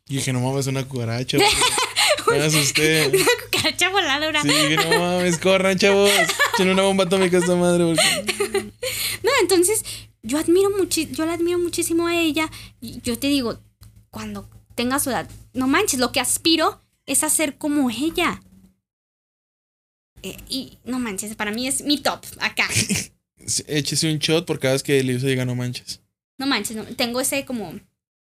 Y 0.08 0.16
dije, 0.16 0.32
no 0.32 0.40
mames, 0.40 0.66
una 0.66 0.86
cucaracha. 0.86 1.38
Me 2.30 2.38
asusté. 2.38 3.10
Cucaracha 3.50 3.90
voladora. 3.90 4.42
Sí, 4.42 4.48
dije, 4.48 4.76
no 4.76 4.98
mames, 4.98 5.38
corran, 5.38 5.76
chavos. 5.78 6.10
Tiene 6.56 6.72
una 6.72 6.82
bomba 6.82 7.04
atómica 7.04 7.38
esta 7.38 7.54
madre. 7.54 7.84
porque- 7.84 8.72
No, 9.22 9.30
entonces 9.40 9.84
yo 10.22 10.38
admiro 10.38 10.70
muchi 10.70 11.08
yo 11.12 11.26
la 11.26 11.34
admiro 11.34 11.58
muchísimo 11.58 12.06
a 12.06 12.16
ella. 12.20 12.50
Yo 12.80 13.18
te 13.18 13.28
digo, 13.28 13.58
cuando 14.10 14.48
tenga 14.74 14.98
su 14.98 15.10
edad, 15.10 15.28
no 15.52 15.68
manches, 15.68 16.00
lo 16.00 16.12
que 16.12 16.20
aspiro 16.20 16.80
es 17.06 17.22
a 17.24 17.30
ser 17.30 17.56
como 17.58 17.90
ella. 17.90 18.42
Eh, 20.22 20.36
y 20.48 20.78
no 20.84 20.98
manches, 20.98 21.34
para 21.36 21.50
mí 21.50 21.66
es 21.68 21.82
mi 21.82 21.98
top 21.98 22.24
acá. 22.40 22.68
Échese 23.66 24.10
un 24.12 24.18
shot 24.18 24.46
por 24.46 24.58
cada 24.58 24.74
vez 24.74 24.82
que 24.82 24.98
Elisa 25.00 25.26
diga 25.26 25.44
no 25.44 25.54
manches. 25.54 26.00
No 26.38 26.46
manches, 26.46 26.76
no, 26.76 26.84
tengo 26.84 27.20
ese 27.20 27.44
como 27.44 27.78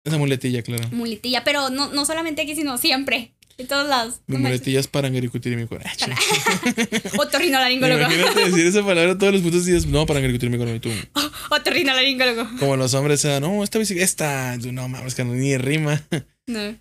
Esa 0.03 0.17
muletilla, 0.17 0.61
claro. 0.61 0.87
muletilla, 0.91 1.43
pero 1.43 1.69
no, 1.69 1.89
no 1.91 2.05
solamente 2.05 2.41
aquí, 2.43 2.55
sino 2.55 2.77
siempre. 2.77 3.31
En 3.57 3.67
todos 3.67 3.87
lados. 3.87 4.15
Mi 4.27 4.35
No 4.35 4.39
manches. 4.43 4.59
muletilla 4.59 4.79
es 4.81 4.87
para 4.87 5.07
angaricutir 5.07 5.55
mi 5.55 5.65
coraje. 5.65 5.95
Otorrinolaringólogo. 7.17 8.01
Imagínate 8.01 8.45
decir 8.49 8.65
esa 8.67 8.85
palabra 8.85 9.17
todos 9.17 9.33
los 9.33 9.41
putos 9.41 9.65
días. 9.65 9.85
No, 9.85 10.05
para 10.05 10.19
angaricutir 10.19 10.49
mi. 10.49 10.75
Y 10.75 10.79
tú, 10.79 10.89
Otorrinolaringólogo. 11.51 12.49
como 12.59 12.75
los 12.75 12.93
hombres, 12.93 13.21
sea, 13.21 13.39
no, 13.39 13.63
esta 13.63 13.79
bicicleta, 13.79 14.53
esta. 14.55 14.57
No 14.71 14.87
mames, 14.89 15.15
que 15.15 15.23
no, 15.23 15.33
ni 15.33 15.57
rima. 15.57 16.01
No. 16.47 16.75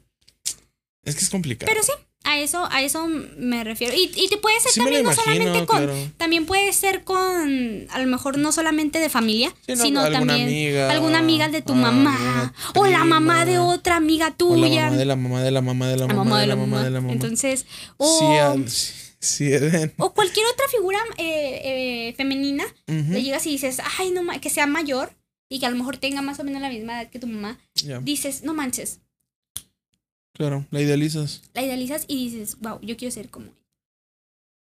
Es 1.04 1.14
que 1.16 1.22
es 1.24 1.30
complicado. 1.30 1.70
Pero 1.70 1.82
sí, 1.84 1.92
a 2.24 2.38
eso, 2.40 2.66
a 2.70 2.82
eso 2.82 3.06
me 3.06 3.62
refiero. 3.64 3.94
Y, 3.94 4.10
y 4.16 4.28
te 4.28 4.36
puede 4.38 4.58
ser 4.60 4.72
Sí 4.72 4.80
también 4.80 5.04
no 5.04 5.12
imagino, 5.12 5.24
solamente 5.24 5.66
con. 5.66 5.76
claro. 5.84 5.94
También 6.16 6.46
puede 6.46 6.72
ser 6.72 7.04
con. 7.04 7.86
A 7.90 7.98
lo 7.98 8.06
mejor 8.06 8.38
no 8.38 8.50
solamente 8.50 8.98
de 8.98 9.08
familia, 9.08 9.54
Sí, 9.66 9.74
no, 9.76 9.82
sino 9.84 10.00
alguna 10.00 10.18
también. 10.32 10.48
amiga, 10.48 10.90
alguna 10.90 11.18
amiga 11.18 11.48
de 11.48 11.62
tu 11.62 11.72
ah, 11.74 11.76
mamá. 11.76 12.54
O 12.74 12.86
la 12.86 13.04
mamá 13.04 13.44
de 13.44 13.58
otra 13.58 13.96
amiga 13.96 14.26
O 14.26 14.30
la 14.30 14.36
tuya. 14.36 14.84
mamá 14.86 14.96
de 14.96 15.04
la 15.04 15.16
mamá 15.16 15.42
de 15.42 15.50
la 15.50 15.60
mamá 15.62 15.88
de 15.88 15.96
la 15.96 16.06
la 16.06 16.14
mamá 16.14 16.40
de 16.40 16.46
la 16.46 16.56
mamá 16.56 16.82
de 16.84 16.90
la 16.90 17.00
mamá. 17.00 17.12
Entonces. 17.12 17.66
O, 17.96 18.56
Sí, 19.24 19.50
o 19.98 20.12
cualquier 20.12 20.44
otra 20.52 20.66
figura 20.70 20.98
eh, 21.16 21.60
eh, 22.08 22.14
femenina. 22.16 22.64
Ujú, 22.86 23.12
Le 23.12 23.22
llegas 23.22 23.46
y 23.46 23.50
dices, 23.50 23.78
ay, 23.98 24.10
no 24.10 24.22
que 24.40 24.50
sea 24.50 24.66
mayor 24.66 25.14
y 25.48 25.60
que 25.60 25.66
a 25.66 25.70
lo 25.70 25.76
mejor 25.76 25.96
tenga 25.96 26.20
más 26.20 26.38
o 26.40 26.44
menos 26.44 26.60
la 26.60 26.68
misma 26.68 27.00
edad 27.00 27.10
que 27.10 27.18
tu 27.18 27.26
mamá. 27.26 27.58
Dices, 28.02 28.42
no 28.42 28.54
manches. 28.54 29.00
Claro, 30.34 30.66
la 30.70 30.80
idealizas. 30.82 31.42
La 31.54 31.62
idealizas 31.62 32.04
y 32.08 32.28
dices, 32.28 32.58
wow, 32.60 32.78
yo 32.82 32.96
quiero 32.96 33.12
ser 33.12 33.30
como 33.30 33.46
ella. 33.46 33.54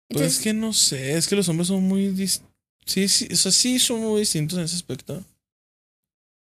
Pues 0.09 0.21
Entonces, 0.23 0.37
es 0.37 0.43
que 0.43 0.53
no 0.53 0.73
sé, 0.73 1.13
es 1.17 1.27
que 1.27 1.35
los 1.35 1.47
hombres 1.49 1.67
son 1.67 1.83
muy 1.83 2.07
dis- 2.07 2.41
sí, 2.85 3.07
sí, 3.07 3.27
o 3.31 3.35
sea, 3.35 3.51
sí 3.51 3.77
son 3.77 4.01
muy 4.01 4.21
distintos 4.21 4.57
en 4.57 4.65
ese 4.65 4.75
aspecto. 4.75 5.23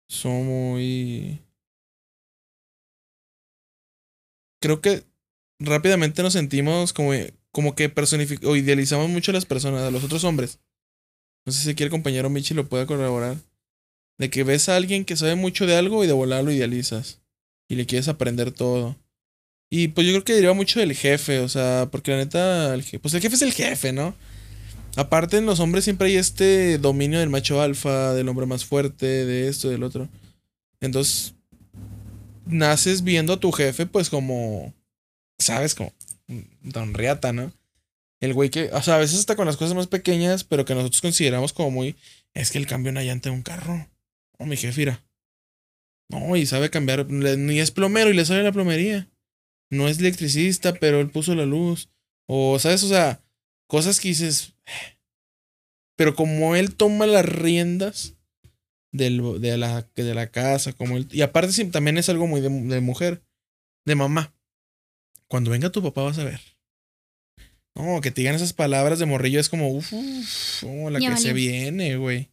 Son 0.09 0.45
muy 0.47 1.41
Creo 4.61 4.81
que 4.81 5.05
rápidamente 5.59 6.23
nos 6.23 6.35
sentimos 6.35 6.93
como, 6.93 7.13
como 7.51 7.75
que 7.75 7.89
personific 7.89 8.45
o 8.45 8.57
idealizamos 8.57 9.09
mucho 9.09 9.31
a 9.31 9.35
las 9.35 9.47
personas, 9.47 9.83
a 9.83 9.91
los 9.91 10.05
otros 10.05 10.25
hombres. 10.25 10.59
No 11.47 11.53
sé 11.53 11.63
si 11.63 11.71
aquí 11.71 11.83
el 11.83 11.91
compañero 11.91 12.29
Michi 12.29 12.55
lo 12.55 12.69
puede 12.69 12.87
corroborar. 12.87 13.37
De 14.19 14.29
que 14.29 14.45
ves 14.45 14.69
a 14.69 14.77
alguien 14.77 15.07
que 15.07 15.17
sabe 15.17 15.35
mucho 15.35 15.67
de 15.67 15.77
algo 15.77 16.05
y 16.05 16.07
de 16.07 16.13
volar 16.13 16.45
lo 16.45 16.53
idealizas. 16.53 17.20
Y 17.71 17.77
le 17.77 17.87
quieres 17.87 18.09
aprender 18.09 18.51
todo. 18.53 18.97
Y 19.71 19.89
pues 19.89 20.07
yo 20.07 20.13
creo 20.13 20.25
que 20.25 20.33
deriva 20.35 20.53
mucho 20.53 20.81
del 20.81 20.93
jefe, 20.95 21.39
o 21.39 21.49
sea, 21.49 21.89
porque 21.91 22.11
la 22.11 22.19
neta, 22.19 22.75
el 22.75 22.85
je- 22.85 22.99
pues 22.99 23.15
el 23.15 23.23
jefe 23.23 23.37
es 23.37 23.43
el 23.43 23.53
jefe, 23.53 23.93
¿no? 23.93 24.15
Aparte 24.97 25.39
en 25.39 25.47
los 25.47 25.61
hombres 25.61 25.85
siempre 25.85 26.09
hay 26.09 26.17
este 26.17 26.77
dominio 26.79 27.21
del 27.21 27.31
macho 27.31 27.63
alfa, 27.63 28.13
del 28.13 28.29
hombre 28.29 28.47
más 28.47 28.65
fuerte, 28.65 29.07
de 29.07 29.49
esto, 29.49 29.71
del 29.71 29.85
otro. 29.85 30.09
Entonces, 30.81 31.35
naces 32.47 33.05
viendo 33.05 33.35
a 33.35 33.41
tu 33.41 33.53
jefe 33.53 33.87
pues 33.87 34.11
como, 34.11 34.75
¿sabes? 35.39 35.75
Como 35.77 35.93
don 36.63 36.95
riata, 36.95 37.33
¿no? 37.33 37.53
El 38.21 38.35
güey 38.35 38.51
que, 38.51 38.71
o 38.73 38.83
sea, 38.83 38.97
a 38.97 38.99
veces 38.99 39.19
hasta 39.21 39.37
con 39.37 39.47
las 39.47 39.57
cosas 39.57 39.75
más 39.75 39.87
pequeñas, 39.87 40.45
pero 40.45 40.65
que 40.65 40.75
nosotros 40.75 41.01
consideramos 41.01 41.53
como 41.53 41.71
muy, 41.71 41.97
es 42.35 42.51
que 42.51 42.59
él 42.59 42.67
cambia 42.67 42.91
una 42.93 43.03
llanta 43.05 43.31
de 43.31 43.37
un 43.37 43.43
carro. 43.43 43.89
Oh, 44.39 44.47
mi 44.47 44.57
jefe, 44.57 44.79
mira. 44.81 45.03
No, 46.11 46.35
y 46.35 46.45
sabe 46.45 46.71
cambiar, 46.71 47.09
ni 47.09 47.61
es 47.61 47.71
plomero 47.71 48.11
y 48.11 48.15
le 48.15 48.25
sale 48.25 48.43
la 48.43 48.53
plomería. 48.53 49.09
No 49.71 49.87
es 49.87 50.01
electricista, 50.01 50.75
pero 50.75 51.01
él 51.01 51.11
puso 51.11 51.37
la 51.37 51.47
luz. 51.47 51.89
O, 52.27 52.59
¿sabes? 52.59 52.83
O 52.83 52.89
sea, 52.89 53.23
cosas 53.69 54.01
que 54.01 54.09
dices. 54.09 54.55
Pero 55.97 56.15
como 56.15 56.57
él 56.57 56.77
toma 56.77 57.07
las 57.07 57.27
riendas 57.27 58.17
del, 58.91 59.39
de, 59.39 59.59
la, 59.59 59.87
de 59.95 60.15
la 60.15 60.31
casa, 60.31 60.73
como 60.73 60.97
él. 60.97 61.07
Y 61.11 61.21
aparte, 61.21 61.53
sí, 61.53 61.67
también 61.67 61.99
es 61.99 62.09
algo 62.09 62.27
muy 62.27 62.41
de, 62.41 62.49
de 62.49 62.81
mujer, 62.81 63.23
de 63.85 63.97
mamá. 63.97 64.35
Cuando 65.29 65.51
venga 65.51 65.69
tu 65.69 65.83
papá 65.83 66.03
vas 66.03 66.19
a 66.19 66.25
ver. 66.25 66.41
No, 67.75 68.01
que 68.01 68.11
te 68.11 68.23
digan 68.23 68.35
esas 68.35 68.55
palabras 68.55 68.99
de 68.99 69.05
morrillo 69.05 69.41
es 69.41 69.51
como, 69.51 69.69
uff, 69.69 69.93
la 70.63 70.99
Ya 70.99 71.11
que 71.11 71.21
se 71.21 71.35
viene, 71.35 71.97
güey. 71.97 72.30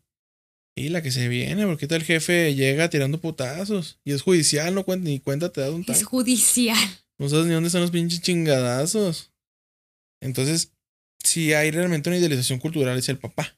Y 0.77 0.89
la 0.89 1.01
que 1.01 1.09
se 1.09 1.27
viene, 1.27 1.65
porque 1.65 1.87
tal 1.87 2.01
el 2.01 2.05
jefe 2.05 2.53
llega 2.53 2.87
tirando 2.87 3.19
putazos. 3.19 3.99
Y 4.03 4.11
es 4.11 4.21
judicial, 4.21 4.75
no 4.75 4.85
cuenta, 4.85 5.09
ni 5.09 5.19
cuenta 5.19 5.51
te 5.51 5.61
da 5.61 5.71
un 5.71 5.81
es 5.81 5.87
tal. 5.87 6.03
judicial. 6.03 6.77
No 7.17 7.27
sabes 7.27 7.47
ni 7.47 7.53
dónde 7.53 7.65
están 7.65 7.81
los 7.81 7.89
pinches 7.89 8.21
chingadazos. 8.21 9.31
Entonces, 10.21 10.73
sí 11.23 11.51
hay 11.53 11.71
realmente 11.71 12.09
una 12.09 12.19
idealización 12.19 12.59
cultural 12.59 12.95
hacia 12.95 13.11
el 13.11 13.17
papá. 13.17 13.57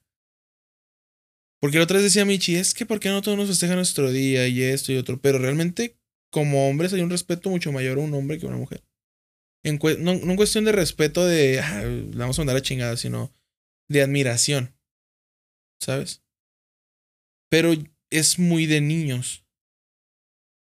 Porque 1.60 1.78
la 1.78 1.84
otra 1.84 1.98
vez 1.98 2.06
decía 2.06 2.24
Michi, 2.24 2.56
es 2.56 2.74
que 2.74 2.86
¿por 2.86 3.02
qué 3.02 3.10
no 3.10 3.22
todos 3.22 3.38
nos 3.38 3.50
festejan 3.50 3.76
nuestro 3.76 4.10
día 4.14 4.48
y 4.48 4.62
esto 4.62 4.94
y 4.94 4.96
otro? 4.96 5.20
Pero 5.20 5.40
realmente, 5.40 5.98
como 6.32 6.70
hombres, 6.70 6.94
hay 6.94 7.02
un 7.02 7.10
respeto 7.10 7.50
mucho 7.50 7.74
mayor 7.74 7.98
a 7.98 8.02
un 8.02 8.14
hombre 8.14 8.40
que 8.40 8.46
a 8.46 8.50
una 8.50 8.58
mujer. 8.58 8.82
En 9.66 9.78
no, 9.78 10.14
no 10.14 10.32
en 10.32 10.36
cuestión 10.38 10.64
de 10.64 10.72
respeto 10.72 11.26
de, 11.26 11.60
ah, 11.60 11.84
vamos 12.16 12.40
a 12.40 12.44
mandar 12.44 12.56
a 12.56 12.62
chingada, 12.62 12.96
sino 12.96 13.34
de 13.90 14.04
admiración. 14.04 14.74
¿Sabes? 15.82 16.24
Pero 17.50 17.74
es 18.10 18.40
muy 18.40 18.66
de 18.66 18.82
niños. 18.82 19.44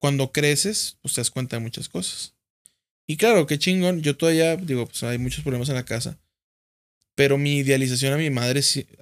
cuando 0.02 0.32
creces, 0.32 0.98
pues 1.02 1.14
te 1.14 1.22
das 1.22 1.30
cuenta 1.30 1.58
de 1.58 1.62
muchas 1.62 1.90
cosas. 1.90 2.34
Y 3.06 3.18
claro, 3.18 3.46
qué 3.48 3.60
chingón. 3.60 4.02
Yo 4.02 4.16
todavía, 4.16 4.56
digo, 4.56 4.86
pues 4.86 5.04
hay 5.04 5.18
muchos 5.18 5.44
problemas 5.44 5.68
en 5.70 5.76
la 5.76 5.84
casa. 5.84 6.18
Pero 7.16 7.38
mi 7.38 7.58
idealización 7.58 8.14
a 8.14 8.18
mi 8.18 8.30
madre 8.30 8.62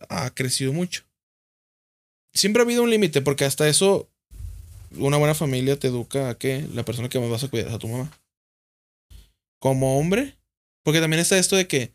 ha 0.10 0.34
crecido 0.34 0.74
mucho. 0.74 1.04
Siempre 2.34 2.62
ha 2.62 2.66
habido 2.66 2.84
un 2.84 2.90
límite, 2.90 3.22
porque 3.22 3.46
hasta 3.46 3.68
eso, 3.68 4.10
una 4.96 5.18
buena 5.18 5.36
familia 5.36 5.78
te 5.78 5.90
educa 5.90 6.30
a 6.30 6.38
que 6.38 6.68
la 6.74 6.84
persona 6.86 7.10
que 7.10 7.20
más 7.20 7.30
vas 7.30 7.44
a 7.44 7.50
cuidar 7.50 7.68
es 7.68 7.74
a 7.74 7.80
tu 7.80 7.88
mamá. 7.88 8.12
Como 9.60 10.00
hombre, 10.00 10.36
porque 10.84 11.02
también 11.02 11.20
está 11.20 11.38
esto 11.38 11.56
de 11.56 11.68
que 11.68 11.94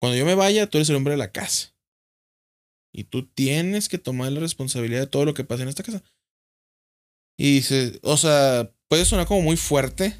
cuando 0.00 0.18
yo 0.18 0.26
me 0.26 0.34
vaya, 0.34 0.66
tú 0.66 0.78
eres 0.78 0.90
el 0.90 0.96
hombre 0.96 1.12
de 1.12 1.18
la 1.18 1.32
casa. 1.32 1.75
Y 2.96 3.04
tú 3.04 3.26
tienes 3.26 3.90
que 3.90 3.98
tomar 3.98 4.32
la 4.32 4.40
responsabilidad 4.40 5.00
de 5.00 5.06
todo 5.06 5.26
lo 5.26 5.34
que 5.34 5.44
pasa 5.44 5.62
en 5.62 5.68
esta 5.68 5.82
casa. 5.82 6.02
Y 7.36 7.56
dice, 7.56 7.98
o 8.02 8.16
sea, 8.16 8.72
puede 8.88 9.04
sonar 9.04 9.26
como 9.26 9.42
muy 9.42 9.58
fuerte 9.58 10.16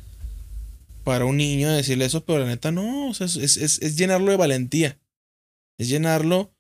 para 1.02 1.24
un 1.24 1.38
niño 1.38 1.72
decirle 1.72 2.04
eso, 2.04 2.26
pero 2.26 2.40
la 2.40 2.44
neta 2.44 2.72
no, 2.72 3.08
o 3.08 3.14
sea, 3.14 3.28
es, 3.28 3.36
es, 3.36 3.56
es 3.56 3.96
llenarlo 3.96 4.30
de 4.30 4.36
valentía. 4.36 5.00
Es 5.78 5.88
llenarlo 5.88 6.54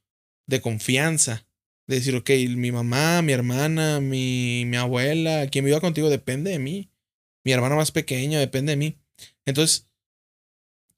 de 0.46 0.62
confianza. 0.62 1.46
De 1.86 1.96
decir, 1.96 2.16
ok, 2.16 2.30
mi 2.56 2.72
mamá, 2.72 3.20
mi 3.20 3.34
hermana, 3.34 4.00
mi, 4.00 4.64
mi 4.64 4.78
abuela, 4.78 5.48
quien 5.48 5.66
viva 5.66 5.82
contigo 5.82 6.08
depende 6.08 6.50
de 6.50 6.58
mí. 6.58 6.90
Mi 7.44 7.52
hermana 7.52 7.76
más 7.76 7.92
pequeña 7.92 8.38
depende 8.38 8.72
de 8.72 8.76
mí. 8.76 8.98
Entonces, 9.44 9.90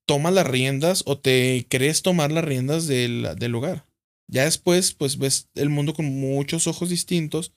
tomas 0.06 0.32
las 0.32 0.46
riendas 0.46 1.02
o 1.06 1.18
te 1.18 1.66
crees 1.68 2.02
tomar 2.02 2.30
las 2.30 2.44
riendas 2.44 2.86
del, 2.86 3.34
del 3.36 3.50
lugar. 3.50 3.87
Ya 4.30 4.44
después, 4.44 4.92
pues 4.92 5.18
ves 5.18 5.48
el 5.54 5.70
mundo 5.70 5.94
con 5.94 6.06
muchos 6.06 6.66
ojos 6.66 6.90
distintos 6.90 7.54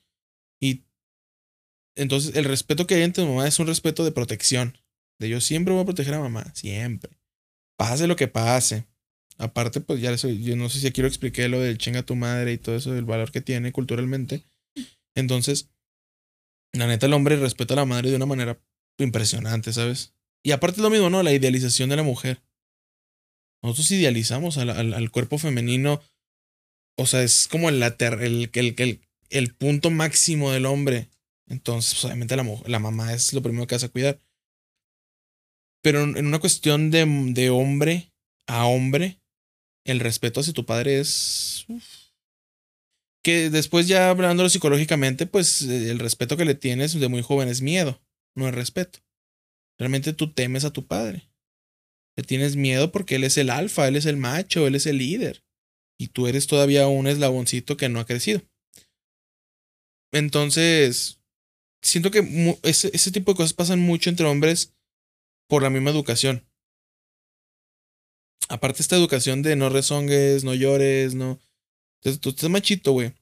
y 0.61 0.85
entonces 1.95 2.35
el 2.35 2.45
respeto 2.45 2.87
que 2.87 2.95
hay 2.95 3.01
entre 3.03 3.25
mamá 3.25 3.47
es 3.47 3.59
un 3.59 3.67
respeto 3.67 4.05
de 4.05 4.11
protección. 4.11 4.77
De 5.19 5.29
yo 5.29 5.41
siempre 5.41 5.73
voy 5.73 5.83
a 5.83 5.85
proteger 5.85 6.13
a 6.13 6.19
mamá, 6.19 6.51
siempre. 6.55 7.19
Pase 7.77 8.07
lo 8.07 8.15
que 8.15 8.27
pase. 8.27 8.87
Aparte, 9.37 9.81
pues 9.81 9.99
ya 10.01 10.11
eso, 10.11 10.29
yo 10.29 10.55
no 10.55 10.69
sé 10.69 10.79
si 10.79 10.91
quiero 10.91 11.07
explicar 11.07 11.49
lo 11.49 11.59
del 11.59 11.77
chinga 11.77 12.03
tu 12.03 12.15
madre 12.15 12.53
y 12.53 12.57
todo 12.57 12.75
eso, 12.75 12.93
del 12.93 13.05
valor 13.05 13.31
que 13.31 13.41
tiene 13.41 13.71
culturalmente. 13.71 14.45
Entonces, 15.15 15.69
la 16.73 16.87
neta, 16.87 17.07
el 17.07 17.13
hombre 17.13 17.35
respeta 17.35 17.73
a 17.73 17.77
la 17.77 17.85
madre 17.85 18.09
de 18.11 18.15
una 18.15 18.25
manera 18.25 18.61
impresionante, 18.97 19.73
¿sabes? 19.73 20.13
Y 20.43 20.51
aparte 20.51 20.77
es 20.77 20.83
lo 20.83 20.89
mismo, 20.89 21.09
¿no? 21.09 21.23
La 21.23 21.33
idealización 21.33 21.89
de 21.89 21.95
la 21.97 22.03
mujer. 22.03 22.41
Nosotros 23.63 23.91
idealizamos 23.91 24.57
al, 24.57 24.69
al, 24.69 24.93
al 24.93 25.11
cuerpo 25.11 25.37
femenino. 25.37 26.01
O 27.01 27.05
sea, 27.05 27.23
es 27.23 27.47
como 27.49 27.69
el, 27.69 27.81
el, 27.81 28.49
el, 28.53 29.01
el, 29.29 29.53
punto 29.55 29.89
máximo 29.89 30.51
del 30.51 30.65
hombre. 30.65 31.09
Entonces, 31.47 31.93
pues, 31.93 32.05
obviamente 32.05 32.35
la, 32.35 32.45
la, 32.65 32.79
mamá 32.79 33.13
es 33.13 33.33
lo 33.33 33.41
primero 33.41 33.67
que 33.67 33.75
a 33.75 33.89
cuidar. 33.89 34.19
Pero 35.81 36.03
en 36.03 36.25
una 36.25 36.39
cuestión 36.39 36.91
de, 36.91 37.05
de 37.33 37.49
hombre 37.49 38.11
a 38.47 38.65
hombre, 38.65 39.19
el 39.85 39.99
respeto 39.99 40.39
hacia 40.39 40.53
tu 40.53 40.65
padre 40.65 40.99
es... 40.99 41.65
Que 43.23 43.49
después 43.49 43.87
ya 43.87 44.09
hablándolo 44.09 44.49
psicológicamente, 44.49 45.27
pues 45.27 45.61
el 45.61 45.99
respeto 45.99 46.37
que 46.37 46.45
le 46.45 46.55
tienes 46.55 46.99
de 46.99 47.07
muy 47.07 47.21
joven 47.21 47.49
es 47.49 47.61
miedo, 47.61 48.01
no 48.35 48.47
es 48.47 48.55
respeto. 48.55 48.99
Realmente 49.77 50.13
tú 50.13 50.33
temes 50.33 50.65
a 50.65 50.73
tu 50.73 50.87
padre. 50.87 51.29
Le 52.15 52.23
tienes 52.23 52.55
miedo 52.55 52.91
porque 52.91 53.15
él 53.15 53.23
es 53.23 53.37
el 53.37 53.49
alfa, 53.49 53.87
él 53.87 53.95
es 53.95 54.05
el 54.05 54.17
macho, 54.17 54.67
él 54.67 54.75
es 54.75 54.85
el 54.85 54.97
líder. 54.97 55.43
Y 56.01 56.07
tú 56.07 56.25
eres 56.25 56.47
todavía 56.47 56.87
un 56.87 57.05
eslaboncito 57.05 57.77
que 57.77 57.87
no 57.87 57.99
ha 57.99 58.07
crecido. 58.07 58.41
Entonces, 60.11 61.21
siento 61.83 62.09
que 62.09 62.57
ese, 62.63 62.89
ese 62.91 63.11
tipo 63.11 63.31
de 63.31 63.35
cosas 63.35 63.53
pasan 63.53 63.79
mucho 63.79 64.09
entre 64.09 64.25
hombres 64.25 64.73
por 65.47 65.61
la 65.61 65.69
misma 65.69 65.91
educación. 65.91 66.43
Aparte 68.49 68.81
esta 68.81 68.95
educación 68.95 69.43
de 69.43 69.55
no 69.55 69.69
rezongues, 69.69 70.43
no 70.43 70.55
llores, 70.55 71.13
no... 71.13 71.39
Entonces, 71.99 72.19
tú 72.19 72.29
estás 72.29 72.49
machito, 72.49 72.93
güey. 72.93 73.13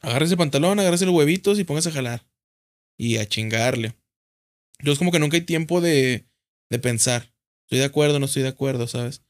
Agarres 0.00 0.30
el 0.30 0.36
pantalón, 0.36 0.78
agarres 0.78 1.02
los 1.02 1.16
huevitos 1.16 1.58
y 1.58 1.64
pongas 1.64 1.88
a 1.88 1.90
jalar. 1.90 2.24
Y 2.96 3.16
a 3.16 3.28
chingarle. 3.28 3.96
Yo 4.84 4.92
es 4.92 4.98
como 4.98 5.10
que 5.10 5.18
nunca 5.18 5.36
hay 5.36 5.42
tiempo 5.42 5.80
de, 5.80 6.28
de 6.70 6.78
pensar. 6.78 7.34
Estoy 7.64 7.80
de 7.80 7.86
acuerdo, 7.86 8.20
no 8.20 8.26
estoy 8.26 8.44
de 8.44 8.50
acuerdo, 8.50 8.86
¿sabes? 8.86 9.24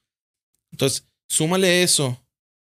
Entonces, 0.71 1.09
súmale 1.29 1.83
eso 1.83 2.21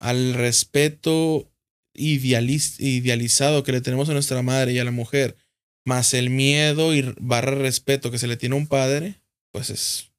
al 0.01 0.33
respeto 0.33 1.47
idealiz 1.93 2.79
idealizado 2.79 3.63
que 3.63 3.71
le 3.71 3.81
tenemos 3.81 4.09
a 4.09 4.13
nuestra 4.13 4.41
madre 4.41 4.73
y 4.73 4.79
a 4.79 4.83
la 4.83 4.91
mujer, 4.91 5.37
más 5.85 6.13
el 6.13 6.31
miedo 6.31 6.93
y 6.95 7.13
barra 7.19 7.55
respeto 7.55 8.09
que 8.09 8.17
se 8.17 8.27
le 8.27 8.35
tiene 8.35 8.55
a 8.55 8.59
un 8.59 8.67
padre, 8.67 9.21
pues 9.51 9.69
es, 9.69 10.11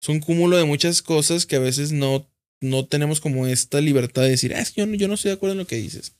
es 0.00 0.08
un 0.08 0.20
cúmulo 0.20 0.56
de 0.56 0.64
muchas 0.64 1.02
cosas 1.02 1.46
que 1.46 1.56
a 1.56 1.60
veces 1.60 1.90
no, 1.90 2.30
no 2.60 2.86
tenemos 2.86 3.20
como 3.20 3.46
esta 3.48 3.80
libertad 3.80 4.22
de 4.22 4.30
decir, 4.30 4.54
ah, 4.54 4.64
yo, 4.76 4.86
no, 4.86 4.94
yo 4.94 5.08
no 5.08 5.14
estoy 5.14 5.30
de 5.30 5.34
acuerdo 5.34 5.52
en 5.52 5.58
lo 5.58 5.66
que 5.66 5.76
dices. 5.76 6.14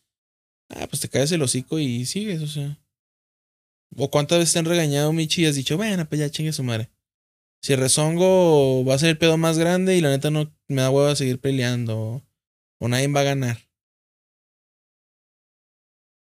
Ah, 0.69 0.89
pues 0.89 1.01
te 1.01 1.09
caes 1.09 1.31
el 1.31 1.43
hocico 1.43 1.79
y 1.79 2.05
sigues, 2.05 2.43
o 2.43 2.49
sea. 2.49 2.79
¿O 3.97 4.11
cuántas 4.11 4.41
veces 4.41 4.53
te 4.53 4.59
han 4.59 4.65
regañado, 4.65 5.13
Michi, 5.13 5.43
y 5.43 5.47
has 5.47 5.55
dicho, 5.55 5.77
bueno, 5.77 6.07
pues 6.09 6.19
ya 6.19 6.31
chingue 6.31 6.53
su 6.53 6.65
madre? 6.65 6.91
Si 7.63 7.77
rezongo 7.77 8.85
va 8.85 8.95
a 8.95 8.99
ser 8.99 9.11
el 9.11 9.19
pedo 9.19 9.37
más 9.37 9.57
grande 9.57 9.97
y 9.97 10.01
la 10.01 10.11
neta 10.11 10.31
no 10.31 10.53
me 10.67 10.83
da 10.83 10.91
huevo 10.91 11.09
a 11.09 11.17
seguir 11.17 11.39
peleando. 11.39 12.28
O 12.79 12.89
nadie 12.89 13.09
va 13.09 13.21
a 13.21 13.25
ganar. 13.25 13.69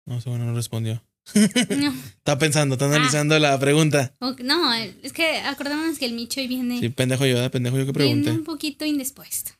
No 0.06 0.20
bueno, 0.26 0.44
no 0.44 0.54
respondió. 0.54 1.02
No. 1.34 1.94
está 2.18 2.38
pensando, 2.38 2.74
está 2.74 2.86
analizando 2.86 3.34
ah. 3.36 3.38
la 3.38 3.58
pregunta. 3.58 4.14
No, 4.20 4.74
es 4.74 5.12
que 5.12 5.38
acordémonos 5.38 5.98
que 5.98 6.04
el 6.06 6.12
Micho 6.12 6.40
hoy 6.40 6.48
viene. 6.48 6.80
Sí, 6.80 6.90
pendejo 6.90 7.24
yo, 7.24 7.50
pendejo 7.50 7.78
yo 7.78 7.86
que 7.86 7.92
pregunté. 7.92 8.20
Viene 8.20 8.38
un 8.38 8.44
poquito 8.44 8.84
indispuesto. 8.84 9.52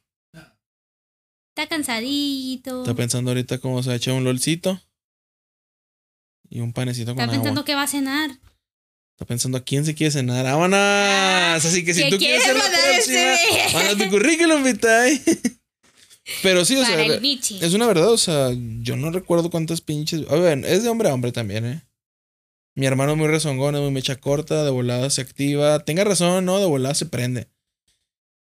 Está 1.57 1.68
cansadito. 1.68 2.82
Está 2.82 2.95
pensando 2.95 3.30
ahorita 3.30 3.59
cómo 3.59 3.80
se 3.82 3.92
ha 3.92 3.95
hecho 3.95 4.14
un 4.14 4.24
lolcito. 4.24 4.80
Y 6.51 6.61
un 6.61 6.72
panecito 6.72 7.14
con 7.14 7.22
Está 7.22 7.32
pensando 7.32 7.64
que 7.64 7.74
va 7.74 7.84
a 7.84 7.86
cenar. 7.86 8.30
Está 9.12 9.24
pensando 9.24 9.59
a 9.59 9.61
quién 9.61 9.84
se 9.84 9.95
quiere 9.95 10.11
cenar. 10.11 10.45
¡Vámonos! 10.45 10.78
Ah, 10.80 11.55
Así 11.55 11.84
que 11.84 11.95
si 11.95 12.11
tú 12.11 12.18
quieres 12.18 12.42
ser 12.42 12.57
la 12.57 12.64
próxima, 12.64 13.72
manda 13.72 14.05
tu 14.05 14.11
currículum, 14.11 14.64
Vitay. 14.64 15.22
Pero 16.43 16.64
sí, 16.64 16.75
o 16.77 16.83
Para 16.83 16.95
sea, 16.95 17.05
el 17.05 17.20
bichi. 17.20 17.59
es 17.62 17.75
una 17.75 17.87
verdad, 17.87 18.11
o 18.11 18.16
sea, 18.18 18.51
yo 18.81 18.97
no 18.97 19.11
recuerdo 19.11 19.51
cuántas 19.51 19.81
pinches. 19.81 20.22
A 20.31 20.37
ver, 20.37 20.64
es 20.64 20.83
de 20.83 20.89
hombre 20.89 21.09
a 21.09 21.14
hombre 21.14 21.33
también, 21.33 21.66
¿eh? 21.66 21.83
Mi 22.77 22.87
hermano 22.87 23.12
es 23.12 23.18
muy 23.18 23.29
rezongón, 23.29 23.75
es 23.77 23.83
muy 23.83 23.91
mecha 23.91 24.16
corta, 24.16 24.64
de 24.64 24.70
volada 24.70 25.09
se 25.11 25.20
activa. 25.20 25.79
Tenga 25.85 26.03
razón, 26.05 26.45
¿no? 26.45 26.59
De 26.59 26.66
volada 26.66 26.95
se 26.95 27.07
prende. 27.07 27.49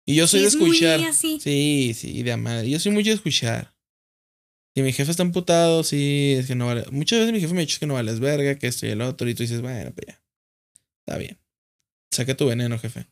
Y 0.06 0.16
yo 0.16 0.26
soy 0.26 0.40
Sí, 0.40 0.42
de 0.42 0.48
es 0.48 0.56
muy 0.56 0.70
escuchar. 0.70 1.14
Sí, 1.14 1.92
sí, 1.94 2.22
de 2.22 2.32
amar. 2.32 2.64
Yo 2.64 2.78
soy 2.80 2.92
mucho 2.92 3.10
de 3.10 3.16
escuchar. 3.16 3.74
Y 4.74 4.82
mi 4.82 4.92
jefe 4.92 5.10
está 5.10 5.22
emputado, 5.22 5.84
sí, 5.84 6.34
es 6.36 6.46
que 6.46 6.56
no 6.56 6.66
vale. 6.66 6.84
Muchas 6.90 7.20
veces 7.20 7.32
mi 7.32 7.40
jefe 7.40 7.54
me 7.54 7.60
ha 7.60 7.64
dicho 7.66 7.78
que 7.78 7.86
no 7.86 7.94
vales 7.94 8.18
verga, 8.18 8.56
que 8.58 8.66
esto 8.66 8.86
y 8.86 8.90
el 8.90 9.02
otro, 9.02 9.28
y 9.28 9.34
tú 9.34 9.44
dices, 9.44 9.60
bueno, 9.60 9.92
pues 9.94 10.06
ya. 10.08 10.20
Está 11.06 11.18
bien. 11.18 11.38
Saca 12.10 12.36
tu 12.36 12.46
veneno, 12.46 12.76
jefe. 12.78 13.06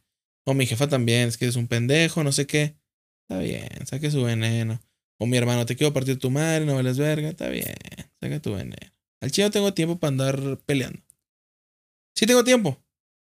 O 0.44 0.54
mi 0.54 0.66
jefa 0.66 0.88
también, 0.88 1.28
es 1.28 1.36
que 1.38 1.46
es 1.46 1.54
un 1.54 1.68
pendejo, 1.68 2.24
no 2.24 2.32
sé 2.32 2.48
qué. 2.48 2.74
Está 3.22 3.42
bien, 3.42 3.86
saque 3.86 4.10
su 4.10 4.22
veneno. 4.22 4.80
O 5.18 5.26
mi 5.26 5.36
hermano, 5.36 5.66
te 5.66 5.76
quiero 5.76 5.92
partir 5.92 6.18
tu 6.18 6.30
madre, 6.30 6.66
no 6.66 6.74
vales 6.74 6.98
verga. 6.98 7.28
Está 7.28 7.48
bien, 7.48 7.74
saca 8.20 8.40
tu 8.40 8.54
veneno. 8.54 8.92
Al 9.20 9.30
chino 9.30 9.50
tengo 9.50 9.72
tiempo 9.72 9.98
para 9.98 10.08
andar 10.08 10.58
peleando. 10.66 11.00
Sí 12.14 12.26
tengo 12.26 12.44
tiempo, 12.44 12.82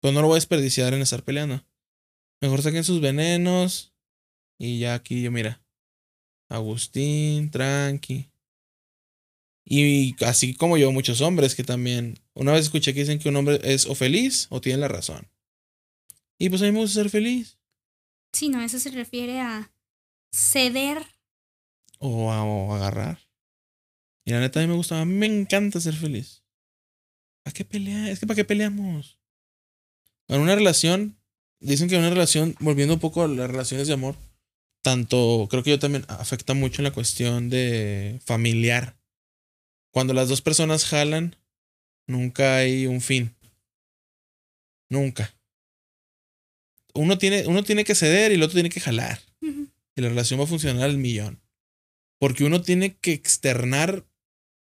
pero 0.01 0.11
no 0.11 0.21
lo 0.21 0.27
voy 0.27 0.35
a 0.35 0.37
desperdiciar 0.37 0.93
en 0.93 1.01
estar 1.01 1.23
peleando. 1.23 1.63
Mejor 2.41 2.61
saquen 2.61 2.83
sus 2.83 3.01
venenos. 3.01 3.93
Y 4.57 4.79
ya 4.79 4.95
aquí 4.95 5.21
yo, 5.21 5.31
mira. 5.31 5.61
Agustín, 6.49 7.51
tranqui. 7.51 8.29
Y 9.65 10.15
así 10.23 10.53
como 10.53 10.77
yo, 10.77 10.91
muchos 10.91 11.21
hombres 11.21 11.55
que 11.55 11.63
también. 11.63 12.19
Una 12.33 12.51
vez 12.51 12.65
escuché 12.65 12.93
que 12.93 13.01
dicen 13.01 13.19
que 13.19 13.29
un 13.29 13.35
hombre 13.35 13.59
es 13.63 13.85
o 13.87 13.95
feliz 13.95 14.47
o 14.49 14.61
tiene 14.61 14.79
la 14.79 14.87
razón. 14.87 15.27
Y 16.37 16.49
pues 16.49 16.61
a 16.61 16.65
mí 16.65 16.71
me 16.71 16.79
gusta 16.79 17.01
ser 17.01 17.09
feliz. 17.09 17.57
Sí, 18.33 18.49
no, 18.49 18.61
eso 18.61 18.79
se 18.79 18.91
refiere 18.91 19.39
a 19.39 19.71
ceder. 20.35 21.05
O, 21.99 22.31
a, 22.31 22.43
o 22.43 22.73
agarrar. 22.73 23.19
Y 24.25 24.31
la 24.31 24.39
neta 24.39 24.59
a 24.59 24.63
mí 24.63 24.67
me 24.67 24.75
gusta, 24.75 24.99
a 24.99 25.05
mí 25.05 25.13
me 25.13 25.27
encanta 25.27 25.79
ser 25.79 25.93
feliz. 25.93 26.43
¿Para 27.43 27.53
qué 27.53 27.63
pelear? 27.63 28.09
Es 28.09 28.19
que 28.19 28.27
¿para 28.27 28.35
qué 28.35 28.45
peleamos? 28.45 29.19
En 30.27 30.41
una 30.41 30.55
relación, 30.55 31.17
dicen 31.59 31.87
que 31.87 31.95
en 31.95 32.01
una 32.01 32.09
relación, 32.09 32.55
volviendo 32.59 32.95
un 32.95 32.99
poco 32.99 33.23
a 33.23 33.27
las 33.27 33.49
relaciones 33.49 33.87
de 33.87 33.93
amor, 33.93 34.15
tanto, 34.81 35.47
creo 35.49 35.63
que 35.63 35.69
yo 35.69 35.79
también 35.79 36.05
afecta 36.09 36.53
mucho 36.53 36.81
en 36.81 36.85
la 36.85 36.93
cuestión 36.93 37.49
de 37.49 38.19
familiar. 38.25 38.97
Cuando 39.91 40.13
las 40.13 40.27
dos 40.27 40.41
personas 40.41 40.85
jalan, 40.85 41.35
nunca 42.07 42.57
hay 42.57 42.87
un 42.87 43.01
fin. 43.01 43.35
Nunca. 44.89 45.33
Uno 46.93 47.17
tiene, 47.17 47.45
uno 47.47 47.63
tiene 47.63 47.83
que 47.83 47.95
ceder 47.95 48.31
y 48.31 48.35
el 48.35 48.43
otro 48.43 48.55
tiene 48.55 48.69
que 48.69 48.79
jalar. 48.79 49.19
Y 49.95 50.01
la 50.01 50.09
relación 50.09 50.39
va 50.39 50.43
a 50.43 50.47
funcionar 50.47 50.83
al 50.83 50.97
millón. 50.97 51.41
Porque 52.19 52.43
uno 52.43 52.61
tiene 52.61 52.97
que 52.97 53.13
externar 53.13 54.07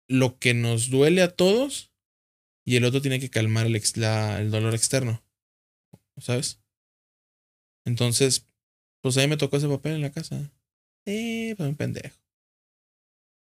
lo 0.08 0.38
que 0.38 0.54
nos 0.54 0.90
duele 0.90 1.22
a 1.22 1.34
todos 1.34 1.92
y 2.64 2.76
el 2.76 2.84
otro 2.84 3.00
tiene 3.00 3.20
que 3.20 3.30
calmar 3.30 3.66
el, 3.66 3.76
el 3.76 4.50
dolor 4.50 4.74
externo. 4.74 5.24
¿Sabes? 6.18 6.60
Entonces, 7.84 8.46
pues 9.02 9.16
ahí 9.16 9.28
me 9.28 9.36
tocó 9.36 9.56
ese 9.56 9.68
papel 9.68 9.92
en 9.94 10.02
la 10.02 10.10
casa. 10.10 10.52
Sí, 11.06 11.54
pues 11.56 11.68
un 11.68 11.76
pendejo. 11.76 12.16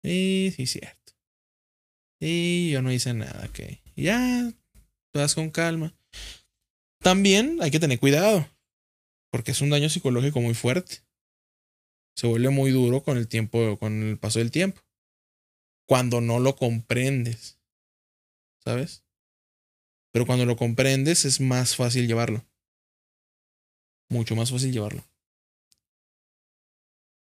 Sí, 0.02 0.52
sí, 0.54 0.66
cierto. 0.66 1.14
Sí, 2.20 2.70
yo 2.72 2.82
no 2.82 2.92
hice 2.92 3.14
nada, 3.14 3.46
ok. 3.48 3.60
Y 3.94 4.04
Ya, 4.04 4.52
vas 5.14 5.34
con 5.34 5.50
calma. 5.50 5.96
También 7.02 7.58
hay 7.62 7.70
que 7.70 7.80
tener 7.80 7.98
cuidado, 7.98 8.46
porque 9.30 9.52
es 9.52 9.60
un 9.60 9.70
daño 9.70 9.88
psicológico 9.88 10.40
muy 10.40 10.54
fuerte. 10.54 11.05
Se 12.16 12.26
vuelve 12.26 12.48
muy 12.50 12.70
duro 12.70 13.02
con 13.02 13.18
el 13.18 13.28
tiempo, 13.28 13.78
con 13.78 14.02
el 14.02 14.18
paso 14.18 14.38
del 14.38 14.50
tiempo. 14.50 14.80
Cuando 15.86 16.20
no 16.20 16.40
lo 16.40 16.56
comprendes. 16.56 17.58
¿Sabes? 18.64 19.04
Pero 20.12 20.26
cuando 20.26 20.46
lo 20.46 20.56
comprendes 20.56 21.24
es 21.24 21.40
más 21.40 21.76
fácil 21.76 22.06
llevarlo. 22.06 22.44
Mucho 24.08 24.34
más 24.34 24.50
fácil 24.50 24.72
llevarlo. 24.72 25.04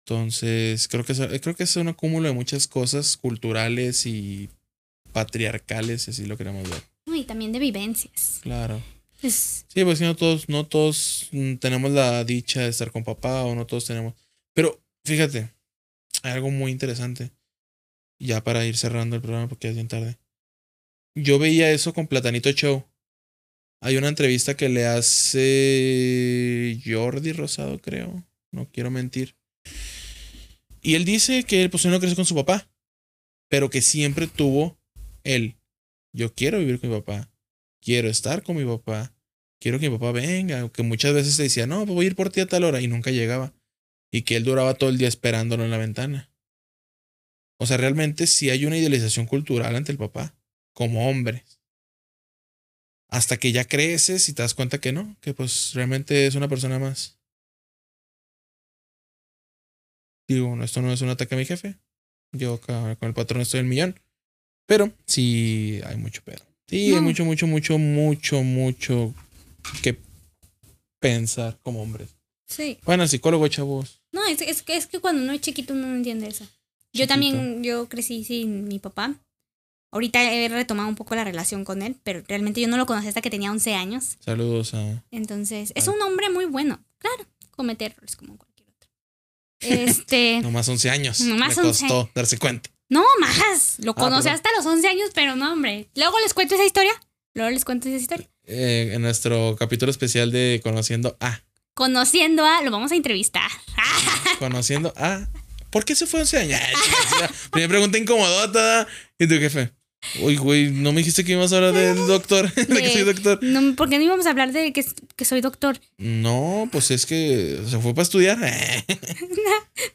Entonces, 0.07 0.87
creo 0.87 1.03
que, 1.03 1.13
es, 1.13 1.19
creo 1.41 1.55
que 1.55 1.63
es 1.63 1.75
un 1.77 1.87
acúmulo 1.87 2.27
de 2.27 2.33
muchas 2.35 2.67
cosas 2.67 3.17
culturales 3.17 4.05
y 4.05 4.49
patriarcales, 5.13 6.03
si 6.03 6.11
así 6.11 6.25
lo 6.25 6.37
queremos 6.37 6.69
ver. 6.69 6.83
Y 7.07 7.23
también 7.23 7.51
de 7.51 7.59
vivencias. 7.59 8.39
Claro. 8.43 8.81
Es- 9.23 9.65
Sí, 9.67 9.83
pues 9.83 9.99
no 10.01 10.15
todos, 10.15 10.47
no 10.47 10.67
todos 10.67 11.27
mm, 11.31 11.55
tenemos 11.55 11.89
la 11.91 12.23
dicha 12.23 12.61
de 12.61 12.69
estar 12.69 12.91
con 12.91 13.03
papá 13.03 13.43
o 13.45 13.55
no 13.55 13.65
todos 13.65 13.85
tenemos. 13.85 14.13
Pero 14.55 14.81
fíjate, 15.03 15.53
hay 16.23 16.31
algo 16.31 16.49
muy 16.49 16.71
interesante. 16.71 17.31
Ya 18.19 18.43
para 18.43 18.65
ir 18.65 18.77
cerrando 18.77 19.15
el 19.15 19.21
programa 19.21 19.47
porque 19.47 19.67
es 19.67 19.75
bien 19.75 19.87
tarde. 19.87 20.17
Yo 21.15 21.37
veía 21.37 21.69
eso 21.71 21.93
con 21.93 22.07
Platanito 22.07 22.49
Show. 22.51 22.85
Hay 23.81 23.97
una 23.97 24.07
entrevista 24.07 24.57
que 24.57 24.69
le 24.69 24.85
hace 24.85 26.81
Jordi 26.83 27.33
Rosado, 27.33 27.79
creo. 27.79 28.25
No 28.51 28.71
quiero 28.71 28.89
mentir. 28.89 29.35
Y 30.81 30.95
él 30.95 31.05
dice 31.05 31.43
que 31.43 31.61
él, 31.61 31.69
pues, 31.69 31.85
no 31.85 31.99
creció 31.99 32.15
con 32.15 32.25
su 32.25 32.35
papá. 32.35 32.67
Pero 33.49 33.69
que 33.69 33.81
siempre 33.81 34.27
tuvo 34.27 34.79
él. 35.23 35.57
Yo 36.13 36.33
quiero 36.33 36.57
vivir 36.59 36.79
con 36.79 36.89
mi 36.89 36.95
papá. 36.95 37.29
Quiero 37.81 38.07
estar 38.09 38.41
con 38.41 38.55
mi 38.55 38.65
papá 38.65 39.15
quiero 39.65 39.79
que 39.79 39.89
mi 39.89 39.97
papá 39.97 40.11
venga, 40.11 40.69
que 40.69 40.83
muchas 40.83 41.11
veces 41.15 41.33
se 41.33 41.41
decía, 41.41 41.65
no, 41.65 41.87
voy 41.87 42.05
a 42.05 42.09
ir 42.09 42.15
por 42.15 42.29
ti 42.29 42.39
a 42.39 42.45
tal 42.45 42.63
hora 42.65 42.81
y 42.81 42.87
nunca 42.87 43.09
llegaba. 43.09 43.51
Y 44.15 44.21
que 44.21 44.37
él 44.37 44.45
duraba 44.45 44.75
todo 44.75 44.89
el 44.89 44.97
día 44.97 45.09
esperándolo 45.09 45.65
en 45.65 45.71
la 45.71 45.77
ventana. 45.77 46.29
O 47.57 47.65
sea, 47.65 47.75
realmente 47.75 48.27
sí 48.27 48.49
hay 48.49 48.65
una 48.65 48.77
idealización 48.77 49.25
cultural 49.25 49.75
ante 49.75 49.91
el 49.91 49.97
papá, 49.97 50.33
como 50.71 51.09
hombres. 51.09 51.59
Hasta 53.09 53.35
que 53.35 53.51
ya 53.51 53.65
creces 53.65 54.29
y 54.29 54.33
te 54.33 54.41
das 54.41 54.53
cuenta 54.53 54.79
que 54.79 54.93
no, 54.93 55.17
que 55.19 55.33
pues 55.33 55.73
realmente 55.73 56.27
es 56.27 56.35
una 56.35 56.47
persona 56.47 56.79
más. 56.79 57.19
Digo, 60.29 60.63
esto 60.63 60.81
no 60.81 60.93
es 60.93 61.01
un 61.01 61.09
ataque 61.09 61.35
a 61.35 61.37
mi 61.37 61.45
jefe. 61.45 61.75
Yo 62.31 62.53
acá 62.53 62.95
con 62.95 63.09
el 63.09 63.13
patrón 63.13 63.41
estoy 63.41 63.59
el 63.59 63.65
millón. 63.65 63.99
Pero 64.65 64.93
sí 65.05 65.81
hay 65.85 65.97
mucho 65.97 66.21
pedo. 66.23 66.41
Sí, 66.67 66.93
hay 66.93 67.01
mucho, 67.01 67.25
mucho, 67.25 67.47
mucho, 67.47 67.77
mucho, 67.77 68.43
mucho 68.43 69.13
que 69.83 69.99
pensar 71.01 71.59
como 71.63 71.81
hombres. 71.81 72.15
sí. 72.47 72.79
Bueno, 72.85 73.07
psicólogo, 73.07 73.47
chavos. 73.49 74.04
No, 74.15 74.25
es, 74.25 74.41
es, 74.41 74.63
que- 74.63 74.77
es 74.77 74.87
que 74.87 74.99
cuando 74.99 75.21
uno 75.21 75.33
es 75.33 75.41
chiquito 75.41 75.73
uno 75.73 75.87
no 75.87 75.95
entiende 75.95 76.27
eso. 76.27 76.47
Yo 76.93 77.07
también, 77.07 77.61
yo 77.63 77.87
crecí 77.89 78.23
sin 78.23 78.67
mi 78.67 78.79
papá. 78.79 79.13
Ahorita 79.91 80.23
he 80.33 80.47
retomado 80.49 80.89
un 80.89 80.95
poco 80.95 81.13
la 81.15 81.23
relación 81.23 81.63
con 81.65 81.81
él, 81.81 81.95
pero 82.03 82.23
realmente 82.27 82.59
yo 82.61 82.67
no 82.67 82.77
lo 82.77 82.85
conocí 82.85 83.07
hasta 83.07 83.21
que 83.21 83.29
tenía 83.29 83.51
11 83.51 83.75
años. 83.75 84.17
Saludos 84.19 84.73
a. 84.73 85.03
Entonces, 85.11 85.71
es 85.75 85.87
un 85.87 86.01
hombre 86.01 86.29
muy 86.29 86.45
bueno. 86.45 86.83
Claro, 86.97 87.25
comete 87.51 87.85
errores 87.85 88.15
como 88.15 88.37
cualquier 88.37 88.67
otro. 88.69 88.89
Este, 89.59 90.39
Nomás 90.43 90.67
11 90.67 90.89
años. 90.89 91.21
Nomás 91.21 91.57
Me 91.57 91.63
11. 91.67 91.87
costó 91.87 92.09
darse 92.15 92.37
cuenta. 92.37 92.69
no 92.89 93.03
más. 93.19 93.77
Lo 93.79 93.91
Ah, 93.91 93.95
conocí 93.95 94.23
perdón. 94.23 94.35
hasta 94.35 94.49
los 94.57 94.65
11 94.65 94.87
años, 94.87 95.09
pero 95.13 95.35
no, 95.35 95.53
hombre. 95.53 95.89
Luego 95.95 96.17
les 96.21 96.33
cuento 96.33 96.55
esa 96.55 96.65
historia. 96.65 96.93
Luego 97.33 97.51
les 97.51 97.63
cuento 97.65 97.87
esa 97.89 97.97
historia. 97.97 98.29
Eh, 98.45 98.91
en 98.93 99.01
nuestro 99.01 99.55
capítulo 99.57 99.91
especial 99.91 100.31
de 100.31 100.59
Conociendo 100.63 101.17
a. 101.19 101.41
Conociendo 101.75 102.45
a, 102.45 102.61
lo 102.61 102.71
vamos 102.71 102.91
a 102.91 102.95
entrevistar. 102.95 103.51
Conociendo 104.39 104.93
a. 104.95 105.27
¿Por 105.69 105.83
qué 105.83 105.93
se 105.93 106.07
fue 106.07 106.21
11 106.21 106.37
años? 106.39 106.59
Primera 107.51 107.69
pregunta 107.69 107.97
incomodota. 107.97 108.87
¿Y 109.19 109.27
tu 109.27 109.35
jefe? 109.35 109.71
Uy, 110.21 110.37
güey, 110.37 110.71
no 110.71 110.91
me 110.93 110.99
dijiste 110.99 111.25
que 111.25 111.33
ibas 111.33 111.51
a 111.51 111.57
hablar 111.57 111.73
del 111.73 112.07
doctor. 112.07 112.49
de 112.53 112.81
que 112.81 112.93
soy 112.93 113.03
doctor. 113.03 113.39
No, 113.43 113.75
¿Por 113.75 113.89
qué 113.89 113.97
no 113.97 114.05
íbamos 114.05 114.25
a 114.25 114.29
hablar 114.29 114.53
de 114.53 114.71
que, 114.71 114.85
que 115.15 115.25
soy 115.25 115.41
doctor? 115.41 115.77
No, 115.97 116.69
pues 116.71 116.91
es 116.91 117.05
que 117.05 117.59
se 117.67 117.79
fue 117.79 117.93
para 117.93 118.03
estudiar. 118.03 118.37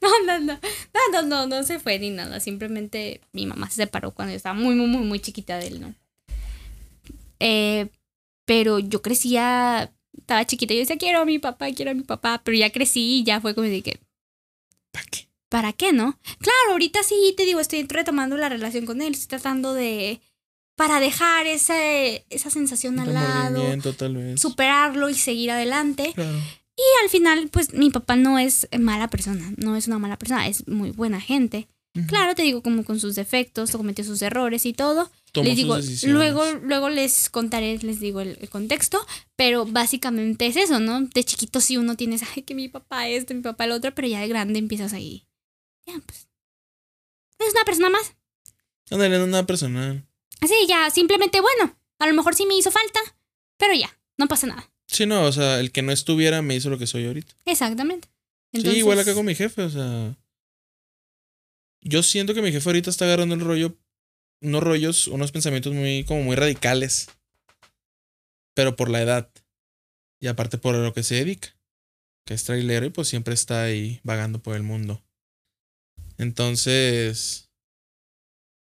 No, 0.02 0.08
no, 0.26 0.38
no, 0.38 0.52
no, 0.54 1.12
no, 1.12 1.22
no, 1.22 1.46
no 1.46 1.62
se 1.64 1.78
fue 1.78 1.98
ni 1.98 2.10
nada. 2.10 2.40
Simplemente 2.40 3.20
mi 3.32 3.46
mamá 3.46 3.70
se 3.70 3.76
separó 3.76 4.12
cuando 4.12 4.32
yo 4.32 4.36
estaba 4.36 4.54
muy, 4.54 4.74
muy, 4.74 4.86
muy, 4.86 5.04
muy 5.04 5.20
chiquita 5.20 5.58
de 5.58 5.66
él, 5.66 5.80
¿no? 5.80 5.94
Eh, 7.38 7.88
pero 8.44 8.78
yo 8.78 9.00
crecía, 9.02 9.92
estaba 10.30 10.46
chiquita, 10.46 10.74
yo 10.74 10.80
decía, 10.80 10.96
quiero 10.96 11.20
a 11.20 11.24
mi 11.24 11.40
papá, 11.40 11.72
quiero 11.72 11.90
a 11.90 11.94
mi 11.94 12.04
papá, 12.04 12.40
pero 12.44 12.56
ya 12.56 12.70
crecí 12.70 13.18
y 13.18 13.24
ya 13.24 13.40
fue 13.40 13.52
como 13.52 13.66
de 13.66 13.82
que, 13.82 13.98
¿Para 14.92 15.04
qué? 15.10 15.28
¿para 15.48 15.72
qué, 15.72 15.92
no? 15.92 16.20
Claro, 16.38 16.72
ahorita 16.72 17.02
sí, 17.02 17.34
te 17.36 17.44
digo, 17.44 17.58
estoy 17.58 17.82
retomando 17.82 18.36
la 18.36 18.48
relación 18.48 18.86
con 18.86 19.02
él, 19.02 19.12
estoy 19.12 19.26
tratando 19.26 19.74
de, 19.74 20.20
para 20.76 21.00
dejar 21.00 21.48
ese, 21.48 22.24
esa 22.30 22.48
sensación 22.48 23.00
al 23.00 23.12
lado, 23.12 23.60
tal 23.98 24.14
vez. 24.14 24.40
superarlo 24.40 25.08
y 25.08 25.14
seguir 25.14 25.50
adelante. 25.50 26.12
Claro. 26.14 26.38
Y 26.76 27.04
al 27.04 27.10
final, 27.10 27.48
pues 27.50 27.74
mi 27.74 27.90
papá 27.90 28.14
no 28.14 28.38
es 28.38 28.68
mala 28.78 29.08
persona, 29.08 29.52
no 29.56 29.74
es 29.74 29.88
una 29.88 29.98
mala 29.98 30.16
persona, 30.16 30.46
es 30.46 30.68
muy 30.68 30.92
buena 30.92 31.20
gente. 31.20 31.66
Claro, 32.06 32.36
te 32.36 32.42
digo, 32.42 32.62
como 32.62 32.84
con 32.84 33.00
sus 33.00 33.16
defectos, 33.16 33.72
cometió 33.72 34.04
sus 34.04 34.22
errores 34.22 34.64
y 34.64 34.72
todo. 34.72 35.10
Tomó 35.32 35.48
les 35.48 35.56
digo, 35.56 35.76
luego, 36.04 36.44
luego 36.62 36.88
les 36.88 37.30
contaré, 37.30 37.78
les 37.78 37.98
digo 37.98 38.20
el, 38.20 38.38
el 38.40 38.48
contexto, 38.48 39.04
pero 39.34 39.66
básicamente 39.66 40.46
es 40.46 40.56
eso, 40.56 40.78
¿no? 40.78 41.02
De 41.02 41.24
chiquito 41.24 41.60
sí 41.60 41.76
uno 41.76 41.96
tienes, 41.96 42.22
ay, 42.36 42.42
que 42.42 42.54
mi 42.54 42.68
papá 42.68 43.08
este, 43.08 43.34
mi 43.34 43.42
papá 43.42 43.64
el 43.64 43.72
otro, 43.72 43.92
pero 43.94 44.06
ya 44.06 44.20
de 44.20 44.28
grande 44.28 44.60
empiezas 44.60 44.92
ahí. 44.92 45.26
Ya, 45.86 45.94
pues. 46.06 46.28
Es 47.38 47.54
una 47.54 47.64
persona 47.64 47.90
más. 47.90 48.14
Ándale, 48.90 49.18
no 49.18 49.26
nada 49.26 49.46
personal. 49.46 50.04
Así, 50.40 50.54
ya, 50.68 50.90
simplemente, 50.90 51.40
bueno, 51.40 51.76
a 51.98 52.06
lo 52.06 52.14
mejor 52.14 52.34
sí 52.34 52.46
me 52.46 52.56
hizo 52.56 52.70
falta, 52.70 53.00
pero 53.56 53.74
ya, 53.74 53.98
no 54.16 54.28
pasa 54.28 54.46
nada. 54.46 54.70
Sí, 54.86 55.06
no, 55.06 55.24
o 55.24 55.32
sea, 55.32 55.60
el 55.60 55.72
que 55.72 55.82
no 55.82 55.92
estuviera 55.92 56.42
me 56.42 56.54
hizo 56.54 56.70
lo 56.70 56.78
que 56.78 56.86
soy 56.86 57.06
ahorita. 57.06 57.34
Exactamente. 57.46 58.08
sí, 58.52 58.68
igual 58.68 58.98
acá 58.98 59.14
con 59.14 59.26
mi 59.26 59.34
jefe, 59.34 59.62
o 59.62 59.70
sea. 59.70 60.16
Yo 61.82 62.02
siento 62.02 62.34
que 62.34 62.42
mi 62.42 62.52
jefe 62.52 62.68
ahorita 62.68 62.90
está 62.90 63.06
agarrando 63.06 63.34
el 63.34 63.40
rollo, 63.40 63.78
unos 64.42 64.62
rollos, 64.62 65.06
unos 65.08 65.32
pensamientos 65.32 65.72
muy, 65.72 66.04
como 66.04 66.22
muy 66.22 66.36
radicales. 66.36 67.08
Pero 68.54 68.76
por 68.76 68.90
la 68.90 69.02
edad. 69.02 69.30
Y 70.20 70.26
aparte 70.26 70.58
por 70.58 70.74
lo 70.74 70.92
que 70.92 71.02
se 71.02 71.14
dedica. 71.16 71.56
Que 72.26 72.34
es 72.34 72.44
trailero 72.44 72.86
y 72.86 72.90
pues 72.90 73.08
siempre 73.08 73.32
está 73.34 73.62
ahí 73.62 74.00
vagando 74.02 74.42
por 74.42 74.56
el 74.56 74.62
mundo. 74.62 75.02
Entonces. 76.18 77.50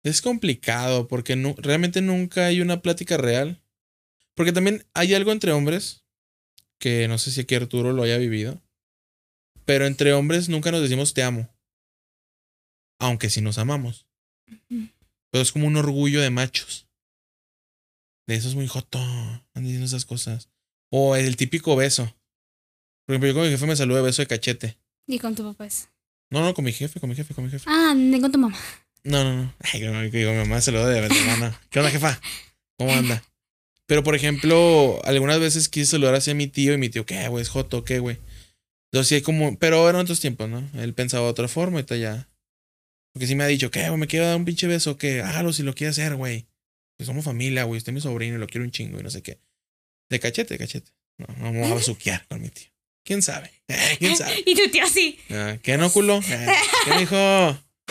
Es 0.03 0.21
complicado 0.21 1.07
porque 1.07 1.35
nu- 1.35 1.55
realmente 1.57 2.01
nunca 2.01 2.47
hay 2.47 2.61
una 2.61 2.81
plática 2.81 3.17
real. 3.17 3.61
Porque 4.35 4.51
también 4.51 4.85
hay 4.93 5.13
algo 5.13 5.31
entre 5.31 5.51
hombres 5.51 6.03
que 6.79 7.07
no 7.07 7.17
sé 7.17 7.31
si 7.31 7.41
aquí 7.41 7.55
Arturo 7.55 7.93
lo 7.93 8.03
haya 8.03 8.17
vivido. 8.17 8.61
Pero 9.65 9.85
entre 9.85 10.13
hombres 10.13 10.49
nunca 10.49 10.71
nos 10.71 10.81
decimos 10.81 11.13
te 11.13 11.23
amo. 11.23 11.52
Aunque 13.03 13.29
sí 13.29 13.41
nos 13.41 13.57
amamos. 13.57 14.07
Pero 14.69 15.41
es 15.41 15.51
como 15.51 15.67
un 15.67 15.75
orgullo 15.75 16.21
de 16.21 16.29
machos. 16.29 16.87
De 18.27 18.35
eso 18.35 18.47
es 18.47 18.55
muy 18.55 18.67
joto. 18.67 18.97
Andan 18.97 19.63
diciendo 19.63 19.85
esas 19.85 20.05
cosas. 20.05 20.49
O 20.89 21.17
el 21.17 21.35
típico 21.35 21.75
beso. 21.75 22.15
Por 23.05 23.13
ejemplo, 23.13 23.27
yo 23.27 23.33
con 23.33 23.43
mi 23.43 23.49
jefe 23.49 23.65
me 23.65 23.75
saludo 23.75 23.97
de 23.97 24.03
beso 24.03 24.21
de 24.21 24.27
cachete. 24.27 24.77
Y 25.05 25.19
con 25.19 25.35
tu 25.35 25.43
papá 25.43 25.65
es. 25.65 25.89
No, 26.29 26.41
no, 26.41 26.53
con 26.53 26.63
mi 26.63 26.71
jefe, 26.71 27.01
con 27.01 27.09
mi 27.09 27.15
jefe, 27.17 27.33
con 27.33 27.43
mi 27.43 27.51
jefe. 27.51 27.65
Ah, 27.67 27.93
ni 27.93 28.21
con 28.21 28.31
tu 28.31 28.37
mamá. 28.37 28.57
No, 29.03 29.25
no, 29.25 29.35
no. 29.35 29.53
Ay, 29.59 29.85
como 29.85 30.01
digo, 30.03 30.31
mi 30.31 30.37
mamá 30.37 30.61
se 30.61 30.71
lo 30.71 30.85
de 30.87 31.09
mano. 31.25 31.53
¿Qué 31.69 31.79
onda, 31.79 31.91
jefa? 31.91 32.21
¿Cómo 32.77 32.93
anda? 32.93 33.21
Pero, 33.85 34.01
por 34.03 34.15
ejemplo, 34.15 35.01
algunas 35.03 35.41
veces 35.41 35.67
quise 35.67 35.91
saludar 35.91 36.15
hacia 36.15 36.33
mi 36.33 36.47
tío 36.47 36.73
y 36.73 36.77
mi 36.77 36.87
tío, 36.87 37.05
¿qué, 37.05 37.27
güey? 37.27 37.41
¿Es 37.41 37.49
joto? 37.49 37.83
¿Qué, 37.83 37.99
güey? 37.99 38.17
Entonces, 38.93 39.09
sí, 39.09 39.15
hay 39.15 39.21
como. 39.21 39.57
Pero 39.59 39.89
eran 39.89 40.01
otros 40.03 40.21
tiempos, 40.21 40.47
¿no? 40.47 40.69
Él 40.75 40.93
pensaba 40.93 41.25
de 41.25 41.31
otra 41.31 41.49
forma 41.49 41.79
y 41.79 41.81
está 41.81 41.97
ya. 41.97 42.29
Porque 43.13 43.27
sí 43.27 43.35
me 43.35 43.43
ha 43.43 43.47
dicho, 43.47 43.69
¿qué, 43.71 43.87
güey? 43.87 43.99
¿Me 43.99 44.07
quiero 44.07 44.25
dar 44.25 44.35
un 44.35 44.45
pinche 44.45 44.67
beso? 44.67 44.97
¿Qué? 44.97 45.21
Hágalo 45.21 45.53
si 45.53 45.63
lo 45.63 45.75
quiere 45.75 45.91
hacer, 45.91 46.15
güey. 46.15 46.47
Que 46.97 47.05
somos 47.05 47.23
familia, 47.23 47.63
güey. 47.63 47.77
Usted 47.77 47.91
es 47.91 47.95
mi 47.95 48.01
sobrino 48.01 48.35
y 48.35 48.39
lo 48.39 48.47
quiero 48.47 48.65
un 48.65 48.71
chingo 48.71 48.99
y 48.99 49.03
no 49.03 49.09
sé 49.09 49.21
qué. 49.21 49.39
De 50.09 50.19
cachete, 50.19 50.55
de 50.55 50.57
cachete. 50.57 50.91
No, 51.17 51.27
no 51.37 51.51
me 51.53 51.59
voy 51.61 51.71
a 51.71 51.75
besuquear 51.75 52.25
con 52.27 52.41
mi 52.41 52.49
tío. 52.49 52.67
¿Quién 53.05 53.21
sabe? 53.21 53.51
¿Quién 53.99 54.15
sabe? 54.17 54.33
Y 54.45 54.55
tu 54.55 54.69
tío 54.69 54.87
sí. 54.87 55.19
Ah, 55.29 55.57
¿Qué 55.61 55.77
no, 55.77 55.91
culo? 55.91 56.21
Ah, 56.27 56.53
¿Qué 56.85 56.97
dijo? 56.99 57.15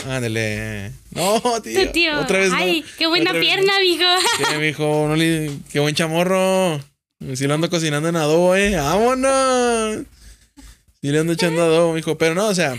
Ándale. 0.06 0.90
No, 1.10 1.40
tío. 1.62 1.86
Tu 1.86 1.92
tío. 1.92 2.18
Otra 2.20 2.38
vez 2.38 2.50
no. 2.50 2.56
Ay, 2.56 2.84
qué 2.98 3.06
buena 3.06 3.30
Otra 3.30 3.40
pierna, 3.40 3.72
mijo. 3.80 4.04
¿Qué, 4.50 4.58
mijo? 4.58 5.06
No 5.08 5.14
le- 5.16 5.50
Qué 5.70 5.78
buen 5.80 5.94
chamorro. 5.94 6.80
Si 7.34 7.46
lo 7.46 7.54
ando 7.54 7.70
cocinando 7.70 8.08
en 8.08 8.16
adobo, 8.16 8.56
eh. 8.56 8.74
¡Vámonos! 8.74 10.04
Si 11.00 11.08
le 11.08 11.18
ando 11.20 11.34
echando 11.34 11.62
adobo, 11.62 11.92
mijo. 11.94 12.18
Pero 12.18 12.34
no, 12.34 12.48
o 12.48 12.54
sea. 12.54 12.74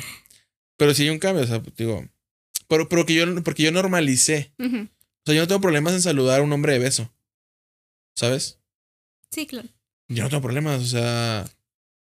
Pero 0.78 0.94
sí 0.94 1.04
hay 1.04 1.10
un 1.10 1.20
cambio, 1.20 1.44
o 1.44 1.48
sea, 1.48 1.62
digo. 1.78 2.06
Pero, 2.68 2.90
pero 2.90 3.06
que 3.06 3.14
yo, 3.14 3.44
porque 3.44 3.64
yo 3.64 3.72
normalicé. 3.72 4.54
O 4.60 5.26
sea, 5.26 5.36
yo 5.36 5.42
no 5.42 5.48
tengo 5.48 5.62
problemas 5.62 5.94
en 5.94 6.02
saludar 6.02 6.40
a 6.40 6.44
un 6.44 6.52
hombre 6.52 6.74
de 6.74 6.80
beso. 6.80 7.14
¿Sabes? 8.16 8.60
Sí, 9.32 9.48
claro. 9.48 9.68
Yo 10.08 10.24
no 10.24 10.30
tengo 10.30 10.42
problemas, 10.42 10.82
o 10.82 10.86
sea. 10.86 11.46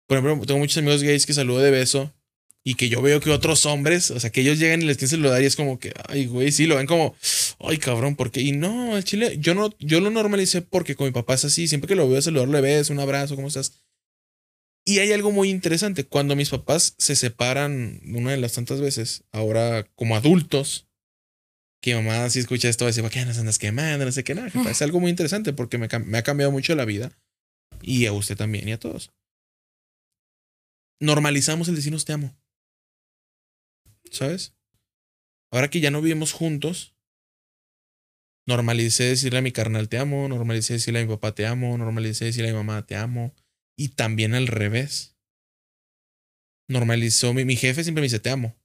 Por 0.06 0.18
ejemplo, 0.18 0.46
tengo 0.46 0.60
muchos 0.60 0.78
amigos 0.78 1.02
gays 1.02 1.26
que 1.26 1.34
saludo 1.34 1.58
de 1.60 1.70
beso. 1.70 2.12
Y 2.62 2.74
que 2.74 2.88
yo 2.88 3.00
veo 3.00 3.20
que 3.20 3.30
otros 3.30 3.64
hombres, 3.64 4.10
o 4.10 4.18
sea, 4.18 4.30
que 4.30 4.40
ellos 4.40 4.58
llegan 4.58 4.82
y 4.82 4.86
les 4.86 4.96
quieren 4.96 5.10
saludar 5.10 5.40
y 5.40 5.46
es 5.46 5.54
como 5.54 5.78
que, 5.78 5.94
ay, 6.08 6.26
güey, 6.26 6.50
sí, 6.50 6.66
lo 6.66 6.74
ven 6.74 6.88
como, 6.88 7.14
ay, 7.60 7.78
cabrón, 7.78 8.16
¿por 8.16 8.32
qué? 8.32 8.40
Y 8.40 8.50
no, 8.50 8.96
el 8.96 9.04
chile, 9.04 9.36
yo 9.38 9.54
no, 9.54 9.72
yo 9.78 10.00
lo 10.00 10.10
normalicé 10.10 10.62
porque 10.62 10.96
con 10.96 11.06
mi 11.06 11.12
papá 11.12 11.34
es 11.34 11.44
así, 11.44 11.68
siempre 11.68 11.86
que 11.86 11.94
lo 11.94 12.08
veo 12.08 12.20
saludarlo, 12.20 12.54
le 12.54 12.60
ves, 12.60 12.90
un 12.90 12.98
abrazo, 12.98 13.36
¿cómo 13.36 13.46
estás? 13.46 13.85
Y 14.88 15.00
hay 15.00 15.12
algo 15.12 15.32
muy 15.32 15.50
interesante, 15.50 16.06
cuando 16.06 16.36
mis 16.36 16.50
papás 16.50 16.94
se 16.96 17.16
separan 17.16 18.00
una 18.06 18.30
de 18.30 18.36
las 18.36 18.52
tantas 18.52 18.80
veces, 18.80 19.24
ahora 19.32 19.84
como 19.96 20.14
adultos, 20.14 20.86
que 21.82 21.96
mamá 21.96 22.30
si 22.30 22.38
escucha 22.38 22.68
esto 22.68 22.84
va 22.84 22.88
a 22.88 22.90
decir, 22.90 23.02
¿por 23.02 23.10
qué 23.10 23.24
nos 23.24 23.36
andas 23.36 23.58
quemando? 23.58 24.04
No 24.04 24.12
sé 24.12 24.22
qué, 24.22 24.36
nada, 24.36 24.48
es 24.70 24.82
algo 24.82 25.00
muy 25.00 25.10
interesante 25.10 25.52
porque 25.52 25.76
me, 25.76 25.88
me 26.04 26.18
ha 26.18 26.22
cambiado 26.22 26.52
mucho 26.52 26.74
la 26.76 26.84
vida 26.84 27.18
y 27.82 28.06
a 28.06 28.12
usted 28.12 28.36
también 28.36 28.68
y 28.68 28.72
a 28.72 28.78
todos. 28.78 29.10
Normalizamos 31.00 31.68
el 31.68 31.74
decirnos 31.74 32.04
te 32.04 32.12
amo. 32.12 32.36
¿Sabes? 34.12 34.54
Ahora 35.50 35.68
que 35.68 35.80
ya 35.80 35.90
no 35.90 36.00
vivimos 36.00 36.32
juntos, 36.32 36.94
normalicé 38.46 39.04
decirle 39.04 39.40
a 39.40 39.42
mi 39.42 39.50
carnal 39.50 39.88
te 39.88 39.98
amo, 39.98 40.28
normalicé 40.28 40.74
decirle 40.74 41.00
a 41.00 41.02
mi 41.02 41.08
papá 41.08 41.34
te 41.34 41.44
amo, 41.44 41.76
normalicé 41.76 42.26
decirle 42.26 42.50
a 42.50 42.52
mi 42.52 42.58
mamá 42.58 42.86
te 42.86 42.94
amo. 42.94 43.34
Y 43.76 43.90
también 43.90 44.34
al 44.34 44.46
revés. 44.46 45.16
Normalizó, 46.68 47.32
mi, 47.34 47.44
mi 47.44 47.56
jefe 47.56 47.84
siempre 47.84 48.00
me 48.00 48.06
dice 48.06 48.20
te 48.20 48.30
amo. 48.30 48.56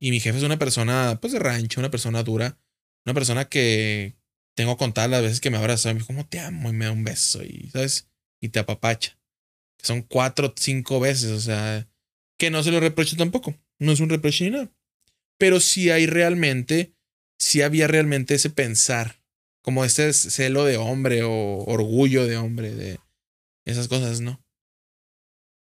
Y 0.00 0.10
mi 0.10 0.20
jefe 0.20 0.38
es 0.38 0.44
una 0.44 0.58
persona, 0.58 1.18
pues 1.20 1.32
de 1.32 1.38
rancho, 1.38 1.80
una 1.80 1.90
persona 1.90 2.22
dura, 2.22 2.58
una 3.04 3.14
persona 3.14 3.48
que 3.48 4.16
tengo 4.54 4.76
contadas 4.76 5.10
las 5.10 5.22
veces 5.22 5.40
que 5.40 5.50
me 5.50 5.58
abraza 5.58 5.90
y 5.90 5.94
me 5.94 6.00
dice, 6.00 6.08
¿cómo 6.08 6.26
te 6.26 6.40
amo? 6.40 6.70
Y 6.70 6.72
me 6.72 6.86
da 6.86 6.92
un 6.92 7.04
beso 7.04 7.42
y, 7.42 7.70
¿sabes? 7.72 8.08
Y 8.40 8.48
te 8.48 8.58
apapacha. 8.58 9.18
Son 9.80 10.02
cuatro 10.02 10.54
cinco 10.56 11.00
veces, 11.00 11.30
o 11.30 11.40
sea, 11.40 11.88
que 12.38 12.50
no 12.50 12.62
se 12.62 12.70
lo 12.70 12.80
reprocho 12.80 13.16
tampoco. 13.16 13.54
No 13.78 13.92
es 13.92 14.00
un 14.00 14.10
reproche 14.10 14.44
ni 14.44 14.50
nada. 14.50 14.70
Pero 15.38 15.60
sí 15.60 15.90
hay 15.90 16.06
realmente, 16.06 16.94
sí 17.38 17.62
había 17.62 17.86
realmente 17.86 18.34
ese 18.34 18.50
pensar, 18.50 19.22
como 19.62 19.84
este 19.84 20.12
celo 20.12 20.64
de 20.64 20.76
hombre 20.76 21.22
o 21.22 21.64
orgullo 21.64 22.26
de 22.26 22.36
hombre, 22.36 22.74
de 22.74 22.98
esas 23.64 23.88
cosas, 23.88 24.20
¿no? 24.20 24.42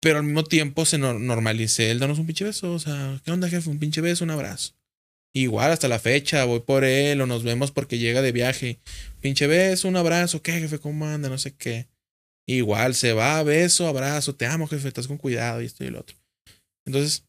Pero 0.01 0.19
al 0.19 0.25
mismo 0.25 0.43
tiempo 0.45 0.85
se 0.85 0.99
no- 0.99 1.19
normalicé 1.19 1.91
el 1.91 2.01
darnos 2.01 2.19
un 2.19 2.27
pinche 2.27 2.45
beso, 2.45 2.73
o 2.73 2.79
sea, 2.79 3.21
¿qué 3.25 3.31
onda, 3.31 3.49
jefe? 3.49 3.71
Un 3.71 3.79
pinche 3.79 4.01
beso, 4.01 4.25
un 4.25 4.31
abrazo. 4.31 4.75
Igual 5.35 5.71
hasta 5.73 5.89
la 5.89 5.99
fecha, 5.99 6.45
voy 6.45 6.61
por 6.61 6.85
él 6.85 7.21
o 7.21 7.27
nos 7.27 7.43
vemos 7.45 7.71
porque 7.71 7.99
llega 7.99 8.21
de 8.21 8.33
viaje. 8.33 8.81
Pinche 9.21 9.47
beso, 9.47 9.89
un 9.89 9.97
abrazo, 9.97 10.43
¿qué, 10.43 10.53
jefe? 10.53 10.79
¿Cómo 10.79 11.07
anda? 11.07 11.29
No 11.29 11.39
sé 11.39 11.55
qué. 11.55 11.89
Igual 12.47 12.95
se 12.95 13.13
va, 13.13 13.43
beso, 13.45 13.87
abrazo, 13.87 14.35
te 14.35 14.47
amo, 14.47 14.67
jefe, 14.67 14.89
estás 14.89 15.07
con 15.07 15.17
cuidado 15.17 15.63
y 15.63 15.67
esto 15.67 15.85
y 15.85 15.91
lo 15.91 16.01
otro. 16.01 16.17
Entonces, 16.85 17.25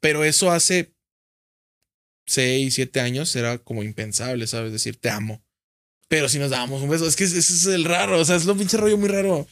pero 0.00 0.22
eso 0.22 0.50
hace 0.50 0.92
seis, 2.28 2.74
siete 2.74 3.00
años 3.00 3.34
era 3.34 3.58
como 3.58 3.82
impensable, 3.82 4.46
¿sabes? 4.46 4.72
Decir 4.72 4.96
te 4.96 5.10
amo. 5.10 5.42
Pero 6.08 6.28
si 6.28 6.38
nos 6.38 6.50
dábamos 6.50 6.82
un 6.82 6.90
beso, 6.90 7.06
es 7.06 7.16
que 7.16 7.24
ese 7.24 7.38
es 7.38 7.66
el 7.66 7.84
raro, 7.84 8.20
o 8.20 8.24
sea, 8.24 8.36
es 8.36 8.44
lo 8.44 8.56
pinche 8.56 8.76
rollo 8.76 8.98
muy 8.98 9.08
raro 9.08 9.46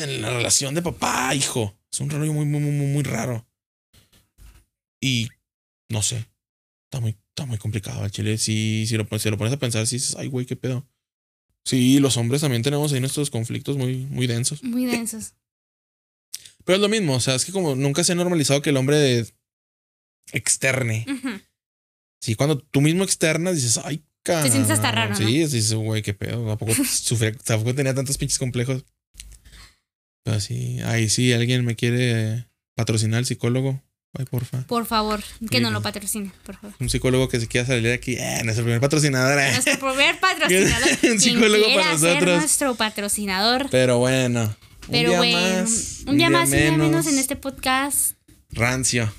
en 0.00 0.22
la 0.22 0.30
relación 0.30 0.74
de 0.74 0.82
papá, 0.82 1.34
hijo. 1.34 1.76
Es 1.92 2.00
un 2.00 2.10
rollo 2.10 2.32
muy, 2.32 2.44
muy, 2.44 2.60
muy, 2.60 2.86
muy, 2.86 3.02
raro. 3.02 3.46
Y 5.00 5.28
no 5.88 6.02
sé, 6.02 6.26
está 6.84 7.00
muy, 7.00 7.16
está 7.30 7.46
muy 7.46 7.58
complicado 7.58 8.02
al 8.02 8.10
chile. 8.10 8.36
Si, 8.38 8.86
si, 8.86 8.96
lo, 8.96 9.06
pones- 9.08 9.22
si 9.22 9.30
lo 9.30 9.38
pones 9.38 9.52
a 9.52 9.58
pensar, 9.58 9.86
si 9.86 9.96
dices, 9.96 10.16
ay, 10.18 10.28
güey, 10.28 10.46
qué 10.46 10.56
pedo. 10.56 10.86
Sí, 11.64 11.98
los 12.00 12.16
hombres 12.16 12.40
también 12.40 12.62
tenemos 12.62 12.92
ahí 12.92 13.00
nuestros 13.00 13.30
conflictos 13.30 13.76
muy, 13.76 13.96
muy 14.06 14.26
densos. 14.26 14.62
Muy 14.62 14.86
densos. 14.86 15.34
Pero 16.64 16.76
es 16.76 16.82
lo 16.82 16.88
mismo, 16.88 17.14
o 17.14 17.20
sea, 17.20 17.34
es 17.34 17.44
que 17.44 17.52
como 17.52 17.74
nunca 17.74 18.04
se 18.04 18.12
ha 18.12 18.14
normalizado 18.14 18.60
que 18.62 18.70
el 18.70 18.76
hombre 18.76 19.24
externe. 20.32 21.06
Ujú. 21.08 21.40
Sí, 22.20 22.34
cuando 22.34 22.58
tú 22.58 22.80
mismo 22.80 23.04
externas 23.04 23.54
dices, 23.54 23.78
ay, 23.84 24.02
cabrón. 24.22 24.50
sientes 24.50 24.70
hasta 24.72 24.90
raro, 24.92 25.10
¿no? 25.10 25.16
Sí, 25.16 25.24
dices, 25.24 25.72
güey, 25.74 26.02
qué 26.02 26.14
pedo. 26.14 26.50
¿A 26.50 26.58
poco 26.58 26.72
sufría, 26.84 27.32
tampoco 27.32 27.74
tenía 27.74 27.94
tantos 27.94 28.18
pinches 28.18 28.38
complejos? 28.38 28.84
Pero 30.28 30.40
sí, 30.40 30.78
ay, 30.84 31.08
sí, 31.08 31.32
alguien 31.32 31.64
me 31.64 31.74
quiere 31.74 32.46
patrocinar 32.74 33.20
el 33.20 33.24
psicólogo. 33.26 33.82
Ay, 34.18 34.24
porfa. 34.24 34.62
Por 34.66 34.84
favor, 34.86 35.22
que 35.50 35.60
no 35.60 35.70
lo 35.70 35.80
patrocine, 35.82 36.32
por 36.44 36.56
favor. 36.56 36.74
Un 36.80 36.90
psicólogo 36.90 37.28
que 37.28 37.40
se 37.40 37.46
quiera 37.46 37.66
salir 37.66 37.82
de 37.84 37.92
aquí. 37.94 38.16
Eh, 38.18 38.40
nuestro 38.44 38.64
primer 38.64 38.80
patrocinador. 38.80 39.38
eh. 39.38 39.50
Nuestro 39.52 39.78
primer 39.78 40.18
patrocinador. 40.20 40.88
Un 41.12 41.20
psicólogo 41.20 41.64
para 41.74 41.98
ser 41.98 42.14
nosotros. 42.14 42.38
nuestro 42.40 42.74
patrocinador. 42.74 43.68
Pero 43.70 43.98
bueno. 43.98 44.54
Pero 44.90 45.12
un 45.14 45.20
día 45.22 45.38
bueno, 45.40 45.60
más. 45.60 46.00
un 46.06 46.16
día 46.18 46.30
más, 46.30 46.50
un 46.50 46.56
día 46.56 46.72
menos 46.72 47.06
en 47.06 47.18
este 47.18 47.36
podcast. 47.36 48.16
Rancio. 48.50 49.12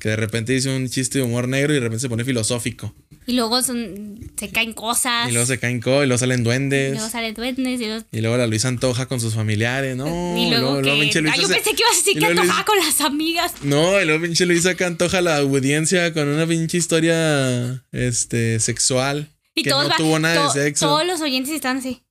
Que 0.00 0.10
de 0.10 0.16
repente 0.16 0.52
dice 0.52 0.74
un 0.74 0.88
chiste 0.88 1.18
de 1.18 1.24
humor 1.24 1.48
negro 1.48 1.72
y 1.72 1.76
de 1.76 1.80
repente 1.80 2.00
se 2.00 2.08
pone 2.08 2.24
filosófico. 2.24 2.94
Y 3.28 3.32
luego 3.32 3.60
son, 3.60 4.20
se 4.38 4.50
caen 4.50 4.72
cosas. 4.72 5.28
Y 5.28 5.32
luego 5.32 5.46
se 5.46 5.58
caen 5.58 5.80
co, 5.80 6.04
y 6.04 6.06
luego 6.06 6.18
salen 6.18 6.40
y 6.40 6.44
duendes. 6.44 6.92
luego 6.94 7.08
salen 7.10 7.34
duendes. 7.34 7.80
Y 7.80 7.86
luego, 7.86 8.04
Y 8.12 8.20
luego 8.20 8.36
la 8.36 8.46
Luisa 8.46 8.68
Antoja 8.68 9.06
con 9.06 9.20
sus 9.20 9.34
familiares, 9.34 9.96
¿no? 9.96 10.06
y 10.38 10.48
luego 10.48 10.80
que. 10.80 10.92
pinche 11.00 11.20
Luisa 11.20 11.34
Ay, 11.34 11.42
yo 11.42 11.48
pensé 11.48 11.70
que 11.74 11.82
ibas 11.82 11.92
a 11.92 11.96
decir 11.96 12.12
y 12.12 12.14
que 12.14 12.20
luego 12.20 12.40
antojaba 12.42 12.58
Luis- 12.60 12.66
con 12.66 12.78
las 12.86 13.00
amigas. 13.00 13.52
No, 13.62 14.00
y 14.00 14.04
luego 14.04 14.22
pinche 14.22 14.46
Luisa 14.46 14.70
acá 14.70 14.86
antoja 14.86 15.20
la 15.22 15.38
audiencia 15.38 16.12
con 16.14 16.28
una 16.28 16.46
pinche 16.46 16.78
historia 16.78 17.84
este, 17.90 18.60
sexual. 18.60 19.28
Y 19.56 19.62
que 19.64 19.70
todos 19.70 19.84
no 19.84 19.90
va- 19.90 19.96
tuvo 19.96 20.18
nada 20.20 20.46
to- 20.46 20.52
de 20.52 20.64
sexo. 20.64 20.86
Todos 20.86 21.06
los 21.06 21.20
oyentes 21.20 21.52
están 21.52 21.78
así. 21.78 22.02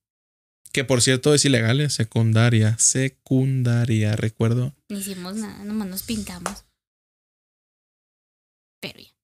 Que 0.73 0.83
por 0.83 1.01
cierto 1.01 1.33
es 1.33 1.45
ilegal, 1.45 1.79
¿eh? 1.79 1.89
secundaria. 1.89 2.75
Secundaria, 2.77 4.17
recuerdo. 4.17 4.75
No 4.89 4.99
hicimos 4.99 5.35
nada, 5.35 5.63
nomás 5.63 5.87
nos 5.87 6.03
pintamos. 6.03 6.65
Pero 8.81 8.99
ya. 8.99 9.14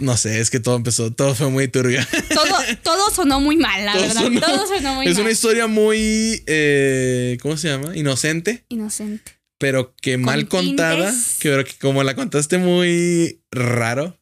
No 0.00 0.16
sé, 0.16 0.40
es 0.40 0.50
que 0.50 0.60
todo 0.60 0.76
empezó, 0.76 1.12
todo 1.12 1.34
fue 1.34 1.50
muy 1.50 1.68
turbio. 1.68 2.00
todo, 2.34 2.56
todo 2.82 3.10
sonó 3.10 3.40
muy 3.40 3.56
mal, 3.56 3.84
la 3.84 3.92
Todo 3.92 4.02
verdad. 4.02 4.22
sonó- 4.22 4.40
todo 4.40 4.66
sonó 4.66 4.94
muy 4.96 5.06
es 5.06 5.14
mal. 5.14 5.22
una 5.22 5.30
historia 5.30 5.66
muy, 5.66 6.42
eh, 6.46 7.38
¿cómo 7.42 7.56
se 7.56 7.68
llama? 7.68 7.96
Inocente, 7.96 8.64
Inocente. 8.68 9.32
pero 9.58 9.94
que 9.96 10.16
mal 10.18 10.48
contada. 10.48 11.12
Que, 11.38 11.48
pero 11.50 11.64
que 11.64 11.74
como 11.78 12.02
la 12.02 12.14
contaste 12.16 12.58
muy 12.58 13.42
raro, 13.50 14.18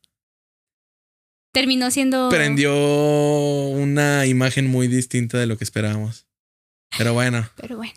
Terminó 1.52 1.90
siendo. 1.90 2.28
prendió 2.28 2.74
una 2.74 4.26
imagen 4.26 4.66
muy 4.66 4.88
distinta 4.88 5.38
de 5.38 5.46
lo 5.46 5.56
que 5.58 5.64
esperábamos. 5.64 6.26
Pero 6.98 7.14
bueno, 7.14 7.48
Pero 7.56 7.76
bueno. 7.76 7.94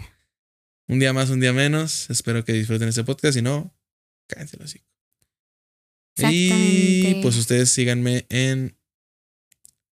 un 0.88 1.00
día 1.00 1.12
más, 1.14 1.30
un 1.30 1.40
día 1.42 1.52
menos. 1.54 2.10
Espero 2.10 2.46
que 2.46 2.54
disfruten 2.54 2.88
este 2.88 3.04
podcast. 3.04 3.34
Si 3.36 3.42
no, 3.42 3.74
cállense 4.28 4.58
los 4.58 4.74
Y 6.18 7.16
pues 7.22 7.36
ustedes 7.38 7.72
síganme 7.72 8.26
en 8.30 8.78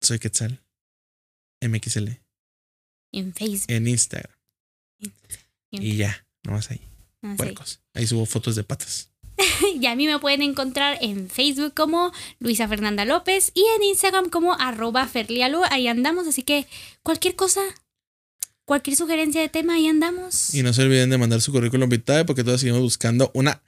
Soy 0.02 0.20
Quetzal. 0.20 0.62
MXL. 1.62 2.10
En 3.12 3.34
Facebook. 3.34 3.66
En 3.70 3.88
Instagram. 3.88 4.32
en- 5.72 5.84
Y 5.84 5.98
ya, 5.98 6.26
nomás 6.44 6.70
ahí. 6.72 6.82
Puercos. 7.38 7.80
Ahí 7.94 8.06
subo 8.08 8.26
fotos 8.26 8.56
de 8.56 8.64
patas. 8.64 9.10
Y 9.82 9.86
a 9.88 9.96
mí 9.96 10.06
me 10.08 10.20
pueden 10.20 10.42
encontrar 10.42 10.98
en 11.02 11.30
Facebook 11.30 11.74
como 11.74 12.12
Luisa 12.40 12.68
Fernanda 12.68 13.06
López 13.06 13.52
y 13.56 13.64
en 13.76 13.84
Instagram 13.84 14.30
como 14.30 14.54
arroba 14.54 15.08
ferlialu. 15.08 15.62
Ahí 15.72 15.88
andamos, 15.88 16.28
así 16.28 16.44
que 16.44 16.68
cualquier 17.02 17.36
cosa, 17.36 17.62
cualquier 18.66 18.96
sugerencia 18.96 19.42
de 19.42 19.50
tema, 19.50 19.74
ahí 19.76 19.88
andamos. 19.88 20.54
Y 20.54 20.62
no 20.64 20.72
se 20.74 20.84
olviden 20.84 21.10
de 21.10 21.18
mandar 21.18 21.42
su 21.42 21.52
currículum 21.52 21.90
vitae 21.90 22.24
porque 22.26 22.44
todos 22.44 22.60
seguimos 22.62 22.82
buscando 22.82 23.32
una 23.34 23.62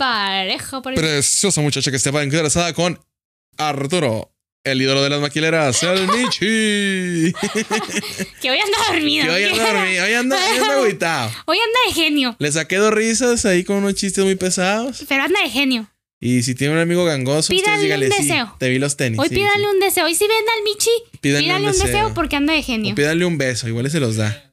Pareja 0.00 0.80
por 0.80 0.94
preciosa 0.94 1.60
muchacha 1.60 1.90
que 1.90 1.98
esté 1.98 2.08
interesada 2.08 2.72
con 2.72 2.98
Arturo, 3.58 4.32
el 4.64 4.80
ídolo 4.80 5.02
de 5.02 5.10
las 5.10 5.20
maquileras, 5.20 5.82
el 5.82 6.08
Michi. 6.16 7.34
Que 8.40 8.50
hoy 8.50 8.58
anda 8.58 8.78
dormido. 8.88 9.26
que 9.26 9.30
hoy 9.30 9.44
anda 9.44 9.72
dormido, 9.74 10.04
hoy 10.06 10.14
anda, 10.14 10.36
hoy 10.36 10.58
anda 10.58 10.72
agüitado. 10.72 11.30
Hoy 11.44 11.58
anda 11.58 11.78
de 11.86 11.92
genio. 11.92 12.34
Le 12.38 12.50
saqué 12.50 12.76
dos 12.76 12.94
risas 12.94 13.44
ahí 13.44 13.62
con 13.62 13.76
unos 13.76 13.94
chistes 13.94 14.24
muy 14.24 14.36
pesados. 14.36 15.04
Pero 15.06 15.22
anda 15.22 15.38
de 15.42 15.50
genio. 15.50 15.86
Y 16.18 16.44
si 16.44 16.54
tiene 16.54 16.72
un 16.72 16.80
amigo 16.80 17.04
gangoso, 17.04 17.52
díganle 17.52 18.06
un 18.06 18.12
sí. 18.12 18.22
deseo. 18.22 18.56
Te 18.58 18.70
vi 18.70 18.78
los 18.78 18.96
tenis. 18.96 19.18
Hoy 19.20 19.28
sí, 19.28 19.34
pídanle 19.34 19.66
sí. 19.66 19.74
un 19.74 19.80
deseo. 19.80 20.06
Hoy 20.06 20.14
si 20.14 20.26
ven 20.26 20.44
al 20.56 20.64
Michi, 20.64 20.90
Pídanle 21.20 21.44
pídanle 21.44 21.66
un 21.68 21.78
deseo 21.78 22.14
porque 22.14 22.36
anda 22.36 22.54
de 22.54 22.62
genio. 22.62 22.92
O 22.92 22.96
pídanle 22.96 23.26
un 23.26 23.36
beso, 23.36 23.68
igual 23.68 23.90
se 23.90 24.00
los 24.00 24.16
da. 24.16 24.49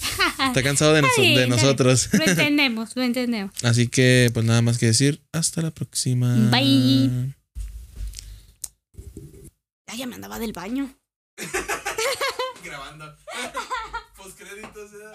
Está 0.48 0.62
cansado 0.62 0.92
de, 0.94 1.02
noso- 1.02 1.46
nosotros. 1.48 2.08
Lo 2.12 2.24
entendemos, 2.26 2.96
lo 2.96 3.02
entendemos. 3.02 3.52
Así 3.64 3.88
que, 3.88 4.30
pues 4.32 4.44
nada 4.46 4.62
más 4.62 4.78
que 4.78 4.86
decir. 4.86 5.22
Hasta 5.32 5.62
la 5.62 5.70
próxima. 5.70 6.34
Bye. 6.50 7.34
Ay, 9.86 9.98
ya 9.98 10.06
me 10.06 10.14
andaba 10.14 10.38
del 10.38 10.52
baño. 10.52 10.94
Grabando. 12.64 13.16
Postcréditos, 14.16 14.90
ya. 14.92 15.12